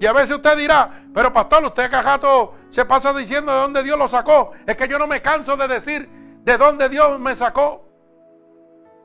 Y 0.00 0.06
a 0.06 0.12
veces 0.12 0.36
usted 0.36 0.56
dirá, 0.56 1.06
pero 1.14 1.32
pastor, 1.32 1.64
usted 1.64 1.90
cajato 1.90 2.54
se 2.70 2.84
pasa 2.84 3.12
diciendo 3.12 3.52
de 3.52 3.58
dónde 3.58 3.82
Dios 3.82 3.98
lo 3.98 4.08
sacó. 4.08 4.52
Es 4.66 4.76
que 4.76 4.88
yo 4.88 4.98
no 4.98 5.06
me 5.06 5.22
canso 5.22 5.56
de 5.56 5.68
decir 5.68 6.08
de 6.44 6.58
dónde 6.58 6.88
Dios 6.88 7.18
me 7.18 7.34
sacó. 7.34 7.88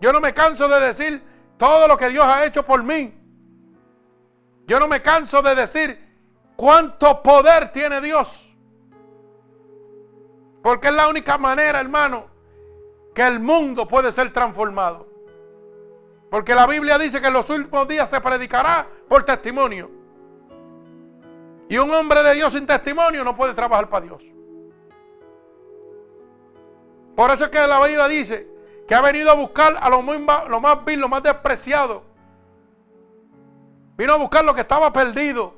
Yo 0.01 0.13
no 0.13 0.19
me 0.19 0.33
canso 0.33 0.67
de 0.67 0.79
decir 0.79 1.23
todo 1.57 1.87
lo 1.87 1.97
que 1.97 2.09
Dios 2.09 2.25
ha 2.25 2.45
hecho 2.45 2.63
por 2.63 2.83
mí. 2.83 3.13
Yo 4.67 4.79
no 4.79 4.87
me 4.87 5.01
canso 5.01 5.41
de 5.41 5.55
decir 5.55 5.99
cuánto 6.55 7.23
poder 7.23 7.71
tiene 7.71 8.01
Dios. 8.01 8.53
Porque 10.61 10.89
es 10.89 10.93
la 10.93 11.07
única 11.07 11.37
manera, 11.37 11.79
hermano, 11.79 12.27
que 13.15 13.25
el 13.25 13.39
mundo 13.39 13.87
puede 13.87 14.11
ser 14.11 14.31
transformado. 14.31 15.07
Porque 16.29 16.53
la 16.53 16.67
Biblia 16.67 16.97
dice 16.97 17.21
que 17.21 17.27
en 17.27 17.33
los 17.33 17.49
últimos 17.49 17.87
días 17.87 18.09
se 18.09 18.21
predicará 18.21 18.87
por 19.07 19.23
testimonio. 19.23 19.89
Y 21.69 21.77
un 21.77 21.89
hombre 21.91 22.21
de 22.21 22.35
Dios 22.35 22.53
sin 22.53 22.65
testimonio 22.65 23.23
no 23.23 23.35
puede 23.35 23.53
trabajar 23.53 23.89
para 23.89 24.05
Dios. 24.05 24.23
Por 27.19 27.31
eso 27.31 27.43
es 27.43 27.49
que 27.49 27.67
la 27.67 27.85
Biblia 27.85 28.07
dice 28.07 28.47
que 28.87 28.95
ha 28.95 29.01
venido 29.01 29.29
a 29.29 29.33
buscar 29.33 29.75
a 29.77 29.89
lo, 29.89 30.01
lo 30.01 30.61
más 30.61 30.85
vil, 30.85 31.01
lo 31.01 31.09
más 31.09 31.21
despreciado. 31.21 32.01
Vino 33.97 34.13
a 34.13 34.15
buscar 34.15 34.45
lo 34.45 34.53
que 34.53 34.61
estaba 34.61 34.93
perdido. 34.93 35.53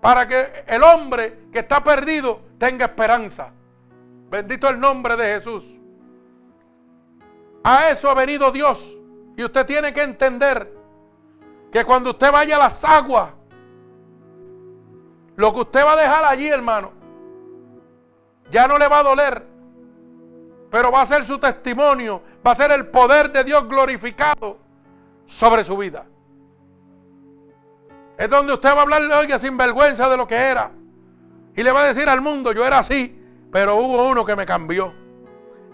Para 0.00 0.26
que 0.26 0.64
el 0.66 0.82
hombre 0.82 1.48
que 1.52 1.58
está 1.58 1.84
perdido 1.84 2.40
tenga 2.56 2.86
esperanza. 2.86 3.52
Bendito 4.30 4.66
el 4.70 4.80
nombre 4.80 5.16
de 5.16 5.34
Jesús. 5.34 5.78
A 7.62 7.90
eso 7.90 8.08
ha 8.08 8.14
venido 8.14 8.50
Dios. 8.50 8.96
Y 9.36 9.44
usted 9.44 9.66
tiene 9.66 9.92
que 9.92 10.02
entender 10.02 10.74
que 11.70 11.84
cuando 11.84 12.08
usted 12.08 12.32
vaya 12.32 12.56
a 12.56 12.60
las 12.60 12.82
aguas, 12.86 13.28
lo 15.36 15.52
que 15.52 15.60
usted 15.60 15.84
va 15.84 15.92
a 15.92 15.96
dejar 15.96 16.24
allí, 16.24 16.48
hermano, 16.48 16.90
ya 18.50 18.66
no 18.66 18.78
le 18.78 18.88
va 18.88 19.00
a 19.00 19.02
doler 19.02 19.53
pero 20.74 20.90
va 20.90 21.02
a 21.02 21.06
ser 21.06 21.24
su 21.24 21.38
testimonio, 21.38 22.20
va 22.44 22.50
a 22.50 22.54
ser 22.56 22.72
el 22.72 22.88
poder 22.88 23.30
de 23.30 23.44
Dios 23.44 23.68
glorificado 23.68 24.58
sobre 25.24 25.62
su 25.62 25.76
vida. 25.76 26.04
Es 28.18 28.28
donde 28.28 28.54
usted 28.54 28.70
va 28.70 28.78
a 28.78 28.82
hablarle, 28.82 29.14
oiga, 29.14 29.38
sin 29.38 29.56
vergüenza 29.56 30.08
de 30.08 30.16
lo 30.16 30.26
que 30.26 30.34
era. 30.34 30.72
Y 31.54 31.62
le 31.62 31.70
va 31.70 31.82
a 31.82 31.84
decir 31.84 32.08
al 32.08 32.20
mundo, 32.20 32.50
yo 32.50 32.66
era 32.66 32.80
así, 32.80 33.16
pero 33.52 33.76
hubo 33.76 34.08
uno 34.08 34.24
que 34.24 34.34
me 34.34 34.44
cambió. 34.44 34.92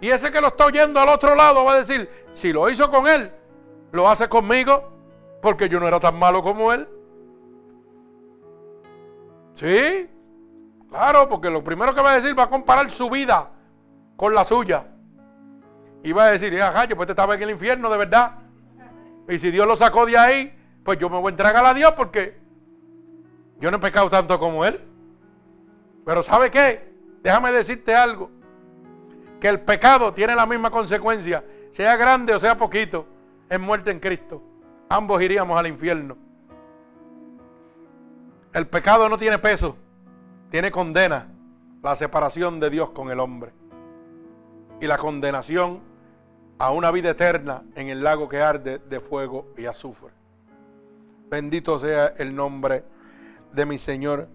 Y 0.02 0.10
ese 0.10 0.30
que 0.30 0.38
lo 0.38 0.48
está 0.48 0.66
oyendo 0.66 1.00
al 1.00 1.08
otro 1.08 1.34
lado 1.34 1.64
va 1.64 1.72
a 1.72 1.76
decir, 1.76 2.26
si 2.34 2.52
lo 2.52 2.68
hizo 2.68 2.90
con 2.90 3.06
él, 3.06 3.32
lo 3.92 4.06
hace 4.06 4.28
conmigo, 4.28 4.92
porque 5.40 5.70
yo 5.70 5.80
no 5.80 5.88
era 5.88 5.98
tan 5.98 6.18
malo 6.18 6.42
como 6.42 6.74
él. 6.74 6.86
¿Sí? 9.54 10.10
Claro, 10.90 11.26
porque 11.26 11.48
lo 11.48 11.64
primero 11.64 11.94
que 11.94 12.02
va 12.02 12.12
a 12.12 12.16
decir 12.16 12.38
va 12.38 12.42
a 12.42 12.50
comparar 12.50 12.90
su 12.90 13.08
vida 13.08 13.50
con 14.14 14.34
la 14.34 14.44
suya. 14.44 14.89
Y 16.02 16.12
va 16.12 16.26
a 16.26 16.30
decir, 16.32 16.60
ajá, 16.60 16.84
yo 16.86 16.96
pues 16.96 17.06
te 17.06 17.12
estaba 17.12 17.34
en 17.34 17.42
el 17.42 17.50
infierno 17.50 17.90
de 17.90 17.98
verdad. 17.98 18.38
Y 19.28 19.38
si 19.38 19.50
Dios 19.50 19.66
lo 19.66 19.76
sacó 19.76 20.06
de 20.06 20.16
ahí, 20.16 20.58
pues 20.82 20.98
yo 20.98 21.10
me 21.10 21.18
voy 21.18 21.26
a 21.26 21.30
entregar 21.30 21.64
a 21.64 21.74
Dios 21.74 21.92
porque 21.96 22.38
yo 23.60 23.70
no 23.70 23.76
he 23.76 23.80
pecado 23.80 24.08
tanto 24.08 24.38
como 24.38 24.64
Él. 24.64 24.80
Pero 26.04 26.22
¿sabe 26.22 26.50
qué? 26.50 26.92
Déjame 27.22 27.52
decirte 27.52 27.94
algo. 27.94 28.30
Que 29.38 29.48
el 29.48 29.60
pecado 29.60 30.12
tiene 30.12 30.34
la 30.34 30.46
misma 30.46 30.70
consecuencia, 30.70 31.44
sea 31.72 31.96
grande 31.96 32.34
o 32.34 32.40
sea 32.40 32.56
poquito, 32.56 33.06
es 33.48 33.60
muerte 33.60 33.90
en 33.90 34.00
Cristo. 34.00 34.42
Ambos 34.88 35.22
iríamos 35.22 35.58
al 35.58 35.66
infierno. 35.66 36.16
El 38.52 38.66
pecado 38.66 39.08
no 39.08 39.16
tiene 39.16 39.38
peso, 39.38 39.76
tiene 40.50 40.70
condena, 40.70 41.28
la 41.82 41.94
separación 41.94 42.58
de 42.58 42.70
Dios 42.70 42.90
con 42.90 43.10
el 43.10 43.20
hombre. 43.20 43.52
Y 44.80 44.86
la 44.86 44.98
condenación 44.98 45.80
a 46.60 46.72
una 46.72 46.90
vida 46.90 47.08
eterna 47.08 47.62
en 47.74 47.88
el 47.88 48.04
lago 48.04 48.28
que 48.28 48.42
arde 48.42 48.80
de 48.80 49.00
fuego 49.00 49.46
y 49.56 49.64
azufre. 49.64 50.10
Bendito 51.30 51.80
sea 51.80 52.08
el 52.18 52.36
nombre 52.36 52.84
de 53.50 53.64
mi 53.64 53.78
Señor 53.78 54.28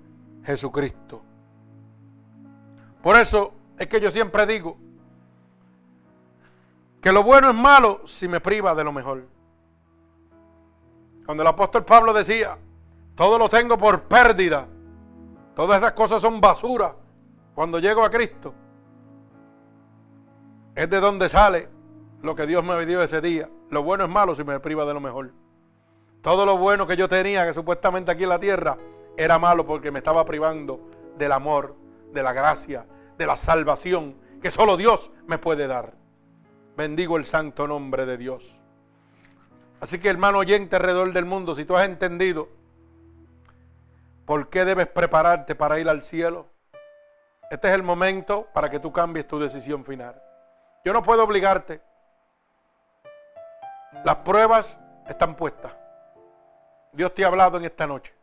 Jesucristo. 0.43 1.21
Por 3.03 3.15
eso 3.15 3.53
es 3.77 3.85
que 3.85 4.01
yo 4.01 4.09
siempre 4.09 4.47
digo 4.47 4.75
que 6.99 7.11
lo 7.11 7.21
bueno 7.21 7.51
es 7.51 7.55
malo 7.55 8.01
si 8.07 8.27
me 8.27 8.39
priva 8.39 8.73
de 8.73 8.83
lo 8.83 8.91
mejor. 8.91 9.27
Cuando 11.27 11.43
el 11.43 11.47
apóstol 11.47 11.85
Pablo 11.85 12.11
decía, 12.11 12.57
todo 13.13 13.37
lo 13.37 13.49
tengo 13.49 13.77
por 13.77 14.01
pérdida, 14.01 14.67
todas 15.55 15.77
esas 15.77 15.91
cosas 15.91 16.23
son 16.23 16.41
basura 16.41 16.95
cuando 17.53 17.77
llego 17.77 18.03
a 18.03 18.09
Cristo, 18.09 18.51
es 20.73 20.89
de 20.89 20.99
donde 20.99 21.29
sale 21.29 21.74
lo 22.25 22.35
que 22.35 22.47
Dios 22.47 22.63
me 22.63 22.85
dio 22.85 23.01
ese 23.01 23.21
día. 23.21 23.49
Lo 23.69 23.83
bueno 23.83 24.03
es 24.03 24.09
malo 24.09 24.35
si 24.35 24.43
me 24.43 24.59
priva 24.59 24.83
de 24.85 24.93
lo 24.93 24.99
mejor. 24.99 25.31
Todo 26.21 26.45
lo 26.45 26.57
bueno 26.57 26.87
que 26.87 26.97
yo 26.97 27.07
tenía, 27.07 27.45
que 27.45 27.53
supuestamente 27.53 28.11
aquí 28.11 28.23
en 28.23 28.29
la 28.29 28.39
tierra, 28.39 28.77
era 29.15 29.37
malo 29.37 29.65
porque 29.65 29.91
me 29.91 29.99
estaba 29.99 30.25
privando 30.25 30.89
del 31.17 31.31
amor, 31.31 31.75
de 32.11 32.23
la 32.23 32.33
gracia, 32.33 32.85
de 33.17 33.27
la 33.27 33.35
salvación 33.35 34.15
que 34.41 34.49
solo 34.51 34.75
Dios 34.75 35.11
me 35.27 35.37
puede 35.37 35.67
dar. 35.67 35.93
Bendigo 36.75 37.17
el 37.17 37.25
santo 37.25 37.67
nombre 37.67 38.05
de 38.05 38.17
Dios. 38.17 38.59
Así 39.79 39.99
que 39.99 40.09
hermano 40.09 40.39
oyente 40.39 40.75
alrededor 40.75 41.13
del 41.13 41.25
mundo, 41.25 41.55
si 41.55 41.63
tú 41.63 41.77
has 41.77 41.85
entendido 41.85 42.49
por 44.25 44.49
qué 44.49 44.65
debes 44.65 44.87
prepararte 44.87 45.53
para 45.53 45.79
ir 45.79 45.87
al 45.87 46.01
cielo, 46.01 46.47
este 47.51 47.67
es 47.67 47.75
el 47.75 47.83
momento 47.83 48.47
para 48.53 48.69
que 48.69 48.79
tú 48.79 48.91
cambies 48.91 49.27
tu 49.27 49.37
decisión 49.37 49.85
final. 49.85 50.19
Yo 50.83 50.91
no 50.91 51.03
puedo 51.03 51.23
obligarte. 51.23 51.81
Las 54.05 54.17
pruebas 54.17 54.79
están 55.07 55.33
puestas. 55.33 55.71
Dios 56.91 57.11
te 57.15 57.23
ha 57.23 57.27
hablado 57.27 57.57
en 57.57 57.65
esta 57.65 57.87
noche. 57.87 58.13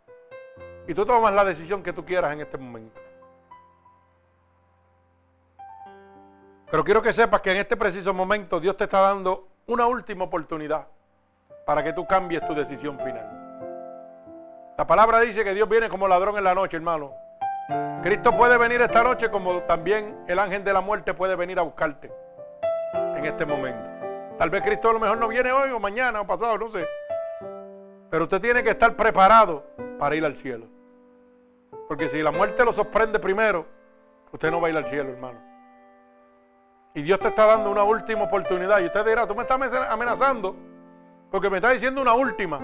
Y 0.86 0.94
tú 0.94 1.04
tomas 1.04 1.34
la 1.34 1.44
decisión 1.44 1.82
que 1.82 1.92
tú 1.92 2.04
quieras 2.04 2.32
en 2.32 2.40
este 2.40 2.56
momento. 2.56 3.00
Pero 6.70 6.84
quiero 6.84 7.02
que 7.02 7.12
sepas 7.12 7.40
que 7.40 7.50
en 7.50 7.56
este 7.56 7.76
preciso 7.76 8.14
momento 8.14 8.60
Dios 8.60 8.76
te 8.76 8.84
está 8.84 9.00
dando 9.00 9.48
una 9.66 9.86
última 9.88 10.22
oportunidad 10.24 10.86
para 11.66 11.82
que 11.82 11.92
tú 11.92 12.06
cambies 12.06 12.46
tu 12.46 12.54
decisión 12.54 12.96
final. 13.00 13.28
La 14.78 14.86
palabra 14.86 15.18
dice 15.18 15.42
que 15.42 15.52
Dios 15.52 15.68
viene 15.68 15.88
como 15.88 16.06
ladrón 16.06 16.38
en 16.38 16.44
la 16.44 16.54
noche, 16.54 16.76
hermano. 16.76 17.12
Cristo 18.04 18.36
puede 18.36 18.56
venir 18.56 18.80
esta 18.80 19.02
noche 19.02 19.32
como 19.32 19.62
también 19.64 20.24
el 20.28 20.38
ángel 20.38 20.62
de 20.62 20.72
la 20.72 20.80
muerte 20.80 21.12
puede 21.12 21.34
venir 21.34 21.58
a 21.58 21.62
buscarte 21.62 22.12
en 23.16 23.26
este 23.26 23.44
momento. 23.44 23.91
Tal 24.42 24.50
vez 24.50 24.60
Cristo 24.62 24.90
a 24.90 24.92
lo 24.92 24.98
mejor 24.98 25.18
no 25.18 25.28
viene 25.28 25.52
hoy 25.52 25.70
o 25.70 25.78
mañana 25.78 26.20
o 26.20 26.26
pasado, 26.26 26.58
no 26.58 26.68
sé. 26.68 26.84
Pero 28.10 28.24
usted 28.24 28.40
tiene 28.40 28.64
que 28.64 28.70
estar 28.70 28.96
preparado 28.96 29.64
para 30.00 30.16
ir 30.16 30.24
al 30.24 30.36
cielo. 30.36 30.66
Porque 31.86 32.08
si 32.08 32.20
la 32.20 32.32
muerte 32.32 32.64
lo 32.64 32.72
sorprende 32.72 33.20
primero, 33.20 33.64
usted 34.32 34.50
no 34.50 34.60
va 34.60 34.66
a 34.66 34.70
ir 34.72 34.76
al 34.76 34.88
cielo, 34.88 35.10
hermano. 35.10 35.38
Y 36.92 37.02
Dios 37.02 37.20
te 37.20 37.28
está 37.28 37.46
dando 37.46 37.70
una 37.70 37.84
última 37.84 38.24
oportunidad. 38.24 38.80
Y 38.80 38.86
usted 38.86 39.06
dirá, 39.06 39.28
tú 39.28 39.36
me 39.36 39.42
estás 39.42 39.60
amenazando 39.88 40.56
porque 41.30 41.48
me 41.48 41.58
estás 41.58 41.74
diciendo 41.74 42.02
una 42.02 42.14
última. 42.14 42.58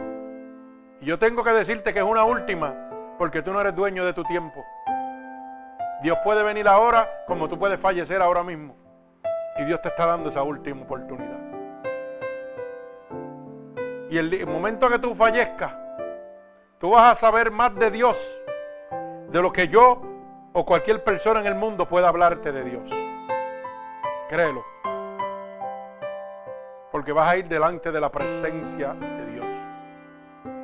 Y 1.01 1.07
yo 1.07 1.17
tengo 1.17 1.45
que 1.45 1.53
decirte 1.53 1.95
que 1.95 2.01
es 2.01 2.05
una 2.05 2.25
última 2.25 2.75
porque 3.19 3.41
tú 3.41 3.53
no 3.53 3.61
eres 3.61 3.77
dueño 3.77 4.05
de 4.05 4.15
tu 4.15 4.25
tiempo. 4.25 4.65
Dios 6.03 6.19
puede 6.25 6.43
venir 6.43 6.67
ahora 6.67 7.09
como 7.29 7.47
tú 7.47 7.57
puedes 7.57 7.79
fallecer 7.79 8.21
ahora 8.21 8.43
mismo. 8.43 8.75
Y 9.59 9.65
Dios 9.65 9.81
te 9.81 9.91
está 9.91 10.07
dando 10.07 10.31
esa 10.31 10.43
última 10.43 10.83
oportunidad. 10.83 11.38
Y 14.11 14.17
el, 14.17 14.47
momento 14.47 14.89
que 14.89 14.99
tú 14.99 15.15
fallezcas, 15.15 15.73
tú 16.79 16.91
vas 16.91 17.13
a 17.13 17.15
saber 17.15 17.51
más 17.51 17.75
de 17.75 17.91
Dios 17.91 18.41
de 19.31 19.43
lo 19.43 19.53
que 19.53 19.69
yo 19.69 20.01
o 20.55 20.65
cualquier 20.65 21.05
persona 21.05 21.41
en 21.41 21.47
el 21.47 21.55
mundo 21.55 21.87
pueda 21.87 22.09
hablarte 22.09 22.51
de 22.51 22.65
Dios. 22.65 22.91
Créelo. 24.31 24.65
Porque 26.91 27.13
vas 27.13 27.29
a 27.29 27.37
ir 27.37 27.49
delante 27.49 27.93
de 27.93 28.01
la 28.01 28.11
presencia 28.11 28.95
de 28.95 29.27
Dios 29.27 29.47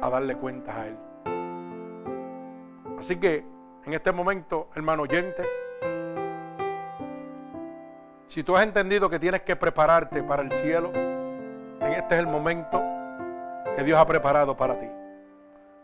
a 0.00 0.08
darle 0.08 0.36
cuentas 0.36 0.76
a 0.76 0.86
Él. 0.86 0.98
Así 2.98 3.16
que 3.20 3.44
en 3.84 3.92
este 3.92 4.10
momento, 4.10 4.70
hermano 4.74 5.02
oyente, 5.02 5.46
si 8.28 8.42
tú 8.42 8.56
has 8.56 8.64
entendido 8.64 9.10
que 9.10 9.18
tienes 9.18 9.42
que 9.42 9.54
prepararte 9.54 10.22
para 10.22 10.42
el 10.42 10.50
cielo, 10.50 10.90
en 10.94 11.92
este 11.92 12.14
es 12.14 12.20
el 12.20 12.26
momento 12.26 12.93
que 13.76 13.84
Dios 13.84 13.98
ha 13.98 14.06
preparado 14.06 14.56
para 14.56 14.78
ti. 14.78 14.88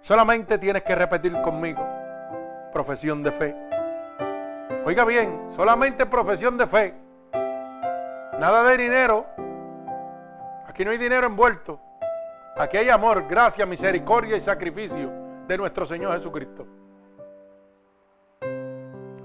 Solamente 0.02 0.58
tienes 0.58 0.82
que 0.82 0.94
repetir 0.94 1.32
conmigo, 1.42 1.86
profesión 2.72 3.22
de 3.22 3.32
fe. 3.32 3.56
Oiga 4.84 5.04
bien, 5.04 5.44
solamente 5.48 6.06
profesión 6.06 6.56
de 6.56 6.66
fe. 6.66 6.94
Nada 8.38 8.62
de 8.64 8.76
dinero. 8.76 9.26
Aquí 10.66 10.84
no 10.84 10.90
hay 10.90 10.98
dinero 10.98 11.26
envuelto. 11.26 11.80
Aquí 12.56 12.76
hay 12.76 12.88
amor, 12.88 13.26
gracia, 13.28 13.66
misericordia 13.66 14.36
y 14.36 14.40
sacrificio 14.40 15.10
de 15.46 15.58
nuestro 15.58 15.84
Señor 15.84 16.14
Jesucristo. 16.14 16.66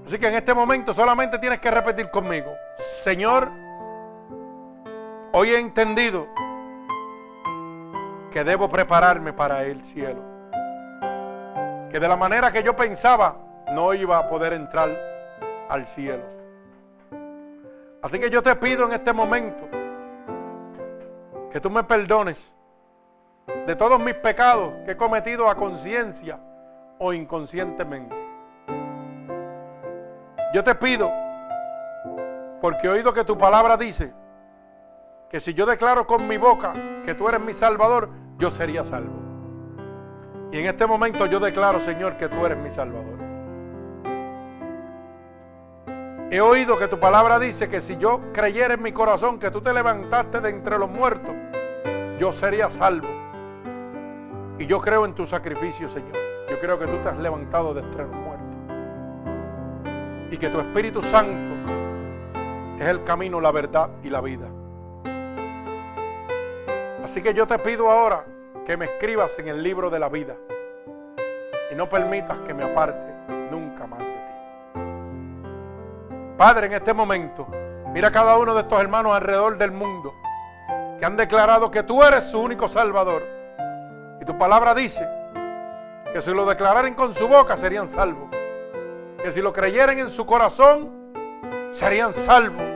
Así 0.04 0.18
que 0.18 0.28
en 0.28 0.34
este 0.34 0.54
momento 0.54 0.94
solamente 0.94 1.38
tienes 1.38 1.58
que 1.58 1.70
repetir 1.70 2.10
conmigo, 2.10 2.52
Señor, 2.76 3.50
hoy 5.32 5.50
he 5.50 5.58
entendido 5.58 6.28
que 8.36 8.44
debo 8.44 8.68
prepararme 8.68 9.32
para 9.32 9.62
el 9.62 9.82
cielo. 9.82 10.20
Que 11.90 11.98
de 11.98 12.06
la 12.06 12.18
manera 12.18 12.52
que 12.52 12.62
yo 12.62 12.76
pensaba 12.76 13.34
no 13.72 13.94
iba 13.94 14.18
a 14.18 14.28
poder 14.28 14.52
entrar 14.52 14.90
al 15.70 15.86
cielo. 15.86 16.22
Así 18.02 18.18
que 18.18 18.28
yo 18.28 18.42
te 18.42 18.54
pido 18.56 18.84
en 18.84 18.92
este 18.92 19.14
momento 19.14 19.66
que 21.50 21.58
tú 21.62 21.70
me 21.70 21.82
perdones 21.84 22.54
de 23.66 23.74
todos 23.74 23.98
mis 23.98 24.12
pecados 24.16 24.74
que 24.84 24.90
he 24.90 24.96
cometido 24.98 25.48
a 25.48 25.54
conciencia 25.54 26.38
o 26.98 27.14
inconscientemente. 27.14 28.14
Yo 30.52 30.62
te 30.62 30.74
pido, 30.74 31.10
porque 32.60 32.86
he 32.86 32.90
oído 32.90 33.14
que 33.14 33.24
tu 33.24 33.38
palabra 33.38 33.78
dice, 33.78 34.12
que 35.30 35.40
si 35.40 35.54
yo 35.54 35.64
declaro 35.64 36.06
con 36.06 36.28
mi 36.28 36.36
boca 36.36 36.74
que 37.02 37.14
tú 37.14 37.30
eres 37.30 37.40
mi 37.40 37.54
Salvador, 37.54 38.25
yo 38.38 38.50
sería 38.50 38.84
salvo. 38.84 39.26
Y 40.52 40.58
en 40.58 40.66
este 40.66 40.86
momento 40.86 41.26
yo 41.26 41.40
declaro, 41.40 41.80
Señor, 41.80 42.16
que 42.16 42.28
tú 42.28 42.44
eres 42.46 42.58
mi 42.58 42.70
Salvador. 42.70 43.16
He 46.30 46.40
oído 46.40 46.78
que 46.78 46.88
tu 46.88 46.98
palabra 46.98 47.38
dice 47.38 47.68
que 47.68 47.80
si 47.80 47.96
yo 47.96 48.20
creyera 48.32 48.74
en 48.74 48.82
mi 48.82 48.92
corazón 48.92 49.38
que 49.38 49.50
tú 49.50 49.60
te 49.60 49.72
levantaste 49.72 50.40
de 50.40 50.50
entre 50.50 50.78
los 50.78 50.90
muertos, 50.90 51.34
yo 52.18 52.32
sería 52.32 52.70
salvo. 52.70 53.08
Y 54.58 54.66
yo 54.66 54.80
creo 54.80 55.04
en 55.04 55.14
tu 55.14 55.26
sacrificio, 55.26 55.88
Señor. 55.88 56.16
Yo 56.50 56.58
creo 56.60 56.78
que 56.78 56.86
tú 56.86 56.96
te 56.98 57.08
has 57.08 57.18
levantado 57.18 57.74
de 57.74 57.82
entre 57.82 58.04
los 58.04 58.12
muertos. 58.12 58.46
Y 60.30 60.36
que 60.36 60.48
tu 60.48 60.58
Espíritu 60.58 61.02
Santo 61.02 61.54
es 62.78 62.86
el 62.86 63.04
camino, 63.04 63.40
la 63.40 63.52
verdad 63.52 63.90
y 64.02 64.10
la 64.10 64.20
vida. 64.20 64.48
Así 67.06 67.22
que 67.22 67.32
yo 67.32 67.46
te 67.46 67.56
pido 67.60 67.88
ahora 67.88 68.24
que 68.66 68.76
me 68.76 68.86
escribas 68.86 69.38
en 69.38 69.46
el 69.46 69.62
libro 69.62 69.90
de 69.90 70.00
la 70.00 70.08
vida 70.08 70.34
y 71.70 71.76
no 71.76 71.88
permitas 71.88 72.36
que 72.38 72.52
me 72.52 72.64
aparte 72.64 73.14
nunca 73.48 73.86
más 73.86 74.00
de 74.00 74.06
ti. 74.06 74.80
Padre, 76.36 76.66
en 76.66 76.72
este 76.72 76.92
momento, 76.92 77.46
mira 77.92 78.08
a 78.08 78.10
cada 78.10 78.36
uno 78.38 78.56
de 78.56 78.62
estos 78.62 78.80
hermanos 78.80 79.12
alrededor 79.12 79.56
del 79.56 79.70
mundo 79.70 80.12
que 80.98 81.06
han 81.06 81.16
declarado 81.16 81.70
que 81.70 81.84
tú 81.84 82.02
eres 82.02 82.24
su 82.24 82.40
único 82.40 82.66
Salvador. 82.66 83.22
Y 84.20 84.24
tu 84.24 84.36
palabra 84.36 84.74
dice 84.74 85.08
que 86.12 86.20
si 86.20 86.34
lo 86.34 86.44
declararen 86.44 86.94
con 86.94 87.14
su 87.14 87.28
boca 87.28 87.56
serían 87.56 87.88
salvos. 87.88 88.30
que 89.22 89.30
si 89.30 89.40
lo 89.40 89.52
creyeren 89.52 90.00
en 90.00 90.10
su 90.10 90.26
corazón, 90.26 91.12
serían 91.70 92.12
salvos. 92.12 92.66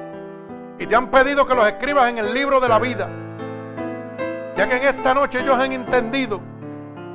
Y 0.79 0.87
te 0.87 0.95
han 0.95 1.11
pedido 1.11 1.49
que 1.49 1.57
los 1.57 1.67
escribas 1.67 2.09
en 2.09 2.19
el 2.19 2.33
libro 2.33 2.61
de 2.61 2.69
la 2.69 2.79
vida. 2.79 3.11
Ya 4.61 4.69
que 4.69 4.77
en 4.77 4.83
esta 4.83 5.15
noche 5.15 5.41
ellos 5.41 5.59
han 5.59 5.73
entendido 5.73 6.39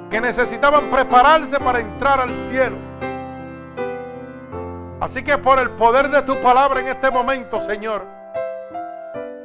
que 0.09 0.19
necesitaban 0.19 0.89
prepararse 0.89 1.59
para 1.59 1.79
entrar 1.79 2.19
al 2.19 2.35
cielo. 2.35 2.75
Así 4.99 5.23
que 5.23 5.37
por 5.37 5.59
el 5.59 5.69
poder 5.69 6.09
de 6.09 6.23
tu 6.23 6.41
palabra 6.41 6.79
en 6.79 6.87
este 6.87 7.11
momento, 7.11 7.59
Señor, 7.59 8.03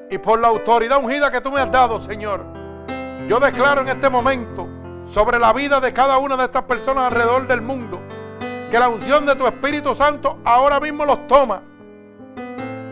y 0.09 0.17
por 0.17 0.41
la 0.41 0.49
autoridad 0.49 0.97
ungida 0.97 1.31
que 1.31 1.43
tú 1.43 1.53
me 1.53 1.61
has 1.61 1.71
dado, 1.71 2.01
Señor, 2.01 2.43
yo 3.29 3.39
declaro 3.39 3.83
en 3.83 3.91
este 3.91 4.09
momento 4.09 4.67
sobre 5.05 5.39
la 5.39 5.53
vida 5.53 5.79
de 5.79 5.93
cada 5.93 6.17
una 6.17 6.39
de 6.39 6.45
estas 6.45 6.63
personas 6.63 7.05
alrededor 7.05 7.47
del 7.47 7.61
mundo, 7.61 8.01
que 8.71 8.79
la 8.79 8.89
unción 8.89 9.27
de 9.27 9.37
tu 9.37 9.47
Espíritu 9.47 9.95
Santo 9.95 10.39
ahora 10.47 10.81
mismo 10.81 11.05
los 11.05 11.27
toma, 11.27 11.61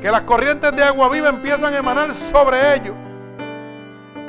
que 0.03 0.11
las 0.11 0.25
corrientes 0.25 0.71
de 0.77 0.85
agua 0.85 1.09
viva 1.09 1.31
empiezan 1.31 1.73
a 1.73 1.79
emanar 1.79 2.13
sobre 2.13 2.75
ellos, 2.75 3.08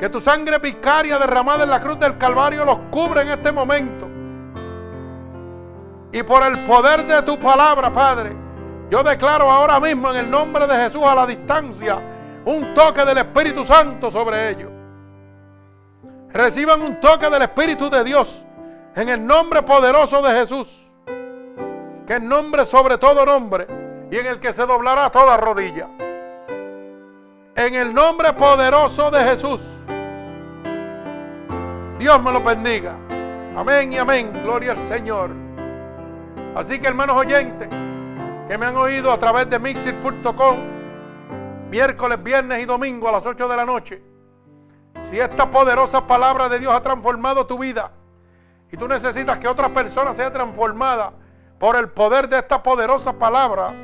que 0.00 0.08
tu 0.08 0.18
sangre 0.18 0.56
vicaria 0.58 1.18
derramada 1.18 1.64
en 1.64 1.68
la 1.70 1.78
cruz 1.78 1.98
del 1.98 2.16
Calvario 2.16 2.64
los 2.64 2.78
cubre 2.90 3.20
en 3.20 3.28
este 3.28 3.52
momento. 3.52 4.08
Y 6.10 6.22
por 6.22 6.42
el 6.42 6.64
poder 6.64 7.06
de 7.06 7.20
tu 7.20 7.38
palabra, 7.38 7.92
Padre, 7.92 8.34
yo 8.88 9.02
declaro 9.02 9.50
ahora 9.50 9.78
mismo 9.78 10.10
en 10.10 10.16
el 10.16 10.30
nombre 10.30 10.66
de 10.66 10.74
Jesús 10.74 11.02
a 11.04 11.14
la 11.14 11.26
distancia 11.26 12.02
un 12.46 12.72
toque 12.72 13.04
del 13.04 13.18
Espíritu 13.18 13.62
Santo 13.62 14.10
sobre 14.10 14.48
ellos. 14.48 14.70
Reciban 16.32 16.80
un 16.80 16.98
toque 16.98 17.28
del 17.28 17.42
Espíritu 17.42 17.90
de 17.90 18.02
Dios 18.02 18.46
en 18.96 19.10
el 19.10 19.24
nombre 19.24 19.62
poderoso 19.62 20.22
de 20.22 20.32
Jesús, 20.32 20.90
que 22.06 22.14
es 22.14 22.22
nombre 22.22 22.64
sobre 22.64 22.96
todo 22.96 23.26
nombre 23.26 23.66
y 24.10 24.16
en 24.16 24.26
el 24.26 24.40
que 24.40 24.54
se 24.54 24.64
doblará 24.64 25.10
toda 25.10 25.36
rodilla. 25.36 25.88
En 27.54 27.74
el 27.74 27.92
nombre 27.92 28.32
poderoso 28.32 29.10
de 29.10 29.20
Jesús. 29.24 29.60
Dios 32.00 32.22
me 32.22 32.32
lo 32.32 32.42
bendiga. 32.42 32.96
Amén 33.54 33.92
y 33.92 33.98
amén. 33.98 34.32
Gloria 34.42 34.72
al 34.72 34.78
Señor. 34.78 35.32
Así 36.56 36.80
que 36.80 36.86
hermanos 36.86 37.14
oyentes 37.14 37.68
que 37.68 38.56
me 38.56 38.64
han 38.64 38.74
oído 38.78 39.12
a 39.12 39.18
través 39.18 39.50
de 39.50 39.58
mixir.com, 39.58 40.56
miércoles, 41.68 42.22
viernes 42.22 42.62
y 42.62 42.64
domingo 42.64 43.06
a 43.06 43.12
las 43.12 43.26
8 43.26 43.46
de 43.46 43.54
la 43.54 43.66
noche. 43.66 44.02
Si 45.02 45.20
esta 45.20 45.50
poderosa 45.50 46.06
palabra 46.06 46.48
de 46.48 46.58
Dios 46.58 46.72
ha 46.72 46.80
transformado 46.80 47.46
tu 47.46 47.58
vida 47.58 47.92
y 48.72 48.78
tú 48.78 48.88
necesitas 48.88 49.36
que 49.36 49.46
otra 49.46 49.68
persona 49.68 50.14
sea 50.14 50.32
transformada 50.32 51.12
por 51.58 51.76
el 51.76 51.90
poder 51.90 52.30
de 52.30 52.38
esta 52.38 52.62
poderosa 52.62 53.12
palabra, 53.12 53.74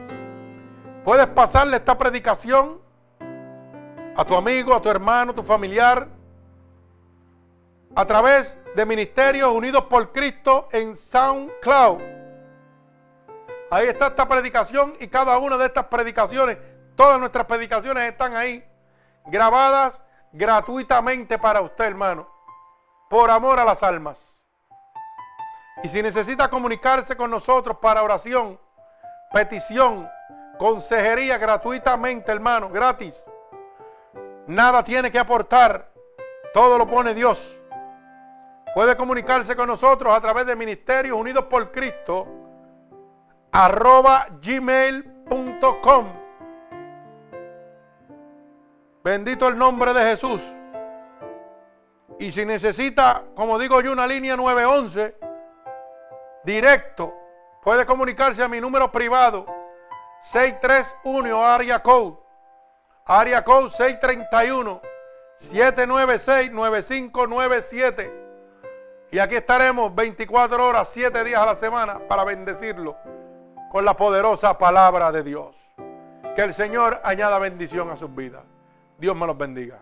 puedes 1.05 1.27
pasarle 1.27 1.77
esta 1.77 1.99
predicación 1.99 2.81
a 4.17 4.25
tu 4.25 4.35
amigo, 4.35 4.75
a 4.75 4.81
tu 4.81 4.89
hermano, 4.89 5.33
a 5.33 5.35
tu 5.35 5.43
familiar, 5.43 6.16
a 7.97 8.05
través 8.05 8.59
de 8.75 8.85
Ministerios 8.85 9.51
Unidos 9.51 9.85
por 9.85 10.13
Cristo 10.13 10.69
en 10.71 10.95
SoundCloud. 10.95 11.99
Ahí 13.71 13.87
está 13.89 14.09
esta 14.09 14.29
predicación 14.29 14.95
y 15.01 15.09
cada 15.09 15.39
una 15.39 15.57
de 15.57 15.65
estas 15.65 15.87
predicaciones, 15.87 16.59
todas 16.95 17.19
nuestras 17.19 17.47
predicaciones 17.47 18.05
están 18.05 18.37
ahí, 18.37 18.63
grabadas 19.25 20.03
gratuitamente 20.31 21.39
para 21.39 21.63
usted, 21.63 21.87
hermano, 21.87 22.29
por 23.09 23.31
amor 23.31 23.59
a 23.59 23.65
las 23.65 23.83
almas. 23.83 24.43
Y 25.83 25.89
si 25.89 26.03
necesita 26.03 26.51
comunicarse 26.51 27.17
con 27.17 27.31
nosotros 27.31 27.79
para 27.79 28.03
oración, 28.03 28.61
petición, 29.33 30.07
consejería 30.59 31.39
gratuitamente, 31.39 32.31
hermano, 32.31 32.69
gratis. 32.69 33.25
Nada 34.47 34.85
tiene 34.85 35.11
que 35.11 35.19
aportar, 35.19 35.91
todo 36.53 36.77
lo 36.77 36.87
pone 36.87 37.15
Dios. 37.15 37.59
Puede 38.77 38.95
comunicarse 38.95 39.57
con 39.57 39.69
nosotros 39.69 40.15
a 40.15 40.21
través 40.21 40.45
de 40.45 40.55
Ministerios 40.55 41.19
Unidos 41.19 41.47
por 41.47 41.73
Cristo, 41.73 42.29
arroba 43.51 44.27
gmail.com. 44.39 46.13
Bendito 49.03 49.49
el 49.49 49.57
nombre 49.57 49.95
de 49.95 50.03
Jesús. 50.03 50.43
Y 52.19 52.31
si 52.31 52.45
necesita, 52.45 53.25
como 53.35 53.59
digo 53.59 53.81
yo, 53.81 53.93
una 53.93 54.07
línea 54.07 54.37
911, 54.37 55.17
directo, 56.45 57.15
puede 57.63 57.87
comunicarse 57.87 58.43
a 58.43 58.49
mi 58.49 58.61
número 58.61 58.93
privado, 58.93 59.47
631 60.21 61.43
área 61.43 61.83
code, 61.83 62.19
área 63.07 63.43
code 63.43 63.71
631 63.71 64.83
796 65.39 66.53
9597. 66.53 68.26
Y 69.17 69.19
aquí 69.19 69.35
estaremos 69.35 69.95
24 69.95 70.63
horas, 70.63 70.91
7 70.91 71.25
días 71.25 71.41
a 71.41 71.47
la 71.47 71.55
semana 71.55 72.07
para 72.07 72.23
bendecirlo 72.23 72.99
con 73.71 73.83
la 73.83 73.97
poderosa 73.97 74.59
palabra 74.59 75.11
de 75.11 75.23
Dios. 75.23 75.57
Que 76.35 76.43
el 76.43 76.53
Señor 76.53 77.01
añada 77.03 77.39
bendición 77.39 77.89
a 77.89 77.97
sus 77.97 78.15
vidas. 78.15 78.43
Dios 78.99 79.17
me 79.17 79.27
los 79.27 79.39
bendiga. 79.39 79.81